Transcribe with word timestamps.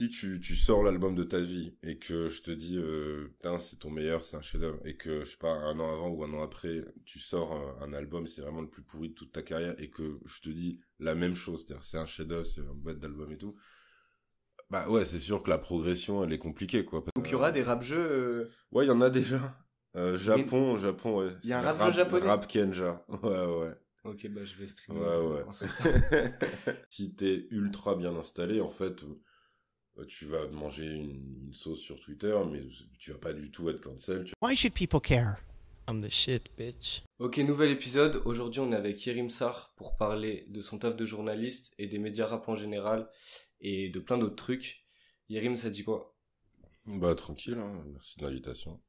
Si 0.00 0.10
tu, 0.10 0.40
tu 0.40 0.56
sors 0.56 0.82
l'album 0.82 1.14
de 1.14 1.22
ta 1.22 1.38
vie 1.40 1.76
et 1.84 1.98
que 1.98 2.28
je 2.28 2.42
te 2.42 2.50
dis, 2.50 2.78
euh, 2.78 3.28
putain, 3.36 3.58
c'est 3.58 3.76
ton 3.78 3.90
meilleur, 3.90 4.24
c'est 4.24 4.36
un 4.36 4.42
chef-d'œuvre, 4.42 4.80
et 4.84 4.96
que, 4.96 5.24
je 5.24 5.30
sais 5.30 5.36
pas, 5.36 5.52
un 5.52 5.78
an 5.78 5.92
avant 5.92 6.08
ou 6.08 6.24
un 6.24 6.32
an 6.34 6.42
après, 6.42 6.84
tu 7.04 7.20
sors 7.20 7.52
un, 7.52 7.76
un 7.80 7.92
album, 7.92 8.26
c'est 8.26 8.40
vraiment 8.42 8.60
le 8.60 8.68
plus 8.68 8.82
pourri 8.82 9.10
de 9.10 9.14
toute 9.14 9.30
ta 9.32 9.42
carrière, 9.42 9.76
et 9.78 9.90
que 9.90 10.18
je 10.26 10.40
te 10.40 10.48
dis 10.50 10.80
la 10.98 11.14
même 11.14 11.36
chose, 11.36 11.64
c'est-à-dire 11.64 11.84
c'est 11.84 11.96
un 11.98 12.06
chef-d'œuvre, 12.06 12.44
c'est 12.44 12.60
un 12.60 12.74
boîte 12.74 12.98
d'album 12.98 13.30
et 13.30 13.38
tout, 13.38 13.54
bah 14.68 14.88
ouais, 14.88 15.04
c'est 15.04 15.20
sûr 15.20 15.42
que 15.44 15.50
la 15.50 15.58
progression, 15.58 16.24
elle 16.24 16.32
est 16.32 16.38
compliquée, 16.38 16.84
quoi. 16.84 17.04
Donc 17.14 17.28
il 17.28 17.32
y 17.32 17.34
aura 17.36 17.52
des 17.52 17.62
rap 17.62 17.82
jeux. 17.82 17.98
euh, 18.10 18.50
Ouais, 18.72 18.84
il 18.84 18.88
y 18.88 18.90
en 18.90 19.00
a 19.00 19.10
déjà. 19.10 19.56
Euh, 19.94 20.18
Japon, 20.18 20.76
Japon, 20.78 21.18
ouais. 21.20 21.32
Il 21.44 21.50
y 21.50 21.52
a 21.52 21.58
un 21.58 21.62
C'est 21.62 21.68
rap 21.78 21.92
jeu 21.92 21.96
japonais 21.98 22.26
Rap 22.26 22.46
Kenja. 22.48 23.04
Ouais, 23.22 23.46
ouais. 23.46 23.74
Ok, 24.02 24.26
bah 24.30 24.44
je 24.44 24.56
vais 24.56 24.66
streamer. 24.66 24.98
Ouais, 25.00 25.16
ouais. 25.36 25.42
en 25.44 25.52
septembre. 25.52 25.90
si 26.90 27.14
t'es 27.14 27.46
ultra 27.50 27.94
bien 27.94 28.14
installé, 28.16 28.60
en 28.60 28.70
fait, 28.70 29.02
euh, 29.04 29.20
tu 30.08 30.26
vas 30.26 30.46
manger 30.48 30.86
une, 30.86 31.46
une 31.46 31.54
sauce 31.54 31.80
sur 31.80 31.98
Twitter, 32.00 32.36
mais 32.50 32.60
tu 32.98 33.12
vas 33.12 33.18
pas 33.18 33.32
du 33.32 33.50
tout 33.50 33.68
être 33.70 33.80
cancel. 33.80 34.24
Tu... 34.24 34.32
Why 34.42 34.56
should 34.56 34.74
people 34.74 35.00
care? 35.00 35.36
I'm 35.88 36.00
the 36.02 36.10
shit, 36.10 36.44
bitch. 36.58 37.02
Ok, 37.18 37.36
nouvel 37.38 37.70
épisode. 37.70 38.22
Aujourd'hui, 38.24 38.60
on 38.60 38.72
est 38.72 38.76
avec 38.76 39.04
Yerim 39.06 39.28
Sar 39.30 39.72
pour 39.76 39.96
parler 39.96 40.46
de 40.48 40.60
son 40.62 40.78
taf 40.78 40.96
de 40.96 41.04
journaliste 41.04 41.72
et 41.78 41.86
des 41.86 41.98
médias 41.98 42.26
rap 42.26 42.48
en 42.48 42.54
général 42.56 43.08
et 43.60 43.90
de 43.90 44.00
plein 44.00 44.16
d'autres 44.18 44.34
trucs. 44.36 44.84
Yerim, 45.28 45.56
ça 45.56 45.68
dit 45.70 45.84
quoi? 45.84 46.16
Bah, 46.86 47.14
tranquille, 47.14 47.58
hein. 47.58 47.84
merci 47.92 48.18
de 48.18 48.24
l'invitation. 48.26 48.80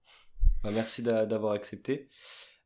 Bah, 0.63 0.71
Merci 0.71 1.03
d'a- 1.03 1.25
d'avoir 1.25 1.53
accepté. 1.53 2.07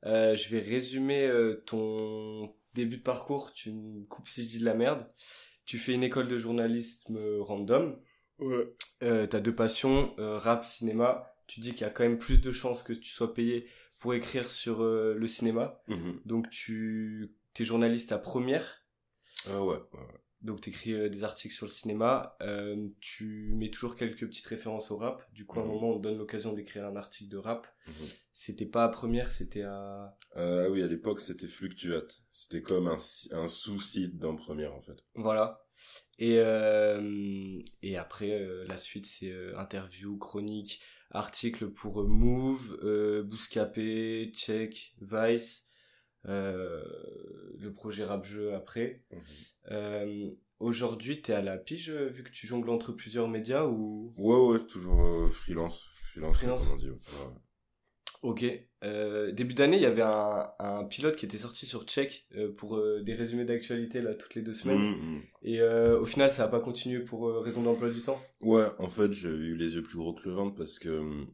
Euh, 0.06 0.36
je 0.36 0.50
vais 0.50 0.60
résumer 0.60 1.26
euh, 1.26 1.64
ton 1.66 2.54
début 2.74 2.98
de 2.98 3.04
parcours. 3.04 3.52
Tu 3.54 3.72
me 3.72 4.06
coupes 4.06 4.28
si 4.28 4.44
je 4.44 4.48
dis 4.50 4.60
de 4.60 4.66
la 4.66 4.76
merde. 4.76 5.06
Tu 5.66 5.78
fais 5.78 5.94
une 5.94 6.04
école 6.04 6.28
de 6.28 6.38
journalisme 6.38 7.20
random. 7.42 8.00
Ouais. 8.40 8.74
Euh, 9.04 9.28
T'as 9.28 9.40
deux 9.40 9.56
passions, 9.56 10.14
euh, 10.20 10.38
rap, 10.38 10.66
cinéma. 10.66 11.34
Tu 11.48 11.60
dis 11.60 11.72
qu'il 11.72 11.82
y 11.82 11.86
a 11.86 11.90
quand 11.90 12.04
même 12.04 12.20
plus 12.20 12.42
de 12.42 12.52
chances 12.52 12.84
que 12.84 12.94
tu 12.94 13.10
sois 13.10 13.34
payé 13.34 13.68
pour 14.00 14.14
écrire 14.14 14.50
sur 14.50 14.84
euh, 14.84 15.16
le 15.18 15.28
cinéma. 15.28 15.82
Mhm. 15.88 16.22
Donc 16.26 16.50
tu 16.50 17.36
es 17.60 17.64
journaliste 17.66 18.12
à 18.12 18.18
première. 18.18 18.84
Ah 19.50 19.62
ouais, 19.62 19.76
ouais, 19.76 19.80
ouais. 19.94 20.20
Donc 20.42 20.62
tu 20.62 20.70
écris 20.70 21.10
des 21.10 21.24
articles 21.24 21.54
sur 21.54 21.66
le 21.66 21.72
cinéma. 21.72 22.38
Euh, 22.42 22.88
tu 23.02 23.54
mets 23.56 23.70
toujours 23.70 23.96
quelques 23.98 24.26
petites 24.26 24.46
références 24.46 24.90
au 24.92 24.98
rap. 24.98 25.22
Du 25.34 25.46
coup, 25.46 25.60
à 25.60 25.64
un 25.64 25.66
Mhm. 25.66 25.72
moment, 25.74 25.90
on 25.92 25.98
te 25.98 26.04
donne 26.04 26.18
l'occasion 26.18 26.54
d'écrire 26.54 26.86
un 26.86 26.96
article 26.96 27.30
de 27.30 27.38
rap. 27.38 27.68
Mhm. 27.88 27.94
C'était 28.32 28.66
pas 28.66 28.86
à 28.86 28.90
première, 28.90 29.32
c'était 29.32 29.64
à... 29.64 30.16
Euh, 30.38 30.66
ah 30.68 30.70
oui, 30.72 30.82
à 30.82 30.88
l'époque, 30.88 31.20
c'était 31.20 31.48
Fluctuate. 31.48 32.22
C'était 32.32 32.62
comme 32.62 32.88
un, 32.88 32.98
si- 32.98 33.30
un 33.34 33.48
sous-site 33.48 34.18
dans 34.18 34.36
Première, 34.38 34.74
en 34.74 34.82
fait. 34.82 35.04
Voilà. 35.16 35.62
Et, 36.20 36.38
euh, 36.40 37.60
et 37.82 37.98
après, 37.98 38.32
euh, 38.32 38.66
la 38.70 38.78
suite, 38.78 39.06
c'est 39.06 39.32
euh, 39.32 39.58
interview, 39.58 40.18
chronique, 40.18 40.82
article 41.12 41.70
pour 41.70 42.02
euh, 42.02 42.08
Move, 42.08 42.80
euh, 42.84 43.24
Bouscapé, 43.24 44.32
Check, 44.34 44.96
Vice, 45.02 45.64
euh, 45.66 45.69
le 46.26 47.70
projet 47.74 48.04
rap 48.06 48.26
jeu 48.26 48.54
après. 48.54 49.04
Mhm. 49.12 49.20
Euh, 49.72 50.30
Aujourd'hui, 50.60 51.22
t'es 51.22 51.32
à 51.32 51.42
la 51.42 51.58
pige, 51.58 51.90
euh, 51.90 52.10
vu 52.10 52.22
que 52.22 52.32
tu 52.32 52.46
jongles 52.46 52.70
entre 52.70 52.92
plusieurs 52.92 53.30
médias 53.30 53.66
ou... 53.66 54.14
Ouais, 54.18 54.36
ouais, 54.36 54.60
toujours 54.68 55.06
euh, 55.06 55.30
freelance. 55.30 55.86
Freelance, 56.12 56.36
Freelance. 56.36 56.68
comme 56.68 56.74
on 56.76 56.78
dit. 56.78 56.90
ouais. 56.90 56.98
Ok. 58.24 58.46
Euh, 58.84 59.32
début 59.32 59.54
d'année, 59.54 59.78
il 59.78 59.84
y 59.84 59.86
avait 59.86 60.02
un, 60.02 60.50
un 60.60 60.84
pilote 60.84 61.16
qui 61.16 61.26
était 61.26 61.38
sorti 61.38 61.66
sur 61.66 61.86
Check 61.86 62.28
euh, 62.36 62.52
pour 62.52 62.76
euh, 62.76 63.02
des 63.04 63.14
résumés 63.14 63.46
d'actualité 63.46 64.02
là 64.02 64.14
toutes 64.16 64.36
les 64.36 64.42
deux 64.42 64.52
semaines. 64.52 64.80
Mhm, 64.80 65.14
mhm. 65.14 65.22
Et 65.44 65.62
euh, 65.62 65.98
au 66.02 66.06
final, 66.06 66.30
ça 66.30 66.44
n'a 66.44 66.50
pas 66.50 66.60
continué 66.60 67.00
pour 67.00 67.30
euh, 67.30 67.40
raison 67.40 67.64
d'emploi 67.64 67.90
du 67.90 68.02
temps? 68.02 68.20
Ouais, 68.42 68.66
en 68.80 68.90
fait, 68.90 69.14
j'ai 69.14 69.30
eu 69.30 69.56
les 69.56 69.76
yeux 69.76 69.84
plus 69.84 69.98
gros 69.98 70.14
que 70.14 70.28
le 70.28 70.36
ventre 70.36 70.58
parce 70.58 70.78
que 70.78 71.26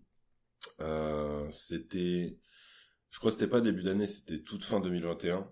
euh, 0.82 1.48
c'était, 1.50 2.38
je 3.12 3.20
crois 3.20 3.32
que 3.32 3.38
c'était 3.38 3.50
pas 3.50 3.62
début 3.62 3.84
d'année, 3.84 4.08
c'était 4.08 4.42
toute 4.42 4.64
fin 4.64 4.80
2021. 4.80 5.50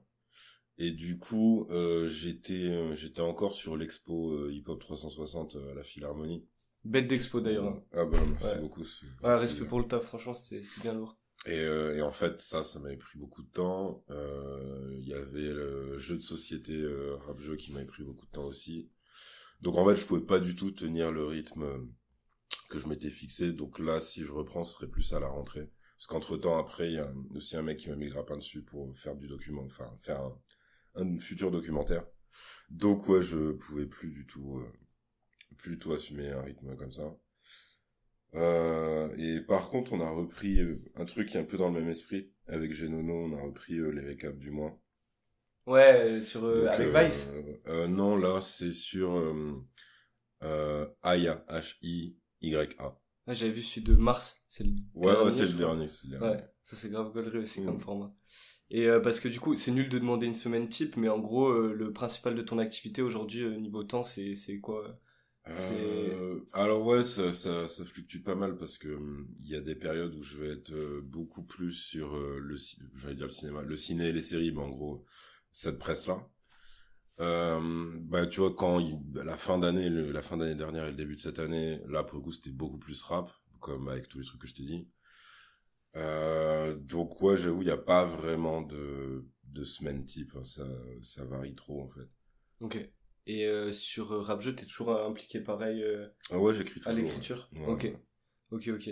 Et 0.77 0.91
du 0.91 1.17
coup, 1.19 1.67
euh, 1.71 2.09
j'étais, 2.09 2.69
euh, 2.71 2.95
j'étais 2.95 3.21
encore 3.21 3.53
sur 3.55 3.77
l'expo 3.77 4.31
euh, 4.33 4.51
Hip 4.53 4.65
Hop 4.67 4.79
360 4.79 5.55
euh, 5.55 5.71
à 5.71 5.75
la 5.75 5.83
Philharmonie. 5.83 6.45
Bête 6.85 7.07
d'expo 7.07 7.41
d'ailleurs. 7.41 7.81
Ah 7.93 8.05
bah 8.05 8.17
merci 8.25 8.45
Ouais. 8.47 8.59
beaucoup. 8.59 8.83
Ouais, 9.23 9.35
respect 9.35 9.65
pour 9.65 9.79
le 9.79 9.87
taf, 9.87 10.03
franchement, 10.05 10.33
c'était 10.33 10.61
bien 10.81 10.93
lourd. 10.93 11.17
Et, 11.45 11.59
euh, 11.59 11.97
et 11.97 12.01
en 12.01 12.11
fait, 12.11 12.41
ça, 12.41 12.63
ça 12.63 12.79
m'avait 12.79 12.97
pris 12.97 13.17
beaucoup 13.19 13.43
de 13.43 13.49
temps. 13.49 14.03
Euh, 14.09 14.95
Il 14.99 15.07
y 15.07 15.13
avait 15.13 15.53
le 15.53 15.97
jeu 15.99 16.15
de 16.15 16.21
société 16.21 16.73
euh, 16.73 17.15
rap 17.17 17.39
jeu 17.39 17.55
qui 17.57 17.71
m'avait 17.73 17.85
pris 17.85 18.03
beaucoup 18.03 18.25
de 18.25 18.31
temps 18.31 18.45
aussi. 18.45 18.89
Donc 19.61 19.77
en 19.77 19.85
fait, 19.87 19.95
je 19.97 20.05
pouvais 20.05 20.21
pas 20.25 20.39
du 20.39 20.55
tout 20.55 20.71
tenir 20.71 21.11
le 21.11 21.25
rythme 21.25 21.89
que 22.69 22.79
je 22.79 22.87
m'étais 22.87 23.09
fixé. 23.09 23.53
Donc 23.53 23.79
là, 23.79 24.01
si 24.01 24.23
je 24.23 24.31
reprends, 24.31 24.63
ce 24.65 24.73
serait 24.73 24.87
plus 24.89 25.13
à 25.13 25.19
la 25.19 25.27
rentrée. 25.27 25.69
Parce 26.03 26.19
qu'entre 26.19 26.35
temps, 26.35 26.57
après, 26.57 26.89
il 26.89 26.95
y 26.95 26.99
a 26.99 27.09
aussi 27.33 27.55
un 27.55 27.61
mec 27.61 27.77
qui 27.77 27.89
m'a 27.89 27.95
mis 27.95 28.07
le 28.07 28.11
grappin 28.11 28.35
dessus 28.35 28.61
pour 28.61 28.93
faire 28.93 29.15
du 29.15 29.25
document, 29.25 29.63
enfin 29.63 29.89
faire 30.01 30.19
un, 30.19 30.37
un 30.95 31.17
futur 31.17 31.49
documentaire. 31.49 32.05
Donc 32.69 33.07
ouais, 33.07 33.21
je 33.21 33.53
pouvais 33.53 33.85
plus 33.85 34.09
du 34.09 34.27
tout, 34.27 34.57
euh, 34.57 34.69
plus 35.55 35.71
du 35.71 35.79
tout 35.79 35.93
assumer 35.93 36.29
un 36.29 36.41
rythme 36.41 36.75
comme 36.75 36.91
ça. 36.91 37.15
Euh, 38.35 39.15
et 39.15 39.39
par 39.39 39.69
contre, 39.69 39.93
on 39.93 40.01
a 40.01 40.09
repris 40.09 40.59
euh, 40.59 40.83
un 40.95 41.05
truc 41.05 41.29
qui 41.29 41.37
est 41.37 41.39
un 41.39 41.45
peu 41.45 41.55
dans 41.55 41.69
le 41.69 41.79
même 41.79 41.89
esprit. 41.89 42.33
Avec 42.47 42.73
Genono, 42.73 43.13
on 43.13 43.37
a 43.37 43.41
repris 43.41 43.77
euh, 43.77 43.91
les 43.91 44.01
récaps 44.01 44.37
du 44.37 44.51
mois. 44.51 44.77
Ouais, 45.67 46.21
sur, 46.21 46.41
Donc, 46.41 46.67
avec 46.67 46.93
Vice. 46.93 47.29
Non, 47.65 48.17
là, 48.17 48.41
c'est 48.41 48.73
sur 48.73 49.33
Aya, 50.41 51.45
H-I-Y-A. 51.47 52.99
Ouais, 53.27 53.35
J'avais 53.35 53.51
vu 53.51 53.61
celui 53.61 53.83
de 53.83 53.95
Mars. 53.95 54.43
C'est 54.47 54.63
le 54.63 54.73
Ouais, 54.95 55.15
ouais, 55.19 55.29
dernier, 55.29 55.31
c'est 55.31 55.47
je 55.47 55.53
le 55.53 55.57
dernier, 55.57 55.87
c'est 55.89 56.05
le 56.05 56.09
dernier. 56.11 56.31
Ouais, 56.31 56.43
ça 56.63 56.75
c'est 56.77 56.89
grave 56.91 57.11
gaulerie 57.13 57.39
aussi 57.39 57.59
Mm. 57.59 57.63
comme 57.63 57.81
format. 57.81 58.13
Et 58.71 58.87
euh, 58.87 58.99
parce 59.01 59.19
que 59.21 59.27
du 59.29 59.39
coup, 59.39 59.55
c'est 59.55 59.71
nul 59.71 59.89
de 59.89 59.99
demander 59.99 60.25
une 60.27 60.33
semaine 60.35 60.69
type, 60.69 60.97
mais 60.97 61.09
en 61.09 61.19
gros, 61.19 61.49
euh, 61.49 61.73
le 61.73 61.93
principal 61.93 62.35
de 62.35 62.41
ton 62.43 62.59
activité 62.59 63.01
aujourd'hui, 63.03 63.43
euh, 63.43 63.57
niveau 63.57 63.83
temps, 63.83 64.03
c'est 64.03 64.35
c'est 64.35 64.59
quoi 64.61 64.99
C'est- 65.47 66.15
alors 66.53 66.85
ouais, 66.85 67.03
ça, 67.03 67.33
ça, 67.33 67.67
ça 67.67 67.85
fluctue 67.85 68.19
pas 68.23 68.35
mal 68.35 68.57
parce 68.57 68.77
que 68.77 68.87
hum, 68.95 69.27
il 69.41 69.49
y 69.49 69.55
a 69.55 69.61
des 69.61 69.75
périodes 69.75 70.15
où 70.15 70.23
je 70.23 70.37
vais 70.37 70.49
être 70.51 70.73
beaucoup 71.09 71.43
plus 71.43 71.73
sur 71.73 72.15
le, 72.17 72.55
j'allais 72.95 73.15
dire 73.15 73.25
le 73.27 73.31
cinéma, 73.31 73.61
le 73.61 73.77
ciné 73.77 74.05
et 74.07 74.11
les 74.13 74.21
séries, 74.21 74.51
mais 74.51 74.61
en 74.61 74.69
gros 74.69 75.05
cette 75.51 75.79
presse 75.79 76.07
là. 76.07 76.25
Euh, 77.19 77.91
bah 78.01 78.25
tu 78.27 78.39
vois 78.39 78.53
quand 78.55 78.79
il- 78.79 78.99
la 79.13 79.37
fin 79.37 79.57
d'année, 79.59 79.89
la 79.89 80.21
fin 80.21 80.37
d'année 80.37 80.55
dernière 80.55 80.85
et 80.85 80.91
le 80.91 80.95
début 80.97 81.15
de 81.15 81.21
cette 81.21 81.39
année, 81.39 81.79
là 81.87 82.03
pour 82.03 82.17
le 82.17 82.23
coup 82.23 82.31
c'était 82.31 82.49
beaucoup 82.51 82.77
plus 82.77 83.01
rap, 83.03 83.31
comme 83.59 83.87
avec 83.87 84.07
tous 84.09 84.19
les 84.19 84.25
trucs 84.25 84.41
que 84.41 84.47
je 84.47 84.55
t'ai 84.55 84.63
dit. 84.63 84.87
Euh, 85.95 86.75
donc 86.75 87.21
ouais, 87.21 87.37
j'avoue, 87.37 87.61
il 87.61 87.65
n'y 87.65 87.71
a 87.71 87.77
pas 87.77 88.05
vraiment 88.05 88.61
de 88.61 89.25
de 89.45 89.63
semaine 89.63 90.03
type, 90.03 90.33
hein, 90.35 90.43
ça 90.43 90.63
ça 91.01 91.23
varie 91.25 91.53
trop 91.55 91.83
en 91.83 91.89
fait. 91.89 92.09
Ok. 92.61 92.77
Et 93.27 93.45
euh, 93.45 93.71
sur 93.71 94.09
Rap 94.25 94.41
Jeu, 94.41 94.55
t'es 94.55 94.65
toujours 94.65 94.91
impliqué 95.05 95.39
pareil 95.39 95.83
Ah 96.31 96.37
ouais, 96.37 96.53
j'écris 96.53 96.81
à 96.85 96.93
toujours. 96.93 96.93
l'écriture? 96.93 97.49
ouais. 97.53 97.77
Ok. 97.77 97.87
Ok, 98.51 98.69
ok. 98.69 98.89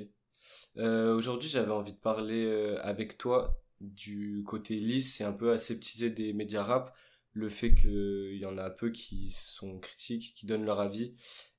Aujourd'hui, 0.78 1.50
j'avais 1.50 1.72
envie 1.72 1.94
de 1.94 2.00
parler 2.00 2.48
avec 2.82 3.18
toi 3.18 3.62
du 3.82 4.44
côté 4.46 4.76
lisse 4.76 5.22
et 5.22 5.24
un 5.24 5.34
peu 5.34 5.52
aseptisé 5.54 6.10
des 6.10 6.34
médias 6.34 6.64
rap. 6.64 6.96
Le 7.34 7.50
fait 7.50 7.74
qu'il 7.74 8.38
y 8.38 8.46
en 8.46 8.58
a 8.58 8.70
peu 8.70 8.92
qui 8.92 9.32
sont 9.32 9.80
critiques, 9.80 10.34
qui 10.36 10.46
donnent 10.46 10.66
leur 10.66 10.80
avis, 10.80 11.16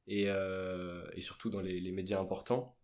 et, 0.07 0.25
euh, 0.29 1.05
et 1.15 1.21
surtout 1.21 1.51
dans 1.51 1.61
les, 1.61 1.81
les 1.81 1.93
médias 1.93 2.21
importants. 2.21 2.77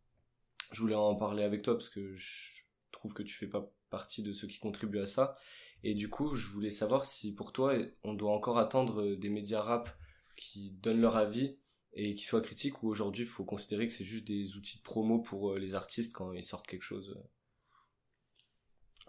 Je 0.72 0.81
voulais 0.81 0.94
en 0.94 1.15
parler 1.15 1.43
avec 1.43 1.62
toi 1.62 1.75
parce 1.75 1.88
que 1.88 2.15
je 2.15 2.62
trouve 2.93 3.15
que 3.15 3.22
tu 3.22 3.34
fais 3.34 3.47
pas 3.47 3.71
partie 3.91 4.22
de 4.22 4.32
ceux 4.32 4.47
qui 4.47 4.59
contribuent 4.59 5.00
à 5.00 5.06
ça. 5.06 5.37
Et 5.84 5.94
du 5.94 6.09
coup, 6.09 6.34
je 6.34 6.49
voulais 6.49 6.71
savoir 6.71 7.04
si 7.04 7.34
pour 7.34 7.53
toi, 7.53 7.75
on 8.03 8.15
doit 8.15 8.32
encore 8.32 8.59
attendre 8.59 9.15
des 9.15 9.28
médias 9.28 9.60
rap 9.60 9.97
qui 10.37 10.72
donnent 10.82 11.00
leur 11.00 11.16
avis 11.16 11.56
et 11.94 12.15
qui 12.15 12.25
soient 12.25 12.41
critiques 12.41 12.82
ou 12.82 12.88
aujourd'hui 12.88 13.25
il 13.25 13.28
faut 13.28 13.44
considérer 13.44 13.87
que 13.87 13.93
c'est 13.93 14.05
juste 14.05 14.26
des 14.26 14.56
outils 14.56 14.79
de 14.79 14.82
promo 14.82 15.20
pour 15.20 15.52
euh, 15.52 15.58
les 15.58 15.75
artistes 15.75 16.12
quand 16.12 16.32
ils 16.32 16.44
sortent 16.44 16.67
quelque 16.67 16.82
chose. 16.82 17.19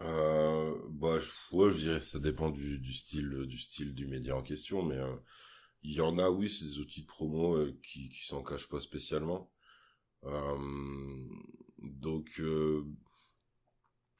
Euh, 0.02 0.74
bah, 0.90 1.18
ouais, 1.52 1.70
je 1.72 1.78
dirais 1.78 2.00
ça 2.00 2.18
dépend 2.18 2.50
du, 2.50 2.78
du 2.78 2.92
style, 2.92 3.44
du 3.46 3.58
style 3.58 3.94
du 3.94 4.06
média 4.06 4.34
en 4.36 4.42
question, 4.42 4.82
mais 4.82 4.96
euh, 4.96 5.14
il 5.82 5.92
y 5.92 6.00
en 6.00 6.18
a, 6.18 6.30
oui, 6.30 6.48
c'est 6.48 6.64
des 6.66 6.78
outils 6.78 7.02
de 7.02 7.06
promo 7.06 7.56
euh, 7.56 7.78
qui, 7.84 8.08
qui 8.10 8.26
s'en 8.26 8.42
cachent 8.42 8.68
pas 8.68 8.80
spécialement. 8.80 9.50
Euh, 10.24 11.26
donc, 11.78 12.40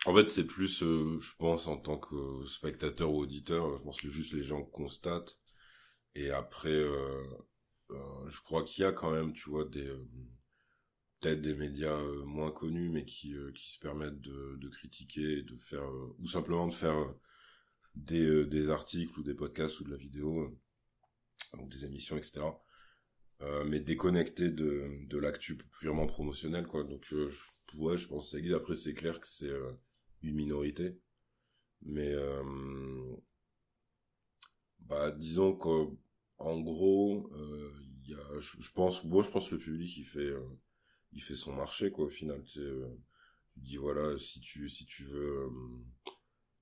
en 0.06 0.14
fait, 0.14 0.28
c'est 0.28 0.46
plus, 0.46 0.80
je 0.80 1.36
pense, 1.38 1.66
en 1.66 1.76
tant 1.76 1.98
que 1.98 2.44
spectateur 2.46 3.12
ou 3.12 3.20
auditeur, 3.20 3.76
je 3.78 3.82
pense 3.82 4.00
que 4.00 4.08
juste 4.10 4.32
les 4.32 4.42
gens 4.42 4.62
constatent. 4.62 5.38
Et 6.14 6.30
après, 6.30 6.82
je 8.28 8.40
crois 8.44 8.64
qu'il 8.64 8.82
y 8.82 8.86
a 8.86 8.92
quand 8.92 9.10
même, 9.10 9.32
tu 9.32 9.50
vois, 9.50 9.64
des 9.64 9.90
peut-être 11.20 11.42
des 11.42 11.54
médias 11.54 11.98
euh, 11.98 12.24
moins 12.24 12.50
connus, 12.52 12.88
mais 12.90 13.04
qui 13.04 13.34
euh, 13.34 13.52
qui 13.52 13.72
se 13.72 13.78
permettent 13.80 14.20
de, 14.20 14.56
de 14.60 14.68
critiquer, 14.68 15.42
de 15.42 15.56
faire 15.56 15.82
euh, 15.84 16.16
ou 16.20 16.28
simplement 16.28 16.66
de 16.66 16.74
faire 16.74 17.14
des 17.94 18.46
des 18.46 18.70
articles 18.70 19.18
ou 19.20 19.22
des 19.22 19.34
podcasts 19.34 19.80
ou 19.80 19.84
de 19.84 19.90
la 19.90 19.96
vidéo 19.96 20.58
ou 21.58 21.68
des 21.68 21.84
émissions, 21.84 22.16
etc. 22.16 22.60
euh, 23.42 23.64
mais 23.64 23.80
déconnecté 23.80 24.50
de, 24.50 24.88
de 25.08 25.18
l'actu 25.18 25.56
purement 25.80 26.06
promotionnel, 26.06 26.66
quoi. 26.66 26.84
Donc, 26.84 27.06
euh, 27.12 27.32
ouais, 27.74 27.96
je 27.96 28.08
pense 28.08 28.32
que. 28.32 28.54
Après, 28.54 28.76
c'est 28.76 28.94
clair 28.94 29.20
que 29.20 29.28
c'est 29.28 29.48
euh, 29.48 29.72
une 30.22 30.34
minorité. 30.36 30.98
Mais, 31.82 32.14
bah, 34.80 35.10
disons 35.10 35.54
qu'en 35.54 35.96
en 36.38 36.60
gros, 36.60 37.30
il 38.04 38.10
y 38.10 38.14
a, 38.14 38.40
je, 38.40 38.70
pense, 38.72 39.04
moi, 39.04 39.22
je 39.22 39.30
pense 39.30 39.48
que 39.48 39.54
le 39.54 39.60
public, 39.60 39.96
il 39.96 40.04
fait, 40.04 40.32
il 41.12 41.22
fait 41.22 41.36
son 41.36 41.52
marché, 41.52 41.90
quoi, 41.90 42.06
au 42.06 42.10
final. 42.10 42.42
Tu 42.44 42.60
euh, 42.60 42.88
dis, 43.56 43.76
voilà, 43.76 44.18
si 44.18 44.40
tu, 44.40 44.68
si 44.68 44.86
tu 44.86 45.04
veux, 45.04 45.44
euh, 45.44 45.50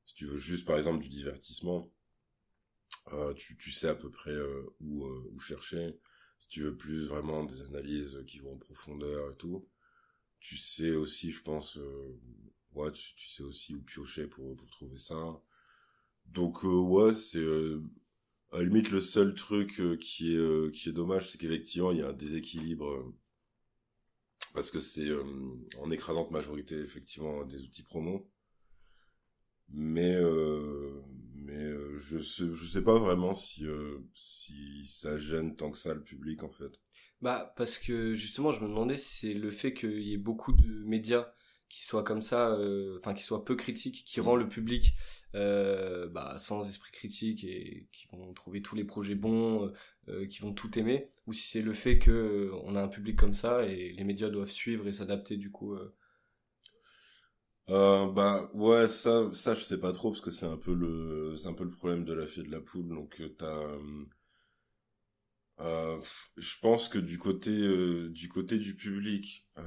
si 0.06 0.14
tu 0.14 0.26
veux 0.26 0.38
juste, 0.38 0.64
par 0.64 0.78
exemple, 0.78 1.02
du 1.02 1.08
divertissement, 1.08 1.90
euh, 3.12 3.34
tu, 3.34 3.56
tu 3.56 3.72
sais 3.72 3.88
à 3.88 3.94
peu 3.94 4.10
près 4.10 4.32
euh, 4.32 4.62
où, 4.80 5.04
où 5.06 5.40
chercher. 5.40 5.98
Si 6.40 6.48
tu 6.48 6.62
veux 6.62 6.76
plus 6.76 7.06
vraiment 7.06 7.44
des 7.44 7.62
analyses 7.62 8.22
qui 8.26 8.38
vont 8.38 8.54
en 8.54 8.58
profondeur 8.58 9.32
et 9.32 9.36
tout, 9.36 9.68
tu 10.40 10.56
sais 10.56 10.92
aussi, 10.92 11.32
je 11.32 11.42
pense, 11.42 11.78
ouais, 12.72 12.92
tu, 12.92 13.28
sais 13.28 13.42
aussi 13.42 13.74
où 13.74 13.82
piocher 13.82 14.26
pour, 14.28 14.56
pour 14.56 14.70
trouver 14.70 14.98
ça. 14.98 15.40
Donc, 16.26 16.62
ouais, 16.62 17.14
c'est 17.16 17.44
à 18.52 18.58
la 18.58 18.64
limite 18.64 18.90
le 18.90 19.00
seul 19.00 19.34
truc 19.34 19.82
qui 20.00 20.34
est 20.34 20.72
qui 20.72 20.88
est 20.88 20.92
dommage, 20.92 21.30
c'est 21.30 21.38
qu'effectivement 21.38 21.90
il 21.92 21.98
y 21.98 22.02
a 22.02 22.08
un 22.08 22.12
déséquilibre 22.12 23.12
parce 24.54 24.70
que 24.70 24.80
c'est 24.80 25.08
euh, 25.08 25.24
en 25.80 25.90
écrasante 25.90 26.30
majorité 26.30 26.76
effectivement 26.76 27.44
des 27.44 27.62
outils 27.62 27.82
promo. 27.82 28.28
Mais 29.70 30.14
euh, 30.14 31.02
mais 31.34 31.62
euh, 31.62 31.98
je 31.98 32.18
sais 32.18 32.44
je 32.50 32.64
sais 32.64 32.82
pas 32.82 32.98
vraiment 32.98 33.34
si 33.34 33.66
si 34.14 34.86
ça 34.86 35.18
gêne 35.18 35.56
tant 35.56 35.70
que 35.70 35.78
ça 35.78 35.94
le 35.94 36.02
public 36.02 36.42
en 36.42 36.50
fait. 36.50 36.80
Bah, 37.20 37.52
parce 37.56 37.78
que 37.78 38.14
justement, 38.14 38.52
je 38.52 38.60
me 38.60 38.68
demandais 38.68 38.96
si 38.96 39.32
c'est 39.32 39.34
le 39.34 39.50
fait 39.50 39.74
qu'il 39.74 40.02
y 40.02 40.14
ait 40.14 40.18
beaucoup 40.18 40.52
de 40.52 40.84
médias 40.84 41.32
qui 41.68 41.84
soient 41.84 42.04
comme 42.04 42.22
ça, 42.22 42.56
enfin, 42.98 43.12
qui 43.12 43.24
soient 43.24 43.44
peu 43.44 43.56
critiques, 43.56 44.04
qui 44.06 44.20
rend 44.20 44.36
le 44.36 44.48
public 44.48 44.94
bah, 45.34 46.36
sans 46.38 46.66
esprit 46.68 46.92
critique 46.92 47.44
et 47.44 47.88
qui 47.92 48.06
vont 48.12 48.32
trouver 48.32 48.62
tous 48.62 48.76
les 48.76 48.84
projets 48.84 49.16
bons, 49.16 49.70
qui 50.26 50.40
vont 50.40 50.52
tout 50.54 50.78
aimer, 50.78 51.08
ou 51.26 51.32
si 51.32 51.46
c'est 51.48 51.62
le 51.62 51.72
fait 51.72 51.98
que 51.98 52.10
euh, 52.10 52.50
on 52.64 52.76
a 52.76 52.82
un 52.82 52.88
public 52.88 53.16
comme 53.16 53.34
ça 53.34 53.64
et 53.66 53.92
les 53.92 54.04
médias 54.04 54.30
doivent 54.30 54.50
suivre 54.50 54.86
et 54.88 54.92
s'adapter 54.92 55.36
du 55.36 55.50
coup. 55.50 55.74
euh. 55.74 55.94
Euh, 57.70 58.10
bah 58.10 58.50
ouais 58.54 58.88
ça 58.88 59.28
ça 59.34 59.54
je 59.54 59.62
sais 59.62 59.78
pas 59.78 59.92
trop 59.92 60.10
parce 60.10 60.22
que 60.22 60.30
c'est 60.30 60.46
un 60.46 60.56
peu 60.56 60.72
le 60.74 61.34
un 61.46 61.52
peu 61.52 61.64
le 61.64 61.70
problème 61.70 62.04
de 62.04 62.14
la 62.14 62.26
fille 62.26 62.44
de 62.44 62.50
la 62.50 62.60
poule 62.62 62.88
donc 62.88 63.20
euh, 63.20 63.28
t'as 63.38 63.46
euh, 63.58 64.06
euh, 65.60 66.00
je 66.36 66.58
pense 66.60 66.88
que 66.88 66.98
du 66.98 67.18
côté 67.18 67.50
euh, 67.50 68.08
du 68.10 68.28
côté 68.28 68.58
du 68.58 68.76
public 68.76 69.46
euh, 69.58 69.62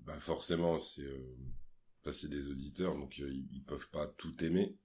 bah 0.00 0.18
forcément 0.20 0.78
c'est 0.78 1.02
euh, 1.02 1.36
bah, 2.04 2.12
c'est 2.12 2.28
des 2.28 2.48
auditeurs 2.50 2.94
donc 2.96 3.20
euh, 3.20 3.30
ils, 3.52 3.62
peuvent 3.64 3.90
pas 3.90 4.06
tout 4.06 4.42
aimer 4.44 4.76
euh, 4.76 4.83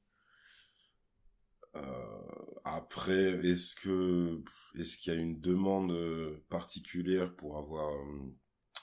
après 2.63 3.45
est-ce 3.47 3.75
que 3.75 4.41
est-ce 4.75 4.97
qu'il 4.97 5.13
y 5.13 5.15
a 5.15 5.19
une 5.19 5.39
demande 5.39 5.91
euh, 5.91 6.37
particulière 6.49 7.35
pour 7.35 7.57
avoir 7.57 7.93
euh, 7.93 8.33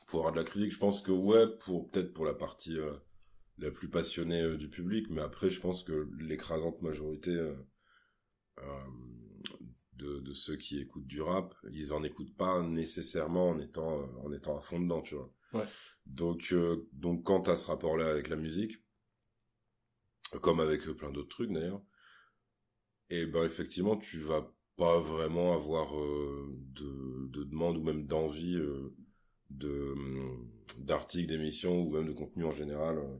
pour 0.08 0.20
avoir 0.20 0.32
de 0.32 0.38
la 0.38 0.44
critique? 0.44 0.72
Je 0.72 0.78
pense 0.78 1.00
que 1.02 1.12
ouais 1.12 1.46
pour 1.60 1.90
peut-être 1.90 2.12
pour 2.12 2.25
la 2.25 2.34
partie 2.34 2.78
euh, 2.78 2.93
la 3.58 3.70
plus 3.70 3.88
passionnée 3.88 4.43
euh, 4.43 4.56
du 4.56 4.69
public, 4.69 5.06
mais 5.10 5.22
après, 5.22 5.48
je 5.48 5.60
pense 5.60 5.82
que 5.82 6.08
l'écrasante 6.19 6.82
majorité 6.82 7.31
euh, 7.31 7.54
euh, 8.58 8.84
de, 9.94 10.20
de 10.20 10.34
ceux 10.34 10.56
qui 10.56 10.78
écoutent 10.78 11.06
du 11.06 11.22
rap, 11.22 11.54
ils 11.70 11.93
en 11.93 12.02
écoutent 12.02 12.37
pas 12.37 12.62
nécessairement 12.62 13.50
en 13.50 13.58
étant 13.58 14.00
euh, 14.00 14.06
en 14.25 14.32
étant 14.32 14.58
à 14.58 14.60
fond 14.60 14.81
dedans, 14.81 15.00
tu 15.00 15.14
vois. 15.14 15.32
Ouais. 15.54 15.64
Donc 16.04 16.52
euh, 16.52 16.88
donc 16.93 17.25
quand 17.25 17.43
t'as 17.43 17.56
ce 17.56 17.66
rapport-là 17.66 18.10
avec 18.10 18.28
la 18.28 18.37
musique, 18.37 18.76
comme 20.43 20.60
avec 20.60 20.87
euh, 20.87 20.94
plein 20.94 21.10
d'autres 21.10 21.28
trucs 21.28 21.52
d'ailleurs, 21.52 21.82
et 23.11 23.26
ben 23.26 23.44
effectivement, 23.44 23.97
tu 23.97 24.19
vas 24.20 24.53
pas 24.76 24.99
vraiment 25.00 25.55
avoir 25.55 25.97
euh, 25.99 26.49
de, 26.75 27.29
de 27.29 27.44
demande 27.44 27.79
ou 27.79 27.82
même 27.82 28.06
d'envie 28.06 28.56
euh, 28.56 28.94
hum, 29.62 30.49
d'articles, 30.79 31.29
d'émissions 31.29 31.82
ou 31.82 31.91
même 31.91 32.06
de 32.06 32.12
contenu 32.12 32.44
en 32.44 32.53
général. 32.53 32.99
euh, 32.99 33.19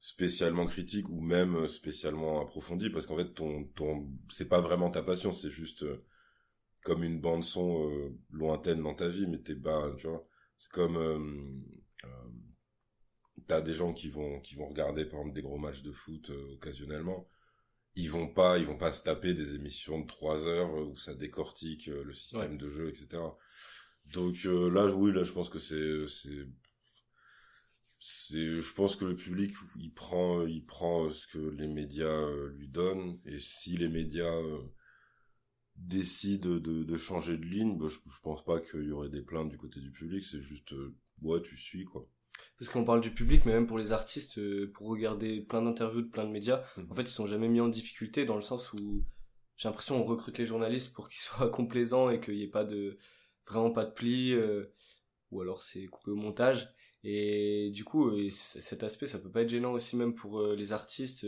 spécialement 0.00 0.66
critique 0.66 1.08
ou 1.10 1.20
même 1.20 1.68
spécialement 1.68 2.40
approfondi. 2.42 2.90
Parce 2.90 3.06
qu'en 3.06 3.16
fait 3.16 3.34
ton 3.34 3.64
ton 3.76 4.08
c'est 4.30 4.48
pas 4.48 4.60
vraiment 4.60 4.90
ta 4.90 5.02
passion. 5.02 5.32
C'est 5.32 5.50
juste 5.50 5.84
comme 6.84 7.04
une 7.04 7.20
bande 7.20 7.44
son 7.44 8.12
lointaine 8.30 8.82
dans 8.82 8.94
ta 8.94 9.08
vie 9.08 9.26
mais 9.26 9.38
t'es 9.38 9.54
pas 9.56 9.92
tu 9.98 10.06
vois. 10.08 10.26
C'est 10.58 10.70
comme 10.72 10.96
euh, 10.96 11.18
t'as 13.46 13.60
des 13.60 13.74
gens 13.74 13.92
qui 13.92 14.08
vont 14.08 14.40
qui 14.40 14.54
vont 14.54 14.68
regarder 14.68 15.04
par 15.04 15.20
exemple 15.20 15.34
des 15.34 15.42
gros 15.42 15.58
matchs 15.58 15.82
de 15.82 15.92
foot 15.92 16.30
occasionnellement 16.54 17.28
ils 17.96 18.10
vont 18.10 18.28
pas 18.28 18.58
ils 18.58 18.66
vont 18.66 18.78
pas 18.78 18.92
se 18.92 19.02
taper 19.02 19.34
des 19.34 19.54
émissions 19.54 20.00
de 20.00 20.06
trois 20.06 20.44
heures 20.44 20.74
euh, 20.76 20.84
où 20.86 20.96
ça 20.96 21.14
décortique 21.14 21.88
euh, 21.88 22.04
le 22.04 22.14
système 22.14 22.56
Ouais. 22.56 22.58
de 22.58 22.70
jeu 22.70 22.88
etc 22.88 23.22
donc 24.12 24.36
euh, 24.46 24.70
là 24.70 24.86
oui 24.94 25.12
là 25.12 25.24
je 25.24 25.32
pense 25.32 25.48
que 25.50 25.58
c'est 25.58 26.06
c'est 26.08 26.46
c'est 28.00 28.60
je 28.60 28.74
pense 28.74 28.96
que 28.96 29.04
le 29.04 29.16
public 29.16 29.54
il 29.76 29.92
prend 29.92 30.46
il 30.46 30.64
prend 30.64 31.10
ce 31.12 31.26
que 31.26 31.38
les 31.38 31.68
médias 31.68 32.26
lui 32.56 32.68
donnent. 32.68 33.20
Et 33.26 33.38
si 33.38 33.76
les 33.76 33.88
médias 33.88 34.40
décident 35.76 36.58
de, 36.60 36.84
de 36.84 36.96
changer 36.98 37.36
de 37.36 37.44
ligne 37.44 37.76
bah, 37.76 37.88
je, 37.88 37.96
je 37.96 38.20
pense 38.22 38.44
pas 38.44 38.60
qu'il 38.60 38.84
y 38.84 38.92
aurait 38.92 39.08
des 39.08 39.22
plaintes 39.22 39.48
du 39.50 39.58
côté 39.58 39.80
du 39.80 39.90
public. 39.90 40.24
C'est 40.24 40.42
juste 40.42 40.74
ouais 41.22 41.40
tu 41.42 41.56
suis 41.56 41.84
quoi 41.84 42.08
Parce 42.58 42.70
qu'on 42.70 42.84
parle 42.84 43.00
du 43.00 43.10
public, 43.12 43.44
mais 43.46 43.52
même 43.52 43.66
pour 43.66 43.78
les 43.78 43.92
artistes, 43.92 44.38
euh, 44.38 44.70
pour 44.74 44.88
regarder 44.88 45.40
plein 45.40 45.62
d'interviews 45.62 46.02
de 46.02 46.08
plein 46.08 46.24
de 46.26 46.30
médias, 46.30 46.62
Mhm. 46.76 46.86
en 46.90 46.94
fait, 46.94 47.02
ils 47.02 47.08
sont 47.08 47.26
jamais 47.26 47.48
mis 47.48 47.60
en 47.60 47.68
difficulté 47.68 48.24
dans 48.26 48.36
le 48.36 48.42
sens 48.42 48.72
où 48.72 49.04
j'ai 49.56 49.68
l'impression 49.68 50.00
on 50.00 50.04
recrute 50.04 50.38
les 50.38 50.46
journalistes 50.46 50.92
pour 50.94 51.08
qu'ils 51.08 51.20
soient 51.48 51.50
complaisants 51.50 52.10
et 52.10 52.20
qu'il 52.20 52.34
n'y 52.34 52.44
ait 52.44 52.48
pas 52.48 52.64
de 52.64 52.98
vraiment 53.46 53.70
pas 53.72 53.84
de 53.84 53.90
pli, 53.92 54.32
euh, 54.34 54.72
ou 55.30 55.40
alors 55.42 55.62
c'est 55.62 55.86
coupé 55.86 56.10
au 56.12 56.16
montage. 56.16 56.68
Et 57.04 57.70
du 57.72 57.84
coup, 57.84 58.08
euh, 58.10 58.30
cet 58.30 58.82
aspect, 58.82 59.06
ça 59.06 59.18
peut 59.18 59.30
pas 59.30 59.42
être 59.42 59.48
gênant 59.48 59.72
aussi 59.72 59.96
même 59.96 60.14
pour 60.14 60.40
euh, 60.40 60.54
les 60.56 60.72
artistes. 60.72 61.26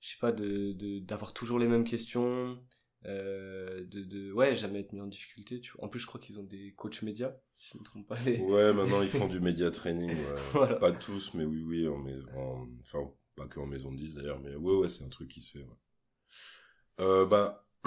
je 0.00 0.08
sais 0.10 0.18
pas 0.20 0.32
de- 0.32 0.98
d'avoir 1.00 1.32
toujours 1.32 1.58
les 1.58 1.68
mêmes 1.68 1.84
questions. 1.84 2.58
De, 3.92 4.00
de 4.02 4.32
ouais 4.32 4.54
jamais 4.56 4.80
être 4.80 4.92
mis 4.94 5.00
en 5.02 5.06
difficulté 5.06 5.60
tu 5.60 5.72
vois 5.72 5.84
en 5.84 5.88
plus 5.88 6.00
je 6.00 6.06
crois 6.06 6.18
qu'ils 6.20 6.40
ont 6.40 6.44
des 6.44 6.72
coachs 6.76 7.02
médias 7.02 7.34
si 7.56 7.70
je 7.74 7.78
me 7.78 7.84
trompe 7.84 8.06
pas 8.08 8.18
les 8.20 8.38
ouais 8.38 8.72
maintenant 8.74 9.02
ils 9.02 9.08
font 9.08 9.28
du 9.28 9.38
média 9.38 9.70
training 9.70 10.08
ouais. 10.10 10.40
Voilà. 10.52 10.76
pas 10.76 10.92
tous 10.92 11.34
mais 11.34 11.44
oui 11.44 11.62
oui 11.62 11.88
en 11.88 11.98
maison 11.98 12.26
en- 12.34 12.68
enfin 12.80 13.10
pas 13.36 13.46
que 13.48 13.60
en 13.60 13.66
maison 13.66 13.92
de 13.92 13.98
10 13.98 14.14
d'ailleurs 14.14 14.40
mais 14.40 14.54
ouais 14.56 14.76
ouais 14.76 14.88
c'est 14.88 15.04
un 15.04 15.08
truc 15.08 15.28
qui 15.28 15.42
se 15.42 15.58
fait 15.58 15.64
ouais. 15.64 15.76
euh, 17.00 17.26
bah 17.26 17.66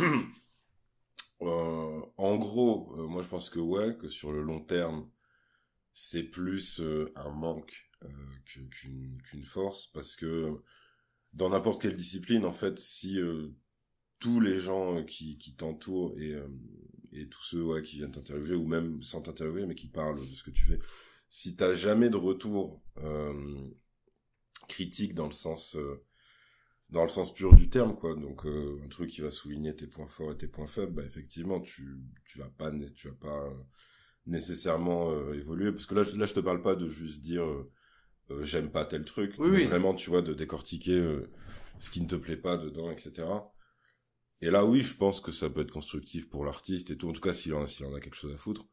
euh, 1.42 2.02
en 2.18 2.36
gros 2.38 2.94
euh, 2.98 3.08
moi 3.08 3.22
je 3.24 3.28
pense 3.28 3.50
que 3.50 3.60
ouais 3.60 3.96
que 3.98 4.10
sur 4.10 4.32
le 4.32 4.42
long 4.42 4.60
terme 4.62 5.10
c'est 5.94 6.24
plus 6.24 6.82
un 7.16 7.30
manque 7.32 7.90
que- 8.46 8.60
qu'une 9.30 9.46
force 9.46 9.88
parce 9.88 10.16
que 10.16 10.62
dans 11.34 11.50
n'importe 11.50 11.82
quelle 11.82 11.96
discipline 11.96 12.46
en 12.46 12.52
fait 12.52 12.80
si 12.80 13.20
tous 14.20 14.40
les 14.40 14.60
gens 14.60 14.98
euh, 15.00 15.04
qui, 15.04 15.38
qui 15.38 15.56
t'entourent 15.56 16.14
et, 16.20 16.34
euh, 16.34 16.48
et 17.12 17.28
tous 17.28 17.44
ceux 17.44 17.64
ouais, 17.64 17.82
qui 17.84 17.98
viennent 17.98 18.12
t'interviewer 18.12 18.56
ou 18.56 18.68
même 18.68 19.02
sans 19.04 19.22
t'interviewer 19.22 19.66
mais 19.66 19.76
qui 19.76 19.88
parlent 19.88 20.20
de 20.20 20.36
ce 20.36 20.44
que 20.44 20.52
tu 20.52 20.66
fais. 20.66 20.80
Si 21.30 21.56
t'as 21.56 21.74
jamais 21.74 22.10
de 22.10 22.18
retour 22.18 22.82
euh, 23.04 23.34
critique 24.68 25.14
dans 25.14 25.28
le 25.28 25.34
sens 25.34 25.76
euh, 25.76 26.04
dans 26.90 27.04
le 27.04 27.10
sens 27.10 27.34
pur 27.34 27.54
du 27.56 27.70
terme 27.70 27.96
quoi. 27.96 28.16
Donc 28.16 28.46
un 28.46 28.88
truc 28.90 29.10
qui 29.10 29.22
va 29.22 29.32
souligner 29.32 29.76
tes 29.76 29.88
points 29.88 30.08
forts 30.08 30.34
et 30.34 30.38
tes 30.38 30.48
points 30.48 30.68
faibles 30.68 30.94
bah 30.94 31.04
effectivement 31.06 31.60
tu 31.60 32.00
tu 32.26 32.40
vas 32.40 32.50
pas 32.50 32.72
tu 32.96 33.10
vas 33.10 33.16
pas 33.16 33.50
nécessairement 34.28 35.34
évoluer. 35.34 35.72
Parce 35.72 35.86
que 35.86 35.96
là 35.96 36.04
je, 36.04 36.16
là 36.18 36.26
je 36.26 36.34
te 36.34 36.40
parle 36.40 36.62
pas 36.62 36.76
de 36.76 36.88
juste 36.90 37.22
dire 37.22 37.46
j'aime 38.42 38.72
pas 38.72 38.86
tel 38.86 39.06
truc 39.06 39.34
Oui, 39.38 39.50
mais 39.50 39.62
oui. 39.64 39.64
vraiment 39.64 39.94
tu 39.94 40.10
vois 40.10 40.22
de 40.22 40.34
décortiquer 40.34 41.20
ce 41.80 41.90
qui 41.92 42.02
ne 42.02 42.08
te 42.08 42.16
plaît 42.16 42.38
pas 42.38 42.58
dedans 42.58 42.92
etc 42.92 43.28
et 44.42 44.50
là 44.50 44.66
oui 44.66 44.82
je 44.82 44.94
pense 44.96 45.22
que 45.22 45.32
ça 45.32 45.50
peut 45.50 45.62
être 45.62 45.72
constructif 45.72 46.30
pour 46.30 46.46
l'artiste 46.46 46.92
et 46.92 46.98
tout. 46.98 47.10
En 47.10 47.14
tout 47.14 47.22
cas 47.22 47.34
s'il 47.34 47.54
en, 47.54 47.66
s'il 47.66 47.86
en 47.86 47.94
a 47.94 48.00
quelque 48.00 48.16
chose 48.16 48.34
à 48.34 48.38
foutre. 48.38 48.66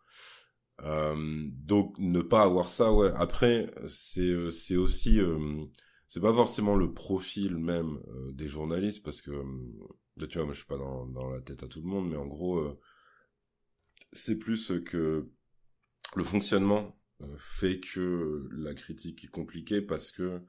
Euh, 0.82 1.46
donc 1.52 1.96
ne 1.98 2.22
pas 2.22 2.42
avoir 2.42 2.68
ça 2.68 2.92
ouais. 2.92 3.10
Après 3.16 3.72
c'est 3.88 4.20
euh, 4.22 4.50
c'est 4.50 4.76
aussi 4.76 5.20
euh, 5.20 5.64
c'est 6.08 6.20
pas 6.20 6.32
forcément 6.34 6.74
le 6.76 6.92
profil 6.92 7.56
même 7.58 8.00
euh, 8.08 8.32
des 8.32 8.48
journalistes 8.48 9.02
parce 9.04 9.22
que 9.22 9.30
euh, 9.30 10.26
tu 10.26 10.38
vois 10.38 10.44
moi 10.46 10.54
je 10.54 10.58
suis 10.58 10.66
pas 10.66 10.78
dans 10.78 11.30
la 11.30 11.40
tête 11.40 11.62
à 11.62 11.68
tout 11.68 11.80
le 11.80 11.86
monde 11.88 12.08
mais 12.10 12.16
en 12.16 12.26
gros 12.26 12.78
c'est 14.12 14.38
plus 14.38 14.72
que 14.84 15.30
le 16.16 16.24
fonctionnement 16.24 16.98
fait 17.36 17.80
que 17.80 18.48
la 18.52 18.74
critique 18.74 19.24
est 19.24 19.28
compliquée 19.28 19.80
parce 19.80 20.10
que 20.10 20.42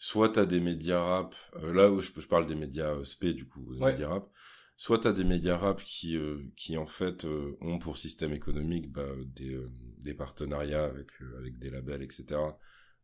soit 0.00 0.30
t'as 0.30 0.46
des 0.46 0.60
médias 0.60 1.02
rap 1.02 1.36
euh, 1.56 1.74
là 1.74 1.92
où 1.92 2.00
je, 2.02 2.10
je 2.18 2.26
parle 2.28 2.48
des 2.48 2.56
médias 2.56 2.94
euh, 2.96 3.04
spé 3.04 3.34
du 3.34 3.48
coup 3.48 3.74
des 3.76 3.80
Ouais. 3.80 3.86
médias 3.86 4.08
rap. 4.10 4.30
Soit 4.78 5.00
t'as 5.00 5.12
des 5.12 5.24
médias 5.24 5.58
rap 5.58 5.82
qui 5.84 6.16
euh, 6.18 6.42
qui 6.56 6.78
en 6.78 6.86
fait 6.86 7.26
euh, 7.26 7.56
ont 7.62 7.78
pour 7.78 7.98
système 7.98 8.32
économique 8.34 8.90
bah, 8.92 9.06
des 9.26 9.54
euh, 9.54 9.68
des 9.98 10.14
partenariats 10.14 10.84
avec 10.86 11.08
avec 11.38 11.58
des 11.60 11.70
labels 11.70 12.02
etc 12.02 12.40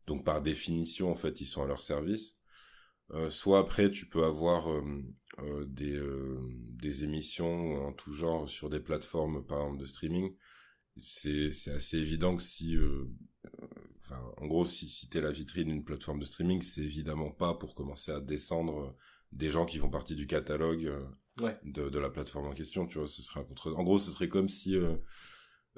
donc 0.07 0.25
par 0.25 0.41
définition 0.41 1.11
en 1.11 1.15
fait 1.15 1.41
ils 1.41 1.47
sont 1.47 1.63
à 1.63 1.67
leur 1.67 1.81
service. 1.83 2.37
Soit 3.29 3.59
après 3.59 3.91
tu 3.91 4.07
peux 4.07 4.25
avoir 4.25 4.67
des 5.67 6.01
des 6.81 7.03
émissions 7.03 7.87
en 7.87 7.93
tout 7.93 8.13
genre 8.13 8.49
sur 8.49 8.69
des 8.69 8.79
plateformes 8.81 9.45
par 9.45 9.61
exemple 9.61 9.79
de 9.81 9.85
streaming. 9.87 10.35
C'est 10.97 11.51
c'est 11.53 11.71
assez 11.71 11.97
évident 11.99 12.35
que 12.37 12.43
si 12.43 12.77
enfin 14.07 14.21
en 14.37 14.47
gros 14.47 14.65
si 14.65 14.87
si 14.87 15.09
t'es 15.09 15.21
la 15.21 15.31
vitrine 15.31 15.67
d'une 15.67 15.83
plateforme 15.83 16.19
de 16.19 16.25
streaming 16.25 16.61
c'est 16.61 16.81
évidemment 16.81 17.31
pas 17.31 17.53
pour 17.53 17.75
commencer 17.75 18.11
à 18.11 18.19
descendre 18.19 18.95
des 19.31 19.49
gens 19.49 19.65
qui 19.65 19.77
font 19.77 19.89
partie 19.89 20.15
du 20.15 20.27
catalogue 20.27 20.91
de, 21.63 21.89
de 21.89 21.99
la 21.99 22.09
plateforme 22.09 22.47
en 22.47 22.53
question, 22.53 22.87
tu 22.87 22.97
vois, 22.97 23.07
ce 23.07 23.21
serait 23.21 23.43
contre... 23.43 23.73
En 23.73 23.83
gros, 23.83 23.99
ce 23.99 24.11
serait 24.11 24.29
comme 24.29 24.49
si 24.49 24.75
euh, 24.75 24.95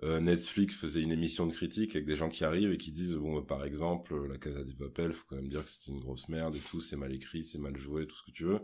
euh, 0.03 0.19
Netflix 0.19 0.75
faisait 0.75 1.01
une 1.01 1.11
émission 1.11 1.47
de 1.47 1.53
critique 1.53 1.95
avec 1.95 2.05
des 2.05 2.15
gens 2.15 2.29
qui 2.29 2.43
arrivent 2.43 2.71
et 2.71 2.77
qui 2.77 2.91
disent, 2.91 3.15
bon, 3.15 3.41
par 3.43 3.65
exemple, 3.65 4.15
la 4.27 4.37
Casa 4.37 4.63
des 4.63 4.73
Papel, 4.73 5.13
faut 5.13 5.25
quand 5.27 5.35
même 5.35 5.49
dire 5.49 5.63
que 5.63 5.69
c'est 5.69 5.87
une 5.87 5.99
grosse 5.99 6.29
merde 6.29 6.55
et 6.55 6.59
tout, 6.59 6.81
c'est 6.81 6.95
mal 6.95 7.13
écrit, 7.13 7.43
c'est 7.43 7.59
mal 7.59 7.77
joué, 7.77 8.07
tout 8.07 8.15
ce 8.15 8.23
que 8.23 8.31
tu 8.31 8.45
veux. 8.45 8.61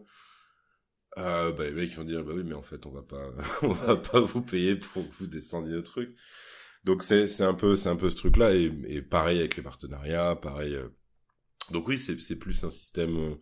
Euh, 1.17 1.51
bah, 1.51 1.65
les 1.65 1.72
mecs 1.72 1.93
vont 1.93 2.03
dire, 2.03 2.24
bah 2.24 2.34
oui, 2.36 2.43
mais 2.43 2.55
en 2.55 2.62
fait, 2.62 2.86
on 2.86 2.91
va 2.91 3.03
pas, 3.03 3.31
on 3.62 3.69
va 3.69 3.95
pas 3.98 4.22
vous 4.22 4.41
payer 4.41 4.75
pour 4.75 5.07
que 5.07 5.15
vous 5.19 5.27
descendiez 5.27 5.75
le 5.75 5.84
truc. 5.84 6.15
Donc 6.85 7.03
c'est, 7.03 7.27
c'est 7.27 7.43
un 7.43 7.55
peu, 7.55 7.75
c'est 7.75 7.89
un 7.89 7.95
peu 7.95 8.09
ce 8.09 8.15
truc-là 8.15 8.55
et, 8.55 8.71
et 8.87 9.01
pareil 9.01 9.39
avec 9.39 9.57
les 9.57 9.63
partenariats, 9.63 10.35
pareil. 10.35 10.75
Euh. 10.75 10.89
Donc 11.71 11.87
oui, 11.87 11.97
c'est, 11.97 12.19
c'est 12.21 12.35
plus 12.35 12.63
un 12.63 12.69
système 12.69 13.37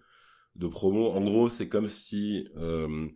de 0.56 0.68
promo. 0.68 1.12
En 1.12 1.22
gros, 1.22 1.50
c'est 1.50 1.68
comme 1.68 1.90
si, 1.90 2.48
euh, 2.56 3.08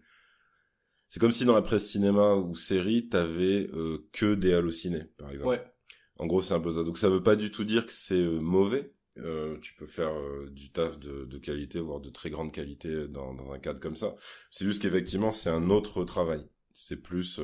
c'est 1.07 1.19
comme 1.19 1.31
si 1.31 1.45
dans 1.45 1.55
la 1.55 1.61
presse 1.61 1.89
cinéma 1.89 2.35
ou 2.35 2.55
série, 2.55 3.07
t'avais 3.07 3.69
euh, 3.73 4.07
que 4.11 4.35
des 4.35 4.53
hallucinés, 4.53 5.05
par 5.17 5.31
exemple. 5.31 5.49
Ouais. 5.49 5.73
En 6.19 6.25
gros, 6.25 6.41
c'est 6.41 6.53
un 6.53 6.59
peu 6.59 6.73
ça. 6.73 6.83
Donc 6.83 6.97
ça 6.97 7.09
veut 7.09 7.23
pas 7.23 7.35
du 7.35 7.51
tout 7.51 7.63
dire 7.63 7.85
que 7.85 7.93
c'est 7.93 8.15
euh, 8.15 8.39
mauvais. 8.39 8.93
Euh, 9.17 9.57
tu 9.61 9.73
peux 9.75 9.87
faire 9.87 10.13
euh, 10.13 10.49
du 10.51 10.71
taf 10.71 10.99
de, 10.99 11.25
de, 11.25 11.37
qualité, 11.37 11.79
voire 11.79 11.99
de 11.99 12.09
très 12.09 12.29
grande 12.29 12.51
qualité 12.51 13.07
dans, 13.07 13.33
dans 13.33 13.51
un 13.51 13.59
cadre 13.59 13.79
comme 13.79 13.95
ça. 13.95 14.15
C'est 14.51 14.65
juste 14.65 14.81
qu'effectivement, 14.81 15.31
c'est 15.31 15.49
un 15.49 15.69
autre 15.69 16.03
travail. 16.03 16.45
C'est 16.73 17.01
plus... 17.01 17.39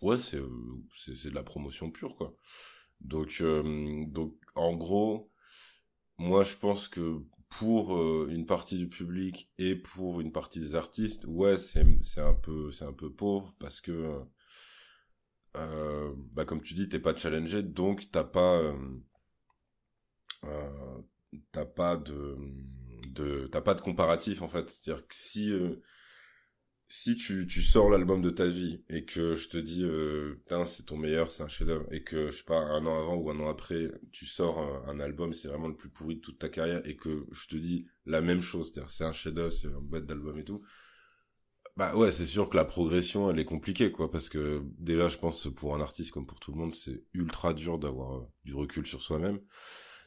ouais, 0.00 0.18
c'est, 0.18 0.40
c'est, 0.94 1.28
de 1.30 1.34
la 1.34 1.42
promotion 1.42 1.90
pure, 1.90 2.16
quoi. 2.16 2.34
Donc, 3.00 3.42
donc 4.12 4.34
en 4.54 4.76
gros, 4.76 5.30
moi, 6.18 6.44
je 6.44 6.56
pense 6.56 6.88
que 6.88 7.22
pour 7.50 7.96
euh, 7.96 8.28
une 8.30 8.46
partie 8.46 8.78
du 8.78 8.88
public 8.88 9.50
et 9.58 9.76
pour 9.76 10.20
une 10.20 10.32
partie 10.32 10.60
des 10.60 10.74
artistes, 10.74 11.24
ouais, 11.26 11.56
c'est 11.58 11.82
un 12.20 12.34
peu 12.34 12.70
c'est 12.72 12.84
un 12.84 12.92
peu 12.92 13.12
pauvre 13.12 13.54
parce 13.58 13.80
que 13.80 14.22
euh, 15.56 16.14
bah 16.32 16.44
comme 16.44 16.62
tu 16.62 16.74
dis, 16.74 16.88
t'es 16.88 17.00
pas 17.00 17.14
challengé, 17.16 17.62
donc 17.62 18.10
t'as 18.12 18.24
pas 18.24 18.58
euh, 18.60 18.74
euh 20.44 21.02
t'as 21.52 21.64
pas 21.64 21.96
de 21.96 22.36
de 23.08 23.48
t'as 23.52 23.60
pas 23.60 23.74
de 23.74 23.80
comparatif 23.80 24.42
en 24.42 24.48
fait. 24.48 24.70
C'est-à-dire 24.70 25.06
que 25.06 25.14
si 25.14 25.52
euh, 25.52 25.82
si 26.92 27.16
tu, 27.16 27.46
tu 27.46 27.62
sors 27.62 27.88
l'album 27.88 28.20
de 28.20 28.30
ta 28.30 28.48
vie 28.48 28.82
et 28.88 29.04
que 29.04 29.36
je 29.36 29.48
te 29.48 29.56
dis 29.56 29.84
euh, 29.84 30.42
c'est 30.66 30.86
ton 30.86 30.96
meilleur 30.96 31.30
c'est 31.30 31.44
un 31.44 31.48
chef 31.48 31.68
d'œuvre 31.68 31.86
et 31.92 32.02
que 32.02 32.32
je 32.32 32.38
sais 32.38 32.42
pas 32.42 32.58
un 32.58 32.84
an 32.84 32.98
avant 32.98 33.14
ou 33.14 33.30
un 33.30 33.38
an 33.38 33.48
après 33.48 33.92
tu 34.10 34.26
sors 34.26 34.58
un, 34.88 34.98
album 34.98 35.32
c'est 35.32 35.46
vraiment 35.46 35.68
le 35.68 35.76
plus 35.76 35.88
pourri 35.88 36.16
de 36.16 36.20
toute 36.20 36.40
ta 36.40 36.48
carrière 36.48 36.84
et 36.84 36.96
que 36.96 37.26
je 37.30 37.46
te 37.46 37.54
dis 37.54 37.86
la 38.06 38.20
même 38.20 38.42
chose 38.42 38.72
c'est-à-dire 38.72 38.90
c'est 38.90 39.04
un 39.04 39.12
chef 39.12 39.32
d'œuvre 39.32 39.52
c'est 39.52 39.68
un 39.68 39.80
bête 39.80 40.04
d'album 40.04 40.36
et 40.36 40.44
tout 40.44 40.62
bah 41.76 41.94
ouais 41.94 42.10
c'est 42.10 42.26
sûr 42.26 42.50
que 42.50 42.56
la 42.56 42.64
progression 42.64 43.30
elle 43.30 43.38
est 43.38 43.44
compliquée 43.44 43.92
quoi 43.92 44.10
parce 44.10 44.28
que 44.28 44.64
déjà 44.76 45.08
je 45.08 45.18
pense 45.18 45.46
pour 45.54 45.76
un 45.76 45.80
artiste 45.80 46.10
comme 46.10 46.26
pour 46.26 46.40
tout 46.40 46.50
le 46.50 46.58
monde 46.58 46.74
c'est 46.74 47.04
ultra 47.14 47.54
dur 47.54 47.78
d'avoir 47.78 48.16
euh, 48.16 48.26
du 48.44 48.52
recul 48.52 48.84
sur 48.84 49.00
soi-même 49.00 49.38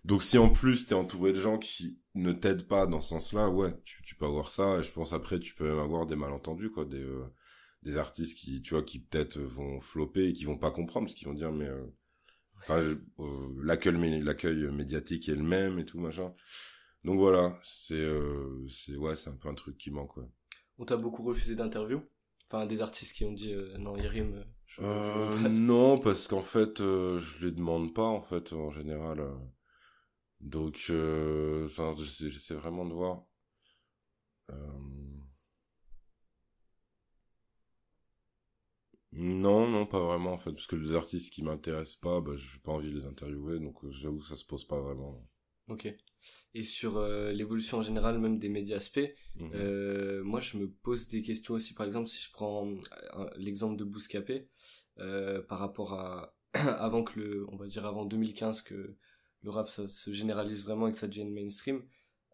donc 0.05 0.23
si 0.23 0.37
en 0.37 0.49
plus 0.49 0.85
t'es 0.85 0.95
entouré 0.95 1.31
de 1.33 1.39
gens 1.39 1.57
qui 1.57 1.99
ne 2.15 2.33
t'aident 2.33 2.67
pas 2.67 2.85
dans 2.87 2.99
ce 3.01 3.09
sens-là, 3.09 3.49
ouais, 3.49 3.73
tu, 3.85 4.01
tu 4.03 4.15
peux 4.15 4.25
avoir 4.25 4.49
ça. 4.49 4.79
Et 4.79 4.83
je 4.83 4.91
pense 4.91 5.13
après 5.13 5.39
tu 5.39 5.55
peux 5.55 5.67
même 5.67 5.79
avoir 5.79 6.05
des 6.05 6.15
malentendus, 6.15 6.71
quoi, 6.71 6.85
des 6.85 7.01
euh, 7.01 7.25
des 7.83 7.97
artistes 7.97 8.37
qui, 8.37 8.61
tu 8.61 8.73
vois, 8.73 8.83
qui 8.83 8.99
peut-être 8.99 9.39
vont 9.39 9.79
flopper 9.81 10.29
et 10.29 10.33
qui 10.33 10.45
vont 10.45 10.57
pas 10.57 10.71
comprendre, 10.71 11.07
parce 11.07 11.15
qu'ils 11.15 11.27
vont 11.27 11.33
dire 11.33 11.51
mais, 11.51 11.67
euh, 11.67 11.85
enfin, 12.59 12.79
euh, 12.79 12.95
l'accueil 13.61 14.21
l'accueil 14.21 14.71
médiatique 14.71 15.29
est 15.29 15.35
le 15.35 15.43
même 15.43 15.79
et 15.79 15.85
tout 15.85 15.99
machin. 15.99 16.33
Donc 17.03 17.19
voilà, 17.19 17.59
c'est 17.63 18.07
c'est 18.69 18.95
ouais, 18.95 19.15
c'est 19.15 19.29
un 19.29 19.35
peu 19.35 19.49
un 19.49 19.55
truc 19.55 19.77
qui 19.77 19.91
manque, 19.91 20.13
quoi. 20.13 20.27
On 20.77 20.85
t'a 20.85 20.97
beaucoup 20.97 21.23
refusé 21.23 21.55
d'interview? 21.55 22.01
Enfin, 22.49 22.65
des 22.65 22.81
artistes 22.81 23.15
qui 23.15 23.25
ont 23.25 23.33
dit 23.33 23.53
non, 23.79 23.97
il 23.97 24.07
rime. 24.07 24.45
non, 24.79 25.97
parce 25.97 26.27
qu'en 26.27 26.41
fait, 26.41 26.79
je 26.79 27.45
les 27.45 27.51
demande 27.51 27.93
pas 27.93 28.05
en 28.05 28.21
fait 28.21 28.53
en 28.53 28.71
général. 28.71 29.21
Donc, 30.43 30.87
euh, 30.89 31.69
j'essaie 32.19 32.53
vraiment 32.53 32.85
de 32.85 32.93
voir. 32.93 33.23
Euh... 34.51 34.55
Non, 39.15 39.67
non, 39.69 39.85
pas 39.85 39.99
vraiment 39.99 40.33
en 40.33 40.37
fait, 40.37 40.51
parce 40.51 40.65
que 40.65 40.75
les 40.75 40.95
artistes 40.95 41.31
qui 41.31 41.43
m'intéressent 41.43 41.97
pas, 41.97 42.19
bah, 42.19 42.33
j'ai 42.35 42.59
pas 42.59 42.71
envie 42.71 42.91
de 42.91 42.97
les 42.97 43.05
interviewer, 43.05 43.59
donc 43.59 43.83
euh, 43.83 43.91
j'avoue 43.91 44.19
que 44.19 44.27
ça 44.27 44.35
se 44.35 44.45
pose 44.45 44.65
pas 44.65 44.79
vraiment. 44.81 45.29
Ok. 45.67 45.87
Et 46.55 46.63
sur 46.63 46.97
euh, 46.97 47.31
l'évolution 47.31 47.77
en 47.77 47.83
général, 47.83 48.17
même 48.19 48.39
des 48.39 48.49
médias 48.49 48.79
SP, 48.81 49.15
mhm. 49.35 49.51
euh, 49.53 50.23
moi 50.23 50.39
je 50.39 50.57
me 50.57 50.67
pose 50.67 51.07
des 51.07 51.21
questions 51.21 51.53
aussi. 51.53 51.75
Par 51.75 51.85
exemple, 51.85 52.07
si 52.07 52.21
je 52.23 52.31
prends 52.31 52.67
l'exemple 53.37 53.77
de 53.77 53.83
Bouscapé, 53.83 54.49
par 54.97 55.59
rapport 55.59 55.93
à 55.93 56.35
avant 56.53 57.03
que 57.03 57.19
le, 57.19 57.45
on 57.49 57.55
va 57.55 57.67
dire 57.67 57.85
avant 57.85 58.05
2015 58.05 58.63
que 58.63 58.97
le 59.43 59.49
rap 59.49 59.69
ça 59.69 59.87
se 59.87 60.11
généralise 60.11 60.63
vraiment 60.63 60.87
et 60.87 60.91
que 60.91 60.97
ça 60.97 61.07
devienne 61.07 61.33
mainstream. 61.33 61.83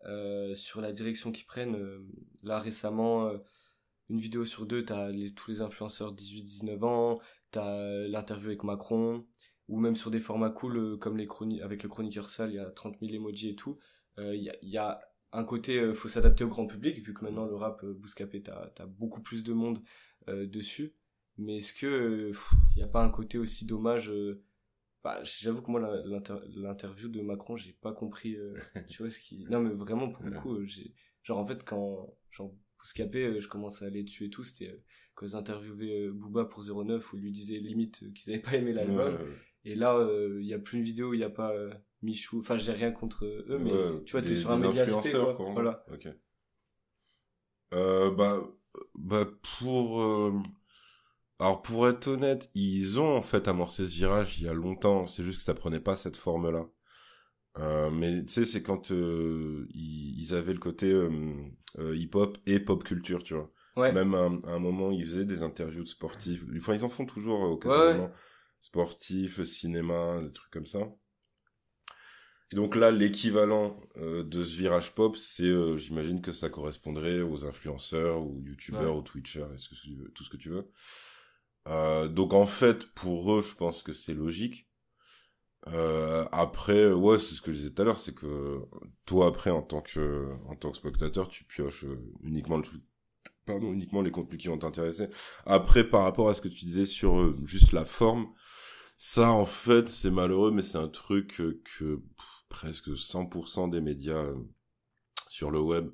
Euh, 0.05 0.55
sur 0.55 0.81
la 0.81 0.91
direction 0.91 1.31
qu'ils 1.31 1.45
prennent, 1.45 1.75
euh, 1.75 2.05
là 2.43 2.59
récemment, 2.59 3.27
euh, 3.27 3.37
une 4.09 4.19
vidéo 4.19 4.45
sur 4.45 4.65
deux, 4.65 4.85
t'as 4.85 5.09
les, 5.09 5.33
tous 5.33 5.51
les 5.51 5.61
influenceurs 5.61 6.13
18-19 6.15 6.83
ans, 6.85 7.19
t'as 7.51 8.07
l'interview 8.07 8.47
avec 8.47 8.63
Macron, 8.63 9.25
ou 9.67 9.79
même 9.79 9.95
sur 9.95 10.09
des 10.11 10.19
formats 10.19 10.49
cool 10.49 10.97
comme 10.99 11.17
les 11.17 11.27
avec 11.61 11.83
le 11.83 11.89
chroniqueur 11.89 12.29
sale, 12.29 12.51
il 12.51 12.55
y 12.55 12.59
a 12.59 12.69
30 12.71 12.97
000 13.01 13.13
emojis 13.13 13.49
et 13.49 13.55
tout. 13.55 13.77
Il 14.17 14.41
y 14.41 14.49
a, 14.49 14.55
y, 14.61 14.77
a, 14.77 14.99
un 15.31 15.43
côté, 15.45 15.93
faut 15.93 16.07
s'adapter 16.09 16.43
au 16.43 16.49
grand 16.49 16.67
public, 16.67 17.05
vu 17.05 17.13
que 17.13 17.23
maintenant 17.23 17.45
le 17.45 17.55
rap 17.55 17.85
Bouscapé, 17.85 18.41
t'as 18.41 18.71
as 18.79 18.85
beaucoup 18.85 19.21
plus 19.21 19.43
de 19.43 19.53
monde 19.53 19.81
dessus. 20.27 20.95
Mais 21.37 21.57
est-ce 21.57 21.73
que 21.73 22.31
il 22.75 22.77
n'y 22.77 22.83
a 22.83 22.87
pas 22.87 23.03
un 23.03 23.09
côté 23.09 23.37
aussi 23.37 23.65
dommage 23.65 24.11
bah, 25.03 25.21
j'avoue 25.23 25.61
que 25.61 25.71
moi 25.71 25.79
l'interview 26.55 27.07
de 27.07 27.21
Macron 27.21 27.55
j'ai 27.55 27.71
pas 27.71 27.93
compris 27.93 28.35
euh, 28.35 28.53
tu 28.89 29.01
vois 29.01 29.09
ce 29.09 29.19
qui 29.19 29.45
non 29.49 29.61
mais 29.61 29.73
vraiment 29.73 30.09
pour 30.09 30.25
le 30.25 30.31
coup 30.31 30.55
euh, 30.55 30.65
j'ai 30.65 30.93
genre 31.23 31.37
en 31.37 31.45
fait 31.45 31.63
quand 31.63 32.13
genre 32.31 32.53
Bouscapé 32.77 33.25
euh, 33.25 33.39
je 33.39 33.47
commence 33.47 33.81
à 33.81 33.85
aller 33.85 34.05
et 34.21 34.29
tout 34.29 34.43
c'était 34.43 34.77
quand 35.15 35.25
ils 35.25 35.35
interviewaient 35.35 36.09
Booba 36.09 36.45
pour 36.45 36.63
09 36.63 37.13
où 37.13 37.17
il 37.17 37.23
lui 37.23 37.31
disait 37.31 37.59
limite 37.59 38.13
qu'ils 38.13 38.33
avaient 38.33 38.41
pas 38.41 38.55
aimé 38.55 38.73
l'album. 38.73 39.17
et 39.63 39.75
là 39.75 40.05
il 40.39 40.45
y 40.45 40.53
a 40.53 40.59
plus 40.59 40.77
une 40.77 40.83
vidéo 40.83 41.13
il 41.13 41.19
y 41.19 41.23
a 41.23 41.29
pas 41.29 41.53
Michou 42.01 42.39
enfin 42.39 42.57
j'ai 42.57 42.73
rien 42.73 42.91
contre 42.91 43.25
eux 43.25 43.57
mais 43.59 43.71
tu 44.05 44.11
vois 44.11 44.21
t'es 44.21 44.35
sur 44.35 44.51
un 44.51 44.57
média 44.57 44.83
aspect 44.83 45.11
quoi. 45.11 45.51
voilà. 45.53 45.85
Ok. 45.91 46.09
Bah 47.71 48.49
bah 48.95 49.27
pour 49.59 50.33
alors 51.39 51.61
pour 51.61 51.87
être 51.87 52.07
honnête, 52.07 52.49
ils 52.53 52.99
ont 52.99 53.15
en 53.15 53.21
fait 53.21 53.47
amorcé 53.47 53.87
ce 53.87 53.93
virage 53.93 54.39
il 54.39 54.45
y 54.45 54.49
a 54.49 54.53
longtemps. 54.53 55.07
C'est 55.07 55.23
juste 55.23 55.37
que 55.37 55.43
ça 55.43 55.53
prenait 55.53 55.79
pas 55.79 55.95
cette 55.95 56.17
forme-là. 56.17 56.65
Euh, 57.57 57.89
mais 57.89 58.23
tu 58.25 58.33
sais, 58.33 58.45
c'est 58.45 58.61
quand 58.61 58.91
euh, 58.91 59.67
ils, 59.73 60.33
avaient 60.33 60.53
le 60.53 60.59
côté 60.59 60.91
euh, 60.91 61.09
euh, 61.79 61.95
hip-hop 61.95 62.37
et 62.45 62.59
pop 62.59 62.83
culture, 62.83 63.23
tu 63.23 63.33
vois. 63.33 63.51
Ouais. 63.75 63.93
Même 63.93 64.13
à, 64.13 64.25
un 64.51 64.59
moment, 64.59 64.91
ils 64.91 65.05
faisaient 65.05 65.25
des 65.25 65.41
interviews 65.41 65.83
de 65.83 65.87
sportifs. 65.87 66.43
Enfin, 66.57 66.75
ils 66.75 66.83
en 66.83 66.89
font 66.89 67.05
toujours 67.05 67.41
occasionnellement. 67.41 68.11
Sportifs, 68.61 69.43
cinéma, 69.45 70.21
des 70.21 70.33
trucs 70.33 70.51
comme 70.51 70.65
ça. 70.65 70.79
Et 72.51 72.55
donc 72.55 72.75
là, 72.75 72.91
l'équivalent 72.91 73.79
de 73.95 74.43
ce 74.43 74.57
virage 74.57 74.93
pop, 74.93 75.15
c'est, 75.15 75.77
j'imagine 75.77 76.21
que 76.21 76.33
ça 76.33 76.49
correspondrait 76.49 77.21
aux 77.21 77.45
influenceurs 77.45 78.21
ou 78.21 78.41
youtubeurs 78.41 78.97
ou 78.97 79.01
twitchers, 79.01 79.45
tout 80.13 80.23
ce 80.23 80.29
que 80.29 80.37
tu 80.37 80.49
veux. 80.49 80.69
Euh, 81.69 82.07
donc 82.07 82.33
en 82.33 82.45
fait, 82.45 82.87
pour 82.93 83.33
eux, 83.33 83.43
je 83.43 83.55
pense 83.55 83.83
que 83.83 83.93
c'est 83.93 84.13
logique. 84.13 84.67
Euh, 85.67 86.25
après, 86.31 86.91
ouais, 86.91 87.19
c'est 87.19 87.35
ce 87.35 87.41
que 87.41 87.51
je 87.51 87.57
disais 87.57 87.69
tout 87.71 87.81
à 87.81 87.85
l'heure, 87.85 87.97
c'est 87.97 88.15
que 88.15 88.61
toi 89.05 89.27
après 89.27 89.51
en 89.51 89.61
tant 89.61 89.81
que 89.81 90.29
en 90.47 90.55
tant 90.55 90.71
que 90.71 90.77
spectateur, 90.77 91.27
tu 91.27 91.43
pioches 91.43 91.85
uniquement 92.23 92.57
le 92.57 92.63
pardon, 93.45 93.73
uniquement 93.73 94.01
les 94.01 94.11
contenus 94.11 94.41
qui 94.41 94.47
vont 94.47 94.57
t'intéresser. 94.57 95.09
Après, 95.45 95.83
par 95.83 96.03
rapport 96.03 96.29
à 96.29 96.33
ce 96.33 96.41
que 96.41 96.47
tu 96.47 96.65
disais 96.65 96.85
sur 96.85 97.19
euh, 97.19 97.35
juste 97.45 97.73
la 97.73 97.85
forme, 97.85 98.27
ça 98.97 99.31
en 99.31 99.45
fait 99.45 99.89
c'est 99.89 100.11
malheureux, 100.11 100.51
mais 100.51 100.61
c'est 100.61 100.77
un 100.77 100.89
truc 100.89 101.41
que 101.77 102.01
presque 102.49 102.89
100% 102.89 103.69
des 103.69 103.81
médias 103.81 104.27
sur 105.29 105.51
le 105.51 105.59
web 105.59 105.89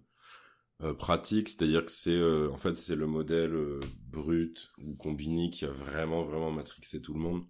euh, 0.81 0.93
pratique, 0.93 1.47
c'est-à-dire 1.47 1.85
que 1.85 1.91
c'est 1.91 2.11
euh, 2.11 2.51
en 2.51 2.57
fait 2.57 2.77
c'est 2.77 2.97
le 2.97 3.07
modèle 3.07 3.55
euh, 3.55 3.79
brut 4.09 4.73
ou 4.77 4.93
combiné 4.95 5.49
qui 5.49 5.63
a 5.63 5.71
vraiment 5.71 6.23
vraiment 6.23 6.51
matrixé 6.51 7.01
tout 7.01 7.13
le 7.13 7.21
monde. 7.21 7.45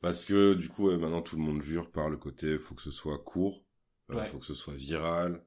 Parce 0.00 0.24
que 0.24 0.54
du 0.54 0.68
coup 0.68 0.90
maintenant 0.90 1.22
tout 1.22 1.36
le 1.36 1.42
monde 1.42 1.62
jure 1.62 1.90
par 1.92 2.10
le 2.10 2.16
côté 2.16 2.58
faut 2.58 2.74
que 2.74 2.82
ce 2.82 2.90
soit 2.90 3.18
court, 3.18 3.64
il 4.12 4.24
faut 4.26 4.38
que 4.40 4.46
ce 4.46 4.54
soit 4.54 4.74
viral, 4.74 5.46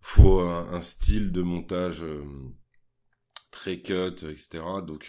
faut 0.00 0.40
un, 0.40 0.82
style 0.82 1.32
de 1.32 1.42
montage 1.42 2.02
très 3.50 3.80
cut, 3.80 4.24
etc. 4.28 4.62
Donc 4.86 5.08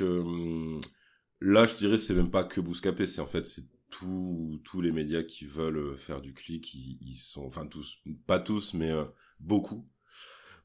là 1.42 1.66
je 1.66 1.78
dirais 1.78 1.98
c'est 1.98 2.16
même 2.16 2.32
pas 2.32 2.44
que 2.44 2.62
Bouscapé, 2.62 3.08
c'est 3.08 3.22
en 3.22 3.28
fait 3.28 3.48
c'est 3.48 3.66
tous 3.90 4.62
tous 4.64 4.82
les 4.82 4.92
médias 4.92 5.24
qui 5.24 5.46
veulent 5.46 5.98
faire 5.98 6.22
du 6.22 6.34
clic, 6.34 6.74
ils, 6.74 7.00
ils 7.02 7.18
sont 7.18 7.46
enfin 7.46 7.66
tous 7.68 7.98
pas 8.28 8.40
tous 8.40 8.74
mais 8.74 8.94
beaucoup 9.40 9.88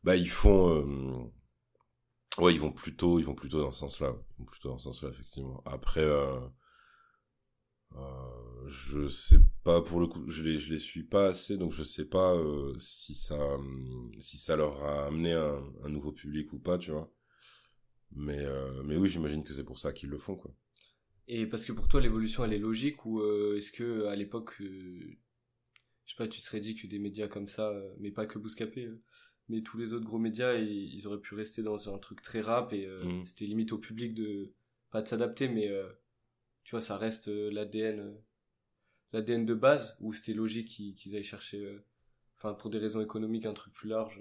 bah 0.07 0.15
ils 0.15 0.31
font 0.31 0.71
euh... 0.71 2.43
ouais 2.43 2.55
ils 2.55 2.61
vont 2.61 2.71
plutôt 2.71 3.21
dans 3.21 3.73
ce 3.73 3.81
sens-là. 3.81 4.15
Plutôt 4.47 4.69
dans 4.69 4.79
ce 4.79 4.85
sens-là 4.85 5.11
effectivement. 5.11 5.63
Après 5.67 6.05
euh... 6.05 6.39
Euh, 7.97 8.69
je 8.69 9.09
sais 9.09 9.39
pas 9.65 9.83
pour 9.83 10.01
le 10.01 10.07
coup 10.07 10.29
je 10.29 10.43
les 10.43 10.59
les 10.59 10.79
suis 10.79 11.05
pas 11.05 11.29
assez 11.29 11.57
donc 11.57 11.73
je 11.73 11.83
sais 11.83 12.05
pas 12.05 12.37
si 12.79 13.15
ça 13.15 13.39
si 14.21 14.39
ça 14.39 14.57
leur 14.57 14.85
a 14.85 15.07
amené 15.07 15.33
un, 15.33 15.89
nouveau 15.89 16.13
public 16.13 16.53
ou 16.53 16.59
pas 16.61 16.79
tu 16.79 16.93
vois. 16.93 17.13
Mais 18.13 18.45
mais 18.85 18.97
oui 18.97 19.09
j'imagine 19.09 19.43
que 19.43 19.55
c'est 19.55 19.65
pour 19.65 19.81
ça 19.81 19.93
qu'ils 19.93 20.11
le 20.11 20.19
font 20.19 20.37
quoi. 20.37 20.55
Et 21.27 21.47
parce 21.47 21.65
que 21.65 21.73
pour 21.73 21.89
toi 21.89 22.01
l'évolution 22.01 22.45
elle 22.45 22.53
est 22.53 22.59
logique 22.59 23.05
ou 23.07 23.25
est-ce 23.57 23.73
que 23.73 24.07
à 24.07 24.15
l'époque 24.15 24.55
je 24.61 25.17
sais 26.05 26.17
pas 26.17 26.29
tu 26.29 26.41
serais 26.41 26.61
dit 26.61 26.77
que 26.77 26.87
des 26.87 27.01
médias 27.01 27.27
comme 27.27 27.49
ça 27.49 27.73
mais 27.99 28.13
pas 28.13 28.27
que 28.27 28.39
Bouscapé 28.39 28.89
mais 29.49 29.63
tous 29.63 29.79
les 29.79 29.93
autres 29.93 30.05
gros 30.05 30.19
médias 30.19 30.55
ils, 30.55 31.07
auraient 31.07 31.21
pu 31.21 31.35
rester 31.35 31.63
dans 31.63 31.93
un 31.93 31.99
truc 31.99 32.23
très 32.23 32.41
rap 32.41 32.73
et 32.73 32.87
euh, 32.87 33.05
mm. 33.05 33.25
c'était 33.25 33.47
limite 33.47 33.73
au 33.73 33.79
public 33.79 34.15
de 34.15 34.53
pas 34.91 35.03
de 35.03 35.09
s'adapter 35.09 35.49
mais 35.49 35.69
euh, 35.69 35.89
tu 36.65 36.73
vois 36.73 36.81
ça 36.81 36.97
reste 36.97 37.29
euh, 37.29 37.51
l'ADN 37.51 38.15
l'ADN 39.13 39.47
de 39.47 39.55
base 39.55 39.97
où 40.01 40.13
c'était 40.13 40.35
logique 40.35 40.69
qu'ils 40.69 41.17
aillent 41.17 41.23
chercher 41.23 41.79
enfin 42.37 42.55
pour 42.55 42.71
des 42.71 42.79
raisons 42.79 43.01
économiques 43.01 43.47
un 43.47 43.55
truc 43.55 43.73
plus 43.73 43.89
large. 43.89 44.21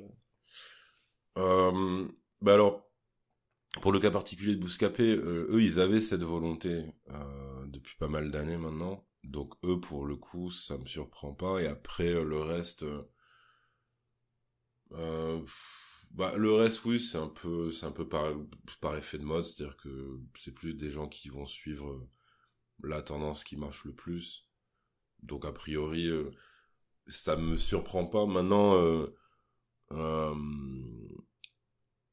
Bah 1.35 2.53
alors 2.53 2.87
pour 3.81 3.91
le 3.91 3.99
cas 3.99 4.11
particulier 4.11 4.55
de 4.55 4.61
Bouscapé 4.61 5.15
eux 5.15 5.61
ils 5.61 5.79
avaient 5.79 6.01
cette 6.01 6.21
volonté 6.21 6.85
depuis 7.67 7.97
pas 7.97 8.07
mal 8.07 8.31
d'années 8.31 8.57
maintenant. 8.57 9.05
Donc 9.23 9.53
eux 9.63 9.79
pour 9.79 10.05
le 10.05 10.15
coup 10.15 10.51
ça 10.51 10.77
me 10.77 10.85
surprend 10.85 11.33
pas. 11.33 11.61
Et 11.61 11.67
après 11.67 12.11
le 12.11 12.39
reste 12.39 12.83
euh, 12.83 13.03
bah, 14.91 16.33
le 16.37 16.53
reste, 16.53 16.85
oui, 16.85 16.99
c'est 16.99 17.17
un 17.17 17.27
peu, 17.27 17.71
c'est 17.71 17.85
un 17.85 17.91
peu 17.91 18.07
par, 18.07 18.33
par 18.81 18.95
effet 18.95 19.17
de 19.17 19.25
mode, 19.25 19.45
c'est-à-dire 19.45 19.77
que 19.77 20.19
c'est 20.37 20.53
plus 20.53 20.73
des 20.73 20.91
gens 20.91 21.07
qui 21.07 21.29
vont 21.29 21.45
suivre 21.45 22.07
la 22.83 23.01
tendance 23.01 23.43
qui 23.43 23.57
marche 23.57 23.85
le 23.85 23.93
plus. 23.93 24.47
Donc 25.23 25.45
a 25.45 25.51
priori, 25.51 26.07
euh, 26.07 26.31
ça 27.07 27.35
me 27.35 27.55
surprend 27.57 28.05
pas. 28.05 28.25
Maintenant, 28.25 28.75
euh, 28.75 29.07
euh, 29.91 30.35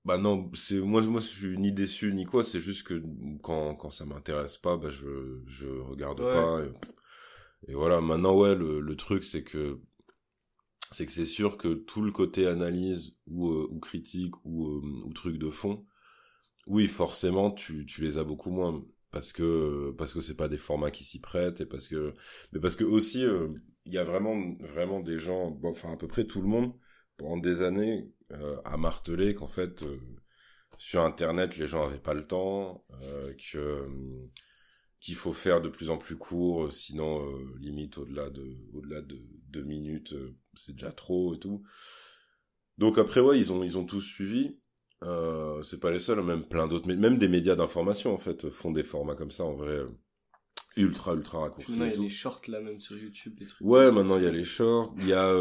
bah 0.05 0.19
non, 0.19 0.51
c'est 0.55 0.81
moi, 0.81 1.03
moi, 1.03 1.21
je 1.21 1.27
suis 1.27 1.59
ni 1.59 1.73
déçu 1.73 2.13
ni 2.13 2.25
quoi. 2.25 2.45
C'est 2.45 2.61
juste 2.61 2.85
que 2.85 3.03
quand 3.43 3.75
quand 3.77 3.91
ça 3.91 4.05
m'intéresse 4.05 4.59
pas, 4.59 4.77
bah 4.77 4.91
je 4.91 5.41
je 5.47 5.67
regarde 5.67 6.19
pas. 6.19 6.63
Et, 7.69 7.75
voilà. 7.75 8.01
Maintenant, 8.01 8.37
ouais, 8.37 8.55
le, 8.55 8.81
le 8.81 8.97
truc, 8.97 9.25
c'est 9.25 9.45
que 9.45 9.81
c'est 10.93 11.07
que 11.07 11.13
c'est 11.13 11.27
sûr 11.27 11.57
que 11.59 11.75
tout 11.75 12.03
le 12.03 12.13
côté 12.13 12.47
analyse 12.47 13.15
ou, 13.27 13.51
euh, 13.51 13.69
ou 13.71 13.81
critique 13.81 14.35
ou, 14.45 14.69
euh, 14.69 14.81
ou 15.05 15.13
truc 15.13 15.39
de 15.39 15.51
fond, 15.51 15.87
oui, 16.67 16.87
forcément, 16.89 17.51
tu, 17.51 17.87
tu 17.87 18.03
les 18.03 18.19
as 18.19 18.25
beaucoup 18.25 18.51
moins 18.51 18.85
parce 19.11 19.33
que 19.33 19.93
parce 19.99 20.15
que 20.15 20.21
c'est 20.23 20.37
pas 20.37 20.49
des 20.49 20.59
formats 20.59 20.91
qui 20.91 21.05
s'y 21.05 21.21
prêtent 21.21 21.61
et 21.61 21.67
parce 21.67 21.89
que 21.89 22.15
mais 22.53 22.61
parce 22.61 22.77
que 22.77 22.85
aussi 22.85 23.25
euh, 23.25 23.49
il 23.85 23.93
y 23.93 23.99
a 23.99 24.05
vraiment 24.05 24.57
vraiment 24.61 25.01
des 25.01 25.19
gens, 25.19 25.51
bon, 25.51 25.71
enfin 25.71 25.93
à 25.93 25.97
peu 25.97 26.09
près 26.09 26.25
tout 26.27 26.41
le 26.41 26.49
monde 26.49 26.73
pendant 27.19 27.37
des 27.39 27.63
années 27.63 28.11
à 28.65 28.79
marteler 28.79 29.35
qu'en 29.35 29.47
fait 29.47 29.85
sur 30.79 31.03
internet 31.05 31.59
les 31.59 31.67
gens 31.69 31.85
avaient 31.87 31.99
pas 31.99 32.15
le 32.15 32.27
temps, 32.27 32.85
que 33.53 33.87
qu'il 35.03 35.17
faut 35.17 35.33
faire 35.33 35.61
de 35.61 35.69
plus 35.69 35.91
en 35.91 35.99
plus 35.99 36.17
court, 36.17 36.67
euh, 36.67 36.71
sinon 36.71 37.27
euh, 37.27 37.57
limite 37.59 37.99
au-delà 37.99 38.31
de 38.31 38.57
au-delà 38.73 39.03
de 39.03 39.21
deux 39.49 39.65
minutes, 39.65 40.13
euh, 40.13 40.37
c'est 40.55 40.73
déjà 40.75 40.93
trop 40.93 41.35
et 41.35 41.39
tout. 41.39 41.63
Donc 42.79 42.99
après 42.99 43.21
ouais, 43.21 43.39
ils 43.39 43.53
ont 43.53 43.63
ils 43.63 43.79
ont 43.79 43.85
tous 43.85 44.03
suivi. 44.03 44.59
Euh, 45.03 45.63
c'est 45.63 45.81
pas 45.81 45.91
les 45.91 45.99
seuls, 45.99 46.23
même 46.23 46.45
plein 46.45 46.69
d'autres, 46.69 46.93
même 46.93 47.19
des 47.19 47.29
médias 47.29 47.57
d'information 47.57 48.15
en 48.15 48.19
fait 48.19 48.49
font 48.51 48.71
des 48.71 48.85
formats 48.85 49.17
comme 49.17 49.33
ça 49.33 49.45
en 49.45 49.55
vrai 49.55 49.81
ultra 50.77 51.15
ultra 51.15 51.41
raccourcis. 51.41 51.73
Maintenant 51.73 51.87
il 51.87 51.97
y 51.97 51.99
a 51.99 52.03
les 52.03 52.09
shorts 52.09 52.43
là 52.49 52.61
même 52.61 52.81
sur 52.81 52.97
YouTube, 52.97 53.35
les 53.41 53.47
trucs. 53.47 53.67
Ouais, 53.67 53.91
maintenant 53.91 54.17
il 54.19 54.25
y 54.25 54.29
a 54.29 54.31
les 54.31 54.45
shorts, 54.45 54.95
il 54.99 55.09
y 55.09 55.13
a 55.13 55.33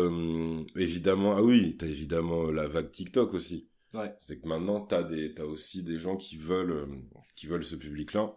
évidemment 0.75 1.37
ah 1.37 1.43
oui, 1.43 1.77
t'as 1.77 1.87
évidemment 1.87 2.49
la 2.49 2.67
vague 2.67 2.91
TikTok 2.91 3.33
aussi. 3.33 3.69
Ouais. 3.93 4.15
C'est 4.19 4.41
que 4.41 4.47
maintenant 4.47 4.81
t'as 4.81 5.03
des 5.03 5.33
t'as 5.33 5.43
aussi 5.43 5.83
des 5.83 5.99
gens 5.99 6.17
qui 6.17 6.37
veulent 6.37 6.87
qui 7.35 7.45
veulent 7.45 7.65
ce 7.65 7.75
public 7.75 8.13
là 8.13 8.35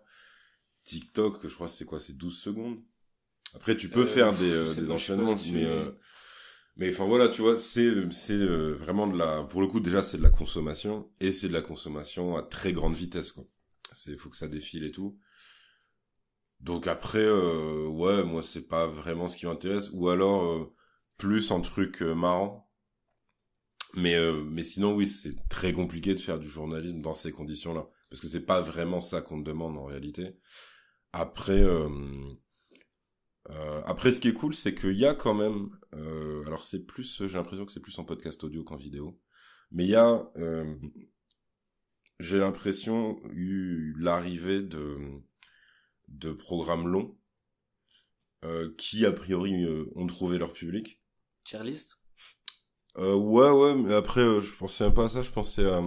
TikTok, 0.85 1.49
je 1.49 1.55
crois 1.55 1.69
c'est 1.69 1.85
quoi, 1.85 1.99
c'est 1.99 2.17
12 2.17 2.39
secondes? 2.39 2.79
Après, 3.55 3.77
tu 3.77 3.89
peux 3.89 4.03
euh, 4.03 4.07
faire 4.07 4.37
des, 4.37 4.53
euh, 4.53 4.75
des 4.75 4.91
enchaînements, 4.91 5.37
mais, 5.53 5.65
euh, 5.65 5.91
mais 6.77 6.91
enfin 6.91 7.07
voilà, 7.07 7.29
tu 7.29 7.43
vois, 7.43 7.59
c'est 7.59 8.11
c'est 8.13 8.37
vraiment 8.37 9.07
de 9.07 9.17
la, 9.17 9.45
pour 9.45 9.61
le 9.61 9.69
coup 9.69 9.81
déjà 9.81 10.03
c'est 10.03 10.19
de 10.19 10.23
la 10.23 10.31
consommation 10.31 11.11
et 11.21 11.33
c'est 11.33 11.49
de 11.49 11.53
la 11.53 11.63
consommation 11.63 12.37
à 12.37 12.43
très 12.43 12.73
grande 12.73 12.97
vitesse 12.97 13.33
quoi. 13.33 13.45
C'est 13.93 14.17
faut 14.17 14.31
que 14.31 14.37
ça 14.37 14.49
défile 14.49 14.85
et 14.85 14.91
tout. 14.91 15.19
Donc 16.61 16.87
après, 16.87 17.31
ouais, 17.31 18.25
moi 18.25 18.43
c'est 18.43 18.67
pas 18.67 18.87
vraiment 18.87 19.29
ce 19.29 19.37
qui 19.37 19.47
m'intéresse, 19.47 19.91
ou 19.93 20.09
alors 20.09 20.73
plus 21.19 21.51
en 21.53 21.61
truc 21.61 22.01
marrant. 22.03 22.71
Mais 23.97 24.17
mais 24.45 24.65
sinon 24.65 24.95
oui, 24.95 25.07
c'est 25.09 25.37
très 25.49 25.73
compliqué 25.73 26.15
de 26.15 26.21
faire 26.21 26.39
du 26.39 26.49
journalisme 26.49 27.01
dans 27.01 27.15
ces 27.15 27.33
conditions-là, 27.33 27.87
parce 28.11 28.21
que 28.21 28.29
c'est 28.29 28.47
pas 28.47 28.61
vraiment 28.61 29.01
ça 29.01 29.21
qu'on 29.21 29.41
te 29.43 29.47
demande 29.49 29.79
en 29.79 29.85
réalité. 29.85 30.37
Après, 31.13 31.63
euh, 31.63 31.89
euh, 33.51 33.83
après, 33.85 34.13
ce 34.13 34.21
qui 34.21 34.29
est 34.29 34.33
cool, 34.33 34.55
c'est 34.55 34.75
qu'il 34.75 34.99
y 34.99 35.07
a 35.07 35.15
quand 35.15 35.35
même, 35.35 35.71
euh, 35.95 36.45
alors 36.47 36.65
c'est 36.65 36.85
plus, 36.87 37.23
j'ai 37.27 37.37
l'impression 37.37 37.67
que 37.67 37.73
c'est 37.73 37.81
plus 37.81 37.99
en 37.99 38.05
podcast 38.05 38.43
audio 38.45 38.65
qu'en 38.65 38.77
vidéo, 38.77 39.21
mais 39.71 39.85
il 39.85 39.91
y 39.91 39.97
a, 39.97 40.31
euh, 40.37 40.75
j'ai 42.21 42.39
l'impression 42.39 43.21
eu 43.31 43.95
l'arrivée 43.99 44.63
de 44.63 44.99
de 46.09 46.33
programmes 46.33 46.87
longs 46.87 47.19
euh, 48.45 48.73
qui 48.77 49.07
a 49.07 49.13
priori 49.13 49.67
ont 49.95 50.07
trouvé 50.07 50.39
leur 50.39 50.53
public. 50.53 51.03
Tierlist. 51.45 51.99
Euh, 52.97 53.15
ouais, 53.15 53.51
ouais, 53.51 53.75
mais 53.75 53.95
après, 53.95 54.23
je 54.23 54.57
pensais 54.57 54.85
un 54.85 54.91
pas 54.91 55.07
à 55.07 55.09
ça, 55.09 55.23
je 55.23 55.31
pensais 55.31 55.67
à, 55.67 55.83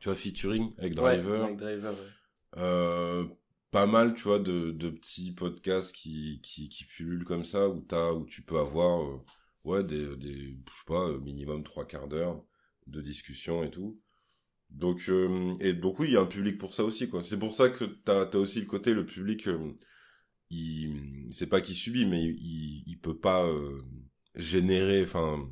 tu 0.00 0.08
vois, 0.08 0.16
featuring 0.16 0.74
avec 0.78 0.94
Driver. 0.94 1.40
Ouais, 1.40 1.44
avec 1.44 1.56
Driver, 1.56 1.92
ouais. 1.92 2.58
Euh, 2.58 3.24
pas 3.72 3.86
mal, 3.88 4.14
tu 4.14 4.24
vois, 4.24 4.40
de, 4.40 4.72
de 4.72 4.90
petits 4.90 5.32
podcasts 5.32 5.94
qui, 5.96 6.40
qui, 6.44 6.70
qui 6.70 6.84
pullulent 6.86 7.24
comme 7.26 7.46
ça, 7.46 7.68
où 7.70 7.82
t'as, 7.82 8.12
où 8.12 8.26
tu 8.26 8.42
peux 8.42 8.58
avoir, 8.60 9.02
euh, 9.04 9.20
ouais, 9.64 9.84
des, 9.84 10.16
des, 10.18 10.34
je 10.70 10.72
sais 10.78 10.84
pas, 10.86 11.12
minimum 11.20 11.64
trois 11.64 11.86
quarts 11.86 12.08
d'heure 12.08 12.44
de 12.88 13.02
discussion 13.02 13.64
et 13.64 13.70
tout. 13.72 14.00
Donc, 14.70 15.08
euh, 15.10 15.54
et 15.60 15.72
donc 15.74 15.98
oui, 16.00 16.08
il 16.08 16.14
y 16.14 16.16
a 16.18 16.22
un 16.22 16.26
public 16.26 16.58
pour 16.58 16.74
ça 16.74 16.84
aussi, 16.84 17.08
quoi. 17.10 17.24
C'est 17.24 17.38
pour 17.38 17.54
ça 17.54 17.70
que 17.70 17.84
t'as, 17.84 18.26
t'as 18.26 18.38
aussi 18.38 18.60
le 18.60 18.66
côté, 18.66 18.94
le 18.94 19.06
public, 19.06 19.48
euh, 19.48 19.74
il, 20.50 21.28
c'est 21.32 21.48
pas 21.48 21.60
qu'il 21.62 21.76
subit, 21.76 22.06
mais 22.06 22.24
il, 22.24 22.84
il 22.86 22.98
peut 23.00 23.18
pas 23.18 23.46
générer, 24.36 25.02
enfin, 25.04 25.48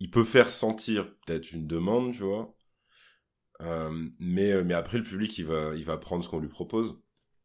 il 0.00 0.10
peut 0.10 0.24
faire 0.24 0.50
sentir 0.50 1.14
peut-être 1.26 1.52
une 1.52 1.66
demande, 1.66 2.14
tu 2.14 2.22
vois. 2.22 2.56
mais 4.18 4.62
mais 4.64 4.74
après 4.74 4.98
le 4.98 5.04
public 5.04 5.36
il 5.38 5.46
va 5.46 5.74
il 5.76 5.84
va 5.84 5.96
prendre 5.96 6.24
ce 6.24 6.28
qu'on 6.28 6.40
lui 6.40 6.48
propose 6.48 6.98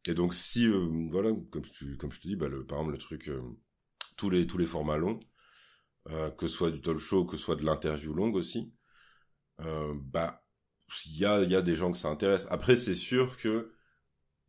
et 0.06 0.14
donc 0.14 0.34
si 0.34 0.66
euh, 0.66 0.88
voilà, 1.10 1.30
comme 1.50 1.62
tu 1.62 1.96
comme 1.96 2.12
je 2.12 2.20
te 2.20 2.28
dis, 2.28 2.36
bah 2.36 2.48
le, 2.48 2.66
par 2.66 2.78
exemple 2.78 2.92
le 2.92 2.98
truc, 2.98 3.28
euh, 3.28 3.40
tous 4.16 4.30
les 4.30 4.46
tous 4.46 4.58
les 4.58 4.66
formats 4.66 4.96
longs, 4.96 5.20
euh, 6.10 6.30
que 6.30 6.46
ce 6.46 6.56
soit 6.56 6.70
du 6.70 6.80
talk 6.80 6.98
show, 6.98 7.24
que 7.24 7.36
ce 7.36 7.42
soit 7.44 7.56
de 7.56 7.64
l'interview 7.64 8.12
longue 8.12 8.36
aussi, 8.36 8.72
bah 9.58 10.44
il 11.06 11.18
y 11.18 11.24
a 11.24 11.42
il 11.42 11.50
y 11.50 11.56
a 11.56 11.62
des 11.62 11.76
gens 11.76 11.92
que 11.92 11.98
ça 11.98 12.08
intéresse. 12.08 12.46
Après 12.50 12.76
c'est 12.76 12.96
sûr 12.96 13.36
que 13.36 13.72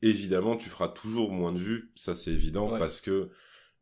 évidemment 0.01 0.57
tu 0.57 0.69
feras 0.69 0.89
toujours 0.89 1.31
moins 1.31 1.51
de 1.51 1.59
vues, 1.59 1.91
ça 1.95 2.15
c'est 2.15 2.31
évident 2.31 2.67
parce 2.69 2.99
que 2.99 3.29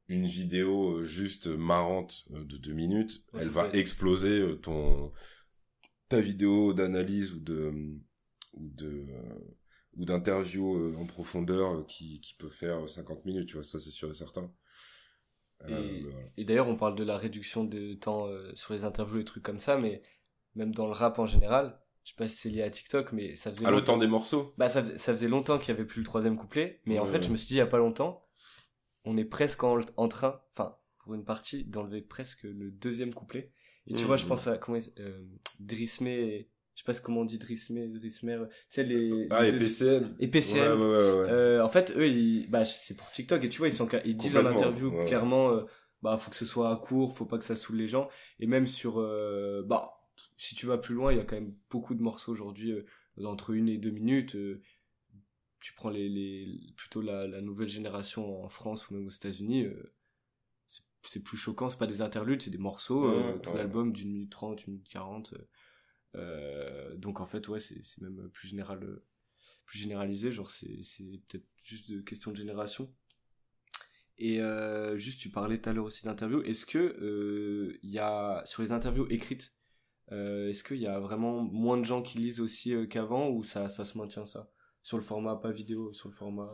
une 0.08 0.26
vidéo 0.26 1.06
juste 1.06 1.48
marrante 1.48 2.26
de 2.30 2.58
deux 2.58 2.74
minutes, 2.74 3.26
elle 3.34 3.48
va 3.48 3.70
exploser 3.72 4.60
ton 4.62 5.14
ta 6.10 6.20
vidéo 6.20 6.74
d'analyse 6.74 7.32
ou 7.32 7.40
de 7.40 7.74
ou 8.54 8.70
de 8.70 9.08
ou 9.98 10.06
d'interview 10.06 10.76
euh, 10.76 10.96
en 10.98 11.06
profondeur 11.06 11.74
euh, 11.74 11.84
qui, 11.88 12.20
qui 12.22 12.34
peut 12.36 12.50
faire 12.50 12.88
50 12.88 13.26
minutes, 13.26 13.48
tu 13.48 13.56
vois, 13.56 13.64
ça 13.64 13.80
c'est 13.80 13.92
sûr 13.92 14.10
et 14.10 14.14
certain. 14.14 14.52
Euh, 15.70 16.12
et, 16.38 16.46
d'ailleurs, 16.46 16.68
on 16.68 16.76
parle 16.76 16.96
de 16.96 17.04
la 17.04 17.18
réduction 17.18 17.64
de 17.64 17.94
temps 17.94 18.28
sur 18.56 18.74
les 18.74 18.84
interviews 18.84 19.20
et 19.20 19.24
trucs 19.24 19.44
comme 19.44 19.60
ça, 19.60 19.78
mais 19.78 20.02
même 20.56 20.74
dans 20.74 20.86
le 20.88 20.94
rap 20.94 21.20
en 21.20 21.28
général. 21.28 21.80
Je 22.04 22.10
sais 22.12 22.16
pas 22.16 22.28
si 22.28 22.36
c'est 22.36 22.50
lié 22.50 22.64
à 22.64 22.70
TikTok, 22.72 23.12
mais 23.12 23.36
ça 23.36 23.52
faisait 23.52 23.66
Ah, 23.66 23.72
le 23.72 23.84
temps 23.84 23.98
des 23.98 24.08
morceaux 24.08 24.54
bah, 24.58 24.70
ça, 24.70 24.82
faisait, 24.84 24.98
ça 24.98 25.14
faisait 25.14 25.28
longtemps 25.28 25.60
qu'il 25.60 25.70
y 25.70 25.72
avait 25.72 25.86
plus 25.86 26.00
le 26.00 26.06
troisième 26.06 26.36
couplet, 26.36 26.82
mais 26.86 26.98
en 26.98 27.06
fait, 27.06 27.18
ouais. 27.18 27.24
je 27.24 27.32
me 27.32 27.38
suis 27.38 27.48
dit 27.48 27.54
il 27.56 27.58
y 27.58 27.62
a 27.62 27.68
pas 27.68 27.78
longtemps, 27.78 28.26
on 29.06 29.18
est 29.18 29.26
presque 29.26 29.64
en, 29.64 29.80
en 29.98 30.08
train, 30.08 30.42
enfin, 30.54 30.78
pour 31.00 31.14
une 31.14 31.24
partie, 31.26 31.64
d'enlever 31.66 32.02
presque 32.02 32.44
le 32.44 32.72
deuxième 32.72 33.14
couplet. 33.14 33.52
Et 33.88 33.94
tu 33.94 34.02
Mhm. 34.02 34.08
vois, 34.08 34.18
je 34.18 34.26
pense 34.26 34.48
à 34.48 34.58
comment 34.58 34.80
euh, 35.00 35.26
Drismé, 35.60 36.50
sais 36.84 36.92
pas 36.92 37.00
comment 37.00 37.22
on 37.22 37.26
dit 37.26 37.38
Drismé, 37.38 37.88
Drismer, 37.88 38.40
tu 38.50 38.56
sais 38.70 38.84
les. 38.84 39.28
Ah, 39.30 39.44
les 39.44 39.50
et 39.50 39.52
deux- 39.54 39.58
PCN 39.60 40.16
et 40.20 40.28
PCN. 40.28 40.60
Ouais, 40.60 40.68
ouais, 40.68 40.86
ouais. 40.86 41.22
ouais. 41.22 41.30
Euh, 41.30 41.64
en 41.64 41.70
fait, 41.70 41.92
eux, 41.98 42.08
ils, 42.08 42.50
bah, 42.50 42.66
c'est 42.66 42.96
pour 42.96 43.10
TikTok 43.12 43.44
et 43.44 43.50
tu 43.50 43.58
vois, 43.60 43.68
ils 43.68 43.74
sont, 43.74 43.88
ils 44.06 44.16
disent 44.18 44.36
en 44.38 44.46
interview 44.46 44.92
clairement, 45.06 45.52
euh, 45.52 45.62
bah, 46.02 46.18
faut 46.18 46.30
que 46.32 46.36
ce 46.38 46.46
soit 46.46 46.76
court, 46.78 47.16
faut 47.18 47.26
pas 47.26 47.38
que 47.38 47.46
ça 47.46 47.56
saoule 47.56 47.78
les 47.78 47.88
gens. 47.88 48.10
Et 48.40 48.48
même 48.48 48.68
sur, 48.68 49.00
euh, 49.00 49.64
bah, 49.66 49.94
si 50.38 50.56
tu 50.56 50.66
vas 50.66 50.78
plus 50.78 50.96
loin, 50.96 51.12
il 51.12 51.18
y 51.18 51.22
a 51.22 51.24
quand 51.24 51.36
même 51.36 51.54
beaucoup 51.70 51.94
de 51.96 52.02
morceaux 52.02 52.32
aujourd'hui, 52.32 52.72
euh, 52.72 52.86
entre 53.26 53.52
une 53.52 53.70
et 53.70 53.78
deux 53.78 53.92
minutes. 53.92 54.36
tu 55.60 55.74
prends 55.74 55.90
les, 55.92 56.10
les, 56.10 56.74
plutôt 56.76 57.02
la, 57.02 57.28
la 57.28 57.40
nouvelle 57.42 57.68
génération 57.70 58.44
en 58.44 58.50
France 58.50 58.90
ou 58.90 58.96
même 58.96 59.06
aux 59.06 59.12
États-Unis, 59.12 59.68
c'est- 61.04 61.24
plus 61.24 61.38
choquant, 61.38 61.70
c'est 61.70 61.78
pas 61.80 61.88
des 61.88 62.02
interludes, 62.02 62.42
c'est 62.42 62.50
des 62.52 62.58
morceaux, 62.58 63.08
tout 63.44 63.50
l'album 63.58 63.92
d'une 63.92 64.12
minute 64.12 64.32
trente, 64.32 64.66
une 64.66 64.74
minute 64.74 64.88
quarante. 64.90 65.34
Euh, 66.16 66.96
donc 66.96 67.20
en 67.20 67.26
fait, 67.28 67.48
ouais, 67.48 67.60
c'est 67.60 68.02
même 68.02 68.30
plus 68.30 68.48
général, 68.48 69.02
plus 69.66 69.80
généralisé, 69.80 70.32
genre 70.32 70.50
c'est 70.50 70.84
c'est 70.84 71.22
peut-être 71.28 71.48
juste 71.64 71.90
de 71.92 72.02
question 72.02 72.32
de 72.32 72.38
génération. 72.38 72.94
Et 74.18 74.42
euh, 74.42 74.98
juste, 74.98 75.20
tu 75.20 75.30
parlais 75.30 75.60
tout 75.60 75.70
à 75.70 75.74
l'heure 75.74 75.86
aussi 75.86 76.06
d'interviews. 76.06 76.44
Est-ce 76.44 76.66
que 76.66 76.78
euh, 76.78 77.80
il 77.82 77.90
y 77.90 78.00
a 78.00 78.44
sur 78.46 78.62
les 78.62 78.72
interviews 78.72 79.08
écrites, 79.10 79.56
est-ce 80.12 80.64
qu'il 80.66 80.78
y 80.78 80.88
a 80.88 81.00
vraiment 81.00 81.42
moins 81.42 81.78
de 81.78 81.86
gens 81.86 82.02
qui 82.02 82.18
lisent 82.18 82.42
aussi 82.42 82.76
qu'avant 82.90 83.30
ou 83.30 83.44
ça 83.44 83.70
ça 83.70 83.86
se 83.86 83.98
maintient 83.98 84.26
ça? 84.26 84.52
Sur 84.84 84.98
le 84.98 85.04
format 85.04 85.38
pas 85.38 85.52
vidéo, 85.52 85.94
sur 85.94 86.10
le 86.10 86.16
format 86.16 86.52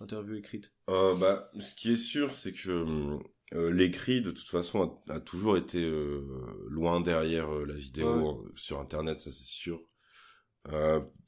interview 0.00 0.34
écrite 0.34 0.72
bah, 0.88 1.48
ce 1.60 1.76
qui 1.76 1.92
est 1.92 1.96
sûr, 1.96 2.34
c'est 2.34 2.52
que 2.52 3.20
euh, 3.54 3.70
l'écrit, 3.70 4.20
de 4.22 4.30
toute 4.30 4.48
façon, 4.48 5.00
a, 5.08 5.14
a 5.14 5.20
toujours 5.20 5.56
été 5.56 5.82
euh, 5.84 6.22
loin 6.68 7.00
derrière 7.00 7.50
euh, 7.54 7.64
la 7.66 7.74
vidéo 7.74 8.12
Ouais. 8.20 8.38
euh, 8.46 8.52
sur 8.56 8.80
Internet, 8.80 9.20
ça 9.20 9.30
c'est 9.32 9.44
sûr. 9.44 9.80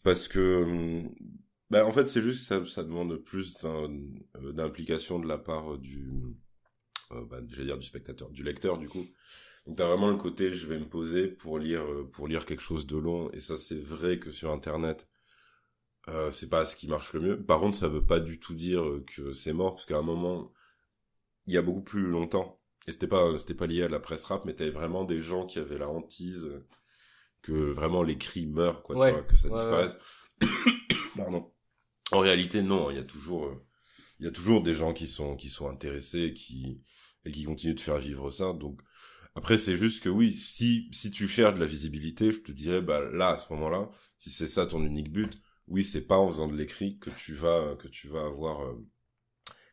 Parce 0.02 0.28
que, 0.28 0.62
hum, 0.64 1.14
bah, 1.70 1.86
en 1.86 1.92
fait, 1.92 2.06
c'est 2.06 2.22
juste 2.22 2.48
que 2.48 2.66
ça, 2.66 2.74
ça 2.74 2.82
demande 2.84 3.16
plus 3.16 3.56
d'implication 4.54 5.18
de 5.18 5.28
la 5.28 5.38
part 5.38 5.78
du, 5.78 6.10
bah, 7.10 7.38
j'allais 7.48 7.66
dire 7.66 7.78
du 7.78 7.86
spectateur, 7.86 8.30
du 8.30 8.42
lecteur, 8.42 8.78
du 8.78 8.88
coup. 8.88 9.06
Donc 9.66 9.76
t'as 9.76 9.88
vraiment 9.88 10.08
le 10.10 10.16
côté, 10.16 10.52
je 10.52 10.66
vais 10.66 10.78
me 10.78 10.88
poser 10.88 11.28
pour 11.28 11.58
lire, 11.58 11.84
pour 12.12 12.28
lire 12.28 12.46
quelque 12.46 12.62
chose 12.62 12.86
de 12.86 12.96
long, 12.96 13.30
et 13.32 13.40
ça 13.40 13.56
c'est 13.58 13.80
vrai 13.80 14.18
que 14.18 14.32
sur 14.32 14.52
Internet, 14.52 15.08
c'est 16.30 16.50
pas 16.50 16.64
ce 16.66 16.76
qui 16.76 16.88
marche 16.88 17.12
le 17.12 17.20
mieux. 17.20 17.42
Par 17.42 17.60
contre, 17.60 17.76
ça 17.76 17.88
veut 17.88 18.04
pas 18.04 18.20
du 18.20 18.38
tout 18.40 18.54
dire 18.54 18.82
que 19.06 19.32
c'est 19.32 19.52
mort, 19.52 19.74
parce 19.74 19.86
qu'à 19.86 19.98
un 19.98 20.02
moment, 20.02 20.52
il 21.50 21.54
y 21.54 21.58
a 21.58 21.62
beaucoup 21.62 21.82
plus 21.82 22.06
longtemps, 22.06 22.60
et 22.86 22.92
c'était 22.92 23.08
pas, 23.08 23.38
c'était 23.38 23.54
pas 23.54 23.66
lié 23.66 23.82
à 23.84 23.88
la 23.88 24.00
presse 24.00 24.24
rap, 24.24 24.44
mais 24.44 24.54
t'avais 24.54 24.70
vraiment 24.70 25.04
des 25.04 25.20
gens 25.20 25.46
qui 25.46 25.58
avaient 25.58 25.78
la 25.78 25.88
hantise 25.88 26.44
euh, 26.44 26.66
que 27.42 27.52
vraiment 27.52 28.02
l'écrit 28.02 28.46
meurt, 28.46 28.82
quoi, 28.84 28.96
tu 28.96 29.12
vois, 29.12 29.22
que 29.24 29.36
ça 29.36 29.48
Ouais, 29.48 29.54
disparaisse. 29.56 29.98
Pardon. 31.16 31.52
En 32.12 32.20
réalité, 32.20 32.62
non, 32.62 32.90
il 32.90 32.96
y 32.96 33.00
a 33.00 33.04
toujours, 33.04 33.46
euh, 33.46 33.66
il 34.20 34.26
y 34.26 34.28
a 34.28 34.32
toujours 34.32 34.62
des 34.62 34.74
gens 34.74 34.92
qui 34.94 35.06
sont, 35.08 35.36
qui 35.36 35.48
sont 35.48 35.68
intéressés, 35.68 36.24
et 36.26 36.34
qui, 36.34 36.82
et 37.24 37.32
qui 37.32 37.44
continuent 37.44 37.74
de 37.74 37.80
faire 37.80 37.98
vivre 37.98 38.30
ça, 38.30 38.52
donc, 38.52 38.80
après, 39.36 39.58
c'est 39.58 39.76
juste 39.78 40.02
que 40.02 40.08
oui, 40.08 40.36
si, 40.36 40.88
si 40.92 41.10
tu 41.10 41.28
cherches 41.28 41.54
de 41.54 41.60
la 41.60 41.66
visibilité, 41.66 42.32
je 42.32 42.40
te 42.40 42.52
dirais, 42.52 42.82
bah, 42.82 43.00
là, 43.12 43.30
à 43.30 43.38
ce 43.38 43.52
moment-là, 43.52 43.90
si 44.18 44.30
c'est 44.30 44.48
ça 44.48 44.66
ton 44.66 44.84
unique 44.84 45.12
but, 45.12 45.40
oui, 45.68 45.84
c'est 45.84 46.06
pas 46.06 46.18
en 46.18 46.28
faisant 46.28 46.48
de 46.48 46.56
l'écrit 46.56 46.98
que 46.98 47.10
tu 47.10 47.34
vas, 47.34 47.76
que 47.76 47.88
tu 47.88 48.08
vas 48.08 48.26
avoir, 48.26 48.62
euh, 48.62 48.84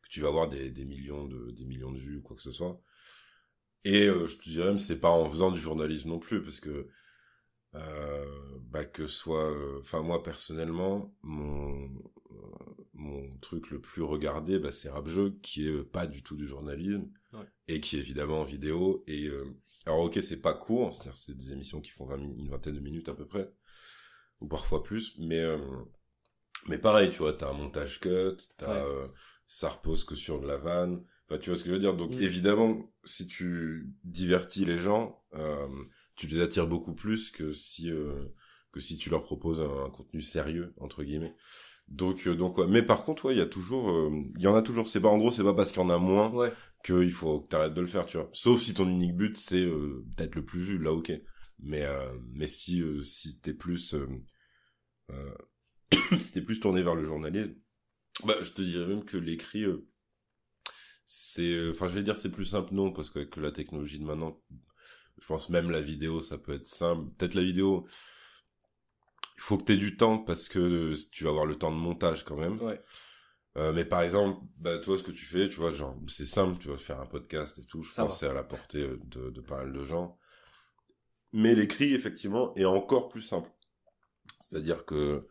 que 0.08 0.14
tu 0.14 0.22
vas 0.22 0.30
avoir 0.30 0.50
des, 0.50 0.72
des 0.72 0.86
millions 0.86 1.26
de, 1.28 1.52
des 1.52 1.66
millions 1.66 1.92
de 1.92 2.00
vues 2.00 2.18
ou 2.18 2.22
quoi 2.22 2.36
que 2.36 2.42
ce 2.44 2.52
soit. 2.52 2.82
Et 3.84 4.08
euh, 4.08 4.28
je 4.28 4.36
te 4.38 4.50
dirais 4.50 4.68
même, 4.68 4.80
c'est 4.80 5.00
pas 5.00 5.10
en 5.10 5.30
faisant 5.30 5.52
du 5.52 5.60
journalisme 5.60 6.10
non 6.10 6.20
plus, 6.20 6.44
parce 6.44 6.60
que, 6.60 6.88
euh, 7.76 8.26
bah, 8.62 8.86
que 8.86 9.08
soit, 9.08 9.52
euh, 9.52 9.80
enfin, 9.82 10.02
moi, 10.04 10.24
personnellement, 10.24 11.14
mon, 11.24 11.90
mon 12.94 13.38
truc 13.40 13.70
le 13.72 13.80
plus 13.82 14.02
regardé, 14.04 14.60
bah, 14.60 14.72
c'est 14.72 14.90
Rap 14.90 15.08
Jeu, 15.08 15.38
qui 15.42 15.68
est 15.68 15.84
pas 15.84 16.08
du 16.08 16.24
tout 16.24 16.36
du 16.36 16.48
journalisme, 16.48 17.10
Ouais. 17.34 17.48
et 17.68 17.82
qui 17.82 17.98
est 17.98 18.00
évidemment 18.00 18.42
en 18.42 18.46
vidéo, 18.46 19.04
et, 19.08 19.30
alors 19.86 20.02
ok, 20.02 20.20
c'est 20.22 20.42
pas 20.42 20.54
court, 20.54 20.94
c'est-à-dire 20.96 21.18
c'est 21.18 21.36
des 21.38 21.54
émissions 21.54 21.82
qui 21.82 21.92
font 21.92 22.06
20 22.06 22.18
mi- 22.18 22.36
une 22.38 22.50
vingtaine 22.50 22.76
de 22.76 22.80
minutes 22.82 23.10
à 23.10 23.16
peu 23.16 23.26
près, 23.28 23.50
ou 24.42 24.48
parfois 24.48 24.84
plus, 24.84 25.16
mais, 25.20 25.44
mais 26.68 26.78
pareil, 26.78 27.10
tu 27.12 27.18
vois, 27.20 27.34
t'as 27.34 27.50
un 27.50 27.54
montage 27.54 28.00
cut, 28.00 28.38
t'as, 28.58 28.68
Ouais. 28.68 28.84
Ça 29.48 29.70
repose 29.70 30.04
que 30.04 30.16
sur 30.16 30.40
de 30.42 30.48
la 30.48 30.58
vanne, 30.58 31.04
enfin, 31.30 31.40
tu 31.40 31.50
vois 31.50 31.58
ce 31.58 31.64
que 31.64 31.70
je 31.70 31.76
veux 31.76 31.80
dire, 31.82 31.96
donc 31.96 32.12
Mm. 32.12 32.20
évidemment, 32.22 32.92
si 33.06 33.28
tu 33.28 33.90
divertis 34.04 34.66
les 34.66 34.78
gens, 34.78 35.24
euh, 35.34 35.68
tu 36.16 36.28
les 36.28 36.42
attires 36.42 36.68
beaucoup 36.68 36.94
plus 36.94 37.32
que 37.32 37.54
si, 37.54 37.90
euh, 37.92 38.26
que 38.72 38.80
si 38.80 38.98
tu 38.98 39.10
leur 39.10 39.24
proposes 39.24 39.62
un, 39.62 39.86
un 39.86 39.90
contenu 39.90 40.22
sérieux, 40.22 40.74
entre 40.80 41.04
guillemets. 41.04 41.36
Donc, 41.88 42.28
euh, 42.28 42.36
donc, 42.36 42.58
ouais. 42.58 42.68
Mais 42.68 42.84
par 42.84 43.06
contre, 43.06 43.26
ouais, 43.26 43.36
il 43.36 43.38
y 43.38 43.42
a 43.42 43.46
toujours, 43.46 43.90
euh, 43.90 44.12
il 44.36 44.42
y 44.42 44.48
en 44.48 44.56
a 44.56 44.62
toujours. 44.62 44.90
C'est 44.90 45.00
pas, 45.00 45.08
en 45.08 45.18
gros, 45.18 45.32
c'est 45.32 45.44
pas 45.44 45.54
parce 45.54 45.72
qu'il 45.72 45.82
y 45.82 45.86
en 45.86 45.90
a 45.90 45.98
moins 45.98 46.32
Ouais. 46.34 46.52
qu'il 46.84 47.12
faut 47.12 47.40
que 47.42 47.48
t'arrêtes 47.48 47.74
de 47.74 47.82
le 47.82 47.88
faire, 47.88 48.06
tu 48.06 48.18
vois. 48.18 48.30
Sauf 48.34 48.62
si 48.62 48.74
ton 48.74 48.90
unique 48.90 49.16
but, 49.16 49.38
c'est 49.38 49.64
euh, 49.64 50.04
d'être 50.18 50.36
le 50.36 50.44
plus 50.44 50.60
vu, 50.62 50.78
là, 50.80 50.92
ok. 50.92 51.14
Mais, 51.60 51.84
euh, 51.86 52.12
mais 52.34 52.48
si, 52.50 52.82
euh, 52.82 53.02
si 53.02 53.40
t'es 53.40 53.54
plus, 53.54 53.94
euh, 53.94 54.06
euh, 55.12 55.34
si 56.20 56.34
t'es 56.34 56.42
plus 56.42 56.60
tourné 56.60 56.84
vers 56.84 56.96
le 56.96 57.06
journalisme, 57.06 57.56
bah, 58.26 58.36
je 58.42 58.52
te 58.52 58.62
dirais 58.62 58.88
même 58.88 59.06
que 59.06 59.18
l'écrit, 59.18 59.64
euh, 59.64 59.88
c'est, 61.06 61.54
euh, 61.54 61.72
enfin, 61.72 61.88
je 61.88 61.96
vais 61.96 62.04
dire 62.04 62.18
c'est 62.18 62.32
plus 62.32 62.46
simple, 62.46 62.74
non, 62.74 62.92
parce 62.92 63.10
qu'avec 63.10 63.36
la 63.38 63.52
technologie 63.52 64.00
de 64.00 64.04
maintenant, 64.06 64.42
je 65.20 65.26
pense 65.26 65.50
même 65.50 65.72
la 65.72 65.82
vidéo, 65.82 66.22
ça 66.22 66.38
peut 66.38 66.54
être 66.54 66.68
simple. 66.68 67.10
Peut-être 67.18 67.34
la 67.34 67.44
vidéo, 67.44 67.88
il 69.38 69.42
faut 69.42 69.58
que 69.58 69.64
t'aies 69.64 69.78
du 69.78 69.98
temps 69.98 70.20
parce 70.20 70.50
que 70.50 70.60
euh, 70.60 70.96
tu 71.12 71.24
vas 71.24 71.30
avoir 71.30 71.46
le 71.46 71.58
temps 71.58 71.72
de 71.72 71.78
montage 71.78 72.24
quand 72.24 72.38
même. 72.38 72.62
Ouais. 72.62 72.82
Euh, 73.58 73.74
mais 73.74 73.86
par 73.86 74.02
exemple, 74.02 74.40
bah, 74.58 74.78
toi, 74.78 74.98
ce 74.98 75.04
que 75.04 75.12
tu 75.12 75.26
fais, 75.26 75.50
tu 75.50 75.56
vois, 75.56 75.72
genre, 75.72 75.98
c'est 76.08 76.26
simple, 76.26 76.60
tu 76.60 76.68
vas 76.68 76.78
faire 76.78 77.00
un 77.00 77.08
podcast 77.08 77.58
et 77.58 77.66
tout. 77.66 77.84
Je 77.84 77.92
Ça 77.92 78.04
pense 78.04 78.14
que 78.14 78.20
c'est 78.20 78.28
à 78.28 78.34
la 78.34 78.44
portée 78.44 78.88
de, 79.06 79.30
de 79.32 79.42
pas 79.42 79.58
mal 79.58 79.74
de 79.74 79.84
gens. 79.84 80.18
Mais 81.34 81.56
l'écrit, 81.56 81.94
effectivement, 81.94 82.54
est 82.56 82.66
encore 82.66 83.10
plus 83.10 83.22
simple. 83.22 83.50
C'est-à-dire 84.40 84.86
que 84.86 85.28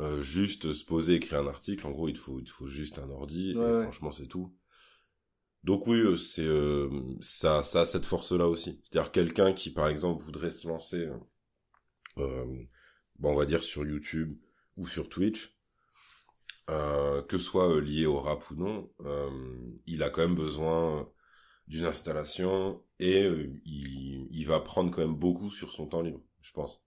euh, 0.00 0.22
juste 0.22 0.72
se 0.72 0.84
poser, 0.84 1.14
écrire 1.16 1.40
un 1.40 1.46
article, 1.48 1.86
en 1.86 1.90
gros, 1.92 2.08
il 2.08 2.14
te 2.14 2.18
faut, 2.18 2.38
il 2.40 2.44
te 2.44 2.50
faut 2.50 2.68
juste 2.68 2.98
un 2.98 3.10
ordi, 3.10 3.52
Ouais, 3.54 3.60
et 3.66 3.72
ouais. 3.72 3.88
franchement, 3.88 4.12
c'est 4.12 4.26
tout. 4.28 4.54
Donc 5.64 5.86
oui, 5.86 5.98
euh, 6.00 6.16
c'est 6.16 6.42
euh, 6.46 6.88
ça, 7.20 7.62
ça 7.62 7.82
a 7.82 7.86
cette 7.86 8.04
force-là 8.06 8.48
aussi. 8.48 8.80
C'est-à-dire 8.84 9.12
quelqu'un 9.12 9.52
qui, 9.52 9.70
par 9.72 9.88
exemple, 9.88 10.24
voudrait 10.24 10.50
se 10.50 10.66
lancer, 10.68 11.06
euh, 11.06 11.16
euh, 12.18 12.46
bon, 13.18 13.32
on 13.32 13.36
va 13.36 13.46
dire 13.46 13.62
sur 13.62 13.86
YouTube 13.86 14.36
ou 14.76 14.86
sur 14.86 15.08
Twitch, 15.08 15.56
euh, 16.70 17.22
que 17.22 17.38
ce 17.38 17.44
soit 17.44 17.80
lié 17.80 18.06
au 18.06 18.20
rap 18.20 18.50
ou 18.50 18.54
non, 18.56 18.90
euh, 19.04 19.30
il 19.86 20.02
a 20.02 20.10
quand 20.10 20.22
même 20.22 20.34
besoin 20.34 21.08
d'une 21.68 21.84
installation 21.86 22.82
et 23.00 23.26
il, 23.66 24.28
il 24.32 24.46
va 24.46 24.60
prendre 24.60 24.90
quand 24.92 25.02
même 25.02 25.16
beaucoup 25.16 25.50
sur 25.50 25.72
son 25.72 25.86
temps 25.88 26.02
libre, 26.02 26.20
je 26.42 26.52
pense. 26.52 26.82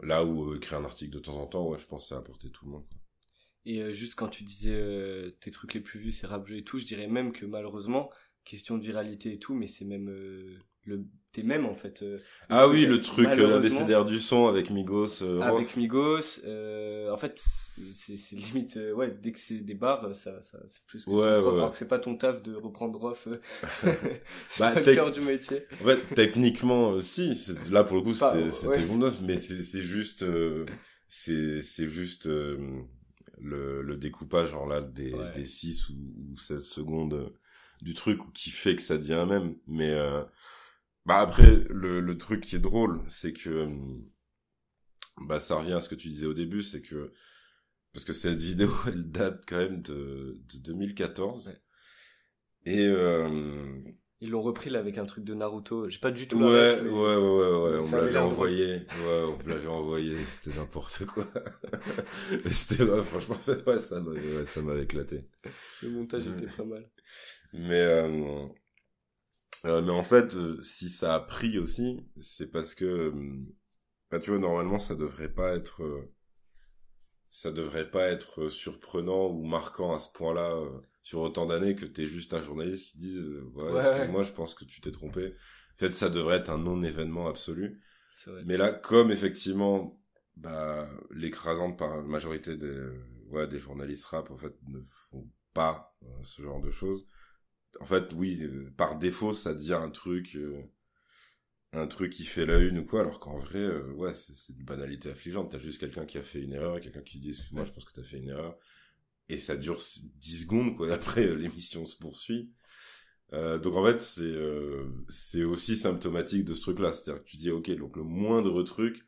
Là 0.00 0.24
où 0.24 0.50
euh, 0.50 0.56
écrire 0.56 0.78
un 0.78 0.84
article 0.84 1.14
de 1.14 1.18
temps 1.20 1.38
en 1.38 1.46
temps, 1.46 1.68
ouais, 1.68 1.78
je 1.78 1.86
pense 1.86 2.02
que 2.02 2.08
ça 2.08 2.16
a 2.16 2.18
apporté 2.18 2.50
tout 2.50 2.64
le 2.66 2.72
monde. 2.72 2.86
quoi. 2.88 2.98
Et 3.66 3.80
euh, 3.80 3.92
juste 3.92 4.14
quand 4.14 4.28
tu 4.28 4.44
disais 4.44 4.74
euh, 4.74 5.30
tes 5.40 5.50
trucs 5.50 5.74
les 5.74 5.80
plus 5.80 5.98
vus, 5.98 6.12
c'est 6.12 6.26
rap 6.26 6.46
jeu 6.46 6.56
et 6.56 6.64
tout, 6.64 6.78
je 6.78 6.84
dirais 6.84 7.06
même 7.06 7.32
que 7.32 7.46
malheureusement, 7.46 8.10
question 8.44 8.76
de 8.76 8.82
viralité 8.82 9.32
et 9.32 9.38
tout, 9.38 9.54
mais 9.54 9.66
c'est 9.66 9.86
même 9.86 10.10
le 10.84 11.04
tes 11.32 11.42
mêmes 11.42 11.66
en 11.66 11.74
fait. 11.74 12.02
euh, 12.02 12.18
Ah 12.48 12.68
oui, 12.68 12.84
euh, 12.84 12.90
le 12.90 13.00
truc, 13.02 13.26
euh, 13.26 13.28
malheureusement, 13.30 13.56
l'abécédaire 13.56 14.04
du 14.04 14.18
son 14.20 14.46
avec 14.46 14.70
Migos. 14.70 15.22
euh, 15.22 15.40
avec 15.40 15.76
Migos, 15.76 16.40
euh, 16.44 17.10
en 17.10 17.16
fait, 17.16 17.42
c'est 17.92 18.16
c'est 18.16 18.36
limite, 18.36 18.76
euh, 18.76 18.92
ouais, 18.92 19.16
dès 19.20 19.32
que 19.32 19.38
c'est 19.38 19.58
des 19.58 19.74
bars, 19.74 20.14
ça, 20.14 20.40
ça 20.42 20.58
c'est 20.68 20.84
plus 20.86 21.04
que 21.04 21.10
Ouais, 21.10 21.16
ouais, 21.22 21.38
ouais. 21.38 21.48
alors 21.48 21.70
que 21.72 21.76
c'est 21.76 21.88
pas 21.88 21.98
ton 21.98 22.16
taf 22.16 22.42
de 22.42 22.54
reprendre 22.54 22.98
Rof, 23.00 23.26
euh, 23.26 23.40
c'est 23.80 23.88
Bah, 24.60 24.70
pas 24.72 24.80
le 24.80 24.94
cœur 24.94 25.10
du 25.10 25.20
métier. 25.20 25.64
En 25.82 25.86
fait, 25.86 26.14
techniquement, 26.14 26.92
euh, 26.92 27.00
si. 27.00 27.34
Là, 27.70 27.82
pour 27.84 27.96
le 27.96 28.02
coup, 28.02 28.14
c'était 28.14 28.52
c'était 28.52 28.82
bon 28.86 29.12
mais 29.22 29.38
c'est 29.38 29.62
c'est 29.62 29.82
juste, 29.82 30.22
euh, 30.22 30.66
c'est 31.08 31.62
c'est 31.62 31.88
juste 31.88 32.26
euh, 32.26 32.58
le, 33.40 33.82
le 33.82 33.96
découpage, 33.96 34.50
genre 34.50 34.66
là, 34.66 34.80
des, 34.80 35.12
des 35.34 35.44
6 35.44 35.88
ou, 35.90 35.94
ou 36.32 36.38
16 36.38 36.62
secondes 36.64 37.14
euh, 37.14 37.28
du 37.82 37.92
truc 37.94 38.20
qui 38.32 38.50
fait 38.50 38.76
que 38.76 38.82
ça 38.82 38.96
devient 38.98 39.14
un 39.14 39.26
même. 39.26 39.56
Mais 39.66 39.90
euh, 39.90 40.22
bah 41.06 41.18
après, 41.20 41.62
le, 41.70 42.00
le 42.00 42.18
truc 42.18 42.42
qui 42.42 42.56
est 42.56 42.60
drôle, 42.60 43.02
c'est 43.08 43.32
que 43.32 43.50
euh, 43.50 43.68
bah 45.26 45.40
ça 45.40 45.56
revient 45.56 45.72
à 45.74 45.80
ce 45.80 45.88
que 45.88 45.94
tu 45.94 46.08
disais 46.08 46.26
au 46.26 46.34
début, 46.34 46.62
c'est 46.62 46.82
que 46.82 47.12
parce 47.92 48.04
que 48.06 48.12
cette 48.12 48.40
vidéo, 48.40 48.70
elle 48.88 49.10
date 49.10 49.44
quand 49.48 49.58
même 49.58 49.82
de, 49.82 50.40
de 50.52 50.58
2014. 50.58 51.48
Ouais. 51.48 51.60
Et 52.66 52.86
euh, 52.88 53.80
Ils 54.20 54.30
l'ont 54.30 54.40
repris 54.42 54.70
là 54.70 54.78
avec 54.80 54.98
un 54.98 55.04
truc 55.06 55.24
de 55.24 55.34
Naruto. 55.34 55.88
J'ai 55.88 55.98
pas 55.98 56.10
du 56.10 56.26
tout 56.26 56.38
Ouais, 56.38 56.44
la 56.44 56.50
ouais, 56.50 56.70
ref, 56.74 56.82
mais- 56.82 56.90
ouais, 56.90 57.16
ouais, 57.16 57.16
ouais, 57.16 57.78
on 57.78 57.88
me 57.88 57.94
avait 57.96 58.12
l'avait 58.12 58.18
envoyé. 58.18 58.74
Ouais, 59.04 59.22
on 59.28 59.36
me 59.44 59.48
l'avait 59.48 59.68
envoyé, 59.68 60.16
c'était 60.24 60.58
n'importe 60.58 61.04
quoi. 61.06 61.26
C'était, 62.50 62.82
ouais, 62.84 63.02
franchement, 63.04 63.36
ouais, 63.66 63.78
ça 63.80 64.00
m'avait, 64.00 64.36
ouais, 64.38 64.46
ça 64.46 64.62
m'avait 64.62 64.84
éclaté. 64.84 65.24
Le 65.82 65.90
montage 65.90 66.26
était 66.28 66.46
pas 66.46 66.64
mal. 66.64 66.90
Mais, 67.52 67.80
euh, 67.80 68.46
euh, 69.64 69.82
mais 69.82 69.92
en 69.92 70.02
fait, 70.02 70.34
euh, 70.34 70.60
si 70.62 70.90
ça 70.90 71.14
a 71.14 71.20
pris 71.20 71.58
aussi, 71.58 72.06
c'est 72.20 72.50
parce 72.50 72.74
que, 72.74 72.84
euh, 72.84 73.12
bah, 74.10 74.20
tu 74.20 74.30
vois, 74.30 74.38
normalement, 74.38 74.78
ça 74.78 74.94
devrait 74.94 75.32
pas 75.32 75.54
être, 75.54 75.82
ça 77.30 77.50
devrait 77.50 77.90
pas 77.90 78.08
être 78.08 78.48
surprenant 78.48 79.28
ou 79.28 79.44
marquant 79.44 79.94
à 79.94 79.98
ce 79.98 80.12
point-là 80.12 80.54
sur 81.02 81.20
autant 81.20 81.46
d'années 81.46 81.76
que 81.76 81.84
t'es 81.86 82.06
juste 82.06 82.34
un 82.34 82.42
journaliste 82.42 82.90
qui 82.90 82.98
dise, 82.98 83.24
ouais, 83.54 83.72
Ouais, 83.72 83.80
excuse-moi, 83.80 84.22
je 84.22 84.32
pense 84.32 84.54
que 84.54 84.64
tu 84.64 84.80
t'es 84.80 84.92
trompé. 84.92 85.34
En 85.74 85.78
fait, 85.78 85.92
ça 85.92 86.10
devrait 86.10 86.36
être 86.36 86.50
un 86.50 86.58
non-événement 86.58 87.28
absolu. 87.28 87.82
Vrai. 88.26 88.42
Mais 88.46 88.56
là, 88.56 88.72
comme 88.72 89.10
effectivement, 89.10 90.00
bah, 90.36 90.88
l'écrasante 91.10 91.80
majorité 92.06 92.56
des, 92.56 92.80
ouais, 93.28 93.48
des 93.48 93.58
journalistes 93.58 94.04
rap, 94.04 94.30
en 94.30 94.36
fait, 94.36 94.54
ne 94.68 94.80
font 95.10 95.28
pas 95.52 95.96
ce 96.22 96.42
genre 96.42 96.60
de 96.60 96.70
choses. 96.70 97.06
En 97.80 97.84
fait, 97.86 98.12
oui, 98.14 98.42
euh, 98.42 98.72
par 98.76 98.98
défaut, 98.98 99.32
ça 99.34 99.54
devient 99.54 99.74
un 99.74 99.90
truc, 99.90 100.36
euh, 100.36 100.62
un 101.72 101.86
truc 101.86 102.12
qui 102.12 102.24
fait 102.24 102.46
la 102.46 102.58
une 102.58 102.78
ou 102.78 102.84
quoi, 102.84 103.00
alors 103.00 103.18
qu'en 103.20 103.38
vrai, 103.38 103.58
euh, 103.58 103.92
ouais, 103.94 104.12
c'est 104.14 104.52
une 104.52 104.64
banalité 104.64 105.10
affligeante. 105.10 105.50
T'as 105.50 105.58
juste 105.58 105.80
quelqu'un 105.80 106.06
qui 106.06 106.18
a 106.18 106.22
fait 106.22 106.40
une 106.40 106.52
erreur, 106.52 106.80
quelqu'un 106.80 107.02
qui 107.02 107.18
dit, 107.18 107.30
excuse-moi, 107.30 107.64
je 107.64 107.72
pense 107.72 107.84
que 107.84 107.92
t'as 107.92 108.04
fait 108.04 108.18
une 108.18 108.28
erreur. 108.28 108.56
Et 109.28 109.38
ça 109.38 109.56
dure 109.56 109.82
10 110.16 110.42
secondes, 110.44 110.76
quoi. 110.76 110.92
Après, 110.94 111.34
l'émission 111.36 111.86
se 111.86 111.96
poursuit. 111.98 112.52
Euh, 113.32 113.58
donc 113.58 113.76
en 113.76 113.84
fait, 113.84 114.02
c'est 114.02 114.22
euh, 114.22 114.86
c'est 115.08 115.44
aussi 115.44 115.76
symptomatique 115.78 116.44
de 116.44 116.54
ce 116.54 116.62
truc-là. 116.62 116.92
C'est-à-dire 116.92 117.24
que 117.24 117.28
tu 117.30 117.36
dis, 117.38 117.50
ok, 117.50 117.70
donc 117.76 117.96
le 117.96 118.04
moindre 118.04 118.62
truc, 118.64 119.04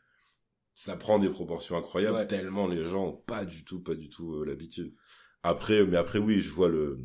ça 0.74 0.96
prend 0.96 1.18
des 1.18 1.30
proportions 1.30 1.76
incroyables, 1.76 2.18
Ouais. 2.18 2.26
tellement 2.26 2.66
les 2.68 2.84
gens 2.88 3.06
ont 3.08 3.16
pas 3.16 3.44
du 3.44 3.64
tout, 3.64 3.80
pas 3.82 3.94
du 3.94 4.08
tout 4.10 4.34
euh, 4.36 4.44
l'habitude. 4.46 4.94
Après, 5.42 5.86
mais 5.86 5.96
après, 5.96 6.18
oui, 6.18 6.40
je 6.40 6.50
vois 6.50 6.68
le, 6.68 7.00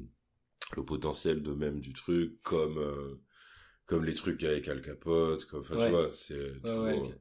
le 0.75 0.85
potentiel 0.85 1.41
de 1.43 1.53
même 1.53 1.79
du 1.81 1.93
truc, 1.93 2.41
comme 2.41 2.77
euh, 2.77 3.21
comme 3.85 4.05
les 4.05 4.13
trucs 4.13 4.43
avec 4.43 4.67
Al 4.67 4.81
Capote, 4.81 5.45
comme, 5.45 5.61
enfin, 5.61 5.77
Ouais. 5.77 5.85
tu 5.85 5.91
vois, 5.91 6.09
c'est 6.09 6.61
trop... 6.63 6.81
ouais, 6.83 6.93
ok. 6.93 7.13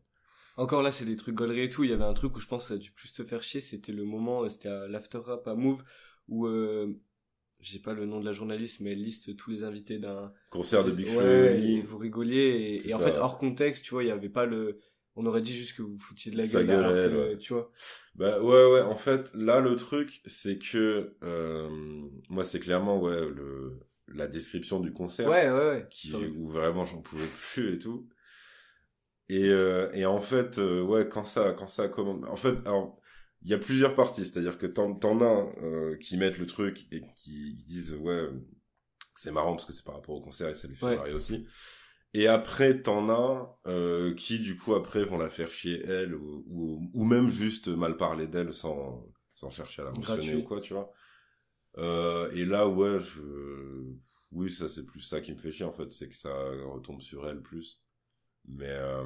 Encore 0.57 0.83
là, 0.83 0.91
c'est 0.91 1.05
des 1.05 1.17
trucs 1.17 1.35
gauleries 1.35 1.63
et 1.65 1.69
tout. 1.71 1.85
Il 1.85 1.91
y 1.91 1.93
avait 1.93 2.05
un 2.05 2.13
truc 2.15 2.37
où 2.37 2.41
je 2.41 2.47
pense 2.47 2.65
que 2.65 2.69
ça 2.69 2.75
a 2.75 2.79
dû 2.79 2.91
plus 2.93 3.13
te 3.13 3.25
faire 3.25 3.43
chier. 3.43 3.61
C'était 3.61 3.93
le 3.93 4.05
moment, 4.05 4.45
euh, 4.45 4.49
c'était 4.49 4.69
à 4.69 4.89
l'after 4.89 5.19
rap 5.19 5.47
à 5.49 5.55
Move, 5.55 5.83
où 6.29 6.47
euh, 6.47 6.95
j'ai 7.61 7.79
pas 7.79 7.95
le 7.95 8.07
nom 8.07 8.21
de 8.21 8.25
la 8.27 8.33
journaliste, 8.33 8.81
mais 8.81 8.93
elle 8.93 9.03
liste 9.03 9.37
tous 9.37 9.51
les 9.51 9.65
invités 9.65 9.99
d'un 9.99 10.33
concert 10.51 10.85
de 10.85 10.91
Big 10.93 11.07
Ouais, 11.07 11.13
Flo 11.15 11.25
et 11.25 11.83
vous 11.83 11.99
rigoliez 11.99 12.81
et, 12.85 12.89
et 12.89 12.95
en 12.95 12.99
fait 12.99 13.17
hors 13.17 13.39
contexte, 13.39 13.85
tu 13.85 13.91
vois, 13.91 14.05
il 14.05 14.09
y 14.09 14.11
avait 14.11 14.29
pas 14.29 14.47
le. 14.47 14.81
On 15.21 15.27
aurait 15.27 15.43
dit 15.43 15.55
juste 15.55 15.77
que 15.77 15.83
vous 15.83 15.99
foutiez 15.99 16.33
de 16.33 16.37
la 16.39 16.45
Ça 16.45 16.65
gueule, 16.65 16.85
alors 16.85 16.93
que, 16.93 17.31
ouais. 17.31 17.39
tu 17.39 17.53
vois. 17.53 17.71
Bah 18.15 18.41
ouais 18.43 18.73
ouais 18.73 18.81
en 18.83 18.97
fait 18.97 19.31
là 19.35 19.61
le 19.61 19.77
truc 19.77 20.21
c'est 20.27 20.59
que 20.59 21.15
euh, 21.23 21.69
moi 22.29 22.45
c'est 22.45 22.61
clairement 22.61 23.01
ouais 23.01 23.21
le 23.29 23.79
la 24.09 24.27
description 24.27 24.81
du 24.81 24.93
concert 24.93 25.29
Ouais, 25.29 25.49
ouais, 25.51 25.69
ouais. 25.71 25.87
qui 25.91 26.13
où 26.15 26.49
vraiment 26.49 26.85
j'en 26.85 27.01
pouvais 27.03 27.27
plus 27.53 27.75
et 27.75 27.79
tout 27.79 28.09
et 29.29 29.49
euh, 29.51 29.91
et 29.95 30.05
en 30.07 30.21
fait 30.21 30.59
euh, 30.59 30.83
ouais 30.83 31.09
quand 31.09 31.25
ça 31.25 31.53
quand 31.53 31.69
ça 31.69 31.89
commence 31.89 32.29
en 32.29 32.37
fait 32.37 32.57
alors 32.67 33.01
il 33.43 33.51
y 33.51 33.55
a 33.55 33.59
plusieurs 33.59 33.95
parties 33.95 34.25
c'est-à-dire 34.25 34.59
que 34.59 34.67
t'en 34.67 34.95
t'en 34.95 35.21
as 35.21 35.53
euh, 35.63 35.97
qui 35.99 36.17
mettent 36.17 36.39
le 36.39 36.47
truc 36.47 36.87
et 36.91 37.03
qui 37.17 37.55
disent 37.69 37.95
ouais 37.95 38.29
c'est 39.15 39.31
marrant 39.33 39.53
parce 39.53 39.67
que 39.67 39.73
c'est 39.73 39.85
par 39.85 39.95
rapport 39.95 40.17
au 40.17 40.21
concert 40.21 40.49
et 40.49 40.55
ça 40.55 40.67
lui 40.67 40.77
fait 40.77 40.87
Ouais. 40.87 40.97
marrer 40.97 41.13
aussi 41.13 41.47
et 42.13 42.27
après 42.27 42.83
t'en 42.83 43.09
as 43.09 43.59
euh, 43.67 44.15
qui 44.15 44.41
du 44.41 44.57
coup 44.57 44.75
après 44.75 45.05
vont 45.05 45.19
la 45.19 45.31
faire 45.31 45.51
chier 45.51 45.85
elle 45.87 46.15
ou, 46.15 46.45
ou, 46.49 46.91
ou 46.93 47.05
même 47.05 47.29
juste 47.29 47.69
mal 47.69 47.97
parler 47.97 48.27
d'elle 48.27 48.53
sans 48.55 49.07
sans 49.35 49.51
chercher 49.51 49.83
à 49.83 49.87
la 49.87 49.93
mentionner 49.93 50.33
Gratuit. 50.33 50.37
ou 50.37 50.43
quoi 50.43 50.61
tu 50.61 50.75
vois. 50.75 50.93
Euh, 51.79 52.31
et 52.33 52.45
là 52.45 52.69
ouais 52.69 52.99
je 53.01 53.21
oui 54.33 54.51
ça 54.51 54.69
c'est 54.69 54.85
plus 54.87 55.03
ça 55.03 55.21
qui 55.21 55.33
me 55.33 55.39
fait 55.39 55.53
chier 55.53 55.65
en 55.65 55.73
fait 55.73 55.91
c'est 55.93 56.09
que 56.09 56.17
ça 56.17 56.33
retombe 56.67 57.01
sur 57.01 57.29
elle 57.29 57.43
plus. 57.43 57.83
Mais 58.47 58.71
euh... 58.71 59.05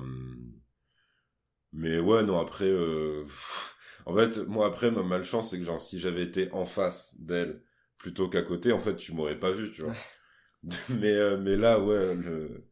mais 1.73 1.99
ouais 1.99 2.23
non 2.23 2.39
après 2.39 2.69
euh... 2.69 3.27
en 4.07 4.15
fait 4.15 4.39
moi 4.47 4.67
après 4.67 4.91
ma 4.91 5.03
malchance 5.03 5.51
c'est 5.51 5.59
que 5.59 5.65
genre 5.65 5.81
si 5.81 5.99
j'avais 5.99 6.23
été 6.23 6.51
en 6.53 6.65
face 6.65 7.17
d'elle 7.21 7.63
plutôt 7.99 8.29
qu'à 8.29 8.43
côté 8.43 8.73
en 8.73 8.79
fait 8.79 8.97
tu 8.97 9.13
m'aurais 9.13 9.39
pas 9.39 9.53
vu 9.53 9.73
tu 9.73 9.83
vois 9.83 9.95
mais 11.01 11.13
euh, 11.13 11.37
mais 11.39 11.57
là 11.57 11.79
ouais 11.81 12.15
le... 12.15 12.65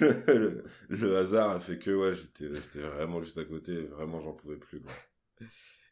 le 0.00 0.64
le 0.88 1.16
hasard 1.16 1.50
a 1.50 1.60
fait 1.60 1.78
que 1.78 1.90
ouais 1.90 2.14
j'étais 2.14 2.54
j'étais 2.54 2.80
vraiment 2.80 3.22
juste 3.22 3.38
à 3.38 3.44
côté 3.44 3.82
vraiment 3.82 4.20
j'en 4.20 4.32
pouvais 4.32 4.56
plus 4.56 4.80
quoi. 4.80 4.92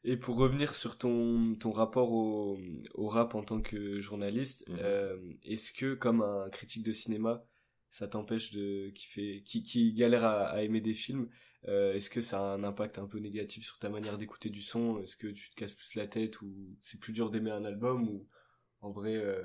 Et 0.05 0.17
pour 0.17 0.37
revenir 0.37 0.75
sur 0.75 0.97
ton, 0.97 1.55
ton 1.57 1.73
rapport 1.73 2.13
au, 2.13 2.59
au 2.95 3.09
rap 3.09 3.35
en 3.35 3.43
tant 3.43 3.61
que 3.61 4.01
journaliste, 4.01 4.65
Mhm. 4.69 4.79
euh, 4.81 5.17
est-ce 5.43 5.73
que 5.73 5.95
comme 5.95 6.23
un 6.23 6.49
critique 6.51 6.85
de 6.85 6.93
cinéma, 6.93 7.45
ça 7.91 8.07
t'empêche 8.07 8.53
de 8.53 8.91
qui 8.95 9.07
fait 9.09 9.43
qui, 9.45 9.63
qui 9.63 9.93
galère 9.95 10.25
à, 10.25 10.45
à 10.49 10.63
aimer 10.63 10.81
des 10.81 10.93
films, 10.93 11.29
euh, 11.67 11.95
est-ce 11.95 12.11
que 12.11 12.21
ça 12.21 12.39
a 12.39 12.55
un 12.55 12.63
impact 12.65 12.99
un 12.99 13.07
peu 13.07 13.19
négatif 13.19 13.65
sur 13.65 13.79
ta 13.79 13.89
manière 13.89 14.19
d'écouter 14.19 14.51
du 14.51 14.63
son? 14.63 15.01
Est-ce 15.03 15.17
que 15.17 15.27
tu 15.29 15.51
te 15.51 15.57
casses 15.57 15.75
plus 15.75 15.95
la 15.97 16.07
tête 16.07 16.41
ou 16.43 16.77
c'est 16.81 17.01
plus 17.01 17.13
dur 17.13 17.31
d'aimer 17.31 17.51
un 17.51 17.65
album 17.65 18.09
ou 18.09 18.27
en 18.81 18.91
vrai 18.93 19.17
euh, 19.17 19.43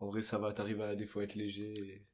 en 0.00 0.06
vrai 0.06 0.22
ça 0.22 0.38
va, 0.38 0.54
t'arrives 0.54 0.80
à 0.80 0.96
des 0.96 1.06
fois 1.06 1.24
être 1.24 1.34
léger 1.34 1.72
et- 1.96 2.06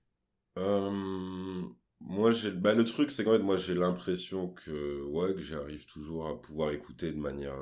Euh, 0.58 1.62
moi, 2.00 2.30
j'ai, 2.32 2.50
bah, 2.50 2.74
le 2.74 2.84
truc, 2.84 3.10
c'est 3.10 3.24
qu'en 3.24 3.32
fait, 3.32 3.38
moi, 3.38 3.56
j'ai 3.56 3.74
l'impression 3.74 4.48
que, 4.52 5.02
ouais, 5.04 5.34
que 5.34 5.40
j'arrive 5.42 5.86
toujours 5.86 6.28
à 6.28 6.40
pouvoir 6.40 6.70
écouter 6.72 7.12
de 7.12 7.18
manière 7.18 7.56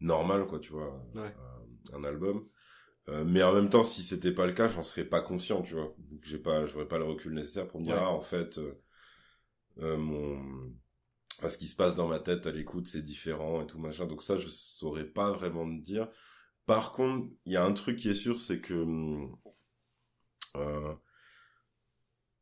normale, 0.00 0.46
quoi, 0.46 0.60
tu 0.60 0.72
vois, 0.72 1.04
Ouais. 1.14 1.36
un, 1.92 1.98
un 1.98 2.04
album. 2.04 2.44
Euh, 3.08 3.24
mais 3.24 3.42
en 3.42 3.54
même 3.54 3.70
temps, 3.70 3.84
si 3.84 4.04
c'était 4.04 4.32
pas 4.32 4.46
le 4.46 4.52
cas, 4.54 4.68
j'en 4.68 4.82
serais 4.84 5.04
pas 5.04 5.20
conscient, 5.22 5.62
tu 5.62 5.74
vois. 5.74 5.94
Donc, 5.98 6.20
j'ai 6.24 6.38
pas, 6.38 6.66
j'aurais 6.66 6.88
pas 6.88 6.98
le 6.98 7.04
recul 7.04 7.34
nécessaire 7.34 7.68
pour 7.68 7.80
me 7.80 7.86
dire, 7.86 7.96
Ouais. 7.96 8.02
ah, 8.02 8.10
en 8.12 8.20
fait, 8.22 8.58
euh, 8.58 8.80
euh, 9.78 9.96
mon, 9.96 10.72
enfin, 11.38 11.50
ce 11.50 11.58
qui 11.58 11.66
se 11.68 11.76
passe 11.76 11.94
dans 11.94 12.08
ma 12.08 12.20
tête 12.20 12.46
à 12.46 12.52
l'écoute, 12.52 12.88
c'est 12.88 13.02
différent 13.02 13.62
et 13.62 13.66
tout 13.68 13.78
machin. 13.78 14.06
Donc 14.06 14.22
ça, 14.22 14.38
je 14.38 14.48
saurais 14.48 15.06
pas 15.06 15.32
vraiment 15.32 15.64
me 15.66 15.80
dire. 15.80 16.08
Par 16.66 16.92
contre, 16.92 17.28
il 17.46 17.52
y 17.52 17.56
a 17.56 17.64
un 17.64 17.72
truc 17.72 17.96
qui 17.96 18.08
est 18.10 18.14
sûr, 18.14 18.40
c'est 18.40 18.60
que, 18.60 18.74
hum, 18.74 19.36
euh, 20.56 20.94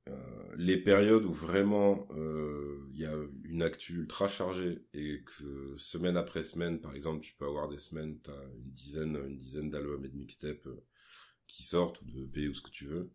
euh, 0.08 0.54
les 0.56 0.76
périodes 0.76 1.24
où 1.24 1.32
vraiment 1.32 2.06
euh, 2.10 2.86
il 2.92 3.00
y 3.00 3.06
a 3.06 3.14
une 3.44 3.62
actu 3.62 3.94
ultra 3.94 4.28
chargée 4.28 4.84
et 4.92 5.22
que 5.24 5.74
semaine 5.78 6.16
après 6.16 6.44
semaine, 6.44 6.80
par 6.80 6.94
exemple, 6.94 7.20
tu 7.22 7.34
peux 7.34 7.46
avoir 7.46 7.68
des 7.68 7.78
semaines 7.78 8.12
où 8.12 8.18
t'as 8.22 8.32
une 8.54 8.70
dizaine, 8.70 9.16
une 9.16 9.38
dizaine 9.38 9.70
d'albums 9.70 10.04
et 10.04 10.08
de 10.08 10.16
mixtapes 10.16 10.68
qui 11.46 11.62
sortent 11.64 12.00
ou 12.02 12.04
de 12.06 12.24
EP 12.24 12.48
ou 12.48 12.54
ce 12.54 12.62
que 12.62 12.70
tu 12.70 12.86
veux. 12.86 13.10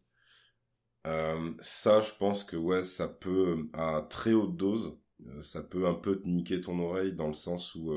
Ça, 1.62 2.02
je 2.02 2.12
pense 2.18 2.44
que 2.44 2.56
ouais, 2.56 2.84
ça 2.84 3.08
peut 3.08 3.70
à 3.74 4.06
très 4.10 4.34
haute 4.34 4.56
dose, 4.58 4.98
ça 5.42 5.62
peut 5.64 5.88
un 5.88 5.94
peu 5.94 6.20
te 6.22 6.28
niquer 6.28 6.62
ton 6.62 6.80
oreille 6.80 7.14
dans 7.14 7.28
le 7.28 7.34
sens 7.34 7.76
où 7.76 7.92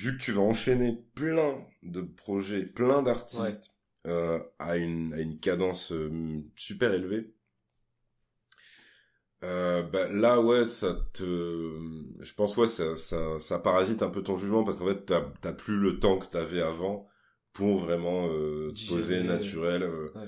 vu 0.00 0.16
que 0.16 0.22
tu 0.22 0.32
vas 0.32 0.42
enchaîner 0.42 0.90
plein 1.14 1.66
de 1.82 2.02
projets, 2.02 2.66
plein 2.66 3.02
d'artistes 3.02 3.74
euh, 4.06 4.40
à 4.58 4.76
une 4.76 5.12
à 5.14 5.20
une 5.20 5.38
cadence 5.40 5.92
euh, 5.92 6.42
super 6.56 6.92
élevée. 6.94 7.34
Euh, 9.44 9.82
bah, 9.84 10.08
là 10.08 10.40
ouais 10.40 10.66
ça 10.66 10.94
te 11.12 11.22
je 12.20 12.34
pense 12.34 12.56
ouais 12.56 12.66
ça, 12.66 12.96
ça 12.96 13.38
ça 13.38 13.60
parasite 13.60 14.02
un 14.02 14.10
peu 14.10 14.20
ton 14.24 14.36
jugement 14.36 14.64
parce 14.64 14.76
qu'en 14.76 14.86
fait 14.88 15.04
t'as 15.06 15.20
t'as 15.40 15.52
plus 15.52 15.78
le 15.78 16.00
temps 16.00 16.18
que 16.18 16.26
t'avais 16.26 16.60
avant 16.60 17.06
pour 17.52 17.78
vraiment 17.78 18.26
euh, 18.30 18.70
te 18.70 18.74
Digérer, 18.74 19.00
poser 19.00 19.22
naturel 19.22 19.82
euh, 19.84 20.10
ouais. 20.16 20.26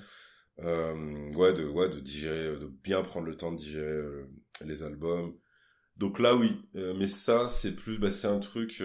euh, 0.61 1.33
ouais 1.35 1.52
de 1.54 1.64
ouais 1.66 1.88
de 1.88 1.98
digérer 1.98 2.56
de 2.56 2.66
bien 2.85 3.02
prendre 3.02 3.26
le 3.26 3.37
temps 3.37 3.50
de 3.52 3.59
digérer 3.59 3.85
euh, 3.90 4.28
les 4.64 4.85
albums 4.85 5.35
donc 5.96 6.20
là 6.20 6.37
oui 6.37 6.52
Euh, 6.76 6.94
mais 6.96 7.09
ça 7.09 7.48
c'est 7.48 7.74
plus 7.74 7.98
bah 7.98 8.12
c'est 8.12 8.28
un 8.28 8.40
truc 8.40 8.80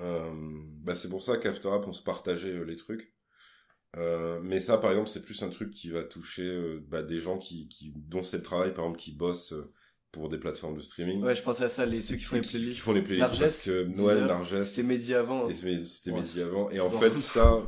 euh, 0.00 0.30
bah 0.82 0.94
c'est 0.94 1.08
pour 1.08 1.22
ça 1.22 1.36
qu'After 1.36 1.68
Rap 1.68 1.86
on 1.86 1.92
se 1.92 2.02
partageait 2.02 2.48
euh, 2.48 2.64
les 2.64 2.76
trucs 2.76 3.12
euh, 3.96 4.38
mais 4.40 4.60
ça, 4.60 4.78
par 4.78 4.90
exemple, 4.92 5.08
c'est 5.08 5.24
plus 5.24 5.42
un 5.42 5.48
truc 5.48 5.72
qui 5.72 5.90
va 5.90 6.04
toucher 6.04 6.78
bah, 6.86 7.02
des 7.02 7.18
gens 7.18 7.38
qui, 7.38 7.66
qui 7.66 7.92
dont 7.96 8.22
c'est 8.22 8.36
le 8.36 8.44
travail, 8.44 8.72
par 8.72 8.84
exemple, 8.84 9.00
qui 9.00 9.10
bossent 9.10 9.52
pour 10.12 10.28
des 10.28 10.38
plateformes 10.38 10.76
de 10.76 10.80
streaming. 10.80 11.20
Ouais, 11.20 11.34
je 11.34 11.42
pensais 11.42 11.64
à 11.64 11.68
ça, 11.68 11.86
les 11.86 12.00
ceux 12.00 12.14
qui 12.14 12.22
font 12.22 12.36
les 12.36 12.42
playlists. 12.42 12.74
Qui 12.74 12.80
font 12.80 12.92
les 12.92 13.02
playlists 13.02 13.30
Largesse, 13.30 13.54
parce 13.54 13.64
que 13.66 13.82
Noël, 14.00 14.26
Largesse, 14.26 14.70
C'était 14.70 14.86
Mehdi 14.86 15.12
avant. 15.12 15.48
c'était 15.52 16.12
Ouais, 16.12 16.20
Mehdi 16.20 16.40
avant. 16.40 16.70
Et 16.70 16.78
en 16.78 16.88
fait, 16.88 17.16
ça, 17.16 17.66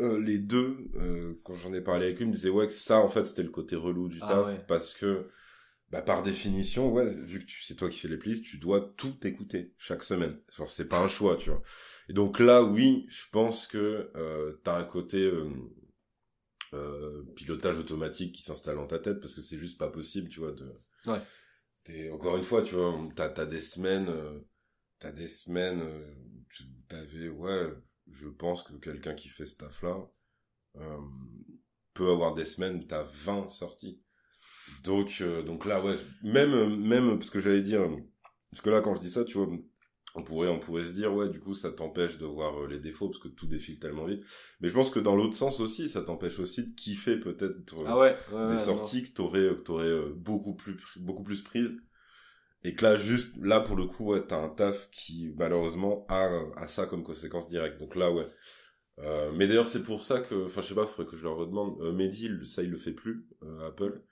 les 0.00 0.40
deux, 0.40 0.90
quand 1.44 1.54
j'en 1.54 1.72
ai 1.72 1.80
parlé 1.80 2.06
avec 2.06 2.18
eux, 2.18 2.22
ils 2.24 2.28
me 2.28 2.32
disaient 2.32 2.50
ouais 2.50 2.66
que 2.66 2.72
ça, 2.72 2.98
en 2.98 3.08
fait, 3.08 3.24
c'était 3.24 3.44
le 3.44 3.50
côté 3.50 3.76
relou 3.76 4.08
du 4.08 4.18
Ah 4.20 4.28
taf 4.28 4.46
ouais. 4.46 4.64
parce 4.66 4.94
que, 4.94 5.28
bah, 5.94 6.02
par 6.02 6.24
définition, 6.24 6.92
ouais, 6.92 7.14
vu 7.14 7.46
que 7.46 7.52
c'est 7.62 7.76
toi 7.76 7.88
qui 7.88 8.00
fais 8.00 8.08
les 8.08 8.16
playlists, 8.16 8.44
tu 8.44 8.58
dois 8.58 8.92
tout 8.96 9.14
écouter 9.24 9.74
chaque 9.78 10.02
semaine. 10.02 10.40
Genre, 10.50 10.68
c'est 10.68 10.88
pas 10.88 11.00
un 11.00 11.06
choix, 11.06 11.36
tu 11.36 11.50
vois. 11.50 11.62
Et 12.08 12.12
donc 12.12 12.40
là, 12.40 12.64
oui, 12.64 13.06
je 13.10 13.22
pense 13.30 13.68
que 13.68 14.10
euh, 14.16 14.60
t'as 14.64 14.76
un 14.76 14.82
côté, 14.82 15.18
euh, 15.18 15.48
euh, 16.72 17.22
pilotage 17.36 17.78
automatique 17.78 18.34
qui 18.34 18.42
s'installe 18.42 18.74
dans 18.74 18.88
ta 18.88 18.98
tête 18.98 19.20
parce 19.20 19.36
que 19.36 19.40
c'est 19.40 19.56
juste 19.56 19.78
pas 19.78 19.88
possible, 19.88 20.28
tu 20.30 20.40
vois. 20.40 20.50
De... 20.50 20.68
Ouais. 21.06 21.20
T'es, 21.84 22.10
encore 22.10 22.36
une 22.38 22.42
fois, 22.42 22.62
tu 22.62 22.74
vois, 22.74 22.98
t'as, 23.14 23.28
t'as 23.28 23.46
des 23.46 23.60
semaines, 23.60 24.08
euh, 24.08 24.40
t'as 24.98 25.12
des 25.12 25.28
semaines, 25.28 25.80
euh, 25.80 26.12
tu 26.50 26.64
t'avais, 26.88 27.28
ouais, 27.28 27.72
je 28.10 28.26
pense 28.26 28.64
que 28.64 28.72
quelqu'un 28.72 29.14
qui 29.14 29.28
fait 29.28 29.46
ce 29.46 29.58
taf-là 29.58 30.04
euh, 30.78 30.98
peut 31.92 32.10
avoir 32.10 32.34
des 32.34 32.46
semaines 32.46 32.80
où 32.80 32.82
t'as 32.82 33.04
20 33.04 33.50
sorties. 33.50 34.02
Donc, 34.82 35.18
euh, 35.20 35.42
donc 35.42 35.64
là, 35.66 35.82
ouais, 35.82 35.96
même, 36.22 36.76
même, 36.80 37.18
parce 37.18 37.30
que 37.30 37.40
j'allais 37.40 37.62
dire, 37.62 37.88
parce 38.50 38.62
que 38.62 38.70
là, 38.70 38.80
quand 38.80 38.94
je 38.94 39.00
dis 39.00 39.10
ça, 39.10 39.24
tu 39.24 39.38
vois, 39.38 39.48
on 40.14 40.22
pourrait, 40.22 40.48
on 40.48 40.60
pourrait 40.60 40.84
se 40.84 40.92
dire, 40.92 41.12
ouais, 41.12 41.28
du 41.28 41.40
coup, 41.40 41.54
ça 41.54 41.72
t'empêche 41.72 42.18
de 42.18 42.26
voir 42.26 42.62
euh, 42.62 42.68
les 42.68 42.78
défauts 42.78 43.08
parce 43.08 43.20
que 43.20 43.28
tout 43.28 43.46
défile 43.46 43.80
tellement 43.80 44.04
vite. 44.06 44.22
Mais 44.60 44.68
je 44.68 44.74
pense 44.74 44.90
que 44.90 45.00
dans 45.00 45.16
l'autre 45.16 45.36
sens 45.36 45.60
aussi, 45.60 45.88
ça 45.88 46.02
t'empêche 46.02 46.38
aussi 46.38 46.68
de 46.68 46.74
kiffer 46.74 47.16
peut-être 47.18 47.74
euh, 47.74 47.84
Ah 47.86 47.98
ouais, 47.98 48.16
ouais, 48.32 48.46
des 48.46 48.54
ouais, 48.54 48.58
sorties 48.58 49.04
que 49.04 49.14
t'aurais, 49.14 49.48
que 49.48 49.62
t'aurais 49.62 49.86
euh, 49.86 50.12
beaucoup 50.14 50.54
plus, 50.54 50.76
beaucoup 50.98 51.24
plus 51.24 51.42
prises. 51.42 51.76
Et 52.62 52.74
que 52.74 52.82
là, 52.84 52.96
juste, 52.96 53.34
là, 53.42 53.60
pour 53.60 53.76
le 53.76 53.86
coup, 53.86 54.12
ouais, 54.12 54.24
t'as 54.26 54.40
un 54.42 54.48
taf 54.48 54.88
qui, 54.90 55.34
malheureusement, 55.36 56.06
a, 56.08 56.30
a 56.56 56.68
ça 56.68 56.86
comme 56.86 57.02
conséquence 57.02 57.48
directe. 57.48 57.78
Donc 57.78 57.96
là, 57.96 58.10
ouais. 58.10 58.26
Euh, 59.00 59.32
mais 59.34 59.46
d'ailleurs, 59.48 59.66
c'est 59.66 59.82
pour 59.82 60.02
ça 60.02 60.20
que, 60.20 60.46
enfin, 60.46 60.60
je 60.62 60.68
sais 60.68 60.74
pas, 60.74 60.86
faudrait 60.86 61.10
que 61.10 61.16
je 61.16 61.24
leur 61.24 61.36
redemande. 61.36 61.76
Euh, 61.82 61.92
Mehdi, 61.92 62.30
ça, 62.46 62.62
il 62.62 62.70
le 62.70 62.78
fait 62.78 62.92
plus, 62.92 63.26
euh, 63.42 63.68
Apple. 63.68 64.02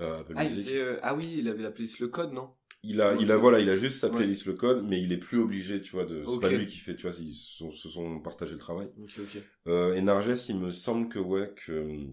Euh, 0.00 0.20
Apple 0.20 0.34
Ah, 0.34 0.44
il 0.44 0.50
Music. 0.50 0.54
faisait, 0.54 0.78
euh, 0.80 0.98
ah 1.02 1.14
oui, 1.14 1.36
il 1.38 1.48
avait 1.48 1.62
la 1.62 1.70
playlist 1.70 1.98
le 1.98 2.08
code, 2.08 2.32
non? 2.32 2.52
Il 2.84 3.00
a, 3.00 3.16
il 3.16 3.32
a, 3.32 3.36
voilà, 3.38 3.58
il 3.60 3.68
a 3.70 3.74
juste 3.76 3.98
sa 4.00 4.10
Ouais. 4.10 4.16
playlist 4.16 4.44
le 4.46 4.52
code, 4.54 4.84
mais 4.84 5.00
il 5.00 5.10
est 5.12 5.16
plus 5.18 5.38
obligé, 5.38 5.80
tu 5.80 5.90
vois, 5.92 6.04
de, 6.04 6.26
c'est 6.28 6.38
pas 6.40 6.50
lui 6.50 6.66
qui 6.66 6.78
fait, 6.78 6.94
tu 6.94 7.06
vois, 7.08 7.16
ils 7.18 7.34
se 7.34 7.56
sont, 7.56 7.72
se 7.72 7.88
sont 7.88 8.20
partagé 8.20 8.52
le 8.52 8.58
travail. 8.58 8.90
Ok, 8.96 9.18
ok. 9.18 9.34
Euh, 9.68 9.94
et 9.94 10.02
Narges, 10.02 10.48
il 10.50 10.58
me 10.58 10.70
semble 10.72 11.08
que, 11.08 11.18
ouais, 11.18 11.52
que, 11.56 12.08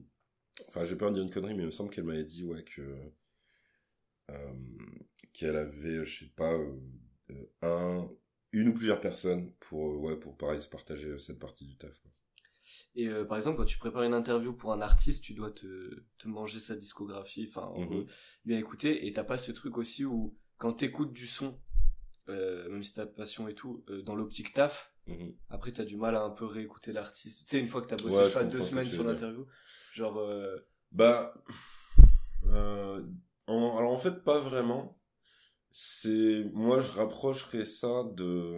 enfin, 0.70 0.86
j'ai 0.86 0.96
peur 0.98 1.12
de 1.12 1.15
dire 1.15 1.24
une 1.26 1.32
connerie, 1.32 1.56
mais 1.56 1.63
il 1.63 1.67
me 1.67 1.72
semble 1.72 1.91
qu'elle 1.91 2.06
m'avait 2.06 2.24
dit, 2.26 2.46
ouais, 2.46 2.63
que, 2.63 2.82
euh, 4.32 4.54
qu'elle 5.34 5.56
avait, 5.56 6.06
je 6.06 6.20
sais 6.26 6.32
pas, 6.36 6.54
euh, 6.54 6.80
un, 7.62 8.10
une 8.52 8.70
ou 8.70 8.74
plusieurs 8.74 9.02
personnes 9.02 9.52
pour, 9.60 10.02
ouais, 10.02 10.17
pour 10.17 10.38
pareil, 10.38 10.62
se 10.62 10.70
partager 10.70 11.17
cette 11.20 11.39
partie 11.39 11.65
du 11.65 11.78
taf. 11.78 11.98
quoi. 12.02 12.11
Et 12.95 13.08
euh, 13.08 13.26
par 13.26 13.38
exemple, 13.38 13.58
quand 13.58 13.65
tu 13.65 13.78
prépares 13.78 14.04
une 14.04 14.13
interview 14.13 14.54
pour 14.54 14.71
un 14.74 14.82
artiste, 14.82 15.24
tu 15.24 15.34
dois 15.34 15.52
te, 15.52 16.04
te 16.17 16.28
manger 16.28 16.60
sa 16.60 16.76
discographie, 16.76 17.45
enfin, 17.50 17.67
en 17.67 17.80
Mhm. 17.80 17.86
gros, 17.88 18.06
bien 18.45 18.58
écouter. 18.58 19.08
Et 19.08 19.13
t'as 19.13 19.24
pas 19.24 19.38
ce 19.38 19.52
truc 19.52 19.78
aussi 19.78 20.06
où, 20.06 20.36
quand 20.58 20.74
t'écoutes 20.74 21.13
du 21.13 21.28
son, 21.28 21.60
euh, 22.30 22.69
même 22.69 22.84
si 22.84 22.93
t'as 22.93 23.06
passion 23.06 23.47
et 23.47 23.56
tout, 23.56 23.84
euh, 23.89 24.02
dans 24.04 24.15
l'optique 24.15 24.54
taf, 24.54 24.93
Mhm. 25.08 25.34
après 25.50 25.71
t'as 25.71 25.86
du 25.86 25.97
mal 25.97 26.15
à 26.15 26.21
un 26.24 26.30
peu 26.30 26.45
réécouter 26.45 26.91
l'artiste. 26.93 27.39
Tu 27.39 27.45
sais, 27.47 27.60
une 27.60 27.67
fois 27.67 27.82
que 27.82 27.88
t'as 27.88 27.97
bossé, 27.97 28.15
Ouais, 28.15 28.26
je 28.30 28.34
pas, 28.34 28.43
deux 28.43 28.62
semaines 28.62 28.89
sur 28.89 29.04
l'interview, 29.04 29.47
genre, 29.93 30.17
euh, 30.19 30.58
Bah, 30.91 31.34
en- 33.47 33.78
alors 33.78 33.91
en 33.91 33.97
fait 33.97 34.24
pas 34.24 34.39
vraiment. 34.39 34.97
C'est 35.71 36.45
moi 36.54 36.82
je 36.82 36.91
rapprocherais 36.91 37.65
ça 37.65 38.04
de 38.13 38.58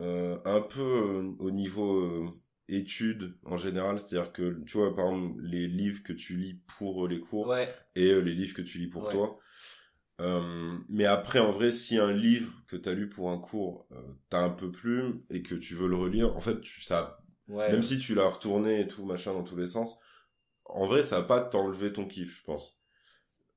euh, 0.00 0.38
un 0.44 0.60
peu 0.60 0.80
euh, 0.80 1.36
au 1.38 1.50
niveau 1.50 2.00
euh, 2.02 2.28
études 2.68 3.36
en 3.44 3.56
général, 3.56 4.00
c'est-à-dire 4.00 4.32
que 4.32 4.62
tu 4.66 4.78
vois 4.78 4.94
par 4.94 5.06
exemple 5.12 5.40
les 5.42 5.68
livres 5.68 6.02
que 6.02 6.12
tu 6.12 6.36
lis 6.36 6.60
pour 6.78 7.06
euh, 7.06 7.08
les 7.08 7.20
cours 7.20 7.48
ouais, 7.48 7.74
et 7.96 8.10
euh, 8.12 8.20
les 8.20 8.34
livres 8.34 8.54
que 8.54 8.62
tu 8.62 8.78
lis 8.78 8.88
pour 8.88 9.04
Ouais. 9.04 9.12
toi. 9.12 9.38
Euh, 10.20 10.78
mais 10.88 11.04
après, 11.06 11.38
en 11.38 11.52
vrai, 11.52 11.72
si 11.72 11.98
un 11.98 12.12
livre 12.12 12.52
que 12.66 12.76
t'as 12.76 12.92
lu 12.92 13.08
pour 13.08 13.30
un 13.30 13.38
cours 13.38 13.86
euh, 13.92 14.02
t'as 14.30 14.40
un 14.42 14.50
peu 14.50 14.70
plu 14.70 15.22
et 15.30 15.42
que 15.42 15.54
tu 15.54 15.74
veux 15.74 15.88
le 15.88 15.96
relire, 15.96 16.36
en 16.36 16.40
fait, 16.40 16.60
tu, 16.60 16.82
ça 16.82 17.20
ouais. 17.48 17.70
même 17.70 17.82
si 17.82 17.98
tu 17.98 18.14
l'as 18.14 18.28
retourné 18.28 18.80
et 18.80 18.88
tout, 18.88 19.04
machin, 19.04 19.32
dans 19.34 19.44
tous 19.44 19.56
les 19.56 19.68
sens, 19.68 19.98
en 20.66 20.86
vrai, 20.86 21.04
ça 21.04 21.20
va 21.20 21.26
pas 21.26 21.40
t'enlever 21.42 21.92
ton 21.92 22.06
kiff, 22.06 22.38
je 22.38 22.44
pense. 22.44 22.80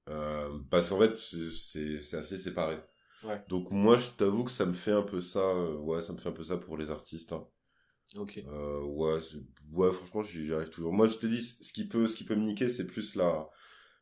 Euh, 0.10 0.60
parce 0.70 0.90
qu'en 0.90 1.00
fait, 1.00 1.18
c'est- 1.18 2.16
assez 2.18 2.38
séparé. 2.40 2.78
Ouais. 3.24 3.42
Donc 3.48 3.72
moi, 3.72 3.98
je 3.98 4.10
t'avoue 4.12 4.46
que 4.46 4.52
ça 4.52 4.66
me 4.66 4.74
fait 4.74 4.92
un 4.94 5.04
peu 5.04 5.22
ça, 5.22 5.56
ouais, 5.82 6.02
ça 6.02 6.14
me 6.14 6.20
fait 6.20 6.30
un 6.30 6.34
peu 6.34 6.44
ça 6.44 6.58
pour 6.58 6.78
les 6.78 6.92
artistes. 6.92 7.34
hein. 7.34 7.48
Ok. 8.16 8.44
Euh, 8.46 8.82
ouais, 8.82 9.20
ouais, 9.72 9.92
franchement, 9.92 10.22
j'y 10.24 10.54
arrive 10.54 10.70
toujours. 10.70 10.94
Moi, 10.94 11.08
je 11.08 11.16
te 11.18 11.26
dis, 11.26 11.44
ce 11.44 11.72
qui 11.72 11.88
peut, 11.88 12.08
ce 12.08 12.16
qui 12.18 12.26
peut 12.26 12.36
me 12.36 12.44
niquer, 12.46 12.70
c'est 12.70 12.88
plus 12.88 13.16
la, 13.16 13.50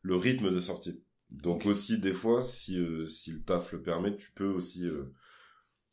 le 0.02 0.16
rythme 0.16 0.50
de 0.50 0.60
sortie. 0.60 1.02
Donc 1.30 1.64
aussi, 1.66 1.98
des 2.00 2.12
fois, 2.12 2.42
si, 2.42 2.78
euh, 2.78 3.06
si 3.06 3.30
le 3.32 3.42
taf 3.44 3.72
le 3.72 3.82
permet, 3.82 4.16
tu 4.16 4.32
peux 4.32 4.48
aussi 4.48 4.84
euh, 4.84 5.14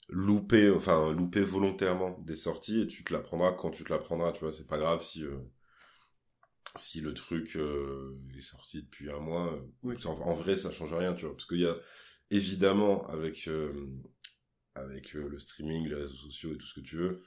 louper, 0.09 0.71
enfin, 0.71 1.13
louper 1.13 1.41
volontairement 1.41 2.17
des 2.21 2.35
sorties 2.35 2.81
et 2.81 2.87
tu 2.87 3.03
te 3.03 3.13
la 3.13 3.19
prendras 3.19 3.53
quand 3.53 3.69
tu 3.71 3.83
te 3.83 3.93
la 3.93 3.99
prendras, 3.99 4.31
tu 4.31 4.39
vois. 4.41 4.51
C'est 4.51 4.67
pas 4.67 4.79
grave 4.79 5.03
si, 5.03 5.23
si 6.75 7.01
le 7.01 7.13
truc 7.13 7.55
est 7.55 8.41
sorti 8.41 8.81
depuis 8.81 9.11
un 9.11 9.19
mois. 9.19 9.59
Oui. 9.83 9.95
en, 10.05 10.13
en 10.13 10.33
vrai, 10.33 10.57
ça 10.57 10.71
change 10.71 10.93
rien, 10.93 11.13
tu 11.13 11.25
vois. 11.25 11.35
Parce 11.35 11.45
qu'il 11.45 11.59
y 11.59 11.67
a, 11.67 11.75
évidemment, 12.31 13.07
avec, 13.09 13.47
avec 14.75 15.13
le 15.13 15.39
streaming, 15.39 15.87
les 15.87 15.95
réseaux 15.95 16.15
sociaux 16.15 16.53
et 16.53 16.57
tout 16.57 16.65
ce 16.65 16.79
que 16.79 16.85
tu 16.85 16.97
veux, 16.97 17.21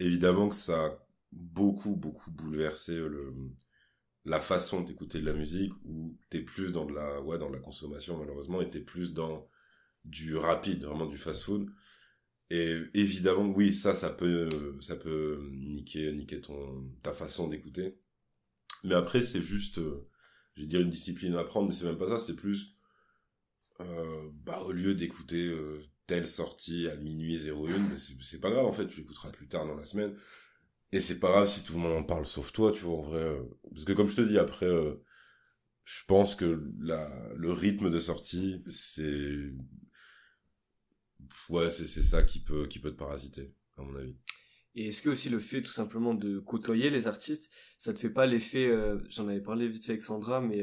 évidemment 0.00 0.48
que 0.48 0.56
ça 0.56 0.86
a 0.86 1.06
beaucoup, 1.32 1.96
beaucoup 1.96 2.30
bouleversé 2.30 2.92
euh, 2.96 3.08
le, 3.08 3.34
la 4.24 4.40
façon 4.40 4.82
d'écouter 4.82 5.20
de 5.20 5.26
la 5.26 5.32
musique 5.32 5.72
où 5.84 6.16
t'es 6.30 6.40
plus 6.42 6.72
dans 6.72 6.84
de 6.86 6.94
la, 6.94 7.20
ouais, 7.22 7.38
dans 7.38 7.50
la 7.50 7.58
consommation, 7.58 8.18
malheureusement, 8.18 8.60
et 8.60 8.70
t'es 8.70 8.80
plus 8.80 9.12
dans 9.12 9.48
du 10.04 10.36
rapide, 10.36 10.84
vraiment 10.84 11.06
du 11.06 11.18
fast-food. 11.18 11.70
Et 12.50 12.80
évidemment, 12.94 13.46
oui, 13.50 13.72
ça, 13.72 13.94
ça 13.94 14.10
peut, 14.10 14.48
ça 14.80 14.96
peut 14.96 15.48
niquer, 15.52 16.12
niquer 16.12 16.40
ton, 16.40 16.90
ta 17.02 17.12
façon 17.12 17.48
d'écouter. 17.48 17.98
Mais 18.84 18.94
après, 18.94 19.22
c'est 19.22 19.42
juste, 19.42 19.78
euh, 19.78 20.08
je 20.54 20.62
vais 20.62 20.68
dire 20.68 20.80
une 20.80 20.90
discipline 20.90 21.34
à 21.34 21.40
apprendre, 21.40 21.68
mais 21.68 21.74
c'est 21.74 21.86
même 21.86 21.98
pas 21.98 22.08
ça, 22.08 22.20
c'est 22.20 22.36
plus, 22.36 22.76
euh, 23.80 24.30
bah, 24.44 24.60
au 24.62 24.72
lieu 24.72 24.94
d'écouter 24.94 25.48
telle 26.06 26.26
sortie 26.26 26.88
à 26.88 26.96
minuit 26.96 27.38
01, 27.48 27.78
mais 27.78 27.96
c'est 27.96 28.40
pas 28.40 28.50
grave, 28.50 28.66
en 28.66 28.72
fait, 28.72 28.86
tu 28.86 29.00
l'écouteras 29.00 29.30
plus 29.30 29.48
tard 29.48 29.66
dans 29.66 29.74
la 29.74 29.84
semaine. 29.84 30.14
Et 30.92 31.00
c'est 31.00 31.18
pas 31.18 31.28
grave 31.28 31.48
si 31.48 31.64
tout 31.64 31.74
le 31.74 31.80
monde 31.80 31.92
en 31.98 32.04
parle 32.04 32.26
sauf 32.26 32.52
toi, 32.52 32.72
tu 32.72 32.84
vois, 32.84 32.98
en 32.98 33.02
vrai. 33.02 33.20
euh, 33.20 33.42
parce 33.70 33.84
que 33.84 33.92
comme 33.92 34.08
je 34.08 34.16
te 34.16 34.20
dis, 34.22 34.38
après, 34.38 34.66
euh, 34.66 34.94
je 35.84 36.04
pense 36.06 36.34
que 36.34 36.62
le 36.78 37.52
rythme 37.52 37.90
de 37.90 37.98
sortie, 37.98 38.62
c'est, 38.70 39.52
ouais, 41.48 41.70
c'est, 41.70 41.86
ça 41.86 42.22
qui 42.22 42.40
peut, 42.40 42.66
qui 42.66 42.78
peut 42.78 42.92
te 42.92 42.96
parasiter, 42.96 43.52
à 43.76 43.82
mon 43.82 43.96
avis. 43.96 44.16
Et 44.76 44.88
est-ce 44.88 45.02
que 45.02 45.10
aussi 45.10 45.28
le 45.28 45.38
fait 45.40 45.62
tout 45.62 45.72
simplement 45.72 46.14
de 46.14 46.38
côtoyer 46.38 46.90
les 46.90 47.08
artistes, 47.08 47.50
ça 47.78 47.92
te 47.92 47.98
fait 47.98 48.10
pas 48.10 48.26
l'effet, 48.26 48.66
euh, 48.66 48.98
j'en 49.08 49.26
avais 49.28 49.40
parlé 49.40 49.68
vite 49.68 49.86
fait 49.86 49.92
avec 49.92 50.02
Sandra, 50.02 50.40
mais 50.40 50.62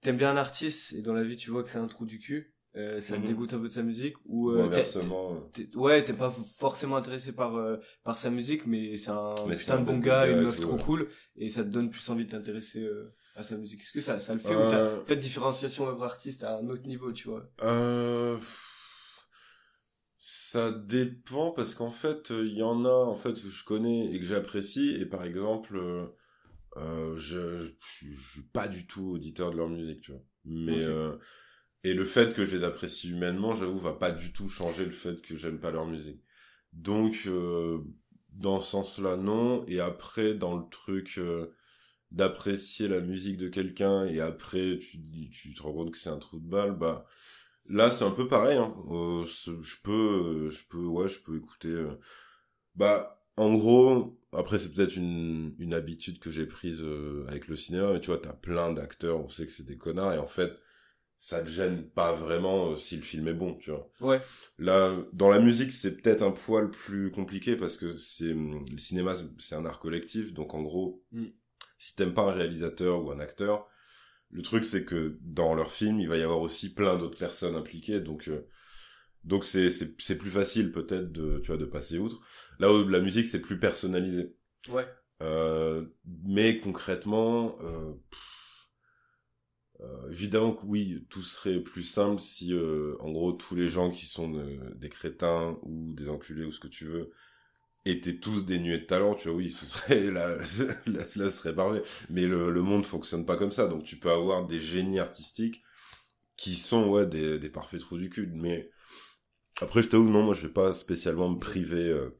t'aimes 0.00 0.16
bien 0.16 0.32
un 0.32 0.36
artiste 0.36 0.92
et 0.92 1.00
dans 1.00 1.14
la 1.14 1.22
vie 1.22 1.36
tu 1.36 1.50
vois 1.50 1.62
que 1.62 1.70
c'est 1.70 1.78
un 1.78 1.86
trou 1.86 2.04
du 2.06 2.18
cul, 2.18 2.51
euh, 2.76 3.00
ça 3.00 3.16
Mhm. 3.16 3.22
te 3.22 3.24
dégoûte 3.24 3.52
un 3.54 3.58
peu 3.58 3.64
de 3.64 3.68
sa 3.72 3.82
musique 3.82 4.16
ou 4.26 4.50
euh, 4.50 4.64
inversement, 4.64 5.34
euh, 5.34 5.40
ouais 5.74 6.02
t'es 6.04 6.14
pas 6.14 6.34
forcément 6.58 6.96
intéressé 6.96 7.34
par 7.34 7.56
euh, 7.56 7.76
par 8.04 8.16
sa 8.16 8.30
musique 8.30 8.66
mais 8.66 8.96
c'est 8.96 9.10
un 9.10 9.50
Mais 9.50 9.56
c'est 9.58 9.70
putain 9.70 9.74
un 9.74 9.80
de 9.80 9.84
bon 9.84 9.98
gars, 9.98 10.28
une 10.28 10.40
meuf 10.40 10.60
trop 10.60 10.78
ouais. 10.78 10.80
cool 10.80 11.08
et 11.36 11.48
ça 11.50 11.64
te 11.64 11.68
donne 11.68 11.90
plus 11.90 12.08
envie 12.10 12.24
de 12.26 12.30
t'intéresser 12.30 12.82
euh, 12.84 13.14
à 13.34 13.42
sa 13.42 13.56
musique. 13.56 13.80
Est-ce 13.82 13.92
que 13.92 14.00
ça 14.00 14.20
ça 14.20 14.34
le 14.34 14.40
fait 14.40 14.56
ou 14.56 14.64
Euh, 14.64 14.66
t'as 14.66 14.88
fait 15.06 15.16
différenciation 15.16 15.86
œuvre 15.88 16.04
artiste 16.04 16.44
à 16.44 16.58
un 16.58 16.68
autre 16.68 16.86
niveau 16.86 17.12
tu 17.12 17.28
vois? 17.28 17.44
Euh, 17.62 18.38
ça 20.18 20.70
dépend 20.70 21.50
parce 21.52 21.74
qu'en 21.74 21.90
fait, 21.90 22.30
euh, 22.30 22.46
il 22.46 22.56
y 22.56 22.62
en 22.62 22.84
a 22.84 22.90
en 22.90 23.16
fait 23.16 23.34
que 23.34 23.48
je 23.48 23.64
connais 23.64 24.12
et 24.12 24.18
que 24.20 24.24
j'apprécie 24.26 24.90
et 25.00 25.06
par 25.06 25.24
exemple, 25.24 25.76
euh, 25.76 26.06
euh, 26.78 27.16
je, 27.18 27.66
je, 27.80 28.08
je 28.14 28.30
suis 28.32 28.42
pas 28.42 28.68
du 28.68 28.86
tout 28.86 29.12
auditeur 29.12 29.52
de 29.52 29.56
leur 29.58 29.68
musique, 29.68 30.02
tu 30.02 30.12
vois. 30.12 30.22
Mais 30.44 30.84
Ok. 30.84 30.96
Et 31.84 31.94
le 31.94 32.04
fait 32.04 32.34
que 32.34 32.44
je 32.44 32.56
les 32.56 32.64
apprécie 32.64 33.10
humainement, 33.10 33.54
j'avoue, 33.54 33.78
va 33.78 33.92
pas 33.94 34.12
du 34.12 34.32
tout 34.32 34.48
changer 34.48 34.84
le 34.84 34.92
fait 34.92 35.20
que 35.22 35.36
j'aime 35.36 35.58
pas 35.60 35.70
leur 35.72 35.86
musique. 35.86 36.22
Donc 36.72 37.24
euh, 37.26 37.78
dans 38.30 38.60
ce 38.60 38.70
sens-là, 38.72 39.16
non. 39.16 39.64
Et 39.68 39.80
après, 39.80 40.34
dans 40.34 40.56
le 40.56 40.64
truc 40.70 41.16
euh, 41.18 41.48
d'apprécier 42.12 42.88
la 42.88 43.00
musique 43.00 43.38
de 43.38 43.48
quelqu'un 43.48 44.06
et 44.06 44.20
après 44.20 44.78
tu 44.80 44.98
tu 45.30 45.54
te 45.54 45.62
rends 45.62 45.72
compte 45.74 45.92
que 45.92 45.98
c'est 45.98 46.10
un 46.10 46.18
trou 46.18 46.38
de 46.40 46.48
balle, 46.48 46.76
bah 46.78 47.06
Là, 47.68 47.90
c'est 47.90 48.04
un 48.04 48.10
peu 48.10 48.28
pareil. 48.28 48.58
Hein. 48.58 48.74
Euh, 48.90 49.24
je 49.26 49.82
peux, 49.84 50.50
je 50.50 50.64
peux, 50.68 50.84
ouais, 50.86 51.08
je 51.08 51.20
peux 51.22 51.36
écouter. 51.36 51.68
euh, 51.68 51.94
Bah, 52.74 53.22
en 53.36 53.54
gros, 53.54 54.18
après 54.32 54.58
c'est 54.58 54.72
peut-être 54.74 54.96
une 54.96 55.54
une 55.58 55.74
habitude 55.74 56.18
que 56.20 56.30
j'ai 56.30 56.46
prise 56.46 56.80
euh, 56.82 57.24
avec 57.28 57.48
le 57.48 57.56
cinéma, 57.56 57.92
mais 57.92 58.00
tu 58.00 58.06
vois, 58.08 58.18
t'as 58.18 58.32
plein 58.32 58.72
d'acteurs, 58.72 59.20
on 59.24 59.28
sait 59.28 59.46
que 59.46 59.52
c'est 59.52 59.66
des 59.66 59.76
connards, 59.78 60.14
et 60.14 60.18
en 60.18 60.26
fait, 60.26 60.52
ça 61.24 61.40
te 61.40 61.48
gêne 61.48 61.88
pas 61.88 62.12
vraiment 62.14 62.72
euh, 62.72 62.76
si 62.76 62.96
le 62.96 63.02
film 63.02 63.28
est 63.28 63.32
bon, 63.34 63.54
tu 63.54 63.70
vois. 63.70 63.88
Ouais. 64.00 64.20
Là, 64.58 64.96
dans 65.12 65.30
la 65.30 65.38
musique, 65.38 65.70
c'est 65.70 66.02
peut-être 66.02 66.22
un 66.22 66.32
poil 66.32 66.68
plus 66.68 67.12
compliqué 67.12 67.54
parce 67.54 67.76
que 67.76 67.96
c'est 67.96 68.34
le 68.34 68.76
cinéma, 68.76 69.14
c'est- 69.14 69.30
c'est 69.38 69.54
un 69.54 69.64
art 69.64 69.78
collectif, 69.78 70.32
donc 70.34 70.52
en 70.52 70.62
gros, 70.62 71.04
Mm. 71.12 71.26
si 71.78 71.94
t'aimes 71.94 72.12
pas 72.12 72.22
un 72.22 72.32
réalisateur 72.32 73.04
ou 73.04 73.12
un 73.12 73.20
acteur, 73.20 73.68
le 74.30 74.42
truc 74.42 74.64
c'est 74.64 74.84
que 74.84 75.16
dans 75.20 75.54
leur 75.54 75.70
film, 75.72 76.00
il 76.00 76.08
va 76.08 76.16
y 76.16 76.22
avoir 76.22 76.40
aussi 76.40 76.74
plein 76.74 76.98
d'autres 76.98 77.18
personnes 77.20 77.54
impliquées, 77.54 78.00
donc 78.00 78.26
euh, 78.28 78.48
donc 79.22 79.44
c'est 79.44 79.70
c'est 79.70 79.94
c'est 80.00 80.18
plus 80.18 80.30
facile 80.30 80.72
peut-être 80.72 81.12
de 81.12 81.38
tu 81.38 81.48
vois 81.48 81.56
de 81.56 81.66
passer 81.66 81.98
outre. 81.98 82.20
Là 82.58 82.72
où 82.72 82.88
la 82.88 82.98
musique 83.00 83.26
c'est 83.28 83.40
plus 83.42 83.60
personnalisé. 83.60 84.34
Ouais. 84.68 84.88
Euh, 85.22 85.86
mais 86.24 86.58
concrètement, 86.58 87.56
euh, 87.62 87.92
pff, 88.10 88.41
euh, 89.82 90.10
évidemment 90.10 90.52
que 90.52 90.64
oui, 90.66 91.06
tout 91.10 91.22
serait 91.22 91.60
plus 91.60 91.82
simple 91.82 92.20
si, 92.20 92.52
euh, 92.52 92.96
en 93.00 93.10
gros, 93.10 93.32
tous 93.32 93.54
les 93.54 93.68
gens 93.68 93.90
qui 93.90 94.06
sont 94.06 94.30
de- 94.30 94.74
des 94.76 94.88
crétins 94.88 95.58
ou 95.62 95.92
des 95.94 96.08
enculés 96.08 96.44
ou 96.44 96.52
ce 96.52 96.60
que 96.60 96.68
tu 96.68 96.84
veux 96.86 97.10
étaient 97.84 98.16
tous 98.18 98.44
dénués 98.44 98.78
de 98.78 98.84
talent. 98.84 99.14
Tu 99.14 99.28
vois, 99.28 99.36
oui, 99.36 99.50
ce 99.50 99.66
serait 99.66 100.10
là, 100.10 100.36
là, 100.86 101.30
serait 101.30 101.54
parfait. 101.54 101.82
Mais 102.10 102.26
le, 102.26 102.62
monde 102.62 102.86
fonctionne 102.86 103.26
pas 103.26 103.36
comme 103.36 103.52
ça. 103.52 103.66
Donc 103.68 103.84
tu 103.84 103.96
peux 103.96 104.10
avoir 104.10 104.46
des 104.46 104.60
génies 104.60 105.00
artistiques 105.00 105.62
qui 106.36 106.54
sont 106.54 106.88
ouais 106.88 107.06
des, 107.06 107.50
parfaits 107.50 107.80
trous 107.80 107.98
du 107.98 108.10
cul. 108.10 108.30
Mais 108.34 108.70
après, 109.60 109.82
je 109.82 109.88
t'avoue, 109.88 110.08
non, 110.10 110.22
moi, 110.24 110.34
je 110.34 110.46
vais 110.46 110.52
pas 110.52 110.74
spécialement 110.74 111.30
me 111.30 111.38
priver, 111.38 111.88
euh, 111.88 112.10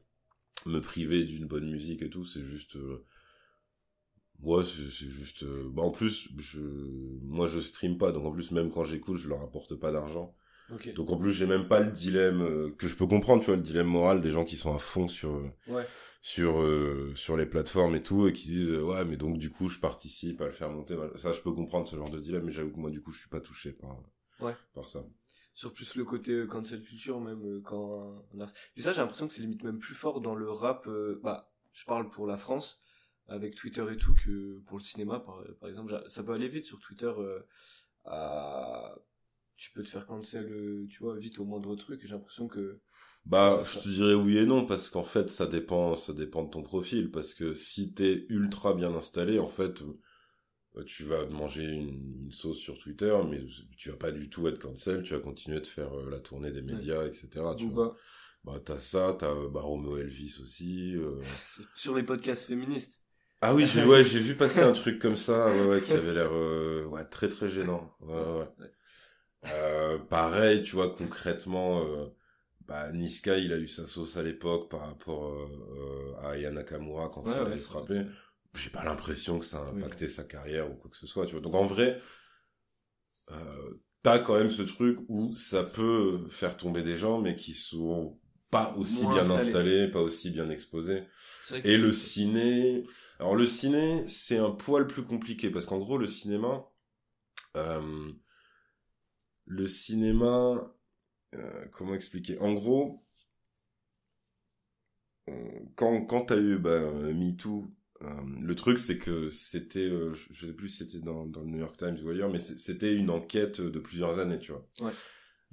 me 0.65 0.79
priver 0.79 1.23
d'une 1.23 1.47
bonne 1.47 1.69
musique 1.69 2.01
et 2.01 2.09
tout. 2.09 2.25
C'est 2.25 2.45
juste, 2.45 2.75
euh, 2.77 3.05
ouais, 4.43 4.63
c'est 4.65 5.09
juste. 5.09 5.43
euh, 5.43 5.69
Bah, 5.71 5.83
en 5.83 5.91
plus, 5.91 6.29
je, 6.37 6.59
moi, 7.23 7.47
je 7.47 7.59
stream 7.59 7.97
pas, 7.97 8.11
donc 8.11 8.25
en 8.25 8.31
plus, 8.31 8.51
même 8.51 8.71
quand 8.71 8.83
j'écoute, 8.85 9.17
je 9.17 9.27
leur 9.29 9.41
apporte 9.41 9.75
pas 9.75 9.91
d'argent. 9.91 10.35
Donc 10.95 11.11
en 11.11 11.17
plus, 11.17 11.33
j'ai 11.33 11.47
même 11.47 11.67
pas 11.67 11.81
le 11.81 11.91
dilemme 11.91 12.41
euh, 12.43 12.71
que 12.77 12.87
je 12.87 12.95
peux 12.97 13.07
comprendre, 13.07 13.41
tu 13.41 13.47
vois, 13.47 13.57
le 13.57 13.61
dilemme 13.63 13.87
moral 13.87 14.21
des 14.21 14.31
gens 14.31 14.45
qui 14.45 14.57
sont 14.57 14.75
à 14.75 14.79
fond 14.79 15.07
sur 15.07 15.31
euh, 15.35 15.51
Ouais. 15.67 15.87
sur 16.21 16.61
euh, 16.61 17.13
sur 17.15 17.37
les 17.37 17.45
plateformes 17.47 17.95
et 17.95 18.03
tout 18.03 18.27
et 18.27 18.33
qui 18.33 18.47
disent 18.49 18.71
ouais, 18.71 19.05
mais 19.05 19.17
donc 19.17 19.39
du 19.39 19.49
coup, 19.51 19.69
je 19.69 19.79
participe 19.79 20.41
à 20.41 20.47
le 20.47 20.53
faire 20.53 20.71
monter. 20.71 20.95
mal- 20.95 21.11
Ça, 21.17 21.33
je 21.33 21.41
peux 21.41 21.53
comprendre 21.53 21.87
ce 21.87 21.95
genre 21.97 22.09
de 22.11 22.19
dilemme, 22.19 22.45
mais 22.45 22.51
j'avoue 22.53 22.71
que 22.71 22.79
moi, 22.79 22.91
du 22.91 23.01
coup, 23.01 23.11
je 23.13 23.19
suis 23.19 23.29
pas 23.29 23.41
touché 23.41 23.73
par 23.73 23.97
Ouais. 24.39 24.55
par 24.75 24.87
ça. 24.89 25.05
Sur 25.55 25.73
plus 25.73 25.95
le 25.95 26.03
côté 26.05 26.45
cancel 26.49 26.83
culture, 26.83 27.19
même 27.19 27.61
quand. 27.63 28.23
Et 28.75 28.81
ça, 28.81 28.93
j'ai 28.93 29.01
l'impression 29.01 29.27
que 29.27 29.33
c'est 29.33 29.41
limite 29.41 29.63
même 29.63 29.79
plus 29.79 29.95
fort 29.95 30.21
dans 30.21 30.35
le 30.35 30.49
rap. 30.49 30.87
euh, 30.87 31.19
Bah, 31.23 31.51
je 31.73 31.85
parle 31.85 32.09
pour 32.09 32.27
la 32.27 32.37
France, 32.37 32.81
avec 33.27 33.55
Twitter 33.55 33.85
et 33.91 33.97
tout, 33.97 34.15
que 34.15 34.59
pour 34.67 34.77
le 34.77 34.83
cinéma, 34.83 35.19
par, 35.19 35.43
par 35.59 35.69
exemple. 35.69 36.03
Ça 36.07 36.23
peut 36.23 36.33
aller 36.33 36.47
vite 36.49 36.65
sur 36.65 36.79
Twitter. 36.79 37.11
euh, 37.17 37.39
à... 38.05 38.95
Tu 39.55 39.71
peux 39.71 39.83
te 39.83 39.89
faire 39.89 40.05
cancel, 40.07 40.51
euh, 40.51 40.87
tu 40.89 40.99
vois, 41.03 41.17
vite 41.17 41.39
au 41.39 41.45
moindre 41.45 41.75
truc. 41.75 42.01
J'ai 42.01 42.09
l'impression 42.09 42.47
que. 42.47 42.79
Bah, 43.25 43.61
je 43.63 43.79
te 43.79 43.87
dirais 43.89 44.15
oui 44.15 44.37
et 44.37 44.45
non 44.45 44.65
parce 44.65 44.89
qu'en 44.89 45.03
fait, 45.03 45.29
ça 45.29 45.45
dépend, 45.47 45.95
ça 45.95 46.13
dépend 46.13 46.43
de 46.43 46.49
ton 46.49 46.63
profil 46.63 47.11
parce 47.11 47.33
que 47.33 47.53
si 47.53 47.93
t'es 47.93 48.25
ultra 48.29 48.73
bien 48.73 48.93
installé, 48.93 49.39
en 49.39 49.47
fait, 49.47 49.81
euh, 49.81 50.83
tu 50.85 51.03
vas 51.03 51.25
manger 51.27 51.63
une, 51.65 52.23
une 52.25 52.31
sauce 52.31 52.57
sur 52.57 52.77
Twitter, 52.79 53.15
mais 53.29 53.41
tu 53.77 53.89
vas 53.91 53.97
pas 53.97 54.11
du 54.11 54.29
tout 54.29 54.47
être 54.47 54.59
cancel, 54.59 55.03
tu 55.03 55.13
vas 55.13 55.19
continuer 55.19 55.61
de 55.61 55.67
faire 55.67 55.93
la 56.09 56.19
tournée 56.19 56.51
des 56.51 56.61
médias, 56.63 57.05
etc. 57.05 57.55
Tu 57.55 57.69
vois. 57.69 57.95
Bah, 58.43 58.59
t'as 58.63 58.79
ça, 58.79 59.15
t'as 59.17 59.33
bah, 59.49 59.61
Romeo 59.61 59.97
Elvis 59.97 60.39
aussi. 60.43 60.95
euh. 60.95 61.21
sur 61.75 61.95
les 61.95 62.03
podcasts 62.03 62.45
féministes. 62.47 63.02
Ah 63.45 63.53
oui, 63.53 63.65
j'ai 63.67 63.83
ouais, 63.83 64.05
j'ai 64.05 64.19
vu 64.19 64.35
passer 64.35 64.61
un 64.61 64.71
truc 64.71 64.99
comme 64.99 65.17
ça, 65.17 65.47
ouais, 65.47 65.65
ouais, 65.65 65.81
qui 65.81 65.91
avait 65.91 66.13
l'air 66.13 66.29
euh, 66.31 66.85
ouais, 66.85 67.03
très 67.03 67.27
très 67.27 67.49
gênant. 67.49 67.91
Ouais, 67.99 68.13
ouais. 68.13 68.47
Ouais. 68.57 68.71
Euh, 69.51 69.97
pareil, 69.99 70.63
tu 70.63 70.77
vois, 70.77 70.95
concrètement, 70.95 71.81
euh, 71.81 72.05
bah, 72.65 72.89
Niska, 72.93 73.37
il 73.37 73.51
a 73.51 73.57
eu 73.57 73.67
sa 73.67 73.85
sauce 73.85 74.15
à 74.15 74.23
l'époque 74.23 74.71
par 74.71 74.87
rapport 74.87 75.33
à 76.21 76.29
Aya 76.29 76.51
Nakamura 76.51 77.09
quand 77.09 77.25
il 77.25 77.57
c'est 77.57 77.65
frappé. 77.65 78.05
J'ai 78.55 78.69
pas 78.69 78.85
l'impression 78.85 79.39
que 79.39 79.45
ça 79.45 79.57
a 79.57 79.71
Oui. 79.73 79.81
impacté 79.81 80.07
sa 80.07 80.23
carrière 80.23 80.71
ou 80.71 80.75
quoi 80.75 80.89
que 80.89 80.95
ce 80.95 81.07
soit, 81.07 81.25
tu 81.25 81.33
vois. 81.33 81.41
Donc 81.41 81.55
en 81.55 81.65
vrai, 81.65 81.99
euh, 83.31 83.81
t'as 84.03 84.19
quand 84.19 84.35
même 84.37 84.51
ce 84.51 84.61
truc 84.61 84.99
où 85.09 85.35
ça 85.35 85.63
peut 85.65 86.27
faire 86.29 86.55
tomber 86.55 86.83
des 86.83 86.97
gens, 86.97 87.19
mais 87.19 87.35
qui 87.35 87.53
sont 87.53 88.19
pas 88.53 88.75
aussi 88.77 89.05
bien 89.05 89.29
installés, 89.29 89.87
pas 89.89 90.01
aussi 90.01 90.29
bien 90.31 90.45
que 90.45 91.67
Et 91.67 91.77
le 91.77 91.91
ciné, 91.91 92.83
alors 93.19 93.35
le 93.35 93.45
ciné, 93.45 94.07
c'est 94.07 94.37
un 94.37 94.51
poil 94.51 94.87
plus 94.87 95.03
compliqué 95.03 95.49
parce 95.49 95.65
qu'en 95.65 95.79
gros 95.79 95.97
le 95.97 96.07
cinéma, 96.07 96.65
euh, 97.57 98.11
le 99.45 99.67
cinéma, 99.67 100.73
euh, 101.35 101.65
comment 101.71 101.95
expliquer? 101.95 102.39
En 102.39 102.53
gros, 102.53 103.03
quand 105.75 106.05
quand 106.05 106.25
t'as 106.25 106.37
eu 106.37 106.57
bah, 106.57 106.79
MeToo, 107.13 107.67
euh, 108.01 108.07
le 108.41 108.55
truc 108.55 108.77
c'est 108.77 108.97
que 108.97 109.29
c'était, 109.29 109.79
euh, 109.79 110.13
je 110.31 110.47
sais 110.47 110.53
plus 110.53 110.69
si 110.69 110.85
c'était 110.85 110.99
dans, 111.03 111.25
dans 111.25 111.41
le 111.41 111.47
New 111.47 111.59
York 111.59 111.77
Times 111.77 111.97
ou 112.03 112.09
ailleurs, 112.09 112.29
mais 112.29 112.39
c'était 112.39 112.95
une 112.95 113.09
enquête 113.09 113.61
de 113.61 113.79
plusieurs 113.79 114.19
années, 114.19 114.39
tu 114.39 114.51
vois. 114.51 114.67
Ouais. 114.79 114.93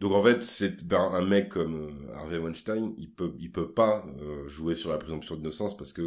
Donc 0.01 0.13
en 0.13 0.23
fait, 0.25 0.43
c'est 0.43 0.85
ben, 0.87 1.01
un 1.13 1.23
mec 1.25 1.51
comme 1.51 1.75
euh, 2.09 2.15
Harvey 2.15 2.39
Weinstein, 2.39 2.95
il 2.99 3.13
peut 3.15 3.35
il 3.39 3.53
peut 3.53 3.73
pas 3.73 4.05
euh, 4.21 4.49
jouer 4.49 4.75
sur 4.75 4.91
la 4.91 4.99
présomption 4.99 5.37
d'innocence 5.37 5.77
parce 5.77 5.93
que 5.93 6.03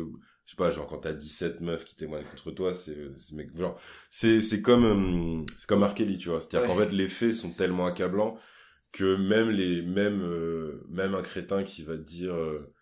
je 0.45 0.51
sais 0.51 0.57
pas, 0.57 0.71
genre 0.71 0.87
quand 0.87 0.99
t'as 0.99 1.13
17 1.13 1.61
meufs 1.61 1.85
qui 1.85 1.95
témoignent 1.95 2.25
contre 2.25 2.51
toi, 2.51 2.73
c'est 2.73 2.97
c'est 3.17 3.35
mec 3.35 3.55
genre 3.57 3.79
c'est 4.09 4.41
c'est 4.41 4.61
comme 4.61 4.85
euh, 5.43 5.45
c'est 5.59 5.67
comme 5.67 5.83
R. 5.83 5.93
Kelly, 5.93 6.17
tu 6.17 6.29
vois. 6.29 6.41
C'est-à-dire 6.41 6.61
Ouais. 6.61 6.67
qu'en 6.67 6.77
fait 6.77 6.91
les 6.91 7.07
faits 7.07 7.35
sont 7.35 7.53
tellement 7.53 7.85
accablants 7.85 8.37
que 8.93 9.15
même 9.17 9.49
les 9.51 9.81
même 9.83 10.21
euh, 10.23 10.85
même 10.89 11.15
un 11.15 11.23
crétin 11.23 11.63
qui 11.63 11.83
va 11.83 11.97
te 11.97 12.03
dire 12.03 12.33
euh, 12.35 12.73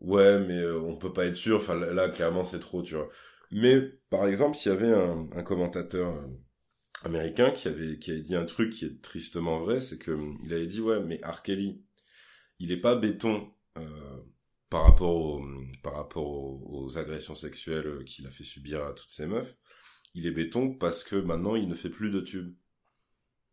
ouais 0.00 0.40
mais 0.40 0.58
euh, 0.60 0.80
on 0.80 0.96
peut 0.98 1.12
pas 1.12 1.26
être 1.26 1.36
sûr, 1.36 1.58
enfin 1.58 1.74
là, 1.76 2.08
clairement 2.10 2.44
c'est 2.44 2.60
trop, 2.60 2.82
tu 2.82 2.94
vois. 2.94 3.08
Mais 3.50 3.80
par 4.10 4.26
exemple, 4.26 4.56
s'il 4.56 4.72
y 4.72 4.74
avait 4.74 4.92
un, 4.92 5.28
un 5.32 5.42
commentateur 5.42 6.14
euh, 6.16 6.26
américain 7.06 7.50
qui 7.52 7.68
avait 7.68 7.98
qui 7.98 8.10
avait 8.12 8.20
dit 8.22 8.36
un 8.36 8.46
truc 8.46 8.72
qui 8.72 8.86
est 8.86 9.02
tristement 9.02 9.60
vrai, 9.60 9.80
c'est 9.80 9.98
que 9.98 10.12
hum, 10.12 10.38
il 10.44 10.52
avait 10.54 10.66
dit 10.66 10.80
ouais 10.82 11.00
mais 11.02 11.20
R. 11.24 11.42
Kelly, 11.42 11.82
il 12.60 12.72
est 12.72 12.80
pas 12.80 12.96
béton 12.96 13.50
euh, 13.78 14.20
par 14.70 14.84
rapport 14.84 15.16
au, 15.16 15.42
par 15.82 15.94
rapport 15.96 16.26
aux, 16.28 16.62
aux 16.86 16.98
agressions 16.98 17.34
sexuelles 17.36 17.86
euh, 17.88 18.04
qu'il 18.04 18.26
a 18.26 18.30
fait 18.30 18.44
subir 18.44 18.84
à 18.84 18.92
toutes 18.92 19.10
ces 19.12 19.26
meufs. 19.26 19.56
Il 20.14 20.26
est 20.26 20.32
béton 20.32 20.74
parce 20.74 21.04
que 21.04 21.16
maintenant 21.16 21.56
il 21.56 21.68
ne 21.68 21.74
fait 21.76 21.90
plus 21.90 22.10
de 22.10 22.20
tubes. 22.20 22.54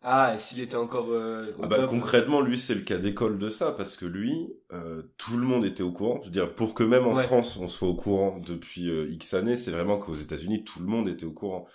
Ah, 0.01 0.33
et 0.35 0.37
s'il 0.37 0.59
était 0.61 0.75
encore. 0.75 1.09
euh, 1.11 1.51
au 1.57 1.63
Ah 1.63 1.67
bah, 1.67 1.77
top, 1.77 1.89
concrètement, 1.89 2.41
lui, 2.41 2.59
c'est 2.59 2.75
le 2.75 2.81
cas 2.81 2.97
d'école 2.97 3.39
de 3.39 3.47
ça, 3.47 3.71
parce 3.71 3.95
que 3.95 4.05
lui, 4.05 4.35
euh, 4.73 5.03
tout 5.17 5.37
le 5.37 5.45
monde 5.45 5.65
était 5.65 5.83
au 5.83 5.91
courant. 5.93 6.19
Je 6.21 6.25
veux 6.27 6.31
dire, 6.31 6.53
pour 6.55 6.73
que 6.73 6.83
même 6.83 7.05
en 7.07 7.13
Ouais. 7.13 7.23
France, 7.23 7.55
on 7.57 7.67
soit 7.69 7.87
au 7.87 7.95
courant 7.95 8.37
depuis 8.45 8.89
X 9.13 9.33
années, 9.33 9.55
c'est 9.55 9.71
vraiment 9.71 9.97
qu'aux 9.97 10.15
États-Unis, 10.15 10.63
tout 10.65 10.79
le 10.81 10.87
monde 10.87 11.07
était 11.07 11.25
au 11.25 11.31
courant. 11.31 11.67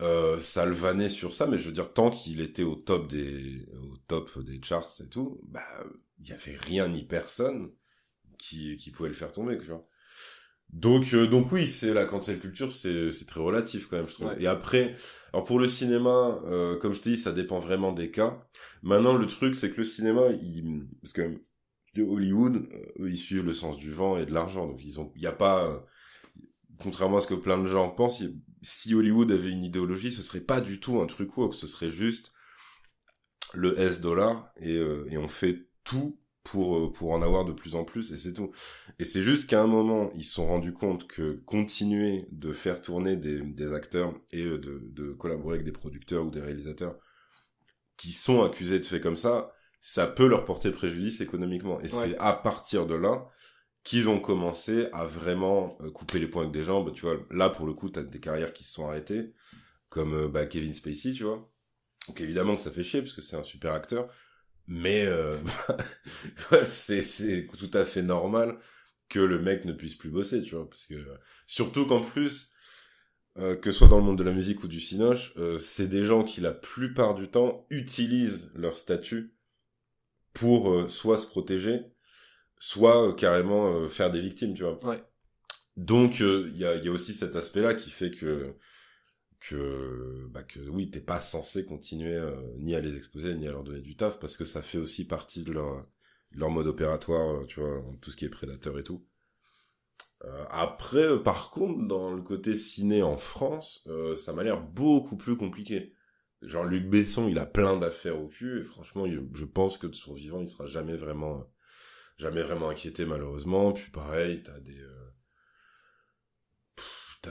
Euh, 0.00 0.38
ça 0.40 0.64
le 0.64 0.72
vannait 0.72 1.10
sur 1.10 1.34
ça, 1.34 1.46
mais 1.46 1.58
je 1.58 1.66
veux 1.66 1.72
dire, 1.72 1.92
tant 1.92 2.10
qu'il 2.10 2.40
était 2.40 2.62
au 2.62 2.74
top 2.74 3.08
des, 3.08 3.66
au 3.82 3.96
top 4.06 4.38
des 4.38 4.60
charts 4.62 4.88
et 5.00 5.08
tout, 5.08 5.40
bah, 5.46 5.62
il 6.18 6.28
y 6.28 6.32
avait 6.32 6.56
rien 6.56 6.88
ni 6.88 7.04
personne 7.04 7.70
qui, 8.38 8.76
qui 8.76 8.90
pouvait 8.90 9.10
le 9.10 9.14
faire 9.14 9.32
tomber, 9.32 9.58
tu 9.58 9.66
vois. 9.66 9.86
Donc, 10.72 11.12
euh, 11.14 11.26
donc 11.26 11.50
oui, 11.52 11.66
c'est 11.66 11.92
la 11.92 12.06
cancel 12.06 12.38
culture, 12.38 12.72
c'est, 12.72 13.12
c'est 13.12 13.26
très 13.26 13.40
relatif 13.40 13.88
quand 13.88 13.96
même, 13.96 14.08
je 14.08 14.14
trouve. 14.14 14.28
Ouais. 14.28 14.42
Et 14.42 14.46
après, 14.46 14.94
alors 15.32 15.44
pour 15.44 15.58
le 15.58 15.68
cinéma, 15.68 16.40
euh, 16.46 16.78
comme 16.78 16.94
je 16.94 17.00
te 17.00 17.08
dis, 17.08 17.16
ça 17.16 17.32
dépend 17.32 17.58
vraiment 17.58 17.92
des 17.92 18.10
cas. 18.10 18.40
Maintenant, 18.82 19.14
le 19.14 19.26
truc, 19.26 19.54
c'est 19.54 19.70
que 19.70 19.78
le 19.78 19.84
cinéma, 19.84 20.28
il, 20.30 20.86
parce 21.02 21.12
que 21.12 21.42
de 21.94 22.02
Hollywood, 22.04 22.68
euh, 22.72 23.04
eux, 23.04 23.10
ils 23.10 23.18
suivent 23.18 23.44
le 23.44 23.52
sens 23.52 23.76
du 23.76 23.90
vent 23.90 24.16
et 24.16 24.26
de 24.26 24.32
l'argent. 24.32 24.66
Donc, 24.66 24.80
ils 24.84 25.00
ont, 25.00 25.12
il 25.16 25.22
y 25.22 25.26
a 25.26 25.32
pas, 25.32 25.66
euh, 25.66 25.78
contrairement 26.78 27.18
à 27.18 27.20
ce 27.20 27.26
que 27.26 27.34
plein 27.34 27.58
de 27.58 27.66
gens 27.66 27.90
pensent, 27.90 28.22
si 28.62 28.94
Hollywood 28.94 29.30
avait 29.32 29.50
une 29.50 29.64
idéologie, 29.64 30.12
ce 30.12 30.22
serait 30.22 30.40
pas 30.40 30.60
du 30.60 30.80
tout 30.80 31.00
un 31.00 31.06
truc 31.06 31.36
woke, 31.36 31.54
ce 31.54 31.66
serait 31.66 31.90
juste 31.92 32.32
le 33.54 33.78
S 33.78 34.00
dollar 34.00 34.52
et, 34.60 34.76
euh, 34.76 35.06
et 35.10 35.18
on 35.18 35.28
fait 35.28 35.66
tout 35.84 36.18
pour 36.44 36.76
euh, 36.78 36.92
pour 36.92 37.12
en 37.12 37.22
avoir 37.22 37.44
de 37.44 37.52
plus 37.52 37.74
en 37.74 37.84
plus 37.84 38.12
et 38.12 38.18
c'est 38.18 38.32
tout. 38.32 38.52
Et 38.98 39.04
c'est 39.04 39.22
juste 39.22 39.48
qu'à 39.48 39.62
un 39.62 39.66
moment, 39.66 40.10
ils 40.14 40.24
se 40.24 40.34
sont 40.34 40.46
rendus 40.46 40.72
compte 40.72 41.06
que 41.06 41.40
continuer 41.46 42.26
de 42.32 42.52
faire 42.52 42.80
tourner 42.82 43.16
des, 43.16 43.40
des 43.40 43.72
acteurs 43.74 44.14
et 44.32 44.44
euh, 44.44 44.58
de, 44.58 44.80
de 44.84 45.12
collaborer 45.12 45.54
avec 45.56 45.64
des 45.66 45.72
producteurs 45.72 46.24
ou 46.26 46.30
des 46.30 46.40
réalisateurs 46.40 46.96
qui 47.96 48.12
sont 48.12 48.42
accusés 48.42 48.80
de 48.80 48.84
faits 48.84 49.02
comme 49.02 49.16
ça, 49.16 49.52
ça 49.80 50.06
peut 50.06 50.26
leur 50.26 50.44
porter 50.44 50.70
préjudice 50.70 51.20
économiquement. 51.20 51.80
Et 51.80 51.84
Ouais. 51.92 52.10
c'est 52.12 52.18
à 52.18 52.32
partir 52.32 52.86
de 52.86 52.94
là 52.94 53.28
qu'ils 53.84 54.08
ont 54.08 54.20
commencé 54.20 54.88
à 54.92 55.04
vraiment 55.04 55.78
euh, 55.80 55.90
couper 55.90 56.18
les 56.18 56.26
poings 56.26 56.42
avec 56.42 56.52
des 56.52 56.64
jambes. 56.64 56.92
Tu 56.92 57.02
vois, 57.02 57.16
là 57.30 57.50
pour 57.50 57.66
le 57.66 57.74
coup, 57.74 57.88
t'as 57.88 58.02
des 58.02 58.20
carrières 58.20 58.52
qui 58.52 58.64
se 58.64 58.72
sont 58.72 58.86
arrêtées, 58.86 59.32
comme 59.88 60.14
euh, 60.14 60.28
bah, 60.28 60.46
Kevin 60.46 60.74
Spacey, 60.74 61.12
tu 61.12 61.24
vois. 61.24 61.50
Donc 62.08 62.20
évidemment 62.20 62.56
que 62.56 62.62
ça 62.62 62.70
fait 62.70 62.84
chier 62.84 63.02
parce 63.02 63.14
que 63.14 63.22
c'est 63.22 63.36
un 63.36 63.42
super 63.42 63.72
acteur, 63.72 64.08
mais 64.66 65.04
euh, 65.06 65.36
c'est 66.72 67.02
c'est 67.02 67.46
tout 67.58 67.70
à 67.74 67.84
fait 67.84 68.02
normal 68.02 68.58
que 69.08 69.20
le 69.20 69.40
mec 69.40 69.64
ne 69.64 69.72
puisse 69.72 69.96
plus 69.96 70.10
bosser, 70.10 70.42
tu 70.42 70.54
vois, 70.54 70.68
parce 70.68 70.86
que 70.86 70.94
surtout 71.46 71.86
qu'en 71.86 72.02
plus 72.02 72.54
euh, 73.38 73.54
que 73.56 73.70
ce 73.70 73.78
soit 73.78 73.88
dans 73.88 73.98
le 73.98 74.04
monde 74.04 74.18
de 74.18 74.24
la 74.24 74.32
musique 74.32 74.64
ou 74.64 74.68
du 74.68 74.80
cinoche, 74.80 75.32
euh, 75.36 75.56
c'est 75.56 75.86
des 75.86 76.04
gens 76.04 76.24
qui 76.24 76.40
la 76.40 76.52
plupart 76.52 77.14
du 77.14 77.28
temps 77.28 77.66
utilisent 77.70 78.50
leur 78.54 78.76
statut 78.76 79.34
pour 80.32 80.70
euh, 80.72 80.88
soit 80.88 81.16
se 81.16 81.28
protéger, 81.28 81.80
soit 82.60 83.08
euh, 83.10 83.14
carrément 83.14 83.74
euh, 83.74 83.88
faire 83.88 84.12
des 84.12 84.22
victimes, 84.22 84.54
tu 84.54 84.64
vois. 84.64 84.80
Ouais. 84.82 85.02
Donc 85.76 86.20
il 86.20 86.56
y, 86.56 86.64
a, 86.64 86.76
y 86.76 86.88
a 86.88 86.92
aussi 86.92 87.14
cet 87.14 87.36
aspect-là 87.36 87.74
qui 87.74 87.90
fait 87.90 88.10
que 88.10 88.54
que 89.40 90.26
bah 90.30 90.42
que 90.44 90.60
oui 90.70 90.90
t'es 90.90 91.00
pas 91.00 91.20
censé 91.20 91.66
continuer 91.66 92.14
euh, 92.14 92.36
ni 92.58 92.74
à 92.76 92.80
les 92.80 92.96
exposer 92.96 93.34
ni 93.36 93.48
à 93.48 93.52
leur 93.52 93.64
donner 93.64 93.80
du 93.82 93.96
taf 93.96 94.18
parce 94.20 94.36
que 94.36 94.44
ça 94.44 94.62
fait 94.62 94.78
aussi 94.78 95.06
partie 95.06 95.44
de 95.44 95.52
leur 95.52 95.86
leur 96.32 96.50
mode 96.50 96.66
opératoire 96.68 97.42
euh, 97.42 97.46
tu 97.46 97.60
vois 97.60 97.82
tout 98.02 98.10
ce 98.12 98.16
qui 98.16 98.26
est 98.26 98.30
prédateur 98.30 98.78
et 98.78 98.84
tout 98.84 99.04
Euh, 100.24 100.44
après, 100.50 100.98
euh, 101.04 101.18
par 101.18 101.50
contre, 101.50 101.86
dans 101.86 102.12
le 102.14 102.22
côté 102.22 102.54
ciné 102.56 103.02
en 103.02 103.16
France, 103.16 103.84
euh, 103.88 104.16
ça 104.16 104.32
m'a 104.32 104.42
l'air 104.44 104.60
beaucoup 104.60 105.16
plus 105.16 105.36
compliqué. 105.36 105.94
Genre 106.42 106.64
Luc 106.64 106.88
Besson, 106.88 107.28
il 107.28 107.38
a 107.38 107.46
plein 107.46 107.76
d'affaires 107.76 108.20
au 108.20 108.28
cul 108.28 108.60
et 108.60 108.64
franchement, 108.64 109.06
il- 109.06 109.28
je 109.34 109.44
pense 109.44 109.78
que 109.78 109.86
de 109.86 109.94
son 109.94 110.14
vivant, 110.14 110.40
il 110.40 110.48
sera 110.48 110.66
jamais 110.66 110.96
vraiment, 110.96 111.44
jamais 112.20 112.42
vraiment 112.42 112.70
inquiété 112.70 113.06
malheureusement. 113.06 113.72
Puis 113.72 113.90
pareil, 113.90 114.42
t'as 114.42 114.60
des, 114.60 114.78
euh, 114.80 115.10
pff, 116.76 117.18
t'as, 117.22 117.30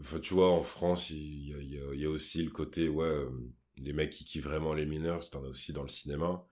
enfin, 0.00 0.18
tu 0.20 0.34
vois, 0.34 0.50
en 0.50 0.62
France, 0.62 1.10
il 1.10 1.48
y 1.48 1.54
a, 1.54 1.58
il 1.58 1.70
y 1.74 1.78
a- 1.78 1.94
il 1.94 2.00
y 2.00 2.04
a 2.06 2.10
aussi 2.10 2.42
le 2.42 2.50
côté, 2.50 2.88
ouais, 2.88 3.06
euh, 3.06 3.30
les 3.76 3.92
mecs 3.92 4.10
qui 4.10 4.24
kiffent 4.24 4.44
vraiment 4.44 4.74
les 4.74 4.86
mineurs, 4.86 5.28
t'en 5.30 5.44
as 5.44 5.48
aussi 5.48 5.72
dans 5.72 5.82
le 5.82 5.88
cinéma. 5.88 6.44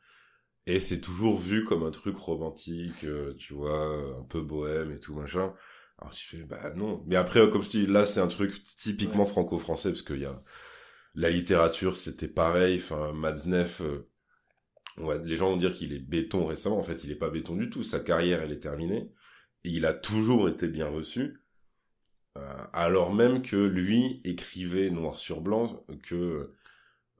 Et 0.66 0.80
c'est 0.80 1.00
toujours 1.00 1.38
vu 1.38 1.64
comme 1.64 1.84
un 1.84 1.90
truc 1.92 2.16
romantique, 2.16 3.04
euh, 3.04 3.34
tu 3.36 3.54
vois, 3.54 4.18
un 4.20 4.24
peu 4.24 4.42
bohème 4.42 4.92
et 4.92 5.00
tout 5.00 5.14
machin. 5.14 5.54
Alors 5.98 6.14
tu 6.14 6.26
fais, 6.26 6.44
bah 6.44 6.72
non. 6.76 7.04
Mais 7.06 7.16
après, 7.16 7.50
comme 7.50 7.62
je 7.62 7.70
dis, 7.70 7.86
là 7.86 8.06
c'est 8.06 8.20
un 8.20 8.28
truc 8.28 8.62
typiquement 8.76 9.24
Ouais. 9.24 9.30
franco-français, 9.30 9.90
parce 9.90 10.02
qu'il 10.02 10.20
y 10.20 10.26
a 10.26 10.42
la 11.14 11.30
littérature, 11.30 11.96
c'était 11.96 12.28
pareil. 12.28 12.78
Enfin, 12.82 13.12
Matzneff, 13.12 13.80
euh, 13.82 14.07
ouais, 15.00 15.18
les 15.24 15.36
gens 15.36 15.50
vont 15.50 15.56
dire 15.56 15.72
qu'il 15.72 15.92
est 15.92 15.98
béton 15.98 16.46
récemment. 16.46 16.78
En 16.78 16.82
fait, 16.82 17.04
il 17.04 17.10
est 17.10 17.16
pas 17.16 17.30
béton 17.30 17.56
du 17.56 17.70
tout. 17.70 17.82
Sa 17.84 18.00
carrière, 18.00 18.42
elle 18.42 18.52
est 18.52 18.58
terminée. 18.60 19.10
Et 19.64 19.70
il 19.70 19.86
a 19.86 19.92
toujours 19.92 20.48
été 20.48 20.68
bien 20.68 20.88
reçu. 20.88 21.38
Euh, 22.36 22.40
alors 22.72 23.14
même 23.14 23.42
que 23.42 23.56
lui 23.56 24.20
écrivait 24.24 24.90
noir 24.90 25.18
sur 25.18 25.40
blanc 25.40 25.84
que, 26.04 26.14
euh, 26.14 26.56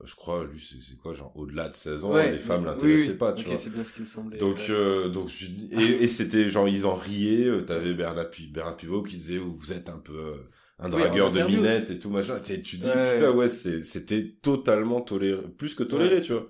je 0.05 0.14
crois, 0.14 0.45
lui, 0.45 0.62
c'est 0.87 0.97
quoi, 0.97 1.14
genre, 1.14 1.33
au-delà 1.37 1.68
de 1.70 1.74
16 1.76 2.05
ans, 2.05 2.12
Ouais, 2.12 2.31
les 2.33 2.39
femmes 2.39 2.61
oui, 2.62 2.66
l'intéressaient 2.66 3.09
oui. 3.11 3.14
pas, 3.16 3.33
tu 3.33 3.41
Ok, 3.43 3.49
vois. 3.49 3.57
c'est 3.57 3.70
bien 3.72 3.83
ce 3.83 3.93
qui 3.93 4.03
me 4.03 4.07
semblait. 4.07 4.39
Donc, 4.39 4.59
euh, 4.70 5.09
donc 5.09 5.31
et, 5.72 6.05
et 6.05 6.09
c'était 6.09 6.51
genre 6.51 6.68
ils 6.68 6.87
en 6.87 6.95
riaient. 6.95 7.47
euh, 7.49 7.62
T'avais 7.62 7.95
Bernard, 7.95 8.26
Bernard 8.53 8.76
Pivot 8.76 9.03
qui 9.03 9.16
disait 9.16 9.39
oh, 9.39 9.57
vous 9.59 9.72
êtes 9.72 9.89
un 9.89 9.99
peu 9.99 10.14
euh, 10.16 10.37
un 10.79 10.89
dragueur 10.89 11.33
de 11.33 11.39
interview. 11.39 11.57
minette 11.59 11.91
et 11.91 11.99
tout 11.99 12.11
machin. 12.11 12.39
Tu 12.41 12.76
dis 12.76 12.87
Ouais. 12.87 13.14
putain 13.16 13.33
ouais 13.33 13.49
c'était 13.49 14.37
totalement 14.41 15.01
toléré, 15.01 15.43
plus 15.57 15.74
que 15.74 15.83
toléré 15.83 16.22
tu 16.22 16.33
vois. 16.33 16.49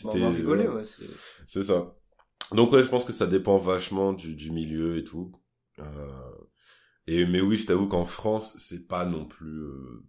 C'était 0.00 0.18
on 0.24 0.30
ouais, 0.44 0.68
ouais. 0.68 0.84
c'est- 0.84 1.64
ça. 1.64 1.94
Donc 2.52 2.72
ouais 2.72 2.82
je 2.84 2.88
pense 2.88 3.04
que 3.04 3.12
ça 3.12 3.26
dépend 3.26 3.58
vachement 3.58 4.12
du, 4.12 4.34
du 4.36 4.50
milieu 4.52 4.98
et 4.98 5.04
tout. 5.04 5.32
Euh, 5.80 6.32
et 7.06 7.26
mais 7.26 7.40
oui 7.40 7.56
je 7.56 7.66
t'avoue 7.66 7.88
qu'en 7.88 8.04
France 8.04 8.56
c'est 8.58 8.88
pas 8.88 9.06
non 9.06 9.26
plus. 9.26 9.48
Euh, 9.62 10.04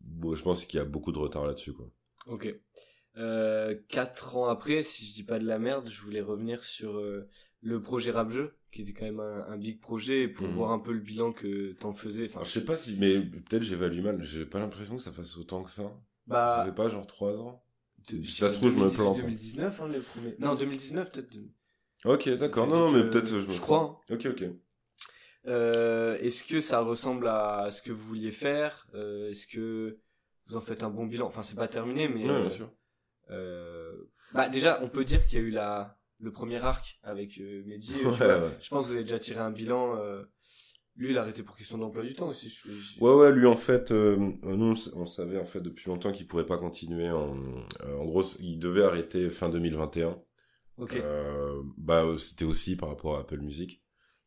bon, 0.00 0.34
je 0.34 0.42
pense 0.42 0.64
qu'il 0.64 0.78
y 0.78 0.80
a 0.80 0.86
beaucoup 0.86 1.12
de 1.12 1.18
retard 1.18 1.46
là-dessus 1.46 1.74
quoi. 1.74 1.90
Ok. 2.26 2.48
Euh, 3.18 3.76
quatre 3.88 4.36
ans 4.36 4.46
après, 4.48 4.82
si 4.82 5.06
je 5.06 5.14
dis 5.14 5.24
pas 5.24 5.38
de 5.38 5.46
la 5.46 5.58
merde, 5.58 5.88
je 5.90 6.00
voulais 6.02 6.20
revenir 6.22 6.64
sur 6.64 6.98
euh, 6.98 7.28
le 7.62 7.82
projet 7.82 8.10
Rap 8.12 8.30
Jeu, 8.30 8.56
qui 8.72 8.82
était 8.82 8.92
quand 8.94 9.06
même 9.06 9.20
un, 9.20 9.46
un 9.48 9.58
big 9.58 9.80
projet, 9.80 10.22
et 10.22 10.28
pour 10.28 10.48
Mhm. 10.48 10.52
voir 10.52 10.72
un 10.72 10.78
peu 10.80 10.92
le 10.92 11.00
bilan 11.00 11.32
que 11.32 11.72
t'en 11.74 11.92
faisais. 11.94 12.26
Enfin, 12.28 12.40
Alors, 12.40 12.46
je 12.46 12.52
sais 12.52 12.64
pas 12.64 12.76
si 12.76 12.96
mais 13.00 13.20
peut-être 13.20 13.64
j'évalue 13.64 14.00
mal. 14.00 14.22
J'ai 14.22 14.46
pas 14.46 14.60
l'impression 14.60 14.96
que 14.96 15.02
ça 15.02 15.10
fasse 15.12 15.36
autant 15.36 15.64
que 15.64 15.70
ça. 15.72 15.92
Ça 16.46 16.60
bah, 16.60 16.62
fait 16.62 16.72
pas 16.74 16.88
genre 16.88 17.06
3 17.06 17.40
ans? 17.40 17.64
De- 18.08 18.24
ça 18.26 18.50
trouve, 18.50 18.70
je 18.72 18.76
me 18.76 18.80
2018, 18.88 18.96
plante. 18.96 19.16
2019, 19.16 19.80
hein. 19.80 19.90
Non, 20.38 20.54
2019 20.54 21.10
peut-être. 21.10 21.32
de- 21.32 21.48
Ok, 22.04 22.28
d'accord. 22.30 22.66
Non, 22.66 22.90
non, 22.90 22.92
mais 22.92 23.10
peut-être 23.10 23.40
je 23.40 23.60
crois, 23.60 24.02
hein. 24.08 24.14
Ok, 24.14 24.26
ok. 24.26 24.44
Euh, 25.46 26.18
est-ce 26.18 26.42
que 26.44 26.60
ça 26.60 26.80
ressemble 26.80 27.28
à 27.28 27.68
ce 27.70 27.80
que 27.82 27.92
vous 27.92 28.04
vouliez 28.04 28.32
faire? 28.32 28.86
Euh, 28.94 29.30
Est-ce 29.30 29.46
que 29.46 29.98
vous 30.46 30.56
en 30.56 30.60
faites 30.60 30.82
un 30.82 30.90
bon 30.90 31.06
bilan? 31.06 31.26
Enfin, 31.26 31.42
c'est 31.42 31.54
pas 31.56 31.68
terminé, 31.68 32.08
mais 32.08 32.24
Ouais, 32.24 32.30
euh, 32.30 32.40
bien 32.42 32.50
sûr. 32.50 32.72
euh, 33.30 33.92
bah 34.32 34.48
déjà, 34.48 34.80
on 34.82 34.88
peut 34.88 35.04
dire 35.04 35.24
qu'il 35.26 35.38
y 35.38 35.42
a 35.42 35.44
eu 35.44 35.50
la 35.50 35.98
le 36.18 36.32
premier 36.32 36.56
arc 36.64 36.98
avec 37.02 37.38
euh, 37.40 37.62
Mehdi. 37.66 37.92
Ouais, 38.04 38.26
ouais. 38.26 38.56
Je 38.60 38.68
pense 38.70 38.86
que 38.86 38.88
vous 38.90 38.94
avez 38.94 39.02
déjà 39.04 39.18
tiré 39.18 39.38
un 39.40 39.50
bilan. 39.50 39.96
Lui, 40.96 41.10
il 41.10 41.18
a 41.18 41.22
arrêté 41.22 41.42
pour 41.42 41.56
question 41.56 41.76
d'emploi 41.78 42.02
du 42.02 42.14
temps 42.14 42.28
aussi. 42.28 42.48
je- 42.48 42.70
je- 42.72 43.00
Ouais, 43.00 43.12
ouais, 43.14 43.32
lui 43.32 43.46
en 43.46 43.56
fait, 43.56 43.90
euh, 43.90 44.16
nous 44.42 44.74
on 44.94 45.06
savait 45.06 45.38
en 45.38 45.44
fait 45.44 45.60
depuis 45.60 45.88
longtemps 45.90 46.10
qu'il 46.12 46.26
pourrait 46.26 46.46
pas 46.46 46.56
continuer. 46.58 47.10
En, 47.10 47.36
euh, 47.82 47.96
en 47.98 48.04
gros, 48.06 48.22
il 48.40 48.58
devait 48.58 48.82
arrêter 48.82 49.28
fin 49.30 49.48
2021. 49.50 50.18
Ok. 50.78 50.94
Euh, 50.96 51.62
bah, 51.76 52.04
c'était 52.18 52.44
aussi 52.46 52.76
par 52.76 52.88
rapport 52.90 53.16
à 53.16 53.20
Apple 53.20 53.40
Music, 53.40 53.82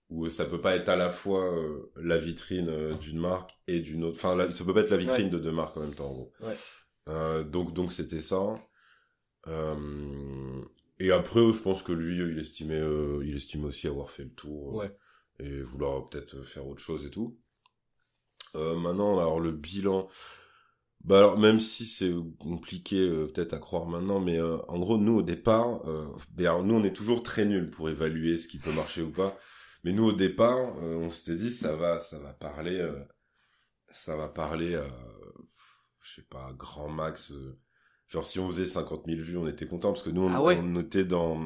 où 0.09 0.28
ça 0.30 0.45
peut 0.45 0.61
pas 0.61 0.76
être 0.76 0.89
à 0.89 0.95
la 0.95 1.09
fois 1.09 1.55
la 1.95 2.17
vitrine 2.20 2.91
d'une 3.01 3.20
marque 3.20 3.51
et 3.67 3.80
d'une 3.82 4.03
autre. 4.03 4.17
Enfin, 4.17 4.36
la- 4.36 4.51
ça 4.51 4.63
peut 4.63 4.74
pas 4.74 4.82
être 4.82 4.89
la 4.91 4.97
vitrine 4.97 5.26
Ouais. 5.26 5.32
de 5.32 5.39
deux 5.39 5.51
marques 5.51 5.76
en 5.78 5.82
même 5.82 5.93
temps, 5.95 6.09
en 6.09 6.13
gros. 6.13 6.34
Ouais. 6.41 7.43
Donc, 7.45 7.74
donc 7.74 7.93
c'était 7.93 8.22
ça. 8.22 8.55
Et 11.01 11.11
après, 11.11 11.39
je 11.53 11.61
pense 11.61 11.82
que 11.82 11.91
lui, 11.93 12.17
il 12.17 12.39
estimait, 12.39 12.82
il 13.24 13.36
estimait 13.36 13.65
aussi 13.67 13.88
avoir 13.88 14.11
fait 14.11 14.24
le 14.24 14.32
tour. 14.34 14.76
Ouais. 14.76 14.91
Et 15.39 15.61
vouloir 15.61 16.09
peut-être 16.09 16.41
faire 16.43 16.67
autre 16.67 16.81
chose 16.81 17.05
et 17.05 17.09
tout. 17.09 17.37
Euh, 18.55 18.75
maintenant, 18.75 19.17
alors 19.19 19.39
le 19.39 19.51
bilan, 19.51 20.07
bah 21.03 21.19
alors 21.19 21.39
même 21.39 21.59
si 21.59 21.85
c'est 21.85 22.11
compliqué 22.39 22.97
euh, 22.97 23.27
peut-être 23.27 23.53
à 23.53 23.59
croire 23.59 23.85
maintenant, 23.85 24.19
mais 24.19 24.37
euh, 24.39 24.57
en 24.67 24.79
gros 24.79 24.97
nous 24.97 25.17
au 25.17 25.21
départ, 25.21 25.83
ben, 26.31 26.45
alors, 26.45 26.63
nous 26.63 26.75
on 26.75 26.83
est 26.83 26.93
toujours 26.93 27.23
très 27.23 27.45
nuls 27.45 27.69
pour 27.69 27.89
évaluer 27.89 28.37
ce 28.37 28.47
qui 28.47 28.57
peut 28.59 28.73
marcher 28.73 29.01
ou 29.01 29.11
pas. 29.11 29.37
Mais 29.83 29.93
nous 29.93 30.05
au 30.05 30.11
départ, 30.11 30.75
on 30.77 31.09
s'était 31.09 31.35
dit 31.37 31.51
ça 31.51 31.75
va, 31.75 31.99
ça 31.99 32.19
va 32.19 32.33
parler, 32.33 32.85
ça 33.91 34.17
va 34.17 34.27
parler, 34.27 34.75
à, 34.75 34.85
je 36.01 36.15
sais 36.15 36.27
pas, 36.29 36.51
grand 36.57 36.89
max. 36.89 37.31
genre 38.09 38.25
si 38.25 38.39
on 38.39 38.47
faisait 38.49 38.65
50 38.65 39.05
000 39.05 39.21
vues, 39.21 39.37
on 39.37 39.47
était 39.47 39.67
content 39.67 39.93
parce 39.93 40.03
que 40.03 40.09
nous 40.09 40.23
on, 40.23 40.33
Ah 40.33 40.43
ouais. 40.43 40.59
on 40.61 40.75
était 40.81 41.05
dans 41.05 41.39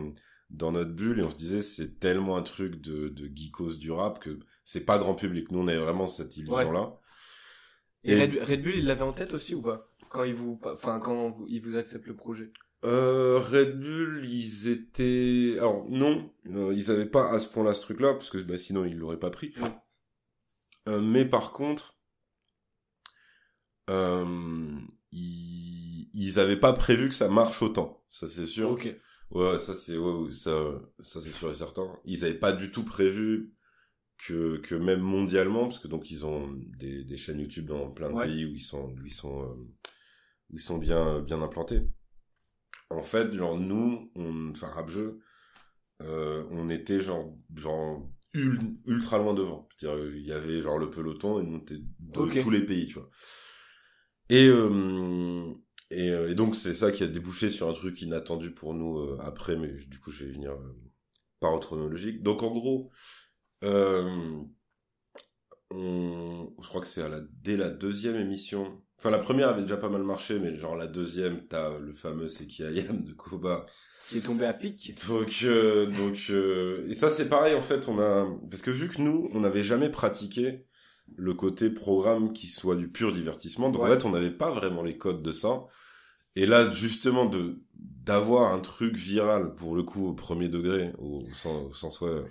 dans 0.53 0.71
notre 0.71 0.91
bulle 0.91 1.19
et 1.19 1.23
on 1.23 1.31
se 1.31 1.35
disait 1.35 1.61
c'est 1.63 1.99
tellement 1.99 2.37
un 2.37 2.43
truc 2.43 2.79
de, 2.79 3.09
de 3.09 3.29
geekos 3.35 3.75
du 3.77 3.91
rap 3.91 4.19
que 4.19 4.39
c'est 4.63 4.85
pas 4.85 4.99
grand 4.99 5.15
public. 5.15 5.51
Nous 5.51 5.59
on 5.59 5.67
avait 5.67 5.79
vraiment 5.79 6.07
cette 6.07 6.37
illusion 6.37 6.71
là. 6.71 6.99
Et, 8.03 8.13
et- 8.13 8.21
Red, 8.21 8.39
Red 8.43 8.63
Bull, 8.63 8.75
il 8.75 8.85
l'avait 8.85 9.01
en 9.01 9.13
tête 9.13 9.33
aussi 9.33 9.55
ou 9.55 9.61
pas? 9.61 9.89
Quand 10.09 10.23
il 10.23 10.35
vous, 10.35 10.59
enfin 10.63 10.99
quand 10.99 11.31
vous, 11.31 11.47
il 11.49 11.61
vous 11.61 11.75
accepte 11.75 12.05
le 12.05 12.15
projet? 12.15 12.53
Euh, 12.85 13.39
Red 13.39 13.79
Bull, 13.79 14.25
ils 14.25 14.67
étaient... 14.67 15.55
Alors 15.57 15.89
non, 15.89 16.31
euh, 16.47 16.73
ils 16.75 16.91
avaient 16.91 17.05
pas 17.05 17.31
à 17.31 17.39
ce 17.39 17.49
point-là 17.49 17.73
ce 17.73 17.81
truc-là, 17.81 18.13
parce 18.13 18.29
que 18.29 18.37
bah, 18.37 18.59
sinon 18.59 18.85
ils 18.85 18.97
l'auraient 18.97 19.19
pas 19.19 19.31
pris. 19.31 19.53
Ouais. 19.59 19.73
Euh, 20.89 21.01
mais 21.01 21.25
par 21.25 21.51
contre, 21.53 21.97
euh, 23.89 24.77
ils... 25.11 26.09
ils 26.13 26.39
avaient 26.39 26.59
pas 26.59 26.73
prévu 26.73 27.09
que 27.09 27.15
ça 27.15 27.29
marche 27.29 27.61
autant, 27.61 28.03
ça 28.11 28.27
c'est 28.29 28.45
sûr. 28.45 28.69
Ok. 28.69 28.93
Ouais, 29.33 29.59
ça 29.59 29.75
c'est 29.75 29.97
ouais, 29.97 30.31
ça, 30.31 30.51
ça 30.99 31.21
c'est 31.21 31.31
sûr 31.31 31.49
et 31.51 31.55
certain. 31.55 31.97
Ils 32.05 32.23
avaient 32.23 32.35
pas 32.39 32.53
du 32.53 32.71
tout 32.71 32.83
prévu 32.85 33.51
que 34.19 34.57
que 34.59 34.75
même 34.75 35.01
mondialement, 35.01 35.65
parce 35.65 35.79
que 35.79 35.87
donc 35.89 36.11
ils 36.11 36.25
ont 36.25 36.51
des, 36.79 37.03
des 37.05 37.17
chaînes 37.17 37.39
YouTube 37.41 37.67
dans 37.67 37.91
plein 37.91 38.11
de 38.11 38.15
Ouais. 38.15 38.21
pays 38.21 38.45
où 38.45 38.49
ils 38.55 38.61
sont 38.61 38.91
où 38.91 39.05
ils 39.05 39.13
sont 39.13 39.43
euh, 39.43 39.55
où 40.51 40.55
ils 40.57 40.61
sont 40.61 40.77
bien 40.79 41.21
bien 41.21 41.41
implantés. 41.41 41.81
En 42.89 43.01
fait, 43.01 43.33
genre 43.33 43.59
nous, 43.59 44.11
on, 44.15 44.51
enfin 44.51 44.67
rap 44.67 44.89
jeu, 44.89 45.19
euh, 46.01 46.45
on 46.51 46.69
était 46.69 47.01
genre 47.01 47.35
genre 47.55 48.09
ul- 48.33 48.77
ultra 48.87 49.19
loin 49.19 49.33
devant. 49.33 49.69
C'est-à-dire 49.77 50.15
il 50.15 50.27
y 50.27 50.33
avait 50.33 50.61
genre 50.61 50.79
le 50.79 50.89
peloton 50.91 51.41
et 51.41 51.45
nous 51.45 51.57
on 51.57 51.59
était 51.61 51.79
de 51.79 52.41
tous 52.41 52.51
les 52.51 52.65
pays, 52.65 52.87
tu 52.87 52.95
vois. 52.95 53.09
Et 54.29 54.47
euh, 54.47 55.53
et, 55.93 56.11
euh, 56.11 56.31
et 56.31 56.35
donc 56.35 56.55
c'est 56.55 56.73
ça 56.73 56.91
qui 56.91 57.03
a 57.03 57.07
débouché 57.07 57.49
sur 57.49 57.69
un 57.69 57.73
truc 57.73 58.01
inattendu 58.01 58.51
pour 58.51 58.73
nous 58.73 58.99
euh, 58.99 59.17
après, 59.21 59.55
mais 59.55 59.73
du 59.87 59.99
coup 59.99 60.11
je 60.11 60.25
vais 60.25 60.31
venir 60.31 60.51
euh, 60.51 60.75
par 61.39 61.53
ordre 61.53 61.67
chronologique. 61.67 62.23
Donc 62.23 62.43
en 62.43 62.51
gros, 62.51 62.91
on, 63.61 64.47
je 66.61 66.67
crois 66.67 66.81
que 66.81 66.87
c'est 66.87 67.01
à 67.01 67.09
la, 67.09 67.21
dès 67.41 67.57
la 67.57 67.69
deuxième 67.69 68.15
émission. 68.15 68.81
Enfin 68.97 69.09
la 69.09 69.19
première 69.19 69.49
avait 69.49 69.63
déjà 69.63 69.77
pas 69.77 69.89
mal 69.89 70.03
marché, 70.03 70.39
mais 70.39 70.55
genre 70.57 70.75
la 70.75 70.87
deuxième, 70.87 71.47
t'as 71.47 71.77
le 71.77 71.93
fameux 71.93 72.29
Seki 72.29 72.63
Ayam 72.63 73.03
de 73.03 73.13
Koba. 73.13 73.65
Qui 74.09 74.19
est 74.19 74.21
tombé 74.21 74.45
à 74.45 74.53
pic. 74.53 74.95
Donc 75.07 75.39
euh, 75.43 75.87
donc 75.87 76.27
euh, 76.29 76.85
et 76.89 76.93
ça 76.93 77.09
c'est 77.09 77.29
pareil 77.29 77.55
en 77.55 77.61
fait, 77.61 77.87
on 77.87 77.99
a 77.99 78.27
parce 78.49 78.61
que 78.61 78.71
vu 78.71 78.89
que 78.89 79.01
nous 79.01 79.29
on 79.33 79.41
n'avait 79.41 79.63
jamais 79.63 79.89
pratiqué 79.89 80.65
le 81.17 81.33
côté 81.33 81.69
programme 81.69 82.33
qui 82.33 82.47
soit 82.47 82.75
du 82.75 82.89
pur 82.91 83.11
divertissement, 83.13 83.69
donc 83.71 83.83
Ouais. 83.83 83.89
en 83.89 83.93
fait 83.99 84.05
on 84.05 84.11
n'avait 84.11 84.31
pas 84.31 84.51
vraiment 84.51 84.83
les 84.83 84.97
codes 84.97 85.23
de 85.23 85.31
ça. 85.31 85.65
Et 86.35 86.45
là 86.45 86.71
justement 86.71 87.25
de 87.25 87.61
d'avoir 87.75 88.53
un 88.53 88.59
truc 88.59 88.95
viral 88.97 89.55
pour 89.55 89.75
le 89.75 89.83
coup 89.83 90.07
au 90.07 90.13
premier 90.13 90.49
degré, 90.49 90.93
au, 90.99 91.23
au 91.29 91.33
sens, 91.33 91.67
au 91.71 91.73
sens 91.73 92.01
ouais, 92.01 92.23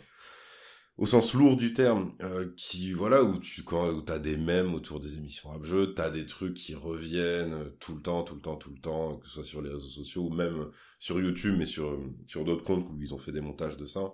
au 0.99 1.07
sens 1.07 1.35
lourd 1.35 1.57
du 1.57 1.73
terme, 1.75 2.13
euh, 2.23 2.53
qui 2.57 2.93
voilà 2.93 3.23
où 3.25 3.39
tu 3.39 3.63
quand 3.63 3.89
où 3.91 4.03
t'as 4.03 4.19
des 4.19 4.37
mèmes 4.37 4.75
autour 4.75 5.01
des 5.01 5.17
émissions 5.17 5.49
rap 5.51 5.65
jeu, 5.65 5.95
t'as 5.95 6.11
des 6.11 6.27
trucs 6.27 6.55
qui 6.55 6.75
reviennent 6.75 7.73
tout 7.81 7.95
le 7.95 8.03
temps, 8.03 8.23
tout 8.25 8.35
le 8.35 8.41
temps, 8.43 8.57
tout 8.57 8.71
le 8.71 8.81
temps, 8.81 9.17
que 9.19 9.27
ce 9.27 9.35
soit 9.35 9.45
sur 9.45 9.63
les 9.63 9.71
réseaux 9.71 9.89
sociaux 9.89 10.25
ou 10.25 10.31
même 10.35 10.69
sur 10.99 11.21
YouTube, 11.21 11.57
mais 11.59 11.67
sur 11.67 11.99
sur 12.27 12.45
d'autres 12.45 12.65
comptes 12.65 12.87
où 12.91 13.01
ils 13.03 13.15
ont 13.15 13.19
fait 13.19 13.33
des 13.33 13.41
montages 13.41 13.77
de 13.79 13.87
ça. 13.87 14.13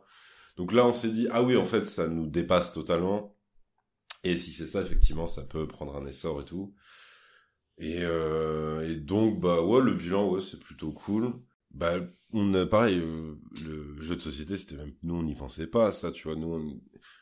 Donc 0.56 0.72
là, 0.72 0.86
on 0.86 0.92
s'est 0.92 1.10
dit 1.10 1.28
ah 1.32 1.42
oui, 1.42 1.56
en 1.56 1.64
fait, 1.64 1.84
ça 1.84 2.08
nous 2.08 2.26
dépasse 2.26 2.72
totalement. 2.72 3.34
Et 4.24 4.36
si 4.36 4.52
c'est 4.52 4.66
ça, 4.68 4.82
effectivement, 4.82 5.26
ça 5.26 5.42
peut 5.44 5.66
prendre 5.66 5.96
un 5.96 6.06
essor 6.06 6.40
et 6.40 6.44
tout. 6.44 6.74
Et, 7.78 7.98
euh, 8.00 8.88
et 8.90 8.96
donc 8.96 9.40
bah 9.40 9.62
ouais, 9.62 9.80
le 9.80 9.94
bilan 9.94 10.28
ouais, 10.30 10.40
c'est 10.40 10.58
plutôt 10.60 10.92
cool. 10.92 11.32
Bah, 11.70 11.94
on 12.32 12.52
a 12.54 12.66
pareil, 12.66 12.98
euh, 12.98 13.36
le 13.64 14.00
jeu 14.02 14.16
de 14.16 14.20
société, 14.20 14.56
c'était 14.56 14.76
même 14.76 14.92
nous, 15.02 15.14
on 15.14 15.22
n'y 15.22 15.34
pensait 15.34 15.66
pas 15.66 15.88
à 15.88 15.92
ça, 15.92 16.10
tu 16.10 16.24
vois. 16.28 16.36
Nous, 16.36 16.48
on- 16.48 16.80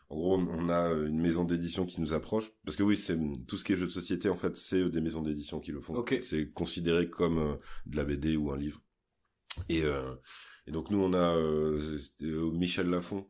en 0.09 0.17
gros, 0.17 0.37
on 0.39 0.69
a 0.69 0.93
une 0.93 1.21
maison 1.21 1.45
d'édition 1.45 1.85
qui 1.85 2.01
nous 2.01 2.15
approche, 2.15 2.51
parce 2.65 2.77
que 2.77 2.83
oui, 2.85 2.97
c'est 2.97 3.19
tout 3.47 3.57
ce 3.59 3.65
qui 3.65 3.73
est 3.73 3.77
jeu 3.77 3.87
de 3.87 3.91
société, 3.91 4.29
en 4.29 4.37
fait, 4.37 4.57
c'est 4.57 4.81
euh, 4.81 4.89
des 4.89 5.01
maisons 5.01 5.21
d'édition 5.23 5.61
qui 5.61 5.73
le 5.73 5.81
font. 5.81 5.95
Ok. 5.97 6.19
C'est 6.23 6.51
considéré 6.53 7.11
comme 7.11 7.39
euh, 7.39 7.55
de 7.87 7.97
la 7.97 8.05
BD 8.05 8.37
ou 8.37 8.51
un 8.53 8.57
livre. 8.57 8.81
Et, 9.69 9.83
euh, 9.85 10.15
et 10.67 10.73
donc 10.73 10.91
nous, 10.91 11.01
on 11.01 11.15
a 11.15 11.37
Michel 12.21 12.89
Lafon 12.89 13.19
euh, 13.19 13.23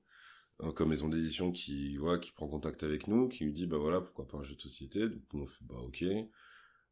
comme 0.75 0.89
maison 0.91 1.09
d'édition 1.09 1.53
qui, 1.53 1.97
voilà, 1.99 2.19
qui 2.19 2.33
prend 2.33 2.49
contact 2.49 2.83
avec 2.83 3.09
nous, 3.09 3.29
qui 3.29 3.45
nous 3.45 3.53
dit, 3.53 3.67
bah 3.67 3.79
voilà, 3.79 4.01
pourquoi 4.01 4.27
pas 4.27 4.39
un 4.39 4.43
jeu 4.45 4.55
de 4.55 4.61
société. 4.61 5.01
Donc 5.09 5.23
on 5.35 5.47
fait, 5.47 5.65
bah 5.69 5.77
ok. 5.85 6.05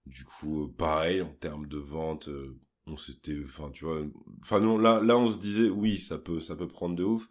Du 0.07 0.25
coup, 0.25 0.65
euh, 0.65 0.75
pareil 0.77 1.23
en 1.23 1.33
termes 1.33 1.67
de 1.67 1.79
vente. 1.79 2.29
euh, 2.29 2.59
on 2.87 2.99
s'était 2.99 3.39
enfin 3.47 3.71
tu 3.73 3.87
vois 3.87 4.03
enfin 4.43 4.61
non 4.61 4.77
là 4.77 5.01
là 5.03 5.17
on 5.17 5.33
se 5.33 5.39
disait 5.39 5.71
oui 5.71 5.97
ça 5.97 6.19
peut 6.19 6.39
ça 6.41 6.55
peut 6.55 6.69
prendre 6.69 6.95
de 6.95 7.03
ouf 7.03 7.31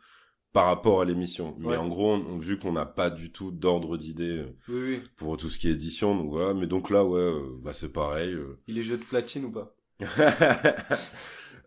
par 0.51 0.65
rapport 0.65 0.99
à 1.01 1.05
l'émission 1.05 1.53
mais 1.59 1.77
en 1.77 1.87
gros 1.89 2.13
on- 2.15 2.39
vu 2.39 2.57
qu'on 2.57 2.71
n'a 2.73 2.87
pas 2.87 3.11
du 3.11 3.31
tout 3.31 3.51
d'ordre 3.51 3.95
d'idée 3.95 4.39
euh, 4.39 4.57
Oui, 4.67 4.81
oui. 4.97 5.01
pour 5.15 5.37
tout 5.37 5.51
ce 5.51 5.59
qui 5.59 5.67
est 5.67 5.73
édition 5.73 6.15
donc 6.17 6.31
voilà 6.31 6.55
mais 6.55 6.65
donc 6.65 6.89
là 6.89 7.05
ouais 7.05 7.19
euh, 7.21 7.55
bah 7.61 7.71
c'est 7.75 7.93
pareil 7.93 8.33
euh. 8.33 8.59
Il 8.67 8.79
est 8.79 8.83
jeu 8.83 8.97
de 8.97 9.03
platine 9.03 9.45
ou 9.45 9.51
pas? 9.51 9.75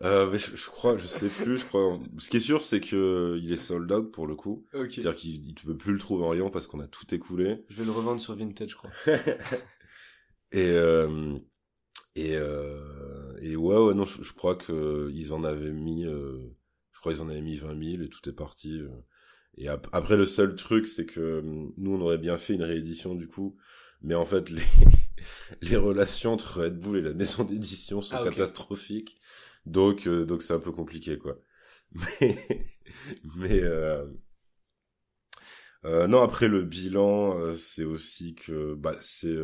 Euh, 0.03 0.29
mais 0.31 0.39
je, 0.39 0.55
je 0.57 0.67
crois 0.67 0.99
je 0.99 1.07
sais 1.07 1.29
plus 1.29 1.57
je 1.57 1.65
crois 1.65 1.99
ce 2.19 2.29
qui 2.29 2.37
est 2.37 2.41
sûr 2.41 2.63
c'est 2.63 2.81
que 2.81 3.39
il 3.43 3.51
est 3.51 3.57
sold 3.57 3.91
out 3.91 4.13
pour 4.13 4.27
le 4.27 4.35
coup 4.37 4.67
Ok. 4.75 4.93
c'est 4.93 5.01
à 5.01 5.05
dire 5.05 5.15
qu'il 5.15 5.47
il- 5.49 5.55
tu 5.55 5.65
peux 5.65 5.77
plus 5.77 5.95
le 5.95 5.99
trouver 5.99 6.23
en 6.25 6.29
rayon 6.29 6.51
parce 6.51 6.67
qu'on 6.67 6.81
a 6.81 6.87
tout 6.87 7.15
écoulé 7.15 7.65
Je 7.71 7.79
vais 7.79 7.87
le 7.87 7.93
revendre 7.93 8.21
sur 8.21 8.35
Vintage, 8.37 8.71
je 8.73 8.77
crois. 8.77 8.91
et 10.53 10.71
euh, 10.71 11.39
et 12.15 12.37
euh, 12.37 13.37
et 13.41 13.57
ouais 13.57 13.77
ouais 13.79 13.95
non 13.95 14.05
je, 14.05 14.23
je 14.23 14.33
crois 14.33 14.55
que 14.55 15.11
ils 15.15 15.33
en 15.33 15.45
avaient 15.45 15.73
mis 15.73 16.05
euh, 16.05 16.39
je 16.93 17.01
crois 17.01 17.13
ils 17.13 17.23
en 17.23 17.29
avaient 17.29 17.41
mis 17.41 17.57
20 17.57 17.75
000 17.83 18.03
et 18.03 18.09
tout 18.09 18.29
est 18.29 18.33
parti 18.35 18.79
euh. 18.81 18.89
et 19.57 19.69
ap- 19.69 19.89
après 19.93 20.17
le 20.17 20.27
seul 20.27 20.55
truc 20.57 20.87
c'est 20.87 21.07
que 21.07 21.21
euh, 21.21 21.43
nous 21.77 21.93
on 21.95 22.01
aurait 22.01 22.19
bien 22.19 22.37
fait 22.39 22.55
une 22.55 22.63
réédition 22.63 23.15
du 23.15 23.29
coup 23.29 23.57
mais 24.03 24.15
en 24.15 24.27
fait 24.27 24.51
les 24.51 24.63
les 25.63 25.77
relations 25.77 26.35
entre 26.35 26.63
Red 26.63 26.79
Bull 26.79 26.99
et 26.99 27.03
la 27.03 27.15
maison 27.15 27.45
d'édition 27.45 28.03
sont 28.03 28.17
Ah, 28.17 28.25
catastrophiques 28.25 29.19
donc 29.67 30.07
euh, 30.07 30.25
donc 30.25 30.43
c'est 30.43 30.55
un 30.55 30.61
peu 30.61 30.73
compliqué 30.73 31.19
quoi 31.19 31.39
mais 32.21 32.67
mais 33.37 33.61
euh, 33.63 34.07
euh, 35.85 36.07
non 36.07 36.23
après 36.23 36.49
le 36.49 36.63
bilan 36.63 37.39
euh, 37.39 37.55
c'est 37.55 37.85
aussi 37.85 38.35
que 38.35 38.75
bah 38.75 38.97
c'est 39.01 39.37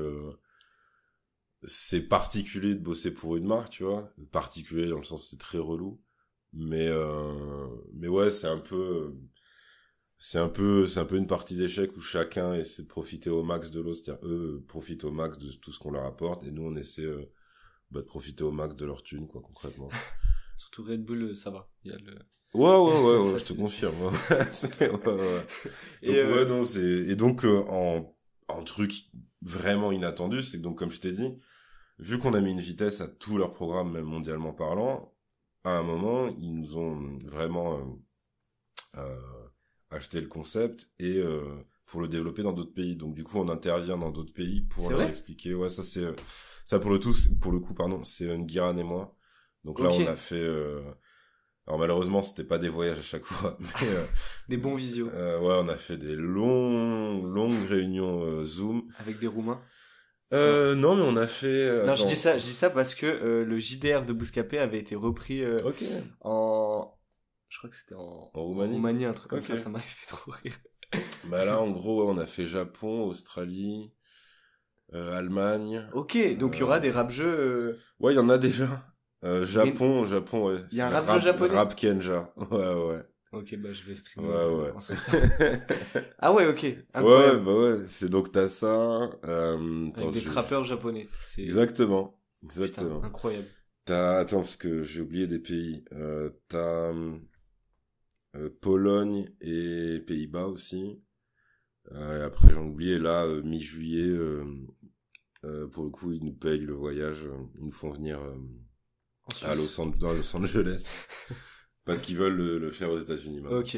c'est 1.64 2.02
particulier 2.08 2.74
de 2.74 2.80
bosser 2.80 3.12
pour 3.12 3.36
une 3.36 3.46
marque, 3.46 3.70
tu 3.70 3.84
vois. 3.84 4.12
Particulier 4.32 4.88
dans 4.88 4.98
le 4.98 5.04
sens 5.04 5.28
c'est 5.30 5.38
très 5.38 5.58
relou. 5.58 6.00
Mais 6.52 6.90
mais 7.94 8.08
ouais, 8.08 8.30
c'est 8.30 8.48
un 8.48 8.58
peu 8.58 9.14
c'est 10.18 10.38
un 10.38 10.48
peu 10.48 10.86
c'est 10.86 11.00
un 11.00 11.04
peu 11.04 11.16
une 11.16 11.26
partie 11.26 11.56
d'échec 11.56 11.96
où 11.96 12.00
chacun 12.00 12.54
essaie 12.54 12.82
de 12.82 12.88
profiter 12.88 13.30
au 13.30 13.42
max 13.42 13.70
de 13.70 13.80
l'autre, 13.80 14.00
c'est-à-dire 14.04 14.26
eux 14.26 14.64
profitent 14.68 15.04
au 15.04 15.10
max 15.10 15.38
de 15.38 15.50
tout 15.52 15.72
ce 15.72 15.78
qu'on 15.78 15.90
leur 15.90 16.04
apporte 16.06 16.44
et 16.44 16.50
nous 16.52 16.62
on 16.62 16.76
essaie 16.76 17.02
euh, 17.02 17.30
bah, 17.92 18.00
de 18.00 18.06
profiter 18.06 18.42
au 18.44 18.50
max 18.50 18.74
de 18.76 18.84
leur 18.86 19.02
thune 19.02 19.26
quoi 19.28 19.40
concrètement. 19.42 19.88
Surtout 20.58 20.84
Red 20.84 21.04
Bull, 21.04 21.22
euh, 21.22 21.34
ça 21.34 21.50
va. 21.50 21.68
Il 21.84 21.92
y 21.92 21.94
a 21.94 21.98
le... 21.98 22.18
Ouais 22.54 22.68
ouais 22.76 23.00
ouais, 23.00 23.32
ouais 23.32 23.38
je 23.40 23.44
te 23.44 23.52
confirme. 23.54 24.02
ouais. 24.06 24.12
C'est- 24.52 24.80
ouais, 24.90 24.96
ouais. 25.06 25.46
Et, 26.02 26.08
Donc, 26.08 26.16
euh, 26.16 26.44
non, 26.46 26.64
et 26.64 27.16
donc 27.16 27.44
euh, 27.44 27.64
en 27.68 28.16
en 28.48 28.64
truc 28.64 28.92
vraiment 29.40 29.92
inattendu, 29.92 30.42
c'est 30.42 30.58
que 30.58 30.62
donc 30.62 30.78
comme 30.78 30.90
je 30.90 31.00
t'ai 31.00 31.12
dit, 31.12 31.38
vu 31.98 32.18
qu'on 32.18 32.34
a 32.34 32.40
mis 32.40 32.50
une 32.52 32.60
vitesse 32.60 33.00
à 33.00 33.08
tous 33.08 33.38
leurs 33.38 33.52
programmes, 33.54 33.92
même 33.92 34.04
mondialement 34.04 34.52
parlant, 34.52 35.14
à 35.64 35.70
un 35.70 35.82
moment 35.82 36.28
ils 36.28 36.54
nous 36.54 36.76
ont 36.76 37.18
vraiment 37.24 37.78
euh, 37.78 38.98
euh, 38.98 39.48
acheté 39.90 40.20
le 40.20 40.28
concept 40.28 40.90
et 40.98 41.16
euh, 41.18 41.64
pour 41.92 42.00
le 42.00 42.08
développer 42.08 42.42
dans 42.42 42.54
d'autres 42.54 42.72
pays. 42.72 42.96
Donc 42.96 43.14
du 43.14 43.22
coup 43.22 43.38
on 43.38 43.48
intervient 43.50 43.98
dans 43.98 44.10
d'autres 44.10 44.32
pays 44.32 44.62
pour 44.62 44.90
leur 44.90 45.02
expliquer. 45.02 45.52
Ouais, 45.54 45.68
ça 45.68 45.82
c'est 45.82 46.02
euh, 46.04 46.14
ça 46.64 46.78
pour 46.78 46.90
le 46.90 46.98
tout, 46.98 47.14
pour 47.38 47.52
le 47.52 47.60
coup 47.60 47.74
pardon, 47.74 48.02
c'est 48.02 48.26
euh, 48.28 48.38
Guiran 48.38 48.78
et 48.78 48.82
moi. 48.82 49.14
Donc 49.62 49.78
là 49.78 49.90
on 49.92 50.06
a 50.06 50.16
fait. 50.16 50.34
euh, 50.36 50.80
alors 51.66 51.78
malheureusement 51.78 52.22
c'était 52.22 52.44
pas 52.44 52.56
des 52.58 52.70
voyages 52.70 52.98
à 52.98 53.02
chaque 53.02 53.24
fois, 53.26 53.58
mais 53.60 53.88
euh, 53.88 54.04
Des 54.48 54.56
bons 54.56 54.74
visios. 54.74 55.10
euh, 55.10 55.38
ouais, 55.38 55.54
on 55.62 55.68
a 55.68 55.76
fait 55.76 55.98
des 55.98 56.16
longues, 56.16 57.26
longues 57.26 57.66
réunions 57.68 58.24
euh, 58.24 58.44
Zoom. 58.44 58.88
Avec 58.98 59.18
des 59.18 59.26
Roumains. 59.26 59.60
Euh, 60.32 60.74
non, 60.74 60.96
mais 60.96 61.02
on 61.02 61.16
a 61.18 61.26
fait. 61.26 61.46
euh, 61.46 61.84
Non, 61.84 61.94
je 61.94 62.06
dis 62.06 62.16
ça, 62.16 62.38
je 62.38 62.44
dis 62.44 62.54
ça 62.54 62.70
parce 62.70 62.94
que 62.94 63.04
euh, 63.04 63.44
le 63.44 63.58
JDR 63.58 64.02
de 64.06 64.14
Bouscapé 64.14 64.58
avait 64.58 64.78
été 64.78 64.94
repris 64.96 65.44
euh, 65.44 65.58
en. 66.22 66.90
Je 67.50 67.58
crois 67.58 67.68
que 67.68 67.76
c'était 67.76 67.96
en... 67.96 68.30
En 68.32 68.42
Roumanie. 68.42 69.04
un 69.04 69.12
truc 69.12 69.28
comme 69.28 69.42
ça, 69.42 69.58
ça 69.58 69.68
m'avait 69.68 69.84
fait 69.84 70.06
trop 70.06 70.30
rire. 70.30 70.58
Bah 71.24 71.44
là, 71.44 71.60
en 71.60 71.70
gros, 71.70 72.08
on 72.08 72.18
a 72.18 72.26
fait 72.26 72.46
Japon, 72.46 73.04
Australie, 73.06 73.92
euh, 74.94 75.16
Allemagne. 75.16 75.86
Ok, 75.94 76.16
donc 76.38 76.56
il 76.56 76.60
y 76.60 76.62
aura 76.62 76.80
des 76.80 76.90
rap 76.90 77.10
jeux. 77.10 77.26
euh, 77.26 77.78
Ouais, 78.00 78.12
il 78.12 78.16
y 78.16 78.18
en 78.18 78.28
a 78.28 78.38
déjà. 78.38 78.84
Euh, 79.24 79.46
Japon, 79.46 80.06
Japon, 80.06 80.46
ouais. 80.48 80.64
Il 80.72 80.78
y 80.78 80.80
a 80.80 80.86
un 80.86 80.90
rap 80.90 81.14
jeu 81.14 81.20
japonais 81.20 81.54
Rap 81.54 81.74
Kenja. 81.74 82.32
Ouais, 82.50 82.74
ouais. 82.74 83.02
Ok, 83.32 83.56
bah 83.56 83.72
je 83.72 83.82
vais 83.84 83.94
streamer. 83.94 84.28
Ouais, 84.28 84.34
euh, 84.34 84.64
ouais. 84.64 84.72
en 84.72 84.80
ah 86.18 86.32
ouais, 86.34 86.46
ok. 86.46 86.62
ouais, 86.62 87.36
bah 87.38 87.54
ouais. 87.54 87.78
C'est 87.86 88.10
donc 88.10 88.30
t'as 88.30 88.48
ça. 88.48 89.08
Euh, 89.24 89.88
Avec 89.96 90.10
des 90.12 90.20
je- 90.20 90.26
trappeurs 90.26 90.64
japonais. 90.64 91.08
Exactement. 91.38 92.18
Putain, 92.40 92.46
Exactement. 92.46 93.02
incroyable. 93.04 93.48
T'as, 93.86 94.18
attends, 94.18 94.40
parce 94.40 94.56
que 94.56 94.82
j'ai 94.82 95.00
oublié 95.00 95.26
des 95.26 95.38
pays. 95.38 95.84
Euh, 95.92 96.30
t'as 96.48 96.92
euh, 96.92 97.16
Pologne 98.60 99.30
et 99.40 100.00
Pays-Bas 100.06 100.46
aussi. 100.46 101.02
Euh, 101.92 102.20
et 102.20 102.22
après, 102.22 102.48
j'en 102.52 102.66
oublié, 102.66 102.98
là, 102.98 103.24
euh, 103.24 103.42
mi-juillet, 103.42 104.08
euh, 104.08 104.44
euh, 105.44 105.66
pour 105.68 105.84
le 105.84 105.90
coup, 105.90 106.12
ils 106.12 106.24
nous 106.24 106.32
payent 106.34 106.60
le 106.60 106.74
voyage. 106.74 107.22
euh, 107.24 107.36
Ils 107.56 107.64
nous 107.64 107.72
font 107.72 107.90
venir 107.90 108.20
euh, 108.20 108.34
En 109.42 109.46
à. 109.46 109.54
Los, 109.54 109.78
Los 110.00 110.36
Angeles. 110.36 111.06
parce 111.84 112.02
qu'ils 112.02 112.16
veulent 112.16 112.36
le, 112.36 112.58
le 112.58 112.70
faire 112.70 112.90
aux 112.90 112.98
États-Unis 113.00 113.40
maintenant. 113.40 113.58
Ok, 113.58 113.76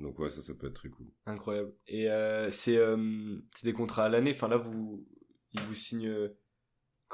Donc 0.00 0.18
ouais, 0.18 0.30
ça, 0.30 0.40
ça 0.40 0.54
peut 0.54 0.66
être 0.68 0.74
très 0.74 0.88
cool. 0.88 1.06
incroyable. 1.26 1.74
Et 1.86 2.10
euh, 2.10 2.50
c'est 2.50 2.78
euh, 2.78 3.36
des 3.62 3.72
contrats 3.74 4.04
à 4.04 4.08
l'année. 4.08 4.32
Enfin 4.34 4.48
là, 4.48 4.56
vous 4.56 5.06
ils 5.52 5.60
vous 5.60 5.74
signent 5.74 6.08
euh, 6.08 6.28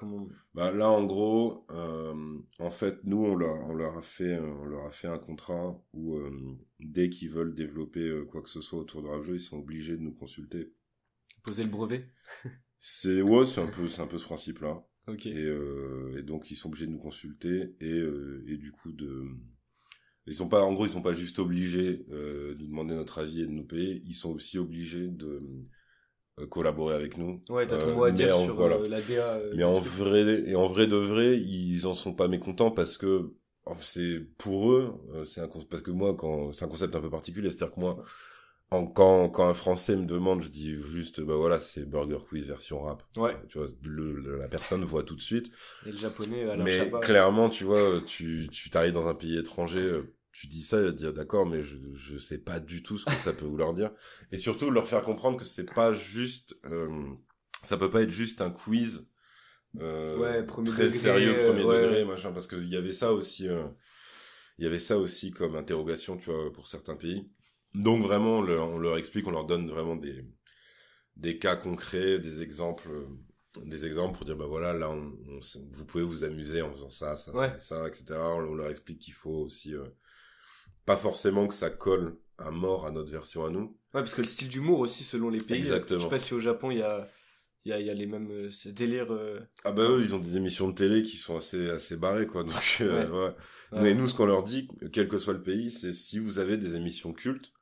comment 0.01 0.29
Bah 0.55 0.73
là 0.73 0.89
en 0.91 1.05
gros, 1.05 1.67
euh, 1.71 2.39
en 2.59 2.71
fait 2.71 3.05
nous 3.05 3.19
on 3.19 3.35
leur, 3.37 3.55
on 3.69 3.75
leur 3.75 3.99
a 3.99 4.03
fait 4.03 4.35
euh, 4.39 4.47
on 4.63 4.65
leur 4.65 4.87
a 4.87 4.91
fait 4.91 5.09
un 5.09 5.19
contrat 5.19 5.79
où 5.93 6.17
euh, 6.17 6.57
dès 6.81 7.11
qu'ils 7.11 7.31
veulent 7.31 7.55
développer 7.55 8.01
euh, 8.09 8.25
quoi 8.25 8.43
que 8.43 8.49
ce 8.49 8.61
soit 8.61 8.79
autour 8.81 9.03
de 9.03 9.09
rap 9.09 9.23
jeu, 9.23 9.35
ils 9.37 9.41
sont 9.41 9.59
obligés 9.59 9.97
de 9.97 10.03
nous 10.03 10.15
consulter. 10.15 10.73
poser 11.45 11.65
le 11.65 11.71
brevet 11.71 12.07
C'est 12.79 13.23
ouais, 13.23 13.45
c'est 13.45 13.61
un 13.61 13.67
peu 13.67 13.89
c'est 13.89 14.03
un 14.03 14.07
peu 14.07 14.19
ce 14.19 14.25
principe 14.25 14.61
là. 14.61 14.83
Ok. 15.07 15.27
Et, 15.27 15.45
euh, 15.45 16.17
et 16.19 16.23
donc 16.23 16.51
ils 16.51 16.57
sont 16.57 16.69
obligés 16.69 16.87
de 16.87 16.93
nous 16.93 16.99
consulter 16.99 17.75
et 17.81 17.93
euh, 17.99 18.45
et 18.49 18.57
du 18.57 18.73
coup 18.73 18.93
de 18.93 19.25
ils 20.27 20.35
sont 20.35 20.49
pas 20.49 20.63
en 20.63 20.73
gros 20.73 20.87
ils 20.87 20.91
sont 20.91 21.03
pas 21.03 21.13
juste 21.15 21.39
obligés 21.39 22.07
euh, 22.11 22.55
de 22.55 22.65
demander 22.65 22.95
notre 22.95 23.19
avis 23.19 23.43
et 23.43 23.47
de 23.47 23.51
nous 23.53 23.65
payer, 23.67 24.03
ils 24.07 24.15
sont 24.15 24.33
aussi 24.33 24.59
obligés 24.59 25.09
de 25.09 25.27
euh, 25.27 25.63
collaborer 26.47 26.95
avec 26.95 27.17
nous. 27.19 27.41
Ouais, 27.51 27.67
t'as 27.67 27.77
ton 27.79 27.89
Euh, 27.89 27.95
mot 27.95 28.05
à 28.05 28.11
mais 28.11 28.15
dire 28.17 28.37
en- 28.39 28.45
sur 28.45 28.55
voilà. 28.55 28.77
euh, 28.77 28.89
la 28.89 29.01
DA. 29.03 29.35
euh, 29.37 29.53
Mais 29.57 29.65
en 29.65 29.79
vrai, 29.81 30.21
et 30.47 30.55
en 30.57 30.69
vrai 30.69 30.87
de 30.87 30.97
vrai, 30.97 31.39
ils 31.39 31.87
en 31.87 31.95
sont 31.95 32.15
pas 32.15 32.29
mécontents 32.29 32.71
parce 32.71 32.97
que 32.97 33.33
c'est 33.81 34.21
pour 34.39 34.73
eux, 34.73 34.95
euh, 35.15 35.25
c'est 35.25 35.41
un 35.41 35.49
parce 35.49 35.83
que 35.83 35.91
moi 35.93 36.15
quand 36.17 36.53
c'est 36.53 36.65
un 36.65 36.69
concept 36.69 36.95
un 36.95 37.01
peu 37.01 37.11
particulier, 37.11 37.51
c'est-à-dire 37.51 37.75
que 37.75 37.81
moi 37.81 38.03
en, 38.71 38.87
quand 38.87 39.29
quand 39.31 39.49
un 39.49 39.55
Français 39.55 39.97
me 39.97 40.07
demande, 40.07 40.43
je 40.43 40.49
dis 40.49 40.75
juste 40.93 41.21
bah 41.21 41.35
voilà 41.37 41.61
c'est 41.61 41.85
Burger 41.85 42.19
Quiz 42.29 42.47
version 42.47 42.83
rap. 42.83 43.03
Ouais. 43.17 43.37
Tu 43.49 43.59
vois, 43.59 43.69
le- 43.83 44.15
le- 44.21 44.39
la 44.39 44.49
personne 44.49 44.85
voit 44.85 45.03
tout 45.05 45.17
de 45.17 45.21
suite. 45.21 45.51
Et 45.87 45.93
le 45.93 45.97
japonais, 45.99 46.49
Alain 46.49 46.65
mais 46.65 46.79
Chabat. 46.79 47.01
clairement, 47.01 47.49
tu 47.51 47.65
vois, 47.65 48.01
tu 48.07 48.49
tu 48.53 48.71
t'arrives 48.71 48.93
dans 48.93 49.09
un 49.09 49.15
pays 49.15 49.39
étranger. 49.39 50.01
Tu 50.33 50.47
dis 50.47 50.63
ça, 50.63 50.79
te 50.83 50.91
dire 50.91 51.13
d'accord, 51.13 51.47
mais 51.47 51.63
je 51.65 51.77
je 51.95 52.19
sais 52.19 52.39
pas 52.39 52.61
du 52.61 52.83
tout 52.83 52.99
ce 52.99 53.07
que 53.07 53.17
ça 53.17 53.33
peut 53.33 53.47
vouloir 53.47 53.75
dire. 53.75 53.91
Et 54.33 54.39
surtout 54.39 54.71
leur 54.71 54.87
faire 54.87 55.03
comprendre 55.03 55.39
que 55.39 55.45
c'est 55.45 55.73
pas 55.75 55.93
juste, 55.93 56.55
euh, 56.67 57.13
ça 57.63 57.77
peut 57.77 57.91
pas 57.91 58.03
être 58.03 58.11
juste 58.11 58.41
un 58.41 58.51
quiz 58.51 59.09
euh, 59.81 60.17
Ouais, 60.19 60.43
premier 60.45 60.71
très 60.71 60.85
degré, 60.85 60.99
sérieux 60.99 61.39
premier 61.39 61.65
ouais. 61.65 61.81
degré 61.83 62.05
machin 62.05 62.33
parce 62.33 62.47
qu'il 62.47 62.69
y 62.69 62.77
avait 62.77 62.93
ça 62.93 63.13
aussi 63.13 63.49
euh, 63.49 63.67
il 64.59 64.65
y 64.65 64.67
avait 64.67 64.79
ça 64.79 64.99
aussi 64.99 65.31
comme 65.33 65.57
interrogation 65.57 66.17
tu 66.19 66.31
vois 66.31 66.53
pour 66.53 66.67
certains 66.69 66.97
pays 66.97 67.29
donc 67.75 68.03
vraiment 68.03 68.39
on 68.39 68.43
leur, 68.43 68.69
on 68.69 68.79
leur 68.79 68.99
explique 68.99 69.27
on 69.27 69.31
leur 69.33 69.47
donne 69.47 69.69
vraiment 69.71 69.97
des 69.97 70.25
des 71.17 71.39
cas 71.39 71.57
concrets 71.57 72.19
des 72.19 72.43
exemples 72.43 72.89
des 73.65 73.85
exemples 73.85 74.17
pour 74.17 74.27
dire 74.27 74.37
bah 74.37 74.47
voilà 74.47 74.73
là 74.73 74.91
on, 74.91 75.13
vous 75.73 75.85
pouvez 75.87 76.05
vous 76.05 76.25
amuser 76.25 76.63
en 76.63 76.73
faisant 76.73 76.91
ça 76.91 77.17
ça 77.17 77.35
Ouais. 77.35 77.51
ça, 77.53 77.59
ça 77.61 77.89
etc 77.89 78.05
on, 78.23 78.39
on 78.51 78.55
leur 78.55 78.71
explique 78.71 79.01
qu'il 79.01 79.15
faut 79.15 79.31
aussi 79.45 79.75
euh, 79.75 79.85
pas 80.87 80.97
forcément 80.97 81.47
que 81.47 81.55
ça 81.55 81.71
colle 81.71 82.19
à 82.39 82.51
mort 82.51 82.87
à 82.87 82.91
notre 82.91 83.11
version 83.11 83.45
à 83.45 83.51
nous 83.51 83.77
Ouais, 83.93 84.01
parce 84.03 84.15
que 84.15 84.21
le 84.21 84.27
style 84.27 84.49
d'humour 84.49 84.81
aussi, 84.81 85.03
selon 85.05 85.31
les 85.31 85.39
pays. 85.39 85.59
Exactement. 85.59 85.99
Je 85.99 86.05
sais 86.05 86.11
pas 86.11 86.19
si 86.19 86.35
au 86.35 86.41
Japon, 86.41 86.71
il 86.71 86.79
y 86.79 86.83
a 86.83 87.09
il 87.67 87.71
y 87.71 87.73
a, 87.75 87.81
il 87.81 87.87
y 87.87 87.91
a 87.91 87.95
les 87.95 88.07
mêmes 88.07 88.31
euh, 88.31 88.51
ce 88.51 88.71
délire. 88.71 89.13
euh, 89.13 89.41
Ah 89.65 89.73
bah 89.73 89.83
eux, 89.83 90.01
ils 90.01 90.15
ont 90.15 90.19
des 90.19 90.37
émissions 90.39 90.69
de 90.69 90.75
télé 90.75 91.03
qui 91.03 91.17
sont 91.17 91.37
assez 91.37 91.69
assez 91.71 91.97
barrées 91.97 92.27
quoi. 92.27 92.43
Donc 92.45 92.79
euh, 92.81 93.29
Ouais. 93.29 93.35
Mais 93.83 93.95
nous, 93.95 94.07
ce 94.09 94.15
qu'on 94.15 94.27
leur 94.27 94.43
dit, 94.45 94.69
quel 94.93 95.09
que 95.09 95.19
soit 95.19 95.35
le 95.35 95.43
pays, 95.43 95.71
c'est 95.71 95.93
si 95.93 96.19
vous 96.19 96.39
avez 96.39 96.57
des 96.57 96.77
émissions 96.77 97.13
cultes, 97.13 97.53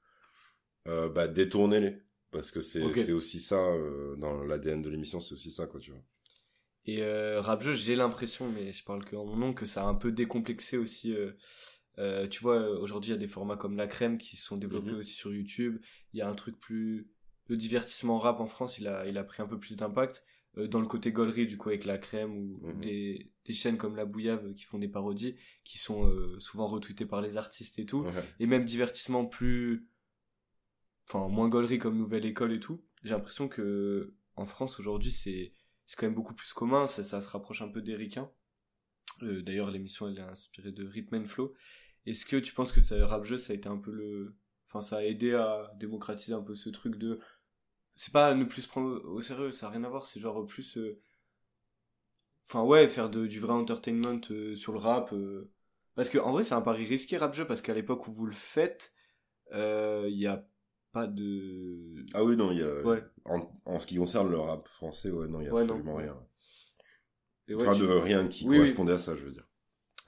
euh, 0.87 1.09
bah 1.09 1.29
détournez-les 1.29 1.99
parce 2.31 2.51
que 2.51 2.61
c'est 2.61 3.13
aussi 3.13 3.41
ça 3.41 3.57
euh, 3.59 4.15
dans 4.17 4.45
l'ADN 4.45 4.83
de 4.83 4.91
l'émission, 4.91 5.21
c'est 5.21 5.35
aussi 5.35 5.51
ça 5.51 5.67
quoi, 5.67 5.81
tu 5.81 5.91
vois. 5.91 6.01
Et 6.87 7.03
euh, 7.03 7.41
rap 7.41 7.63
jeu, 7.63 7.73
j'ai 7.75 7.97
l'impression, 7.97 8.49
mais 8.51 8.73
je 8.73 8.85
parle 8.85 9.05
que 9.05 9.17
en 9.17 9.25
mon 9.27 9.37
nom, 9.37 9.53
que 9.55 9.67
ça 9.67 9.83
a 9.85 9.87
un 9.87 9.95
peu 9.95 10.13
décomplexé 10.13 10.79
aussi. 10.79 11.15
euh, 11.15 11.33
euh, 11.99 12.27
tu 12.29 12.41
vois, 12.41 12.57
euh, 12.61 12.79
aujourd'hui, 12.79 13.11
il 13.11 13.15
y 13.15 13.17
a 13.17 13.19
des 13.19 13.27
formats 13.29 13.57
comme 13.57 13.77
La 13.77 13.87
Crème 13.87 14.19
qui 14.19 14.37
sont 14.37 14.57
développés 14.57 14.93
Mhm. 14.93 14.99
aussi 14.99 15.13
sur 15.15 15.35
YouTube. 15.35 15.81
Il 16.13 16.19
y 16.19 16.23
a 16.23 16.29
un 16.29 16.35
truc 16.35 16.59
plus... 16.59 17.11
Le 17.49 17.57
divertissement 17.57 18.19
rap 18.19 18.41
en 18.41 18.47
France, 18.47 18.79
il 18.79 18.87
a, 18.89 19.07
il 19.07 19.17
a 19.19 19.25
pris 19.25 19.43
un 19.43 19.47
peu 19.47 19.59
plus 19.59 19.77
d'impact. 19.77 20.25
Euh, 20.57 20.67
dans 20.69 20.81
le 20.81 20.87
côté 20.87 21.13
gaulerie, 21.13 21.47
du 21.47 21.57
coup, 21.57 21.69
avec 21.71 21.85
La 21.85 21.99
Crème 21.99 22.33
ou, 22.37 22.61
Mhm. 22.67 22.81
des, 22.81 23.33
des 23.45 23.53
chaînes 23.53 23.77
comme 23.79 23.97
La 23.97 24.05
Bouillave 24.05 24.55
qui 24.55 24.65
font 24.65 24.79
des 24.79 24.89
parodies, 24.89 25.37
qui 25.65 25.79
sont 25.79 26.07
euh, 26.07 26.39
souvent 26.41 26.67
retweetées 26.67 27.07
par 27.07 27.21
les 27.23 27.37
artistes 27.37 27.79
et 27.79 27.87
tout. 27.87 28.05
Et 28.39 28.47
même 28.47 28.65
divertissement 28.65 29.25
plus... 29.27 29.89
Enfin, 31.09 31.27
moins 31.29 31.49
gaulerie 31.49 31.79
comme 31.79 31.97
Nouvelle 31.97 32.27
École 32.27 32.53
et 32.53 32.61
tout. 32.61 32.85
J'ai 33.03 33.15
l'impression 33.15 33.49
que 33.49 34.15
en 34.37 34.45
France, 34.45 34.79
aujourd'hui, 34.79 35.11
c'est 35.11 35.53
quand 35.97 36.07
même 36.07 36.15
beaucoup 36.15 36.35
plus 36.35 36.53
commun, 36.53 36.87
ça, 36.87 37.03
ça 37.03 37.21
se 37.23 37.29
rapproche 37.31 37.63
un 37.63 37.69
peu 37.69 37.81
des 37.81 37.97
ricains. 37.97 38.31
D'ailleurs, 39.23 39.71
l'émission, 39.71 40.07
elle 40.07 40.19
est 40.19 40.21
inspirée 40.21 40.71
de 40.71 40.87
Rhythm 40.87 41.15
and 41.17 41.25
Flow. 41.25 41.55
Est-ce 42.11 42.27
que 42.27 42.37
tu 42.37 42.55
penses 42.55 42.73
que 42.73 42.81
ça, 42.81 43.05
rap 43.07 43.25
jeu, 43.25 43.39
ça 43.39 43.53
a 43.53 43.57
été 43.57 43.69
un 43.69 43.79
peu 43.79 43.91
le... 43.93 44.35
Enfin, 44.69 44.81
ça 44.81 44.99
a 44.99 45.03
aidé 45.05 45.35
à 45.35 45.73
démocratiser 45.77 46.35
un 46.35 46.43
peu 46.43 46.55
ce 46.55 46.71
truc 46.71 46.97
de... 46.97 47.21
C'est 47.97 48.13
pas 48.13 48.35
ne 48.35 48.45
plus 48.45 48.63
se 48.63 48.69
prendre 48.69 49.05
au 49.07 49.21
sérieux, 49.21 49.53
ça 49.53 49.69
a 49.69 49.71
rien 49.71 49.85
à 49.85 49.89
voir, 49.91 50.05
c'est 50.07 50.21
genre 50.21 50.45
plus... 50.47 50.79
euh, 50.79 51.01
Enfin, 52.49 52.63
ouais, 52.65 52.89
faire 52.89 53.11
de, 53.11 53.27
du 53.27 53.41
vrai 53.41 53.53
entertainment 53.53 54.21
euh, 54.31 54.55
sur 54.57 54.73
le 54.73 54.79
rap. 54.79 55.13
euh, 55.13 55.51
Parce 55.95 56.09
que 56.09 56.19
en 56.19 56.33
vrai, 56.33 56.45
c'est 56.45 56.55
un 56.55 56.63
pari 56.63 56.85
risqué, 56.87 57.17
rap 57.19 57.35
jeu, 57.35 57.47
parce 57.47 57.61
qu'à 57.61 57.75
l'époque 57.75 58.09
où 58.09 58.13
vous 58.13 58.27
le 58.27 58.33
faites, 58.33 58.93
il 59.53 60.15
y 60.19 60.27
a 60.27 60.47
pas 60.93 61.07
de... 61.07 62.07
Ah 62.13 62.23
oui 62.23 62.37
non, 62.37 62.53
il 62.53 62.59
y 62.59 62.63
a 62.63 62.71
Ouais. 62.83 63.03
en, 63.25 63.51
en 63.65 63.79
ce 63.79 63.87
qui 63.87 63.97
concerne 63.97 64.31
le 64.31 64.39
rap 64.39 64.69
français, 64.69 65.11
ouais 65.11 65.27
non, 65.29 65.41
il 65.41 65.47
y 65.47 65.49
a 65.49 65.53
Ouais, 65.53 65.65
non. 65.65 65.75
absolument 65.75 65.97
rien. 65.97 66.17
Et 67.49 67.55
ouais, 67.55 67.65
enfin 67.65 67.77
tu- 67.77 67.83
de 67.83 67.87
rien 67.87 68.27
qui 68.27 68.47
Oui, 68.47 68.59
oui. 68.59 68.59
correspondait 68.59 68.95
à 68.95 68.99
ça, 68.99 69.15
je 69.15 69.23
veux 69.25 69.33
dire. 69.33 69.47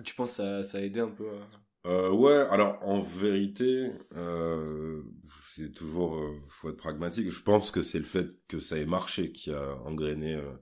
Tu 0.05 0.15
penses 0.15 0.33
que 0.33 0.37
ça, 0.37 0.63
ça 0.63 0.79
a 0.79 0.81
aidé 0.83 1.01
un 1.01 1.09
peu 1.11 1.31
à... 1.31 1.49
Euh, 1.87 2.11
ouais, 2.11 2.35
alors 2.51 2.78
en 2.87 3.01
vérité, 3.01 3.91
euh, 4.14 5.03
c'est 5.47 5.72
toujours 5.72 6.16
euh, 6.18 6.39
faut 6.49 6.68
être 6.70 6.76
pragmatique. 6.76 7.31
Je 7.31 7.43
pense 7.43 7.70
que 7.70 7.81
c'est 7.83 7.99
le 7.99 8.05
fait 8.05 8.26
que 8.49 8.59
ça 8.59 8.76
ait 8.78 8.85
marché 8.85 9.33
qui 9.33 9.51
a 9.53 9.76
engrainé 9.87 10.35
euh, 10.35 10.53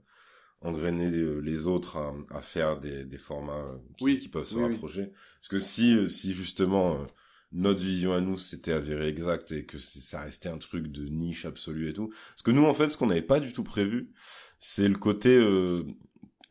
engrainé 0.61 1.09
les, 1.11 1.41
les 1.41 1.67
autres 1.67 1.97
à, 1.97 2.13
à 2.31 2.41
faire 2.41 2.79
des, 2.79 3.05
des 3.05 3.17
formats 3.17 3.65
euh, 3.67 3.77
qui, 3.97 4.05
Oui, 4.05 4.17
qui 4.17 4.29
peuvent 4.29 4.45
se 4.45 4.57
oui, 4.57 4.63
oui. 4.65 4.75
rapprocher. 4.75 5.11
Parce 5.41 5.49
que 5.49 5.59
si 5.59 5.95
euh, 5.97 6.09
si 6.09 6.33
justement 6.33 7.01
euh, 7.01 7.05
notre 7.51 7.81
vision 7.81 8.13
à 8.13 8.21
nous 8.21 8.37
s'était 8.37 8.73
avérée 8.73 9.07
exacte 9.09 9.51
et 9.51 9.65
que 9.65 9.79
ça 9.79 10.21
restait 10.21 10.49
un 10.49 10.57
truc 10.59 10.87
de 10.87 11.07
niche 11.09 11.45
absolue 11.45 11.89
et 11.89 11.93
tout. 11.93 12.09
Parce 12.09 12.43
que 12.43 12.51
nous 12.51 12.65
en 12.65 12.73
fait, 12.73 12.89
ce 12.89 12.97
qu'on 12.97 13.07
n'avait 13.07 13.21
pas 13.23 13.39
du 13.41 13.53
tout 13.53 13.63
prévu, 13.63 14.11
c'est 14.59 14.87
le 14.87 14.95
côté 14.97 15.37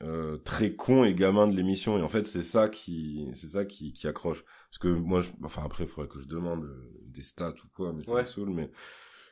euh, 0.03 0.37
très 0.39 0.75
con 0.75 1.03
et 1.05 1.13
gamin 1.15 1.47
de 1.49 1.57
l'émission 1.57 1.99
et 1.99 2.03
en 2.03 2.09
fait 2.09 2.27
c'est 2.29 2.45
ça 2.45 2.69
qui 2.69 3.29
c'est 3.35 3.49
ça 3.49 3.65
qui, 3.65 3.93
qui 3.93 4.07
accroche 4.07 4.45
parce 4.71 4.79
que 4.79 4.89
moi 4.89 5.21
je, 5.21 5.31
enfin 5.43 5.63
après 5.65 5.85
il 5.85 5.91
faudrait 5.91 6.09
que 6.09 6.21
je 6.21 6.29
demande 6.29 6.65
euh, 6.65 6.93
des 7.07 7.23
stats 7.25 7.55
ou 7.65 7.69
quoi 7.75 7.93
mais 7.93 8.05
ça 8.05 8.13
Ouais. 8.13 8.23
me 8.23 8.27
saoule 8.29 8.51
mais 8.51 8.71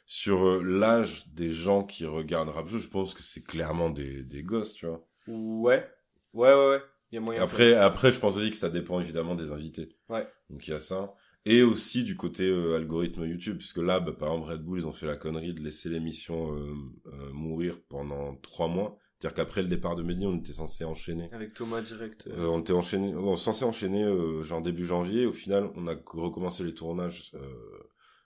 sur 0.07 0.45
euh, 0.47 0.63
l'âge 0.65 1.29
des 1.29 1.53
gens 1.53 1.85
qui 1.85 2.05
regardent 2.07 2.53
Jeu, 2.69 2.79
je 2.79 2.89
pense 2.89 3.15
que 3.15 3.23
c'est 3.23 3.45
clairement 3.45 3.91
des, 3.91 4.23
des 4.23 4.43
gosses 4.43 4.75
tu 4.75 4.87
vois 4.87 5.07
Ouais. 5.29 5.89
Ouais, 6.33 6.53
ouais, 6.53 6.69
ouais. 6.71 6.83
Il 7.13 7.15
y 7.15 7.19
a 7.19 7.21
moyen. 7.21 7.43
après 7.43 7.75
après 7.75 8.11
je 8.13 8.19
pense 8.19 8.37
aussi 8.37 8.51
que 8.51 8.57
ça 8.57 8.69
dépend 8.71 9.01
évidemment 9.01 9.37
des 9.37 9.53
invités 9.53 9.97
Ouais. 10.09 10.27
donc 10.51 10.67
il 10.67 10.71
y 10.73 10.75
a 10.75 10.81
ça 10.81 11.15
et 11.45 11.63
aussi 11.63 12.03
du 12.03 12.17
côté 12.17 12.49
euh, 12.51 12.75
algorithme 12.77 13.25
YouTube 13.25 13.59
puisque 13.59 13.77
là 13.79 14.01
bah, 14.01 14.13
par 14.13 14.33
exemple 14.33 14.51
Red 14.51 14.63
Bull 14.65 14.81
ils 14.81 14.87
ont 14.87 14.93
fait 14.93 15.07
la 15.07 15.17
connerie 15.17 15.55
de 15.55 15.61
laisser 15.61 15.89
l'émission 15.89 16.53
euh, 16.57 16.75
euh, 17.07 17.33
mourir 17.33 17.79
pendant 17.89 18.35
trois 18.37 18.67
mois 18.67 18.99
c'est-à-dire 19.19 19.35
qu'après 19.37 19.63
le 19.63 19.69
départ 19.69 19.97
de 19.97 20.03
Mehdi 20.03 20.27
on 20.27 20.37
était 20.39 20.53
censé 20.53 20.85
enchaîner 20.85 21.29
Avec 21.33 21.55
Thomas 21.55 21.81
direct. 21.81 22.27
euh, 22.27 22.45
Euh, 22.45 22.49
on 22.49 22.61
était 22.61 22.73
enchaîné, 22.75 23.15
on 23.15 23.37
censé 23.37 23.65
enchaîner 23.65 24.05
euh, 24.05 24.43
genre 24.45 24.61
début 24.63 24.85
janvier. 24.87 25.25
Au 25.27 25.33
final, 25.33 25.71
on 25.75 25.87
a 25.87 25.95
recommencé 26.07 26.65
les 26.65 26.75
tournages 26.75 27.31
euh, 27.35 27.41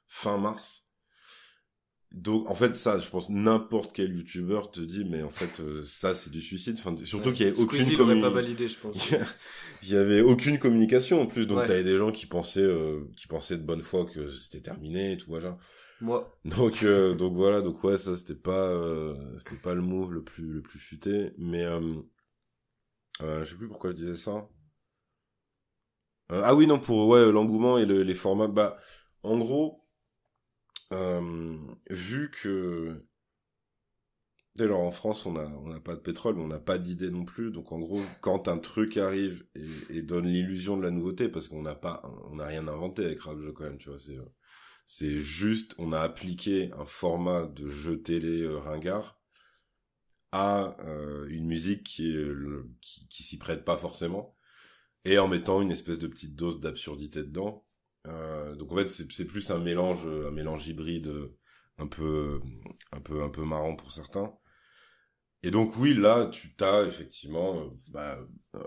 fin 0.08 0.36
mars. 0.38 0.86
Donc 2.12 2.50
en 2.50 2.56
fait 2.56 2.74
ça, 2.74 2.98
je 2.98 3.08
pense 3.08 3.30
n'importe 3.30 3.92
quel 3.94 4.12
youtubeur 4.12 4.72
te 4.72 4.80
dit 4.80 5.04
mais 5.04 5.22
en 5.22 5.30
fait 5.30 5.60
euh, 5.60 5.84
ça 5.86 6.12
c'est 6.12 6.30
du 6.30 6.42
suicide. 6.42 6.74
Enfin, 6.80 6.96
surtout 7.04 7.28
ouais. 7.28 7.34
qu'il 7.36 7.46
y 7.46 7.48
avait 7.50 7.60
aucune 7.60 7.82
Squeezie 7.84 7.96
commu- 7.96 8.20
pas 8.20 8.30
validé, 8.30 8.66
je 8.66 8.78
pense. 8.80 9.12
il 9.84 9.90
y 9.90 9.94
avait 9.96 10.20
aucune 10.20 10.58
communication 10.58 11.20
en 11.22 11.26
plus. 11.26 11.46
Donc 11.46 11.58
Ouais. 11.58 11.66
t'avais 11.66 11.84
des 11.84 11.96
gens 11.96 12.10
qui 12.10 12.26
pensaient 12.26 12.62
euh, 12.64 13.08
qui 13.16 13.28
pensaient 13.28 13.58
de 13.58 13.62
bonne 13.62 13.82
foi 13.82 14.06
que 14.06 14.32
c'était 14.32 14.60
terminé 14.60 15.12
et 15.12 15.16
tout 15.18 15.30
machin. 15.30 15.56
Moi, 16.00 16.30
Donc 16.44 16.82
euh, 16.82 17.14
donc 17.14 17.34
voilà 17.34 17.60
donc 17.60 17.82
ouais 17.84 17.98
ça 17.98 18.16
c'était 18.16 18.34
pas 18.34 18.52
euh, 18.68 19.14
c'était 19.38 19.56
pas 19.56 19.74
le 19.74 19.82
move 19.82 20.12
le 20.12 20.22
plus 20.24 20.44
le 20.54 20.62
plus 20.62 20.78
futé 20.78 21.32
mais 21.38 21.62
euh, 21.64 21.80
euh, 23.22 23.44
je 23.44 23.50
sais 23.50 23.56
plus 23.56 23.68
pourquoi 23.68 23.90
je 23.90 23.96
disais 23.96 24.16
ça. 24.16 24.46
Euh, 26.32 26.42
ah 26.44 26.54
oui 26.54 26.66
non 26.66 26.78
pour 26.80 27.08
ouais 27.08 27.30
l'engouement 27.30 27.78
et 27.78 27.84
le- 27.86 28.02
les 28.02 28.14
formats. 28.14 28.48
Bah 28.48 28.76
en 29.22 29.38
gros 29.38 29.84
vu 31.90 32.30
que 32.30 33.04
dès 34.54 34.66
lors 34.66 34.80
en 34.80 34.90
France 34.92 35.26
on 35.26 35.34
a 35.36 35.44
on 35.46 35.68
n'a 35.68 35.80
pas 35.80 35.94
de 35.94 36.00
pétrole 36.00 36.38
on 36.38 36.46
n'a 36.46 36.58
pas 36.60 36.78
d'idée 36.78 37.10
non 37.10 37.24
plus. 37.24 37.50
Donc 37.50 37.72
en 37.72 37.78
gros 37.78 38.00
quand 38.20 38.48
un 38.48 38.58
truc 38.58 38.96
arrive 38.96 39.44
et, 39.54 39.96
et 39.98 40.02
donne 40.02 40.26
l'illusion 40.26 40.76
de 40.76 40.82
la 40.82 40.90
nouveauté 40.90 41.28
parce 41.28 41.48
qu'on 41.48 41.62
n'a 41.62 41.74
pas 41.74 42.02
on 42.30 42.36
n'a 42.36 42.46
rien 42.46 42.66
inventé 42.68 43.04
avec 43.04 43.20
Rap 43.22 43.38
Jeu 43.40 43.52
quand 43.52 43.64
même 43.64 43.78
tu 43.78 43.88
vois 43.90 43.98
c'est 43.98 44.18
c'est 44.92 45.20
juste 45.20 45.76
on 45.78 45.92
a 45.92 46.00
appliqué 46.00 46.72
un 46.76 46.84
format 46.84 47.46
de 47.46 47.70
jeu 47.70 48.02
télé 48.02 48.42
euh, 48.42 48.58
ringard 48.58 49.20
à 50.32 50.76
euh, 50.80 51.26
une 51.28 51.46
musique 51.46 51.96
le- 51.98 52.70
qui, 52.80 53.22
s'y 53.22 53.38
prête 53.38 53.64
pas 53.64 53.76
forcément 53.76 54.36
et 55.06 55.18
en 55.18 55.28
mettant 55.28 55.62
une 55.62 55.72
espèce 55.72 55.98
de 56.00 56.08
petite 56.08 56.36
dose 56.36 56.60
d'absurdité 56.60 57.20
dedans. 57.22 57.66
Euh, 58.08 58.56
donc 58.56 58.72
en 58.72 58.76
fait 58.76 58.90
c'est 58.90 59.26
plus 59.26 59.50
un 59.52 59.60
mélange 59.60 60.06
un 60.06 60.32
mélange 60.32 60.68
hybride 60.68 61.08
euh, 61.08 61.38
un 61.78 61.88
peu 61.88 62.40
un 62.92 63.00
peu 63.00 63.22
un 63.24 63.30
peu 63.30 63.44
marrant 63.44 63.76
pour 63.76 63.92
certains 63.92 64.34
et 65.42 65.50
donc 65.50 65.76
oui 65.78 65.94
là 65.94 66.26
tu 66.32 66.54
t'as 66.54 66.84
effectivement 66.86 67.60
euh, 67.60 67.64
bah, 67.88 68.18
euh, 68.54 68.60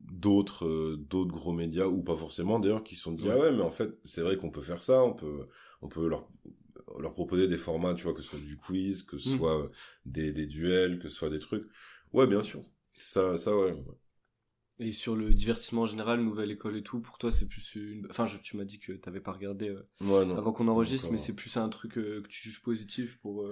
d'autres 0.00 0.66
euh, 0.66 0.96
d'autres 0.98 1.32
gros 1.32 1.52
médias 1.52 1.86
ou 1.86 2.02
pas 2.02 2.16
forcément 2.16 2.58
d'ailleurs 2.58 2.84
qui 2.84 2.96
sont 2.96 3.12
dit 3.12 3.24
Ouais. 3.24 3.32
ah 3.34 3.38
ouais 3.38 3.52
mais 3.52 3.62
en 3.62 3.70
fait 3.70 3.90
c'est 4.04 4.22
vrai 4.22 4.36
qu'on 4.36 4.50
peut 4.50 4.60
faire 4.62 4.82
ça 4.82 5.02
on 5.02 5.12
peut 5.14 5.48
on 5.82 5.88
peut 5.88 6.08
leur 6.08 6.28
leur 6.98 7.14
proposer 7.14 7.48
des 7.48 7.58
formats 7.58 7.94
tu 7.94 8.04
vois 8.04 8.14
que 8.14 8.22
ce 8.22 8.30
soit 8.30 8.38
du 8.40 8.56
quiz 8.56 9.02
que 9.02 9.18
ce 9.18 9.30
Mm. 9.30 9.36
soit 9.36 9.70
des 10.06 10.32
des 10.32 10.46
duels 10.46 10.98
que 10.98 11.08
ce 11.08 11.16
soit 11.16 11.30
des 11.30 11.40
trucs 11.40 11.66
ouais 12.12 12.26
bien 12.26 12.42
sûr 12.42 12.62
ça 12.98 13.36
ça 13.36 13.56
ouais 13.56 13.74
et 14.80 14.90
sur 14.92 15.14
le 15.14 15.32
divertissement 15.32 15.82
en 15.82 15.86
général, 15.86 16.20
nouvelle 16.20 16.50
école 16.50 16.76
et 16.76 16.82
tout, 16.82 17.00
pour 17.00 17.18
toi, 17.18 17.30
c'est 17.30 17.48
plus 17.48 17.74
une. 17.76 18.06
Enfin, 18.10 18.26
je- 18.26 18.38
tu 18.38 18.56
m'as 18.56 18.64
dit 18.64 18.80
que 18.80 18.92
t'avais 18.92 19.20
pas 19.20 19.32
regardé 19.32 19.70
ouais 20.00 20.24
non 20.26 20.36
avant 20.36 20.52
qu'on 20.52 20.66
enregistre, 20.68 21.06
Encore. 21.06 21.12
mais 21.12 21.18
c'est 21.24 21.34
plus 21.36 21.56
un 21.56 21.68
truc 21.68 21.92
que 21.92 22.20
tu 22.28 22.42
juges 22.48 22.62
positif 22.62 23.18
pour. 23.20 23.46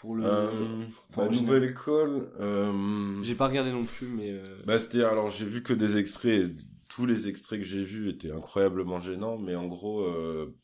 Pour 0.00 0.14
le. 0.16 0.24
euh, 0.24 0.84
enfin, 1.10 1.26
bah, 1.26 1.34
nouvelle 1.34 1.64
école 1.64 2.30
euh... 2.40 3.22
J'ai 3.22 3.34
pas 3.34 3.48
regardé 3.48 3.72
non 3.72 3.84
plus, 3.84 4.06
mais. 4.06 4.30
euh, 4.30 4.44
Bah, 4.66 4.78
c'était, 4.78 5.02
alors, 5.02 5.30
j'ai 5.30 5.44
vu 5.46 5.62
que 5.62 5.72
des 5.72 5.96
extraits, 5.96 6.50
et 6.50 6.54
tous 6.88 7.06
les 7.06 7.28
extraits 7.28 7.60
que 7.60 7.66
j'ai 7.66 7.84
vus 7.84 8.10
étaient 8.10 8.32
incroyablement 8.32 9.00
gênants, 9.00 9.38
mais 9.38 9.54
en 9.54 9.66
gros, 9.66 10.02
euh, 10.02 10.54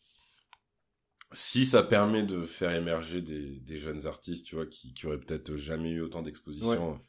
si 1.32 1.66
ça 1.66 1.82
permet 1.82 2.22
de 2.22 2.44
faire 2.46 2.70
émerger 2.72 3.20
des, 3.20 3.58
des 3.60 3.78
jeunes 3.78 4.06
artistes, 4.06 4.46
tu 4.46 4.54
vois, 4.54 4.66
qui, 4.66 4.94
qui 4.94 5.06
auraient 5.06 5.18
peut-être 5.18 5.56
jamais 5.56 5.90
eu 5.90 6.00
autant 6.00 6.22
d'exposition 6.22 7.00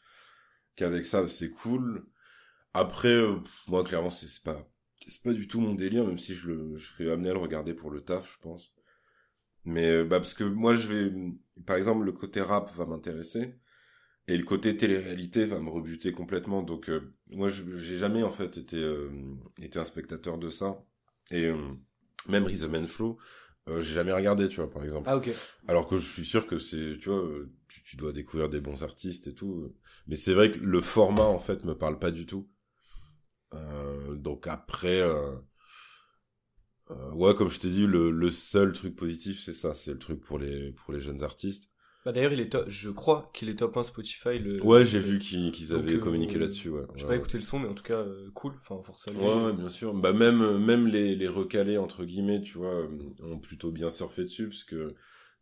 qu'avec 0.76 1.06
ça, 1.06 1.28
c'est 1.28 1.52
cool. 1.52 2.06
Après, 2.74 3.10
euh, 3.10 3.38
moi, 3.68 3.84
clairement, 3.84 4.12
c'est 4.12 4.28
c'est 4.28 4.44
pas, 4.44 4.68
c'est 5.08 5.24
pas 5.24 5.34
du 5.34 5.48
tout 5.48 5.62
mon 5.62 5.76
délire, 5.76 6.06
même 6.06 6.20
si 6.20 6.36
je 6.36 6.50
le, 6.50 6.78
je 6.78 6.88
serais 6.88 7.12
amené 7.12 7.32
à 7.32 7.34
le 7.34 7.40
regarder 7.40 7.74
pour 7.76 7.92
le 7.92 8.02
taf, 8.02 8.34
je 8.36 8.40
pense. 8.42 8.76
Mais, 9.66 9.90
euh, 9.90 10.04
bah, 10.06 10.20
parce 10.20 10.34
que 10.34 10.44
moi, 10.44 10.76
je 10.76 10.88
vais, 10.88 11.14
par 11.66 11.78
exemple, 11.78 12.06
le 12.06 12.12
côté 12.12 12.42
rap 12.42 12.74
va 12.76 12.86
m'intéresser. 12.86 13.56
Et 14.28 14.38
le 14.38 14.44
côté 14.46 14.78
télé-réalité 14.78 15.46
va 15.46 15.60
me 15.62 15.70
rebuter 15.70 16.12
complètement. 16.14 16.64
Donc, 16.64 16.90
euh, 16.90 17.14
moi, 17.32 17.50
je- 17.50 17.78
j'ai 17.78 17.98
jamais, 17.98 18.24
en 18.24 18.32
fait, 18.32 18.58
été, 18.58 18.78
euh, 18.78 19.12
été 19.62 19.80
un 19.80 19.86
spectateur 19.86 20.38
de 20.40 20.50
ça. 20.50 20.84
Et 21.32 21.46
euh, 21.48 21.58
même 22.30 22.46
Rhythm 22.46 22.76
and 22.76 22.88
Flow, 22.88 23.18
euh, 23.70 23.82
j'ai 23.82 23.94
jamais 23.96 24.14
regardé, 24.14 24.50
tu 24.50 24.58
vois, 24.58 24.70
par 24.72 24.84
exemple. 24.84 25.10
Ah, 25.10 25.18
ok. 25.18 25.30
Alors 25.68 25.88
que 25.88 26.00
je 26.00 26.12
suis 26.12 26.26
sûr 26.26 26.48
que 26.48 26.60
c'est, 26.60 26.98
tu 27.00 27.10
vois, 27.10 27.24
tu, 27.68 27.84
tu 27.84 27.98
dois 27.98 28.14
découvrir 28.14 28.50
des 28.50 28.62
bons 28.62 28.84
artistes 28.84 29.28
et 29.28 29.34
tout. 29.36 29.74
Mais 30.08 30.16
c'est 30.16 30.34
vrai 30.34 30.52
que 30.52 30.60
le 30.60 30.82
format, 30.82 31.24
en 31.26 31.40
fait, 31.40 31.66
me 31.66 31.76
parle 31.78 32.00
pas 32.00 32.12
du 32.12 32.26
tout. 32.26 32.48
Euh, 33.54 34.16
donc 34.16 34.48
après, 34.48 35.02
euh, 36.92 37.12
ouais, 37.12 37.36
comme 37.36 37.50
je 37.50 37.60
t'ai 37.60 37.70
dit, 37.70 37.86
le, 37.88 38.12
le 38.12 38.32
seul 38.32 38.74
truc 38.74 38.96
positif, 38.96 39.42
c'est 39.44 39.54
ça, 39.54 39.76
c'est 39.76 39.92
le 39.94 40.00
truc 40.00 40.22
pour 40.22 40.40
les, 40.40 40.72
pour 40.72 40.94
les 40.94 41.00
jeunes 41.00 41.24
artistes. 41.24 41.70
Bah 42.06 42.12
d'ailleurs, 42.12 42.34
il 42.34 42.40
est 42.40 42.50
top, 42.50 42.70
je 42.70 42.90
crois 42.92 43.32
qu'il 43.34 43.50
est 43.50 43.56
top 43.56 43.76
1 43.78 43.84
Spotify. 43.84 44.38
Le, 44.38 44.62
Ouais, 44.62 44.86
j'ai 44.86 45.00
vu 45.00 45.18
qu'ils 45.20 45.52
Donc, 45.74 45.82
avaient 45.82 45.96
euh, 45.96 46.00
communiqué 46.00 46.38
là-dessus, 46.38 46.70
ouais. 46.70 46.84
J'ai 46.96 47.04
Ouais, 47.04 47.10
pas 47.10 47.16
écouté 47.16 47.38
le 47.38 47.44
son, 47.44 47.58
mais 47.60 47.68
en 47.68 47.74
tout 47.74 47.84
cas, 47.84 47.96
euh, 47.96 48.30
cool. 48.36 48.54
Enfin, 48.62 48.78
pour 48.84 49.00
ça. 49.00 49.12
Ouais, 49.12 49.46
ouais, 49.46 49.54
bien 49.54 49.70
sûr. 49.70 49.94
Bah 49.94 50.14
même 50.14 50.58
même 50.60 50.88
les 50.88 51.16
les 51.16 51.28
recalés 51.28 51.78
entre 51.78 52.06
guillemets, 52.06 52.42
tu 52.42 52.58
vois, 52.60 52.88
ont 53.24 53.40
plutôt 53.40 53.72
bien 53.72 53.90
surfé 53.90 54.24
dessus 54.24 54.48
parce 54.50 54.64
que 54.64 54.94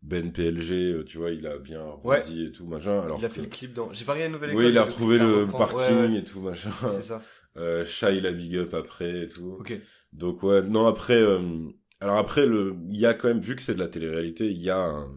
Ben 0.02 0.32
PLG, 0.32 1.04
tu 1.06 1.18
vois, 1.18 1.32
il 1.32 1.46
a 1.48 1.58
bien 1.58 1.82
Ouais. 2.04 2.22
rebondi 2.22 2.46
et 2.46 2.52
tout 2.52 2.66
machin. 2.66 3.02
Alors 3.02 3.20
il 3.20 3.26
a 3.26 3.30
que- 3.30 3.36
fait 3.36 3.42
le 3.42 3.48
clip 3.48 3.74
dans. 3.74 3.92
J'ai 3.94 4.06
pas 4.06 4.14
regardé 4.14 4.32
la 4.32 4.38
nouvelle 4.40 4.56
Oui, 4.56 4.70
il 4.70 4.78
a 4.78 4.84
retrouvé 4.84 5.18
le 5.20 5.46
parking 5.48 6.14
et 6.16 6.24
tout 6.24 6.40
machin. 6.42 6.72
C'est 6.88 7.02
ça. 7.02 7.22
Euh, 7.58 7.86
Shai 7.86 8.20
la 8.20 8.32
big 8.32 8.56
up 8.58 8.74
après 8.74 9.24
et 9.24 9.30
tout. 9.30 9.58
Ok. 9.60 9.74
Donc 10.12 10.44
ouais, 10.44 10.62
non 10.64 10.88
après, 10.88 11.22
euh, 11.22 11.70
alors 12.00 12.18
après 12.18 12.46
le, 12.46 12.76
il 12.90 12.98
y 12.98 13.06
a 13.06 13.14
quand 13.14 13.28
même 13.28 13.40
vu 13.42 13.56
que 13.56 13.62
c'est 13.62 13.74
de 13.76 13.80
la 13.80 13.88
télé-réalité, 13.88 14.50
il 14.50 14.62
y 14.62 14.70
a 14.70 14.80
un, 14.80 15.12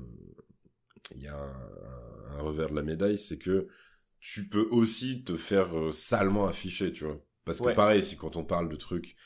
il 1.15 1.23
y 1.23 1.29
a 1.29 1.37
un, 1.37 2.39
un 2.39 2.43
revers 2.43 2.71
de 2.71 2.75
la 2.77 2.83
médaille, 2.83 3.19
c'est 3.19 3.39
que 3.39 3.69
tu 4.21 4.49
peux 4.49 4.67
aussi 4.71 5.25
te 5.25 5.37
faire 5.37 5.77
euh, 5.79 5.93
salement 5.93 6.47
afficher, 6.47 6.93
tu 6.93 7.05
vois. 7.05 7.21
Parce 7.45 7.59
que 7.61 7.65
Ouais. 7.65 7.75
pareil, 7.75 8.03
si 8.05 8.17
quand 8.17 8.37
on 8.37 8.45
parle 8.45 8.69
de 8.69 8.77
trucs 8.77 9.17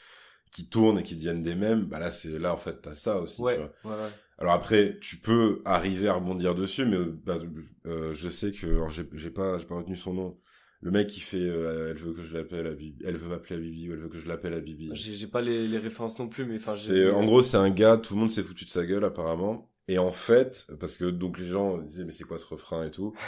qui 0.52 0.68
tournent 0.68 0.98
et 0.98 1.02
qui 1.02 1.16
deviennent 1.16 1.42
des 1.42 1.54
mêmes, 1.54 1.84
bah 1.86 1.98
là 2.00 2.10
c'est 2.10 2.38
là 2.38 2.54
en 2.54 2.58
fait 2.58 2.80
t'as 2.82 2.94
ça 2.94 3.18
aussi, 3.20 3.40
Ouais. 3.42 3.54
tu 3.54 3.60
vois. 3.60 3.72
Ouais, 3.84 3.96
ouais. 3.96 4.10
Alors 4.38 4.54
après, 4.54 4.98
tu 5.00 5.18
peux 5.18 5.62
arriver 5.64 6.08
à 6.08 6.14
rebondir 6.14 6.54
dessus, 6.54 6.86
mais 6.86 6.98
bah, 7.24 7.38
euh, 7.86 8.14
je 8.14 8.28
sais 8.28 8.52
que 8.52 8.80
j'ai 8.90 9.30
pas 9.30 9.58
j'ai 9.58 9.66
pas 9.66 9.76
retenu 9.76 9.96
son 9.96 10.14
nom. 10.14 10.40
Le 10.82 10.90
mec 10.90 11.08
qui 11.08 11.20
fait, 11.20 11.36
euh, 11.36 11.90
elle 11.90 11.98
veut 11.98 12.12
que 12.12 12.24
je 12.24 12.32
l'appelle 12.34 12.66
à 12.66 12.72
Bibi, 12.72 13.04
elle 13.04 13.16
veut 13.16 13.28
m'appeler 13.28 13.56
à 13.56 13.58
Bibi 13.58 13.90
ou 13.90 13.92
elle 13.92 13.98
veut 13.98 14.08
que 14.08 14.18
je 14.18 14.26
l'appelle 14.26 14.54
à 14.54 14.60
Bibi. 14.60 14.90
J'ai 14.94 15.26
pas 15.26 15.42
les, 15.42 15.68
les 15.68 15.78
références 15.78 16.18
non 16.18 16.26
plus, 16.28 16.46
mais 16.46 16.56
enfin. 16.56 16.74
C'est 16.74 17.10
en 17.10 17.24
gros 17.24 17.42
c'est 17.42 17.58
un 17.58 17.68
gars, 17.70 17.98
tout 17.98 18.14
le 18.14 18.20
monde 18.20 18.30
s'est 18.30 18.42
foutu 18.42 18.64
de 18.64 18.70
sa 18.70 18.86
gueule 18.86 19.04
apparemment. 19.04 19.70
Et 19.88 19.98
en 19.98 20.12
fait, 20.12 20.66
parce 20.78 20.96
que 20.96 21.04
donc 21.04 21.38
les 21.38 21.46
gens 21.46 21.78
disaient 21.78 22.04
mais 22.04 22.12
c'est 22.12 22.24
quoi 22.24 22.38
ce 22.38 22.46
refrain 22.46 22.84
et 22.86 22.90
tout? 22.90 23.12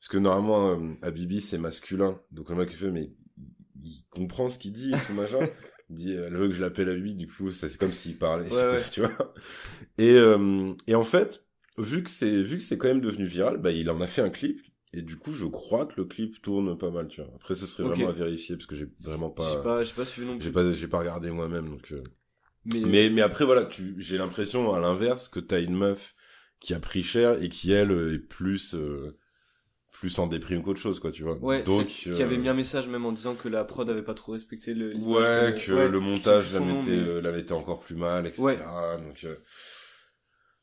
Parce 0.00 0.08
que 0.08 0.18
normalement 0.18 0.70
euh, 0.72 0.94
à 1.02 1.12
Bibi 1.12 1.40
c'est 1.40 1.58
masculin, 1.58 2.20
donc 2.32 2.50
le 2.50 2.56
mec 2.56 2.70
il 2.72 2.76
fait 2.76 2.90
mais 2.90 3.12
il 3.84 4.04
comprend 4.10 4.48
ce 4.50 4.58
qu'il 4.58 4.72
dit 4.72 4.92
et 4.92 4.96
tout 5.06 5.14
machin. 5.14 5.46
Il 5.90 5.96
dit 5.96 6.12
elle 6.12 6.34
veut 6.34 6.48
que 6.48 6.54
je 6.54 6.62
l'appelle 6.62 6.88
à 6.88 6.94
Bibi, 6.94 7.14
du 7.14 7.26
coup 7.28 7.50
c'est 7.50 7.76
comme 7.76 7.92
s'il 7.92 8.16
parlait, 8.16 8.50
Ouais, 8.50 8.70
ouais. 8.70 8.82
tu 8.90 9.00
vois. 9.00 9.34
Et 9.98 10.14
euh, 10.14 10.72
et 10.86 10.94
en 10.94 11.04
fait 11.04 11.44
vu 11.78 12.02
que 12.02 12.10
c'est 12.10 12.42
vu 12.42 12.56
que 12.58 12.64
c'est 12.64 12.78
quand 12.78 12.88
même 12.88 13.00
devenu 13.00 13.26
viral, 13.26 13.58
bah 13.58 13.70
il 13.70 13.88
en 13.90 14.00
a 14.00 14.06
fait 14.06 14.22
un 14.22 14.30
clip. 14.30 14.60
Et 14.94 15.02
du 15.02 15.16
coup, 15.16 15.32
je 15.32 15.46
crois 15.46 15.86
que 15.86 15.94
le 15.96 16.04
clip 16.04 16.42
tourne 16.42 16.76
pas 16.76 16.90
mal, 16.90 17.08
tu 17.08 17.22
vois. 17.22 17.30
Après, 17.36 17.54
ce 17.54 17.66
serait 17.66 17.82
vraiment 17.84 18.08
à 18.08 18.12
vérifier 18.12 18.56
parce 18.56 18.66
que 18.66 18.76
j'ai 18.76 18.88
vraiment 19.00 19.30
J'ai 19.30 19.34
pas, 19.34 19.62
pas, 19.62 19.82
j'ai 19.82 19.94
pas 19.94 20.04
suivi 20.04 20.26
non 20.26 20.36
plus. 20.36 20.46
j'ai 20.46 20.52
pas, 20.52 20.72
j'ai 20.72 20.88
pas 20.88 20.98
regardé 20.98 21.30
moi-même, 21.30 21.68
donc. 21.70 21.92
euh, 21.92 22.02
Mais, 22.66 22.80
mais, 22.80 23.10
mais 23.10 23.22
après, 23.22 23.44
voilà, 23.44 23.64
tu, 23.64 23.94
j'ai 23.98 24.18
l'impression, 24.18 24.72
à 24.74 24.80
l'inverse, 24.80 25.28
que 25.28 25.40
t'as 25.40 25.60
une 25.60 25.74
meuf 25.76 26.14
qui 26.60 26.74
a 26.74 26.80
pris 26.80 27.02
cher 27.02 27.42
et 27.42 27.48
qui, 27.48 27.72
elle, 27.72 27.90
est 28.14 28.18
plus, 28.18 28.74
euh, 28.74 29.16
plus 29.92 30.18
en 30.18 30.26
déprime 30.26 30.62
qu'autre 30.62 30.80
chose, 30.80 31.00
quoi, 31.00 31.12
tu 31.12 31.22
vois. 31.22 31.38
ouais, 31.42 31.62
Donc, 31.64 31.86
euh, 32.06 32.14
qui 32.14 32.22
avait 32.22 32.38
mis 32.38 32.48
un 32.48 32.54
message 32.54 32.88
même 32.88 33.04
en 33.06 33.12
disant 33.12 33.34
que 33.34 33.48
la 33.48 33.64
prod 33.64 33.88
avait 33.88 34.02
pas 34.02 34.14
trop 34.14 34.32
respecté 34.32 34.74
le. 34.74 34.92
Ouais, 34.94 35.54
que 35.64 35.72
ouais, 35.72 35.88
le 35.88 36.00
montage 36.00 36.52
la 36.52 36.60
mettait, 36.60 36.90
mais- 36.90 36.96
euh, 37.08 37.20
la 37.20 37.32
mettait 37.32 37.52
encore 37.52 37.80
plus 37.80 37.94
mal, 37.96 38.26
etc. 38.26 38.42
Ouais. 38.42 38.58
Donc, 38.98 39.24
euh, 39.24 39.36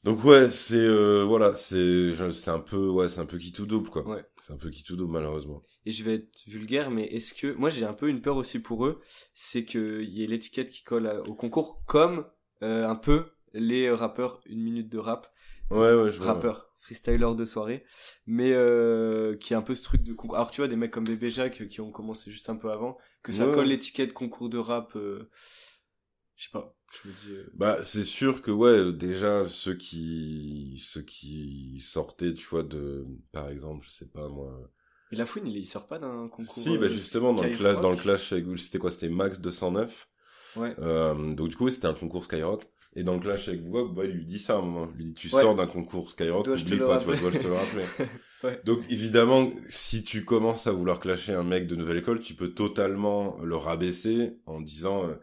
donc 0.03 0.23
ouais, 0.23 0.49
c'est, 0.49 0.75
euh, 0.77 1.23
voilà, 1.25 1.53
c'est, 1.53 2.13
c'est 2.33 2.51
un 2.51 2.59
peu, 2.59 2.89
ouais, 2.89 3.09
c'est 3.09 3.19
un 3.19 3.25
peu 3.25 3.37
qui 3.37 3.51
tout 3.51 3.65
double, 3.65 3.89
quoi. 3.89 4.07
Ouais. 4.07 4.23
C'est 4.41 4.53
un 4.53 4.57
peu 4.57 4.69
qui 4.69 4.83
tout 4.83 4.95
double, 4.95 5.11
malheureusement. 5.13 5.61
Et 5.85 5.91
je 5.91 6.03
vais 6.03 6.15
être 6.15 6.43
vulgaire, 6.47 6.91
mais 6.91 7.05
est-ce 7.05 7.33
que 7.33 7.53
moi 7.53 7.69
j'ai 7.69 7.85
un 7.85 7.93
peu 7.93 8.09
une 8.09 8.21
peur 8.21 8.35
aussi 8.37 8.59
pour 8.59 8.85
eux, 8.85 9.01
c'est 9.33 9.65
qu'il 9.65 10.03
y 10.09 10.23
ait 10.23 10.27
l'étiquette 10.27 10.71
qui 10.71 10.83
colle 10.83 11.07
à- 11.07 11.21
au 11.21 11.33
concours, 11.35 11.83
comme 11.85 12.25
euh, 12.63 12.87
un 12.87 12.95
peu 12.95 13.25
les 13.53 13.89
rappeurs 13.91 14.41
une 14.45 14.61
minute 14.61 14.89
de 14.89 14.97
rap, 14.97 15.31
Ouais, 15.71 15.93
ouais, 15.93 16.11
je 16.11 16.17
vois. 16.17 16.27
rappeurs, 16.27 16.69
freestyler 16.79 17.33
de 17.35 17.45
soirée, 17.45 17.83
mais 18.27 18.51
euh, 18.53 19.35
qui 19.37 19.53
est 19.53 19.55
un 19.55 19.61
peu 19.61 19.73
ce 19.75 19.83
truc 19.83 20.03
de 20.03 20.13
concours. 20.13 20.35
Alors 20.35 20.51
tu 20.51 20.61
vois 20.61 20.67
des 20.67 20.75
mecs 20.75 20.91
comme 20.91 21.05
Bébé 21.05 21.29
Jacques 21.29 21.67
qui 21.67 21.81
ont 21.81 21.91
commencé 21.91 22.29
juste 22.31 22.49
un 22.49 22.55
peu 22.55 22.71
avant, 22.71 22.97
que 23.23 23.31
ça 23.31 23.47
Ouais. 23.47 23.53
colle 23.53 23.67
l'étiquette 23.67 24.13
concours 24.13 24.49
de 24.49 24.57
rap. 24.57 24.95
euh, 24.95 25.29
je 26.35 26.45
sais 26.45 26.49
pas, 26.51 26.75
je 26.91 27.07
me 27.09 27.13
dis. 27.13 27.31
euh, 27.31 27.49
Bah, 27.55 27.83
c'est 27.83 28.03
sûr 28.03 28.41
que 28.41 28.51
ouais, 28.51 28.69
euh, 28.69 28.91
déjà 28.91 29.47
ceux 29.47 29.75
qui 29.75 30.81
ceux 30.83 31.01
qui 31.01 31.79
sortaient, 31.81 32.33
tu 32.33 32.45
vois 32.47 32.63
de 32.63 33.05
par 33.31 33.49
exemple, 33.49 33.85
je 33.85 33.91
sais 33.91 34.07
pas 34.07 34.27
moi. 34.29 34.59
Mais 35.11 35.17
la 35.17 35.25
fouine, 35.25 35.47
il, 35.47 35.57
il 35.57 35.65
sort 35.65 35.87
pas 35.87 35.99
d'un 35.99 36.27
concours. 36.27 36.53
si, 36.53 36.77
bah 36.77 36.85
euh, 36.85 36.89
justement 36.89 37.33
dans 37.33 37.43
le 37.43 37.53
Skyrock. 37.53 37.71
clash 37.73 37.81
dans 37.81 37.91
le 37.91 37.97
clash 37.97 38.31
avec 38.33 38.45
c'était 38.59 38.77
quoi 38.79 38.91
C'était 38.91 39.09
Max 39.09 39.39
209. 39.39 40.07
Ouais. 40.55 40.75
Euh, 40.79 41.33
donc 41.33 41.49
du 41.49 41.55
coup, 41.55 41.69
c'était 41.69 41.87
un 41.87 41.93
concours 41.93 42.25
Skyrock 42.25 42.65
et 42.95 43.03
dans 43.03 43.13
le 43.13 43.19
clash 43.19 43.47
avec 43.47 43.61
Vogue, 43.67 43.93
bah, 43.95 44.03
il 44.05 44.11
lui 44.11 44.25
dit 44.25 44.39
ça 44.39 44.55
à 44.55 44.57
un 44.57 44.61
moment, 44.61 44.89
il 44.93 44.97
lui 44.97 45.05
dit 45.05 45.13
tu 45.13 45.33
Ouais. 45.33 45.41
sors 45.43 45.55
d'un 45.55 45.67
concours 45.67 46.09
Skyrock, 46.11 46.47
oublie 46.47 46.75
le 46.77 46.85
pas, 46.87 46.97
tu 46.97 47.05
vois, 47.05 47.15
dois-je 47.17 47.39
te 47.39 47.47
le 47.47 47.53
rappeler? 47.53 47.83
Ouais. 48.41 48.61
Donc 48.63 48.79
évidemment, 48.89 49.51
si 49.67 50.01
tu 50.01 50.23
commences 50.23 50.65
à 50.65 50.71
vouloir 50.71 51.01
clasher 51.01 51.33
un 51.33 51.43
mec 51.43 51.67
de 51.67 51.75
nouvelle 51.75 51.97
école, 51.97 52.21
tu 52.21 52.35
peux 52.35 52.53
totalement 52.53 53.37
le 53.43 53.57
rabaisser 53.57 54.37
en 54.45 54.61
disant 54.61 55.05
euh, 55.09 55.15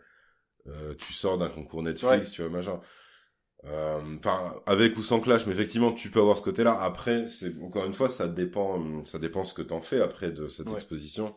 euh, 0.69 0.95
tu 0.97 1.12
sors 1.12 1.39
d'un 1.39 1.49
concours 1.49 1.83
Netflix, 1.83 2.31
Ouais. 2.31 2.31
tu 2.31 2.43
vois 2.43 2.51
machin. 2.51 2.81
Euh, 3.64 4.01
Enfin, 4.19 4.62
avec 4.67 4.97
ou 4.99 5.03
sans 5.03 5.21
clash, 5.21 5.47
mais 5.47 5.53
effectivement, 5.55 5.93
tu 5.93 6.11
peux 6.11 6.21
avoir 6.21 6.39
ce 6.39 6.43
côté-là. 6.43 6.81
Après, 6.81 7.29
c'est 7.29 7.55
encore 7.62 7.87
une 7.87 7.95
fois, 7.95 8.09
ça 8.11 8.29
dépend, 8.29 8.77
hum, 8.77 9.07
ça 9.07 9.19
dépend 9.19 9.45
ce 9.45 9.55
que 9.55 9.62
t'en 9.62 9.81
fais 9.81 10.01
après 10.01 10.31
de 10.33 10.49
cette 10.49 10.71
Ouais. 10.71 10.75
exposition. 10.75 11.37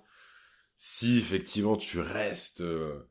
Si 0.78 1.18
effectivement 1.20 1.78
tu 1.78 2.00
restes, 2.00 2.62
euh, 2.62 3.10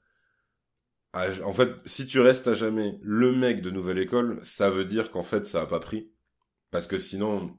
à- 1.13 1.29
en 1.45 1.53
fait, 1.53 1.71
si 1.87 2.07
tu 2.07 2.19
restes 2.21 2.49
à 2.49 2.55
jamais 2.55 2.99
le 3.03 3.33
mec 3.33 3.61
de 3.63 3.71
nouvelle 3.71 3.99
école, 3.99 4.41
ça 4.43 4.71
veut 4.71 4.85
dire 4.87 5.11
qu'en 5.11 5.23
fait 5.23 5.47
ça 5.47 5.63
a 5.63 5.67
pas 5.67 5.81
pris, 5.81 6.13
parce 6.71 6.87
que 6.89 6.99
sinon, 6.99 7.59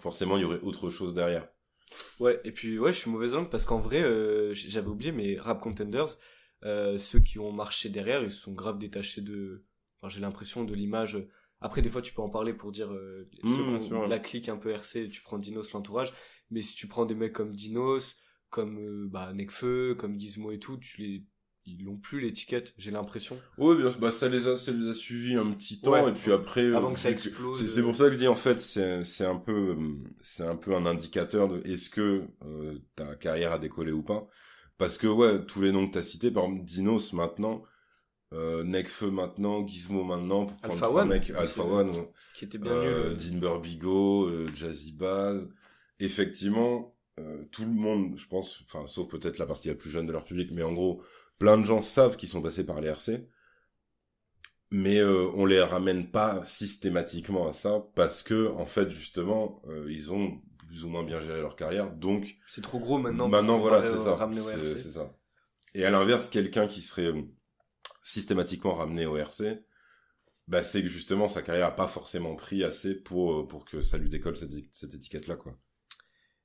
forcément, 0.00 0.36
il 0.38 0.42
y 0.42 0.44
aurait 0.46 0.60
autre 0.60 0.90
chose 0.90 1.14
derrière. 1.14 1.48
Ouais, 2.20 2.40
et 2.44 2.52
puis 2.52 2.78
ouais, 2.78 2.92
je 2.92 2.98
suis 2.98 3.10
mauvais 3.10 3.34
angle 3.34 3.48
parce 3.48 3.64
qu'en 3.64 3.78
vrai, 3.78 4.02
euh, 4.02 4.52
j'avais 4.54 4.88
oublié, 4.88 5.12
mais 5.12 5.38
Rap 5.38 5.60
Contenders, 5.60 6.06
euh, 6.64 6.98
ceux 6.98 7.20
qui 7.20 7.38
ont 7.38 7.52
marché 7.52 7.88
derrière, 7.88 8.22
ils 8.22 8.30
se 8.32 8.40
sont 8.42 8.52
grave 8.52 8.78
détachés 8.78 9.20
de. 9.22 9.64
Enfin, 10.00 10.08
j'ai 10.08 10.20
l'impression 10.20 10.64
de 10.64 10.74
l'image. 10.74 11.18
Après, 11.60 11.82
des 11.82 11.90
fois, 11.90 12.02
tu 12.02 12.12
peux 12.14 12.22
en 12.22 12.30
parler 12.30 12.52
pour 12.54 12.70
dire 12.72 12.92
euh, 12.92 13.28
Mmh, 13.42 13.56
ceux 13.56 13.78
qui 13.86 13.92
ont 13.92 14.06
la 14.06 14.18
clique 14.20 14.48
un 14.48 14.56
peu 14.56 14.70
RC, 14.70 15.08
tu 15.08 15.22
prends 15.22 15.38
Dinos, 15.38 15.72
l'entourage. 15.72 16.12
Mais 16.50 16.62
si 16.62 16.74
tu 16.76 16.86
prends 16.86 17.04
des 17.06 17.14
mecs 17.16 17.32
comme 17.32 17.54
Dinos, 17.54 18.16
comme 18.50 18.78
euh, 18.78 19.08
bah, 19.10 19.32
Nekfeu, 19.34 19.94
comme 19.98 20.18
Gizmo 20.18 20.52
et 20.52 20.58
tout, 20.58 20.76
tu 20.78 21.00
les. 21.02 21.24
Ils 21.70 21.84
n'ont 21.84 21.98
plus 21.98 22.20
l'étiquette, 22.20 22.72
j'ai 22.78 22.90
l'impression. 22.90 23.38
Oui, 23.58 23.76
bien 23.76 23.90
sûr, 23.90 24.00
bah 24.00 24.10
ça 24.10 24.26
les 24.30 24.46
a, 24.46 24.56
ça 24.56 24.72
les 24.72 24.88
a 24.88 24.94
suivis 24.94 25.34
un 25.36 25.50
petit 25.52 25.82
temps 25.82 25.90
Ouais. 25.92 26.08
et 26.10 26.14
puis 26.14 26.32
après. 26.32 26.62
euh, 26.62 26.76
Avant 26.78 26.94
que 26.94 26.98
ça 26.98 27.10
explose. 27.10 27.62
C'est 27.74 27.82
pour 27.82 27.94
ça 27.94 28.06
que 28.06 28.12
je 28.12 28.16
dis 28.18 28.26
en 28.28 28.34
fait, 28.36 28.62
c'est 28.62 29.24
un 29.26 29.36
peu, 29.36 29.76
euh, 29.78 29.94
c'est 30.22 30.44
un 30.44 30.56
peu 30.56 30.74
un 30.74 30.86
indicateur 30.86 31.46
de 31.46 31.60
est-ce 31.68 31.90
que 31.90 32.22
euh, 32.46 32.78
ta 32.96 33.16
carrière 33.16 33.52
a 33.52 33.58
décollé 33.58 33.92
ou 33.92 34.02
pas? 34.02 34.26
Parce 34.78 34.98
que 34.98 35.06
ouais, 35.06 35.44
tous 35.44 35.60
les 35.60 35.72
noms 35.72 35.86
que 35.88 35.92
t'as 35.94 36.02
cités, 36.02 36.30
par 36.30 36.44
exemple 36.44 36.64
Dinos 36.64 37.12
maintenant, 37.12 37.64
euh, 38.32 38.62
Nekfeu 38.64 39.10
maintenant, 39.10 39.66
Gizmo 39.66 40.04
maintenant, 40.04 40.46
pour 40.46 40.56
prendre 40.58 40.74
Alpha 40.74 40.90
One, 40.90 41.12
aussi, 41.12 41.32
Alpha. 41.32 41.62
One, 41.64 41.90
ouais. 41.90 42.12
Qui 42.34 42.44
était 42.44 42.58
bien 42.58 42.72
euh, 42.72 43.10
nul. 43.10 43.16
Dinber 43.16 43.58
Bigo, 43.60 44.28
euh, 44.28 44.46
Jazzy 44.54 44.92
Baz. 44.92 45.48
Effectivement, 45.98 46.94
euh, 47.18 47.44
tout 47.50 47.62
le 47.62 47.72
monde, 47.72 48.14
je 48.16 48.26
pense, 48.28 48.62
enfin 48.64 48.86
sauf 48.86 49.08
peut-être 49.08 49.38
la 49.38 49.46
partie 49.46 49.68
la 49.68 49.74
plus 49.74 49.90
jeune 49.90 50.06
de 50.06 50.12
leur 50.12 50.24
public, 50.24 50.50
mais 50.52 50.62
en 50.62 50.72
gros, 50.72 51.02
plein 51.38 51.58
de 51.58 51.64
gens 51.64 51.80
savent 51.80 52.16
qu'ils 52.16 52.28
sont 52.28 52.42
passés 52.42 52.64
par 52.64 52.80
les 52.80 52.88
RC, 52.88 53.26
mais 54.70 54.98
euh, 54.98 55.30
on 55.34 55.46
les 55.46 55.62
ramène 55.62 56.10
pas 56.10 56.44
systématiquement 56.44 57.48
à 57.48 57.52
ça 57.52 57.86
parce 57.94 58.22
que 58.22 58.48
en 58.48 58.66
fait 58.66 58.90
justement 58.90 59.62
euh, 59.68 59.86
ils 59.90 60.12
ont 60.12 60.40
plus 60.68 60.84
ou 60.84 60.88
moins 60.88 61.02
bien 61.02 61.20
géré 61.20 61.40
leur 61.40 61.56
carrière, 61.56 61.90
donc 61.90 62.36
C'est 62.46 62.60
trop 62.62 62.78
gros 62.78 62.98
maintenant. 62.98 63.28
maintenant 63.28 63.58
voilà 63.58 63.82
c'est 63.82 63.88
euh, 63.98 64.04
ça, 64.04 64.30
c'est 64.62 64.92
ça. 64.92 65.12
Et 65.74 65.84
à 65.84 65.90
l'inverse, 65.90 66.28
quelqu'un 66.28 66.66
qui 66.68 66.82
serait 66.82 67.06
euh, 67.06 67.22
systématiquement 68.02 68.74
ramené 68.74 69.06
au 69.06 69.16
RC, 69.16 69.64
bah 70.46 70.62
c'est 70.62 70.82
que 70.82 70.88
justement 70.88 71.28
sa 71.28 71.42
carrière 71.42 71.66
a 71.66 71.76
pas 71.76 71.88
forcément 71.88 72.34
pris 72.36 72.64
assez 72.64 72.94
pour 72.94 73.32
euh, 73.40 73.46
pour 73.46 73.64
que 73.64 73.82
ça 73.82 73.98
lui 73.98 74.08
décolle 74.08 74.36
cette, 74.36 74.52
cette 74.72 74.94
étiquette 74.94 75.26
là 75.26 75.36
quoi. 75.36 75.58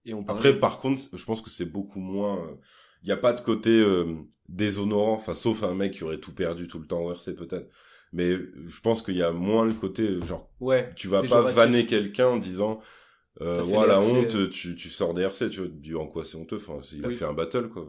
Et 0.05 0.13
on 0.13 0.26
Après 0.28 0.57
par 0.59 0.80
contre, 0.80 1.01
je 1.13 1.24
pense 1.26 1.41
que 1.41 1.49
c'est 1.49 1.65
beaucoup 1.65 1.99
moins 1.99 2.57
il 3.03 3.09
y 3.09 3.11
a 3.11 3.17
pas 3.17 3.34
de 3.34 3.41
côté 3.41 3.69
euh, 3.71 4.15
déshonorant 4.49 5.13
enfin 5.13 5.36
sauf 5.36 5.63
un 5.63 5.74
mec 5.74 5.93
qui 5.93 6.03
aurait 6.03 6.19
tout 6.19 6.34
perdu 6.34 6.67
tout 6.67 6.80
le 6.80 6.88
temps 6.88 7.01
au 7.03 7.11
RC 7.11 7.34
peut-être. 7.36 7.69
Mais 8.11 8.30
euh, 8.30 8.53
je 8.67 8.80
pense 8.82 9.01
qu'il 9.01 9.15
y 9.17 9.24
a 9.24 9.32
moins 9.32 9.65
le 9.65 9.74
côté 9.74 10.03
euh, 10.03 10.26
genre 10.26 10.49
Ouais. 10.59 10.89
tu 10.95 11.07
vas 11.07 11.24
pas 11.24 11.41
vanner 11.41 11.86
quelqu'un 11.86 12.28
en 12.28 12.38
disant 12.38 12.80
euh, 13.41 13.63
les 13.65 13.73
RC, 13.73 14.11
honte 14.11 14.36
euh. 14.36 14.49
tu 14.49 14.75
tu 14.75 14.89
sors 14.89 15.13
des 15.13 15.23
RC 15.23 15.49
tu 15.49 15.59
vois 15.59 15.67
du 15.69 15.95
en 15.95 16.07
quoi 16.07 16.23
c'est 16.23 16.38
honteux 16.38 16.57
enfin 16.57 16.79
il 16.93 17.03
a 17.03 17.07
Oui. 17.07 17.15
fait 17.15 17.25
un 17.25 17.34
battle 17.34 17.69
quoi 17.69 17.88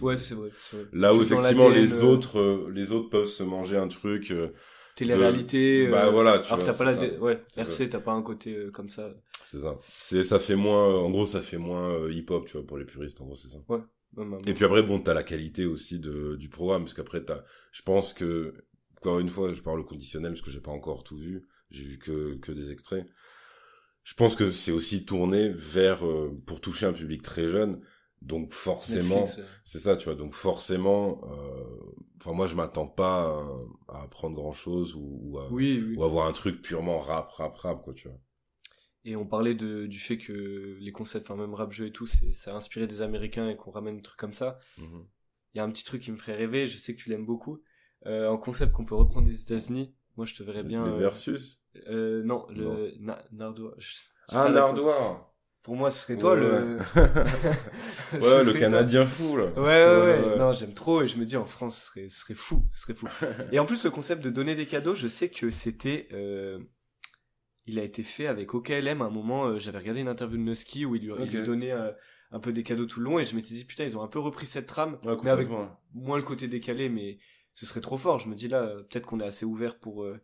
Ouais, 0.00 0.18
c'est 0.18 0.34
vrai. 0.34 0.50
c'est 0.60 0.76
vrai. 0.76 0.86
Là 0.92 1.14
où 1.14 1.22
effectivement 1.22 1.68
les 1.68 2.02
euh, 2.02 2.04
autres, 2.04 2.38
euh, 2.38 2.70
les 2.74 2.90
autres 2.92 3.10
peuvent 3.10 3.26
se 3.26 3.42
manger 3.44 3.76
un 3.76 3.88
truc. 3.88 4.30
euh, 4.32 4.48
Télé-réalité. 4.96 5.86
bah 5.88 6.10
voilà, 6.10 6.38
tu 6.40 6.46
alors 6.52 6.64
vois, 6.64 6.72
t'as 6.72 6.78
pas 6.78 6.84
la 6.84 6.94
dé- 6.96 7.16
ouais 7.18 7.40
RC 7.56 7.88
t'as 7.88 8.00
pas 8.00 8.12
un 8.12 8.22
côté 8.22 8.56
comme 8.72 8.88
ça 8.88 9.10
c'est 9.44 9.60
ça. 9.60 9.78
C'est 9.88 10.24
ça 10.24 10.38
fait 10.38 10.56
moins. 10.56 10.94
En 11.00 11.10
gros, 11.10 11.24
ça 11.26 11.40
fait 11.40 11.56
moins 11.58 12.08
hip-hop, 12.10 12.46
tu 12.46 12.52
vois, 12.58 12.66
pour 12.66 12.76
les 12.76 12.84
puristes. 12.84 13.20
En 13.20 13.24
gros, 13.24 13.36
c'est 13.36 13.48
ça. 13.48 13.58
Ouais, 13.68 13.78
ouais, 14.16 14.24
ouais. 14.26 14.38
Et 14.46 14.52
puis 14.52 14.64
après, 14.64 14.82
bon, 14.82 15.00
t'as 15.00 15.14
la 15.14 15.22
qualité 15.22 15.64
aussi 15.64 15.98
de 15.98 16.36
du 16.36 16.48
programme, 16.50 16.82
parce 16.84 16.94
qu'après, 16.94 17.24
t'as. 17.24 17.44
Je 17.72 17.82
pense 17.82 18.12
que 18.12 18.52
encore 18.98 19.20
une 19.20 19.28
fois, 19.30 19.54
je 19.54 19.62
parle 19.62 19.80
au 19.80 19.84
conditionnel 19.84 20.32
parce 20.32 20.42
que 20.42 20.50
j'ai 20.50 20.60
pas 20.60 20.70
encore 20.72 21.02
tout 21.02 21.16
vu. 21.16 21.46
J'ai 21.70 21.84
vu 21.84 21.98
que 21.98 22.34
que 22.42 22.52
des 22.52 22.70
extraits. 22.70 23.06
Je 24.08 24.14
pense 24.14 24.36
que 24.36 24.52
c'est 24.52 24.72
aussi 24.72 25.04
tourné 25.04 25.50
vers 25.50 26.06
euh, 26.06 26.34
pour 26.46 26.62
toucher 26.62 26.86
un 26.86 26.94
public 26.94 27.20
très 27.20 27.46
jeune. 27.46 27.82
Donc 28.22 28.54
forcément, 28.54 29.26
euh. 29.38 29.42
c'est 29.66 29.80
ça, 29.80 29.98
tu 29.98 30.06
vois. 30.06 30.14
Donc 30.14 30.32
forcément, 30.32 31.20
euh, 31.30 31.92
enfin 32.16 32.32
moi 32.32 32.46
je 32.46 32.54
m'attends 32.54 32.86
pas 32.86 33.26
à, 33.88 33.96
à 33.98 34.02
apprendre 34.04 34.34
grand 34.34 34.54
chose 34.54 34.94
ou, 34.94 35.20
ou 35.24 35.38
à 35.38 35.52
Oui, 35.52 35.84
oui. 35.86 35.94
ou 35.94 36.04
avoir 36.04 36.26
un 36.26 36.32
truc 36.32 36.62
purement 36.62 37.00
rap, 37.00 37.30
rap, 37.32 37.54
rap, 37.58 37.82
quoi, 37.84 37.92
tu 37.92 38.08
vois. 38.08 38.16
Et 39.04 39.14
on 39.14 39.26
parlait 39.26 39.54
de, 39.54 39.84
du 39.84 39.98
fait 39.98 40.16
que 40.16 40.78
les 40.80 40.90
concepts, 40.90 41.30
enfin 41.30 41.38
même 41.38 41.52
rap 41.52 41.70
jeu 41.72 41.88
et 41.88 41.92
tout, 41.92 42.06
ça 42.06 42.54
a 42.54 42.56
inspiré 42.56 42.86
des 42.86 43.02
Américains 43.02 43.50
et 43.50 43.56
qu'on 43.56 43.72
ramène 43.72 43.96
des 43.96 44.02
trucs 44.02 44.18
comme 44.18 44.32
ça. 44.32 44.58
Mhm. 44.78 45.04
Il 45.52 45.58
y 45.58 45.60
a 45.60 45.64
un 45.64 45.70
petit 45.70 45.84
truc 45.84 46.00
qui 46.00 46.10
me 46.12 46.16
ferait 46.16 46.34
rêver, 46.34 46.66
je 46.66 46.78
sais 46.78 46.96
que 46.96 47.02
tu 47.02 47.10
l'aimes 47.10 47.26
beaucoup. 47.26 47.60
Euh, 48.06 48.32
un 48.32 48.38
concept 48.38 48.72
qu'on 48.72 48.86
peut 48.86 48.94
reprendre 48.94 49.28
des 49.28 49.42
États-Unis. 49.42 49.94
Moi, 50.18 50.26
je 50.26 50.34
te 50.34 50.42
verrais 50.42 50.64
bien. 50.64 50.84
Les 50.84 50.92
euh, 50.92 50.98
versus. 50.98 51.62
euh, 51.88 52.22
non, 52.24 52.44
le 52.50 52.92
na, 53.00 53.24
Nardois. 53.32 53.74
je- 53.78 54.00
Ah. 54.28 54.48
Nardois. 54.50 55.24
Pour 55.62 55.76
moi, 55.76 55.90
ce 55.90 56.02
serait 56.02 56.18
toi 56.18 56.34
Ouais, 56.34 56.40
le. 56.40 56.78
Ouais, 58.20 58.44
le 58.44 58.50
toi. 58.50 58.60
Canadien 58.60 59.06
fou, 59.06 59.36
là. 59.36 59.44
Ouais, 59.56 59.62
ouais, 59.62 60.26
ouais. 60.32 60.36
Non, 60.38 60.52
j'aime 60.52 60.74
trop 60.74 61.02
et 61.02 61.08
je 61.08 61.18
me 61.18 61.24
dis 61.24 61.36
en 61.36 61.44
France, 61.44 61.78
ce 61.78 61.86
serait, 61.86 62.08
ce 62.08 62.20
serait 62.20 62.34
fou, 62.34 62.64
ce 62.70 62.80
serait 62.82 62.94
fou. 62.94 63.06
et 63.52 63.58
en 63.58 63.64
plus, 63.66 63.84
le 63.84 63.90
concept 63.90 64.22
de 64.22 64.30
donner 64.30 64.54
des 64.54 64.66
cadeaux, 64.66 64.94
je 64.94 65.06
sais 65.08 65.28
que 65.30 65.50
c'était. 65.50 66.08
euh, 66.12 66.58
Il 67.66 67.78
a 67.78 67.84
été 67.84 68.02
fait 68.02 68.26
avec 68.26 68.52
OKLM 68.54 69.00
à 69.02 69.04
un 69.06 69.10
moment. 69.10 69.58
J'avais 69.58 69.78
regardé 69.78 70.00
une 70.00 70.08
interview 70.08 70.36
de 70.36 70.42
Nuski 70.42 70.84
où 70.84 70.96
il 70.96 71.02
lui, 71.02 71.12
il 71.16 71.22
Ok. 71.22 71.30
lui 71.30 71.42
donnait 71.44 71.72
un 72.32 72.40
peu 72.40 72.52
des 72.52 72.62
cadeaux 72.64 72.86
tout 72.86 72.98
le 73.00 73.04
long 73.06 73.18
et 73.18 73.24
je 73.24 73.36
m'étais 73.36 73.54
dit 73.54 73.64
putain, 73.64 73.84
ils 73.84 73.96
ont 73.96 74.02
un 74.02 74.08
peu 74.08 74.18
repris 74.18 74.46
cette 74.46 74.66
trame, 74.66 74.98
Ouais, 75.04 75.16
mais 75.22 75.30
avec 75.30 75.48
moins 75.94 76.16
le 76.16 76.22
côté 76.24 76.48
décalé, 76.48 76.88
mais 76.88 77.18
ce 77.58 77.66
serait 77.66 77.80
trop 77.80 77.98
fort. 77.98 78.18
Je 78.18 78.28
me 78.28 78.34
dis 78.34 78.48
là, 78.48 78.62
euh, 78.62 78.82
peut-être 78.84 79.06
qu'on 79.06 79.20
est 79.20 79.26
assez 79.26 79.44
ouvert 79.46 79.78
pour 79.78 80.04
euh, 80.04 80.20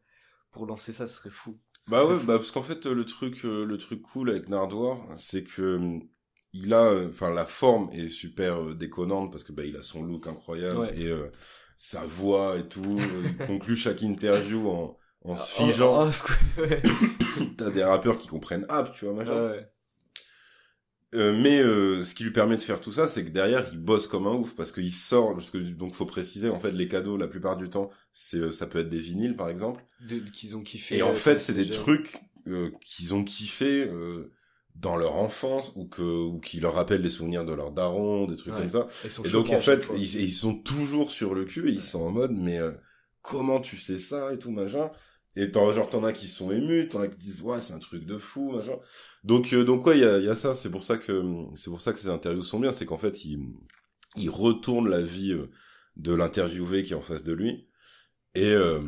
pour 0.53 0.67
lancer 0.67 0.93
ça, 0.93 1.09
ce 1.09 1.17
serait 1.17 1.31
fou. 1.31 1.61
Ce 1.83 1.91
Bah 1.91 1.99
serait 1.99 2.15
ouais, 2.15 2.17
fou. 2.17 2.27
bah 2.27 2.39
parce 2.39 2.51
qu'en 2.51 2.63
fait 2.63 2.87
le 2.87 3.05
truc 3.05 3.45
euh, 3.45 3.65
le 3.67 3.77
truc 3.79 4.01
cool 4.03 4.31
avec 4.31 4.49
Nardois, 4.49 5.07
c'est 5.17 5.45
que 5.45 5.99
il 6.53 6.73
a 6.73 7.07
enfin 7.09 7.33
la 7.35 7.45
forme 7.47 7.91
est 7.93 8.09
super 8.09 8.75
déconnante 8.75 9.31
parce 9.33 9.45
que 9.45 9.53
bah 9.53 9.65
il 9.65 9.77
a 9.77 9.83
son 9.83 10.03
look 10.03 10.27
incroyable 10.27 10.79
Ouais. 10.81 10.95
et 10.95 11.07
euh, 11.09 11.31
sa 11.77 12.07
voix 12.07 12.57
et 12.59 12.69
tout, 12.69 12.99
il 13.25 13.37
conclut 13.47 13.77
chaque 13.77 14.03
interview 14.03 14.69
en 14.71 14.99
en 15.27 15.37
se 15.39 15.53
figeant. 15.55 16.09
T'as 17.57 17.71
des 17.71 17.85
rappeurs 17.85 18.19
qui 18.19 18.29
comprennent 18.29 18.67
app, 18.69 18.95
tu 18.95 19.05
vois, 19.07 19.15
machin. 19.15 19.47
Ouais. 19.51 19.69
Euh, 21.15 21.33
mais 21.41 21.61
euh, 21.61 22.03
ce 22.03 22.15
qui 22.15 22.25
lui 22.25 22.33
permet 22.33 22.57
de 22.57 22.63
faire 22.63 22.81
tout 22.81 22.91
ça, 22.93 23.07
c'est 23.07 23.25
que 23.25 23.31
derrière, 23.31 23.67
il 23.73 23.79
bosse 23.79 24.07
comme 24.09 24.27
un 24.27 24.33
ouf 24.33 24.55
parce 24.57 24.73
qu'il 24.73 24.93
sort. 24.93 25.35
Parce 25.35 25.51
que 25.51 25.59
donc 25.59 25.95
faut 25.95 26.07
préciser, 26.07 26.49
en 26.49 26.59
fait, 26.59 26.73
les 26.73 26.89
cadeaux, 26.89 27.17
la 27.17 27.29
plupart 27.29 27.57
du 27.57 27.69
temps, 27.69 27.91
c'est 28.13 28.39
euh, 28.39 28.51
ça 28.51 28.67
peut 28.67 28.81
être 28.81 28.89
des 28.89 28.99
vinyles, 28.99 29.37
par 29.37 29.49
exemple. 29.49 29.85
De- 30.01 30.19
qu'ils 30.19 30.57
ont 30.57 30.63
kiffé. 30.63 30.97
Et 30.97 31.03
en 31.03 31.11
euh, 31.11 31.15
fait, 31.15 31.39
c'est 31.39 31.55
des 31.55 31.71
trucs 31.71 32.17
euh, 32.49 32.71
qu'ils 32.81 33.15
ont 33.15 33.23
kiffé 33.23 33.85
euh, 33.87 34.33
dans 34.75 34.97
leur 34.97 35.15
enfance 35.15 35.73
ou 35.77 35.87
que 35.87 36.03
ou 36.03 36.41
qui 36.41 36.59
leur 36.59 36.75
rappellent 36.75 37.03
des 37.03 37.09
souvenirs 37.09 37.45
de 37.45 37.53
leur 37.53 37.71
daron, 37.71 38.27
des 38.27 38.37
trucs 38.37 38.53
Ouais. 38.53 38.61
comme 38.61 38.71
ça. 38.71 38.89
Et 39.25 39.29
donc 39.31 39.51
en 39.51 39.61
fait, 39.61 39.87
ils, 39.97 40.17
ils 40.21 40.33
sont 40.33 40.55
toujours 40.55 41.13
sur 41.13 41.35
le 41.35 41.45
cul 41.45 41.69
et 41.71 41.73
ils 41.73 41.83
sont 41.83 42.03
en 42.03 42.11
mode 42.11 42.33
mais 42.33 42.59
euh, 42.59 42.73
comment 43.23 43.61
tu 43.61 43.77
sais 43.79 43.99
ça 44.01 44.33
et 44.33 44.39
tout 44.39 44.51
machin. 44.51 44.91
Et 45.37 45.51
t'en 45.51 45.73
genre 45.73 45.91
t'en 45.91 46.05
as 46.05 46.13
qui 46.13 46.29
sont 46.29 46.53
émus, 46.53 46.89
t'en 46.89 47.01
as 47.01 47.09
qui 47.09 47.17
disent 47.19 47.43
ouais 47.43 47.61
c'est 47.61 47.73
un 47.75 47.79
truc 47.81 48.05
de 48.07 48.19
fou 48.19 48.53
machin. 48.53 48.79
Donc 49.25 49.53
euh, 49.53 49.65
donc 49.65 49.87
ouais 49.87 49.99
il 49.99 50.03
y 50.03 50.05
a, 50.05 50.19
y 50.19 50.29
a 50.29 50.37
ça. 50.37 50.55
C'est 50.55 50.71
pour 50.71 50.85
ça 50.85 50.97
que 50.99 51.23
c'est 51.57 51.71
pour 51.71 51.81
ça 51.81 51.93
que 51.93 51.99
ces 51.99 52.09
interviews 52.09 52.45
sont 52.45 52.61
bien, 52.61 52.73
c'est 52.73 52.87
qu'en 52.87 52.99
fait 52.99 53.25
il 53.25 53.41
il 54.17 54.31
retourne 54.31 54.89
la 54.89 55.03
vie 55.03 55.33
euh, 55.33 55.51
de 55.97 56.15
l'interviewé 56.15 56.83
qui 56.85 56.93
est 56.93 56.97
en 56.97 57.03
face 57.03 57.25
de 57.25 57.33
lui. 57.33 57.69
Et 58.35 58.47
euh, 58.53 58.81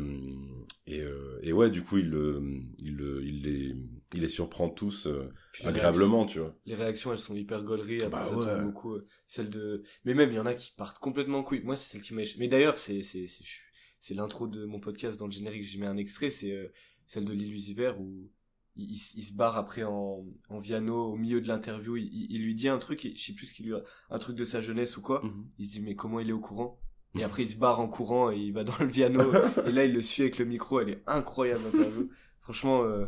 et, 0.87 1.01
euh, 1.01 1.39
et 1.43 1.53
ouais 1.53 1.69
du 1.69 1.83
coup 1.83 1.97
il 1.97 2.09
le 2.09 2.41
il 2.79 2.95
le- 2.97 3.23
il 3.25 3.43
les 3.43 3.75
il 4.13 4.21
les 4.21 4.29
surprend 4.29 4.69
tous 4.69 5.07
euh, 5.07 5.29
agréablement 5.63 6.25
tu 6.25 6.39
vois. 6.39 6.55
les 6.65 6.75
réactions 6.75 7.11
elles 7.13 7.19
sont 7.19 7.35
hyper 7.35 7.63
gauleries 7.63 8.03
après 8.03 8.19
Bah 8.19 8.27
ça 8.27 8.37
ouais. 8.37 8.45
tourne 8.45 8.61
beaucoup 8.61 8.93
euh, 8.95 9.07
celle 9.25 9.49
de 9.49 9.83
mais 10.05 10.13
même 10.13 10.29
il 10.31 10.35
y 10.35 10.39
en 10.39 10.45
a 10.45 10.53
qui 10.55 10.71
partent 10.77 10.99
complètement 10.99 11.39
en 11.39 11.43
couille 11.43 11.63
moi 11.63 11.75
c'est 11.75 11.91
celle 11.93 12.01
qui 12.01 12.13
m'a 12.13 12.23
mais 12.37 12.47
d'ailleurs 12.47 12.77
c'est 12.77 13.01
c'est 13.01 13.27
c'est 13.27 13.43
je- 13.45 13.61
c'est 13.99 14.13
l'intro 14.13 14.47
de 14.47 14.65
mon 14.65 14.79
podcast 14.79 15.17
dans 15.19 15.25
le 15.27 15.31
générique 15.31 15.63
j'y 15.63 15.79
mets 15.79 15.87
un 15.87 15.97
extrait 15.97 16.29
c'est 16.29 16.51
euh, 16.51 16.67
celle 17.07 17.25
de 17.25 17.33
l'illusiver 17.33 17.93
où 17.99 18.29
il, 18.75 18.91
il, 18.91 18.95
s- 18.97 19.13
il 19.15 19.23
se 19.23 19.33
barre 19.33 19.57
après 19.57 19.83
en, 19.83 20.25
en 20.49 20.59
piano 20.59 21.11
au 21.11 21.15
milieu 21.15 21.41
de 21.41 21.47
l'interview 21.47 21.97
il, 21.97 22.41
lui 22.43 22.53
dit 22.55 22.69
un 22.69 22.77
truc 22.77 23.07
je 23.15 23.19
sais 23.21 23.33
plus 23.33 23.47
ce 23.47 23.53
qu'il 23.53 23.65
lui 23.67 23.73
a 23.75 23.81
un 24.09 24.19
truc 24.19 24.35
de 24.35 24.43
sa 24.43 24.61
jeunesse 24.61 24.97
ou 24.97 25.01
quoi. 25.01 25.21
Il 25.57 25.65
se 25.65 25.71
dit 25.73 25.81
mais 25.81 25.95
comment 25.95 26.19
il 26.19 26.29
est 26.29 26.33
au 26.33 26.39
courant? 26.39 26.79
Et 27.17 27.23
après 27.23 27.43
il 27.43 27.47
se 27.49 27.55
barre 27.57 27.79
en 27.79 27.87
courant 27.87 28.31
et 28.31 28.37
il 28.37 28.53
va 28.53 28.63
dans 28.63 28.77
le 28.79 28.87
piano 28.87 29.21
et 29.65 29.71
là 29.71 29.85
il 29.85 29.93
le 29.93 30.01
suit 30.01 30.21
avec 30.23 30.37
le 30.37 30.45
micro 30.45 30.79
elle 30.79 30.89
est 30.89 31.03
incroyable 31.07 31.61
l'interview. 31.65 32.09
Franchement 32.41 32.83
euh, 32.83 33.07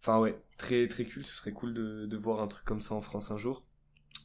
enfin 0.00 0.18
ouais 0.20 0.40
très 0.56 0.86
très 0.88 1.04
cool 1.04 1.24
ce 1.24 1.34
serait 1.34 1.52
cool 1.52 1.74
de, 1.74 2.06
de 2.06 2.16
voir 2.16 2.40
un 2.40 2.46
truc 2.46 2.64
comme 2.64 2.80
ça 2.80 2.94
en 2.94 3.00
France 3.00 3.30
un 3.30 3.36
jour. 3.38 3.64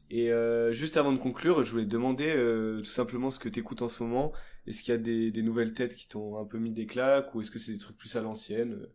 Et 0.09 0.31
euh, 0.31 0.73
juste 0.73 0.97
avant 0.97 1.11
de 1.13 1.17
conclure 1.17 1.63
je 1.63 1.71
voulais 1.71 1.85
te 1.85 1.89
demander 1.89 2.27
euh, 2.29 2.79
tout 2.79 2.85
simplement 2.89 3.31
ce 3.31 3.39
que 3.39 3.49
t'écoutes 3.49 3.81
en 3.81 3.89
ce 3.89 4.03
moment 4.03 4.31
est-ce 4.67 4.83
qu'il 4.83 4.91
y 4.91 4.95
a 4.95 4.97
des, 4.99 5.31
des 5.31 5.41
nouvelles 5.41 5.73
têtes 5.73 5.95
qui 5.95 6.07
t'ont 6.07 6.37
un 6.37 6.45
peu 6.45 6.57
mis 6.59 6.71
des 6.71 6.85
claques 6.85 7.33
ou 7.35 7.41
est-ce 7.41 7.51
que 7.51 7.59
c'est 7.59 7.73
des 7.73 7.79
trucs 7.79 7.97
plus 7.97 8.15
à 8.15 8.21
l'ancienne 8.21 8.73
euh, 8.73 8.93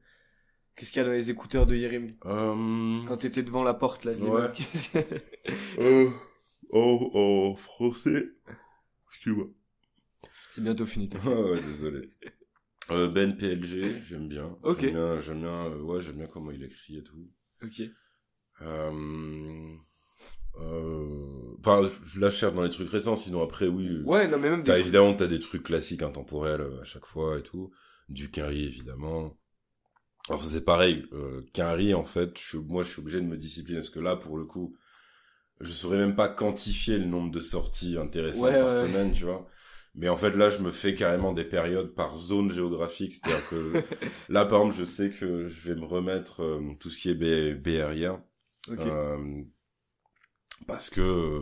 qu'est-ce 0.77 0.93
qu'il 0.93 1.01
y 1.01 1.05
a 1.05 1.07
dans 1.09 1.13
les 1.15 1.31
écouteurs 1.31 1.67
de 1.67 1.75
Yerim? 1.75 2.15
Euh... 2.27 3.03
quand 3.07 3.17
t'étais 3.17 3.43
devant 3.43 3.63
la 3.65 3.75
porte 3.75 4.05
là 4.05 4.13
Ouais. 4.13 4.53
Euh, 5.79 6.11
oh, 6.71 7.11
oh, 7.15 7.55
français. 7.57 8.33
Excuse-moi. 9.11 9.47
c'est 10.51 10.63
bientôt 10.63 10.87
fini. 10.87 11.09
Ouais, 11.25 11.35
ouais, 11.51 11.57
désolé. 11.61 12.11
Euh, 12.91 13.09
ben 13.09 13.37
PLG, 13.37 14.03
j'aime 14.05 14.29
bien. 14.29 14.57
Ok. 14.63 14.81
J'aime 14.81 14.93
bien, 14.93 15.21
j'aime 15.21 15.41
bien, 15.41 15.67
euh, 15.67 15.81
ouais, 15.83 16.03
j'aime 16.03 16.17
bien 16.17 16.27
comment 16.27 16.51
il 16.51 16.63
écrit 16.63 16.99
et 16.99 17.03
tout. 17.03 17.29
ok 17.63 17.83
Euh, 18.63 19.75
euh, 20.61 21.55
enfin, 21.61 21.89
je 22.07 22.21
la 22.21 22.31
cherche 22.31 22.55
dans 22.55 22.63
les 22.63 22.71
trucs 22.71 22.91
récents, 22.91 23.17
sinon 23.17 23.43
après, 23.43 23.67
oui. 23.69 23.89
ouais 24.05 24.27
non 24.29 24.39
mais 24.39 24.49
même 24.51 24.63
des 24.65 24.73
T'as 24.73 24.75
trucs- 24.75 24.93
évidemment, 24.93 25.15
t'as 25.15 25.27
des 25.29 25.41
trucs 25.41 25.65
classiques 25.65 26.03
intemporels 26.03 26.61
euh, 26.63 26.83
à 26.83 26.85
chaque 26.85 27.07
fois 27.07 27.39
et 27.39 27.43
tout. 27.43 27.73
Du 28.09 28.31
Quinry, 28.33 28.65
évidemment. 28.65 29.37
Alors 30.29 30.43
c'est 30.45 30.65
pareil, 30.65 31.07
euh, 31.13 31.43
Quinry, 31.53 31.95
en 31.95 32.05
fait, 32.05 32.39
je, 32.41 32.59
moi 32.59 32.83
je 32.85 32.91
suis 32.91 33.01
obligé 33.01 33.21
de 33.21 33.27
me 33.27 33.37
discipliner 33.37 33.81
parce 33.81 33.91
que 33.91 34.01
là, 34.01 34.17
pour 34.17 34.37
le 34.39 34.45
coup, 34.45 34.77
je 35.61 35.73
saurais 35.73 35.99
même 35.99 36.17
pas 36.17 36.29
quantifier 36.29 36.99
le 36.99 37.07
nombre 37.07 37.31
de 37.33 37.41
sorties 37.41 37.97
intéressantes 37.99 38.41
Ouais, 38.43 38.61
par 38.61 38.75
ouais. 38.75 38.75
semaine, 38.75 39.13
tu 39.13 39.25
vois. 39.25 39.49
Mais 39.95 40.09
en 40.09 40.17
fait, 40.17 40.31
là, 40.33 40.51
je 40.51 40.61
me 40.61 40.71
fais 40.73 40.95
carrément 40.95 41.33
des 41.35 41.45
périodes 41.45 41.95
par 41.95 42.17
zone 42.19 42.53
géographique. 42.53 43.15
C'est-à-dire 43.17 43.47
que 43.49 43.83
là, 44.29 44.47
par 44.47 44.61
exemple, 44.63 44.77
je 44.79 44.85
sais 44.87 45.11
que 45.13 45.49
je 45.49 45.61
vais 45.71 45.77
me 45.81 45.87
remettre 45.87 46.43
euh, 46.43 46.75
tout 46.81 46.91
ce 46.91 46.99
qui 46.99 47.11
est 47.11 47.15
B- 47.15 47.55
BRIA. 47.61 48.25
ok 48.71 48.87
Euh, 48.87 49.43
parce 50.67 50.91
que 50.91 51.01
euh, 51.01 51.41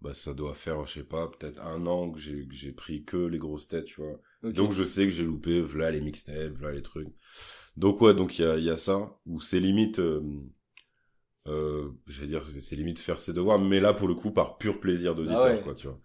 bah, 0.00 0.14
ça 0.14 0.34
doit 0.34 0.54
faire, 0.54 0.86
je 0.86 0.94
sais 1.00 1.04
pas, 1.04 1.28
peut-être 1.28 1.60
un 1.60 1.86
an 1.86 2.10
que 2.10 2.18
j'ai 2.20 2.46
que 2.46 2.54
j'ai 2.54 2.72
pris 2.72 3.04
que 3.04 3.16
les 3.16 3.38
grosses 3.38 3.68
têtes, 3.68 3.86
tu 3.86 4.00
vois. 4.00 4.20
Donc 4.42 4.72
je 4.72 4.84
sais 4.84 5.04
que 5.04 5.10
j'ai 5.10 5.24
loupé, 5.24 5.60
voilà 5.62 5.90
les 5.90 6.00
mixtapes, 6.00 6.54
voilà 6.58 6.74
les 6.76 6.82
trucs. 6.82 7.08
Donc 7.76 8.00
ouais, 8.02 8.14
donc 8.14 8.38
il 8.38 8.42
y 8.42 8.46
a, 8.46 8.56
il 8.58 8.64
y 8.64 8.70
a 8.70 8.76
ça, 8.76 9.18
où 9.26 9.40
c'est 9.40 9.60
limite, 9.60 9.98
euh, 10.00 10.22
euh, 11.46 11.90
j'allais 12.06 12.28
dire, 12.28 12.42
c'est- 12.46 12.76
limite 12.76 12.98
faire 12.98 13.20
ses 13.20 13.32
devoirs, 13.32 13.58
mais 13.58 13.80
là 13.80 13.92
pour 13.94 14.08
le 14.08 14.14
coup 14.14 14.30
par 14.30 14.56
pur 14.58 14.80
plaisir 14.80 15.14
d'auditeur, 15.14 15.52
Ah 15.52 15.54
ouais. 15.54 15.64
quoi, 15.64 15.74
tu 15.74 15.86
vois. 15.88 16.00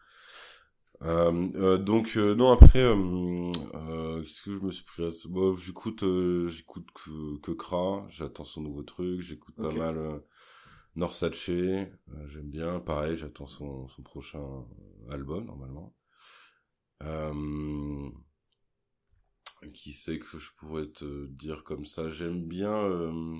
Euh, 1.01 1.47
euh, 1.55 1.77
donc 1.77 2.17
euh, 2.17 2.35
non 2.35 2.51
après 2.51 2.79
euh, 2.83 3.51
qu'est-ce 4.21 4.41
que 4.41 4.51
je 4.59 4.65
me 4.65 4.69
suis 4.71 4.83
pris 4.83 5.05
à 5.05 5.09
bon, 5.29 5.55
j'écoute 5.55 6.03
euh, 6.03 6.49
j'écoute 6.49 6.89
que, 6.93 7.37
que 7.39 7.51
Kra 7.53 8.05
j'attends 8.09 8.43
son 8.43 8.59
nouveau 8.61 8.83
truc 8.83 9.21
j'écoute 9.21 9.55
pas 9.61 9.71
mal 9.71 9.97
euh, 9.97 10.19
Norsace 10.99 11.49
euh, 11.49 11.85
j'aime 12.27 12.49
bien. 12.49 12.81
Pareil 12.81 13.15
j'attends 13.15 13.47
son, 13.47 13.87
son 13.87 14.03
prochain 14.03 14.65
album 15.09 15.45
normalement. 15.45 15.95
Euh, 17.03 18.09
qui 19.73 19.93
sait 19.93 20.19
que 20.19 20.37
je 20.37 20.51
pourrais 20.57 20.87
te 20.87 21.27
dire 21.27 21.63
comme 21.63 21.85
ça? 21.85 22.09
J'aime 22.09 22.45
bien 22.45 22.75
euh, 22.75 23.37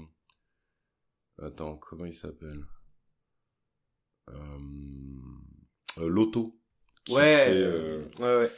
attends 1.38 1.76
comment 1.76 2.05
il 2.05 2.14
s'appelle? 2.14 2.64
Euh, 4.30 6.07
Loto 6.07 6.57
ouais 7.10 7.45
fait, 7.45 8.22
ouais 8.22 8.38
ouais 8.38 8.51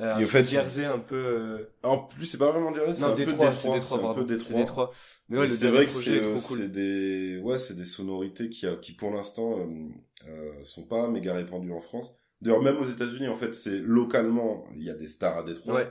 euh, 0.00 0.10
un 0.10 0.22
en 0.22 0.26
fait, 0.26 0.44
Jersey 0.46 0.84
un 0.86 0.98
peu 0.98 1.16
euh, 1.16 1.58
En 1.82 1.98
plus, 1.98 2.26
c'est 2.26 2.38
pas 2.38 2.50
vraiment 2.50 2.74
Jersey, 2.74 2.94
c'est 2.94 3.04
un 3.04 3.10
peu 3.14 3.24
Détroit 3.26 3.52
c'est 3.52 3.68
un 3.68 4.14
peu 4.14 4.24
Détroit. 4.24 4.92
Mais 5.28 5.38
ouais 5.38 5.46
Et 5.46 5.50
c'est 5.50 5.68
vrai 5.68 5.84
que 5.86 5.92
c'est 5.92 6.16
est 6.16 6.24
euh, 6.24 6.36
cool 6.46 6.70
des 6.72 7.38
ouais, 7.42 7.58
c'est 7.58 7.74
des 7.76 7.84
sonorités 7.84 8.48
qui 8.48 8.66
a- 8.66 8.76
qui 8.76 8.92
pour 8.92 9.10
l'instant 9.12 9.58
euh, 9.60 9.88
euh, 10.28 10.52
sont 10.64 10.84
pas 10.86 11.08
méga 11.08 11.34
répandues 11.34 11.72
en 11.72 11.80
France. 11.80 12.14
D'ailleurs 12.40 12.62
même 12.62 12.78
aux 12.78 12.88
États-Unis 12.88 13.28
en 13.28 13.36
fait, 13.36 13.54
c'est 13.54 13.78
localement, 13.78 14.64
il 14.76 14.82
y 14.82 14.90
a 14.90 14.94
des 14.94 15.08
stars 15.08 15.38
à 15.38 15.42
Détroit. 15.42 15.74
ouais 15.74 15.90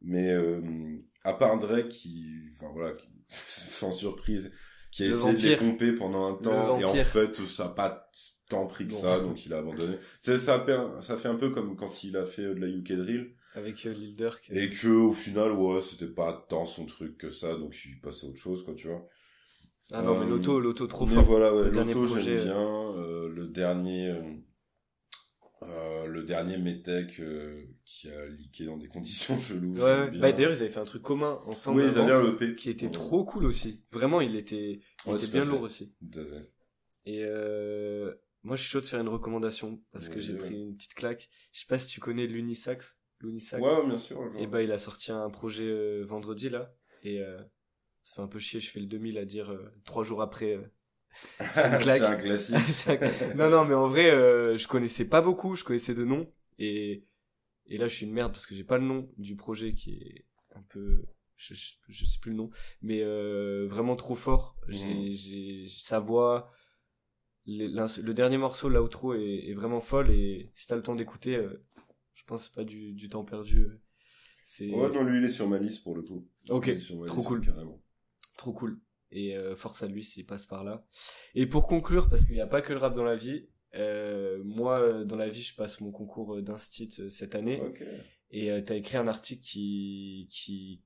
Mais 0.00 0.30
euh, 0.30 0.60
à 1.24 1.34
part 1.34 1.58
Drake 1.58 1.88
qui 1.88 2.24
enfin 2.54 2.70
voilà, 2.72 2.92
qui- 2.94 3.08
sans 3.28 3.92
surprise 3.92 4.52
qui 4.92 5.04
a 5.04 5.08
Le 5.08 5.12
essayé 5.14 5.32
de 5.34 5.38
les 5.38 5.54
vampire. 5.56 5.58
pomper 5.70 5.92
pendant 5.92 6.26
un 6.26 6.34
temps 6.34 6.78
et 6.78 6.84
en 6.84 6.88
vampire. 6.88 7.06
fait 7.06 7.36
ça 7.46 7.66
a 7.66 7.68
pas 7.68 8.10
tant 8.48 8.66
pris 8.66 8.86
que 8.86 8.92
Bon. 8.92 8.98
ça 9.02 9.20
donc 9.20 9.44
il 9.46 9.52
a 9.54 9.58
abandonné. 9.58 9.96
Ça 10.20 10.38
ça 10.38 11.16
fait 11.16 11.28
un 11.28 11.34
peu 11.36 11.50
comme 11.50 11.76
quand 11.76 12.02
il 12.02 12.16
a 12.16 12.26
fait 12.26 12.42
euh, 12.42 12.54
de 12.54 12.60
la 12.60 12.66
UK 12.68 12.92
drill. 12.92 13.34
Avec 13.54 13.84
euh, 13.86 13.92
Lil 13.92 14.16
Durk 14.16 14.50
Et 14.50 14.70
que 14.70 14.88
au 14.88 15.12
final, 15.12 15.52
ouais, 15.52 15.80
c'était 15.82 16.06
pas 16.12 16.46
tant 16.48 16.66
son 16.66 16.86
truc 16.86 17.16
que 17.18 17.30
ça, 17.30 17.56
donc 17.56 17.72
je 17.72 17.78
suis 17.78 18.00
passé 18.00 18.26
à 18.26 18.30
autre 18.30 18.38
chose, 18.38 18.64
quoi, 18.64 18.74
tu 18.74 18.88
vois. 18.88 19.08
Ah 19.92 20.02
non, 20.02 20.18
mais 20.20 20.26
Euh, 20.26 20.28
l'auto, 20.28 20.60
l'auto 20.60 20.86
trop 20.86 21.06
mais 21.06 21.14
fort. 21.14 21.24
voilà, 21.24 21.54
ouais, 21.54 21.64
Le 21.64 21.70
l'auto, 21.70 22.06
j'aime 22.18 22.38
euh, 22.38 22.44
bien. 22.44 22.94
Euh, 22.96 23.28
le 23.28 23.48
dernier, 23.48 24.08
euh, 24.10 24.22
euh, 25.62 26.06
le 26.06 26.22
dernier 26.22 26.56
Metec 26.58 27.20
euh, 27.20 27.64
qui 27.84 28.08
a 28.08 28.26
leaké 28.26 28.64
dans 28.66 28.76
des 28.78 28.88
conditions 28.88 29.38
cheloues. 29.38 29.74
Ouais, 29.78 30.10
bien. 30.10 30.20
Bah, 30.20 30.32
d'ailleurs, 30.32 30.52
ils 30.52 30.62
avaient 30.62 30.68
fait 30.70 30.80
un 30.80 30.84
truc 30.84 31.02
commun 31.02 31.40
ensemble. 31.44 31.80
oui, 31.82 31.88
ils 31.92 31.98
avaient 31.98 32.12
un 32.12 32.32
EP. 32.32 32.54
qui 32.54 32.70
était 32.70 32.86
Ouais. 32.86 32.92
trop 32.92 33.24
cool 33.24 33.44
aussi. 33.46 33.84
Vraiment, 33.92 34.20
il 34.20 34.36
était, 34.36 34.80
il 35.06 35.10
Ouais, 35.10 35.16
était 35.18 35.26
bien 35.26 35.44
lourd 35.44 35.62
aussi. 35.62 35.92
Et 37.04 37.24
euh, 37.24 38.14
moi, 38.42 38.56
je 38.56 38.62
suis 38.62 38.70
chaud 38.70 38.80
de 38.80 38.86
faire 38.86 39.00
une 39.00 39.08
recommandation 39.08 39.82
parce 39.92 40.08
que 40.08 40.20
j'ai 40.20 40.34
pris 40.34 40.54
une 40.54 40.76
petite 40.76 40.94
claque. 40.94 41.28
Je 41.52 41.60
sais 41.60 41.66
pas 41.66 41.78
si 41.78 41.88
tu 41.88 42.00
connais 42.00 42.26
l'Unisax. 42.26 42.96
L'Unisax. 43.20 43.62
Ouais, 43.62 43.86
bien 43.86 43.98
sûr. 43.98 44.32
Et 44.38 44.46
bah, 44.46 44.62
il 44.62 44.72
a 44.72 44.78
sorti 44.78 45.12
un 45.12 45.30
projet 45.30 45.64
euh, 45.66 46.04
vendredi 46.04 46.48
là. 46.48 46.72
Et 47.04 47.20
euh, 47.20 47.38
ça 48.00 48.14
fait 48.14 48.22
un 48.22 48.28
peu 48.28 48.38
chier. 48.38 48.60
Je 48.60 48.70
fais 48.70 48.80
le 48.80 48.86
2000 48.86 49.18
à 49.18 49.24
dire 49.24 49.50
euh, 49.50 49.72
trois 49.84 50.04
jours 50.04 50.22
après. 50.22 50.54
euh, 50.56 50.62
c'est 51.54 51.64
un 51.66 52.16
classique. 52.16 52.56
Un- 52.88 53.36
non, 53.36 53.50
non, 53.50 53.64
mais 53.64 53.74
en 53.74 53.88
vrai, 53.88 54.10
je 54.58 54.68
connaissais 54.68 55.04
pas 55.04 55.20
beaucoup. 55.20 55.56
Je 55.56 55.64
connaissais 55.64 55.94
de 55.94 56.04
noms. 56.04 56.30
Et, 56.58 57.04
et 57.66 57.78
là, 57.78 57.88
je 57.88 57.94
suis 57.96 58.06
une 58.06 58.12
merde 58.12 58.32
parce 58.32 58.46
que 58.46 58.54
j'ai 58.54 58.64
pas 58.64 58.78
le 58.78 58.84
nom 58.84 59.08
du 59.18 59.36
projet 59.36 59.74
qui 59.74 59.94
est 59.94 60.24
un 60.54 60.62
peu. 60.62 61.02
Je, 61.36 61.54
je, 61.54 61.74
je 61.88 62.04
sais 62.04 62.18
plus 62.20 62.30
le 62.30 62.36
nom. 62.36 62.50
Mais 62.82 63.02
vraiment 63.66 63.96
trop 63.96 64.14
fort. 64.16 64.56
J'ai, 64.68 64.94
Mhm. 64.94 65.12
j'ai 65.12 65.68
sa 65.68 65.98
voix. 66.00 66.50
Le 67.46 68.12
dernier 68.12 68.38
morceau, 68.38 68.68
l'outro, 68.68 69.14
est, 69.14 69.48
est 69.48 69.54
vraiment 69.54 69.80
folle. 69.80 70.10
Et 70.10 70.50
si 70.54 70.66
t'as 70.66 70.76
le 70.76 70.82
temps 70.82 70.94
d'écouter, 70.94 71.36
euh, 71.36 71.62
pense 72.30 72.42
que 72.44 72.48
c'est 72.48 72.54
pas 72.54 72.64
du, 72.64 72.92
du 72.92 73.08
temps 73.08 73.24
perdu. 73.24 73.66
C'est 74.44 74.70
Ouais, 74.70 74.90
non, 74.90 75.04
lui, 75.04 75.18
il 75.18 75.24
est 75.24 75.28
sur 75.28 75.46
ma 75.48 75.58
liste 75.58 75.82
pour 75.82 75.94
le 75.94 76.02
coup. 76.02 76.26
Ok, 76.48 76.74
trop 77.06 77.22
cool. 77.22 77.40
Carrément. 77.44 77.82
trop 78.36 78.52
cool. 78.52 78.80
Et 79.12 79.36
euh, 79.36 79.56
force 79.56 79.82
à 79.82 79.88
lui 79.88 80.04
s'il 80.04 80.24
passe 80.24 80.46
par 80.46 80.64
là. 80.64 80.86
Et 81.34 81.46
pour 81.46 81.66
conclure, 81.66 82.08
parce 82.08 82.24
qu'il 82.24 82.34
n'y 82.34 82.40
a 82.40 82.46
pas 82.46 82.62
que 82.62 82.72
le 82.72 82.78
rap 82.78 82.94
dans 82.94 83.04
la 83.04 83.16
vie, 83.16 83.48
euh, 83.74 84.40
moi, 84.44 84.80
euh, 84.80 85.04
dans 85.04 85.16
la 85.16 85.28
vie, 85.28 85.42
je 85.42 85.54
passe 85.54 85.80
mon 85.80 85.90
concours 85.90 86.40
d'instit 86.42 86.90
cette 87.10 87.34
année. 87.34 87.60
Et 88.30 88.50
euh, 88.52 88.62
t'as 88.62 88.76
écrit 88.76 88.96
un 88.96 89.08
article 89.08 89.42
qui, 89.42 90.28
qui, 90.30 90.80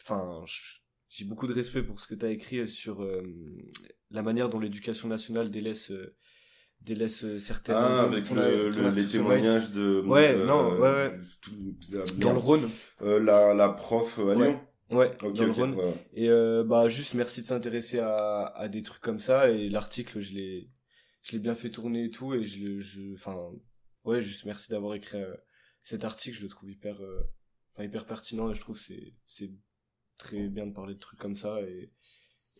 enfin, 0.00 0.42
je- 0.46 0.78
j'ai 1.10 1.24
beaucoup 1.26 1.46
de 1.46 1.52
respect 1.52 1.82
pour 1.82 2.00
ce 2.00 2.06
que 2.06 2.14
t'as 2.14 2.30
écrit 2.30 2.58
euh, 2.60 2.66
sur 2.66 3.02
euh, 3.02 3.22
la 4.10 4.22
manière 4.22 4.48
dont 4.48 4.58
l'éducation 4.58 5.06
nationale 5.08 5.50
délaisse, 5.50 5.90
euh, 5.90 6.16
délaisse 6.84 7.24
euh, 7.24 7.38
certaines. 7.38 7.74
Ah, 7.76 8.02
avec 8.04 8.30
le, 8.30 8.70
le- 8.70 8.90
les 8.90 9.06
témoignages 9.06 9.70
de. 9.72 10.00
Ouais, 10.06 10.34
euh, 10.34 10.46
non, 10.46 10.72
ouais, 10.78 10.80
ouais. 10.80 11.18
tout- 11.40 11.52
Vice, 11.80 11.90
dans 12.18 12.32
le 12.32 12.38
Rhône. 12.38 12.68
euh, 13.02 13.18
la, 13.20 13.54
la 13.54 13.68
prof 13.70 14.18
à 14.18 14.22
Ouais. 14.24 14.34
Lyon. 14.36 14.60
Ouais, 14.90 15.16
dans 15.20 15.28
le. 15.46 15.50
Rhône. 15.52 15.74
ouais. 15.74 15.94
Et 16.12 16.28
euh, 16.28 16.62
bah 16.62 16.88
juste 16.88 17.14
merci 17.14 17.40
de 17.40 17.46
s'intéresser 17.46 17.98
à, 18.00 18.46
à 18.54 18.68
des 18.68 18.82
trucs 18.82 19.02
comme 19.02 19.18
ça 19.18 19.50
et 19.50 19.68
l'article 19.70 20.20
je 20.20 20.34
l'ai 20.34 20.70
je 21.22 21.32
l'ai 21.32 21.38
bien 21.38 21.54
fait 21.54 21.70
tourner 21.70 22.04
et 22.04 22.10
tout 22.10 22.34
et 22.34 22.44
je 22.44 22.80
je 22.80 23.14
enfin 23.14 23.50
ouais 24.04 24.20
juste 24.20 24.44
merci 24.44 24.70
d'avoir 24.70 24.94
écrit 24.94 25.22
euh, 25.22 25.34
cet 25.82 26.04
article 26.04 26.36
je 26.36 26.42
le 26.42 26.48
trouve 26.48 26.70
hyper 26.70 27.02
euh, 27.02 27.22
hyper 27.82 28.04
pertinent 28.04 28.50
et 28.50 28.54
je 28.54 28.60
trouve 28.60 28.78
c'est 28.78 29.14
c'est 29.26 29.50
très 30.18 30.48
bien 30.48 30.66
de 30.66 30.72
parler 30.74 30.94
de 30.94 31.00
trucs 31.00 31.18
comme 31.18 31.34
ça 31.34 31.60
et, 31.62 31.90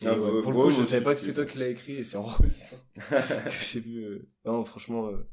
et 0.01 0.07
Ah, 0.07 0.13
ouais, 0.17 0.31
bah, 0.31 0.41
pour 0.41 0.51
le 0.51 0.57
ouais, 0.57 0.71
coup 0.71 0.71
je 0.71 0.81
aussi, 0.81 0.85
savais 0.85 1.03
pas 1.03 1.15
que 1.15 1.19
c'est 1.21 1.33
toi 1.33 1.45
qui 1.45 1.57
l'as 1.57 1.69
écrit 1.69 1.97
et 1.97 2.03
c'est 2.03 2.17
en 2.17 2.23
rôle 2.27 2.51
que 2.95 3.51
j'ai 3.61 3.79
vu 3.79 4.03
euh, 4.03 4.27
non 4.45 4.63
franchement 4.65 5.07
euh, 5.07 5.29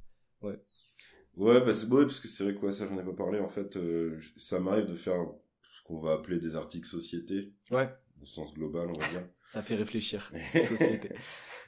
Ouais, 1.37 1.61
bah 1.65 1.75
c'est 1.75 1.89
beau, 1.89 2.03
parce 2.05 2.21
que 2.21 2.29
c'est 2.29 2.45
vrai 2.45 2.55
que 2.55 2.61
ouais, 2.67 2.73
ça 2.73 2.87
j'en 2.89 2.99
ai 2.99 3.05
pas 3.05 3.13
parlé. 3.15 3.41
En 3.41 3.49
fait, 3.49 3.77
euh, 3.77 4.21
ça 4.37 4.61
m'arrive 4.61 4.87
de 4.87 4.95
faire 4.95 5.27
ce 5.71 5.83
qu'on 5.85 5.99
va 6.01 6.13
appeler 6.15 6.39
des 6.39 6.57
articles 6.57 6.87
société, 6.89 7.53
ouais 7.71 7.93
au 8.23 8.27
sens 8.27 8.55
global, 8.55 8.89
on 8.89 8.99
va 9.01 9.09
dire. 9.09 9.25
ça 9.49 9.63
fait 9.63 9.75
réfléchir 9.75 10.33
société 10.69 11.11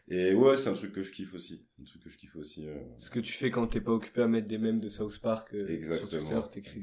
Et 0.08 0.34
ouais, 0.34 0.56
c'est 0.56 0.68
un 0.68 0.74
truc 0.74 0.92
que 0.92 1.02
je 1.02 1.10
kiffe 1.10 1.32
aussi. 1.34 1.66
C'est 1.76 1.82
un 1.82 1.84
truc 1.86 2.02
que 2.04 2.10
je 2.10 2.16
kiffe 2.18 2.36
aussi. 2.36 2.66
euh, 2.68 2.76
ce 2.98 3.08
que 3.10 3.20
tu 3.20 3.32
fais 3.32 3.50
quand 3.50 3.66
t'es 3.66 3.80
pas 3.80 3.92
occupé 3.92 4.20
à 4.22 4.28
mettre 4.28 4.46
des 4.46 4.58
mèmes 4.58 4.80
de 4.80 4.88
South 4.88 5.18
Park 5.20 5.54
euh, 5.54 5.66
sur 5.66 5.74
Exactement. 5.74 6.22
Twitter 6.22 6.40
t'écris 6.52 6.80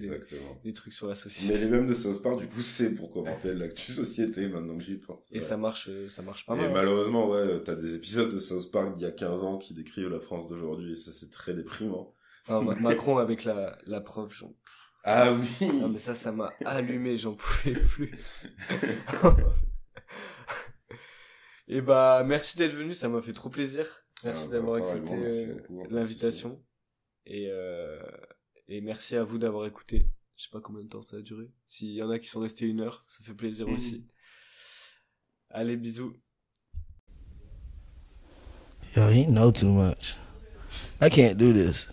des, 0.64 0.74
trucs 0.74 0.94
sur 0.94 1.08
la 1.08 1.14
société 1.16 1.54
Mais 1.54 1.60
les 1.62 1.68
mêmes 1.70 1.86
de 1.86 1.94
South 1.94 2.22
Park, 2.24 2.40
du 2.40 2.48
coup, 2.48 2.62
c'est 2.62 2.96
pour 2.96 3.12
commenter 3.12 3.54
l'actu 3.54 3.92
société, 3.92 4.48
maintenant 4.48 4.76
que 4.78 4.84
j'y 4.84 4.98
pense. 4.98 5.32
Et 5.32 5.36
ouais. 5.36 5.42
ça 5.42 5.56
marche, 5.58 5.88
euh, 5.90 6.08
ça 6.10 6.22
marche 6.24 6.46
pas 6.48 6.56
Et 6.56 6.58
mal. 6.62 6.70
hein. 6.70 6.74
malheureusement, 6.74 7.30
ouais, 7.30 7.62
t'as 7.64 7.76
des 7.76 7.96
épisodes 7.96 8.34
de 8.34 8.40
South 8.40 8.72
Park 8.72 8.96
d'il 8.96 9.04
y 9.04 9.06
a 9.08 9.12
15 9.12 9.44
ans 9.44 9.58
qui 9.60 9.74
décrivent 9.76 10.10
la 10.10 10.20
France 10.20 10.48
d'aujourd'hui, 10.48 10.94
et 10.94 11.00
ça, 11.00 11.12
c'est 11.14 11.30
très 11.32 11.54
déprimant. 11.54 12.16
Ah, 12.48 12.60
Ma- 12.60 12.74
Macron 12.76 13.18
avec 13.20 13.44
la, 13.44 13.78
la 13.86 14.02
prof. 14.02 14.44
Ah 15.04 15.34
oui! 15.34 15.68
Non, 15.68 15.90
mais 15.90 16.00
ça, 16.00 16.16
ça 16.16 16.32
m'a 16.32 16.54
allumé, 16.66 17.18
j'en 17.18 17.36
pouvais 17.36 17.74
plus. 17.74 18.12
Et 21.68 21.82
bah, 21.82 22.24
merci 22.26 22.58
d'être 22.58 22.74
venu, 22.76 22.94
ça 22.94 23.08
m'a 23.10 23.22
fait 23.22 23.34
trop 23.34 23.50
plaisir. 23.50 23.86
Merci 24.24 24.44
Ah, 24.46 24.48
bah, 24.48 24.54
d'avoir 24.58 24.76
accepté 24.76 25.14
euh, 25.16 25.56
de 25.90 25.96
l'invitation. 25.96 26.62
Et, 27.26 27.48
euh, 27.50 28.02
et 28.68 28.82
merci 28.82 29.16
à 29.16 29.24
vous 29.24 29.38
d'avoir 29.38 29.66
écouté. 29.66 30.10
Je 30.36 30.44
sais 30.44 30.50
pas 30.52 30.60
combien 30.60 30.84
de 30.84 30.90
temps 30.90 31.02
ça 31.02 31.18
a 31.18 31.22
duré. 31.22 31.50
S'il 31.68 31.92
y 31.92 32.04
en 32.04 32.10
a 32.10 32.20
qui 32.20 32.28
sont 32.28 32.42
restés 32.42 32.66
une 32.66 32.82
heure, 32.82 33.04
ça 33.08 33.24
fait 33.24 33.34
plaisir 33.34 33.68
Mhm. 33.68 33.74
aussi. 33.74 34.06
Allez, 35.50 35.78
bisous. 35.78 36.14
Yo, 38.96 39.08
he 39.10 39.26
know 39.26 39.52
too 39.52 39.68
much. 39.70 40.16
I 41.02 41.10
can't 41.10 41.38
do 41.38 41.54
this. 41.54 41.88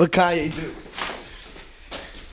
What 0.00 0.12
do? 0.48 0.89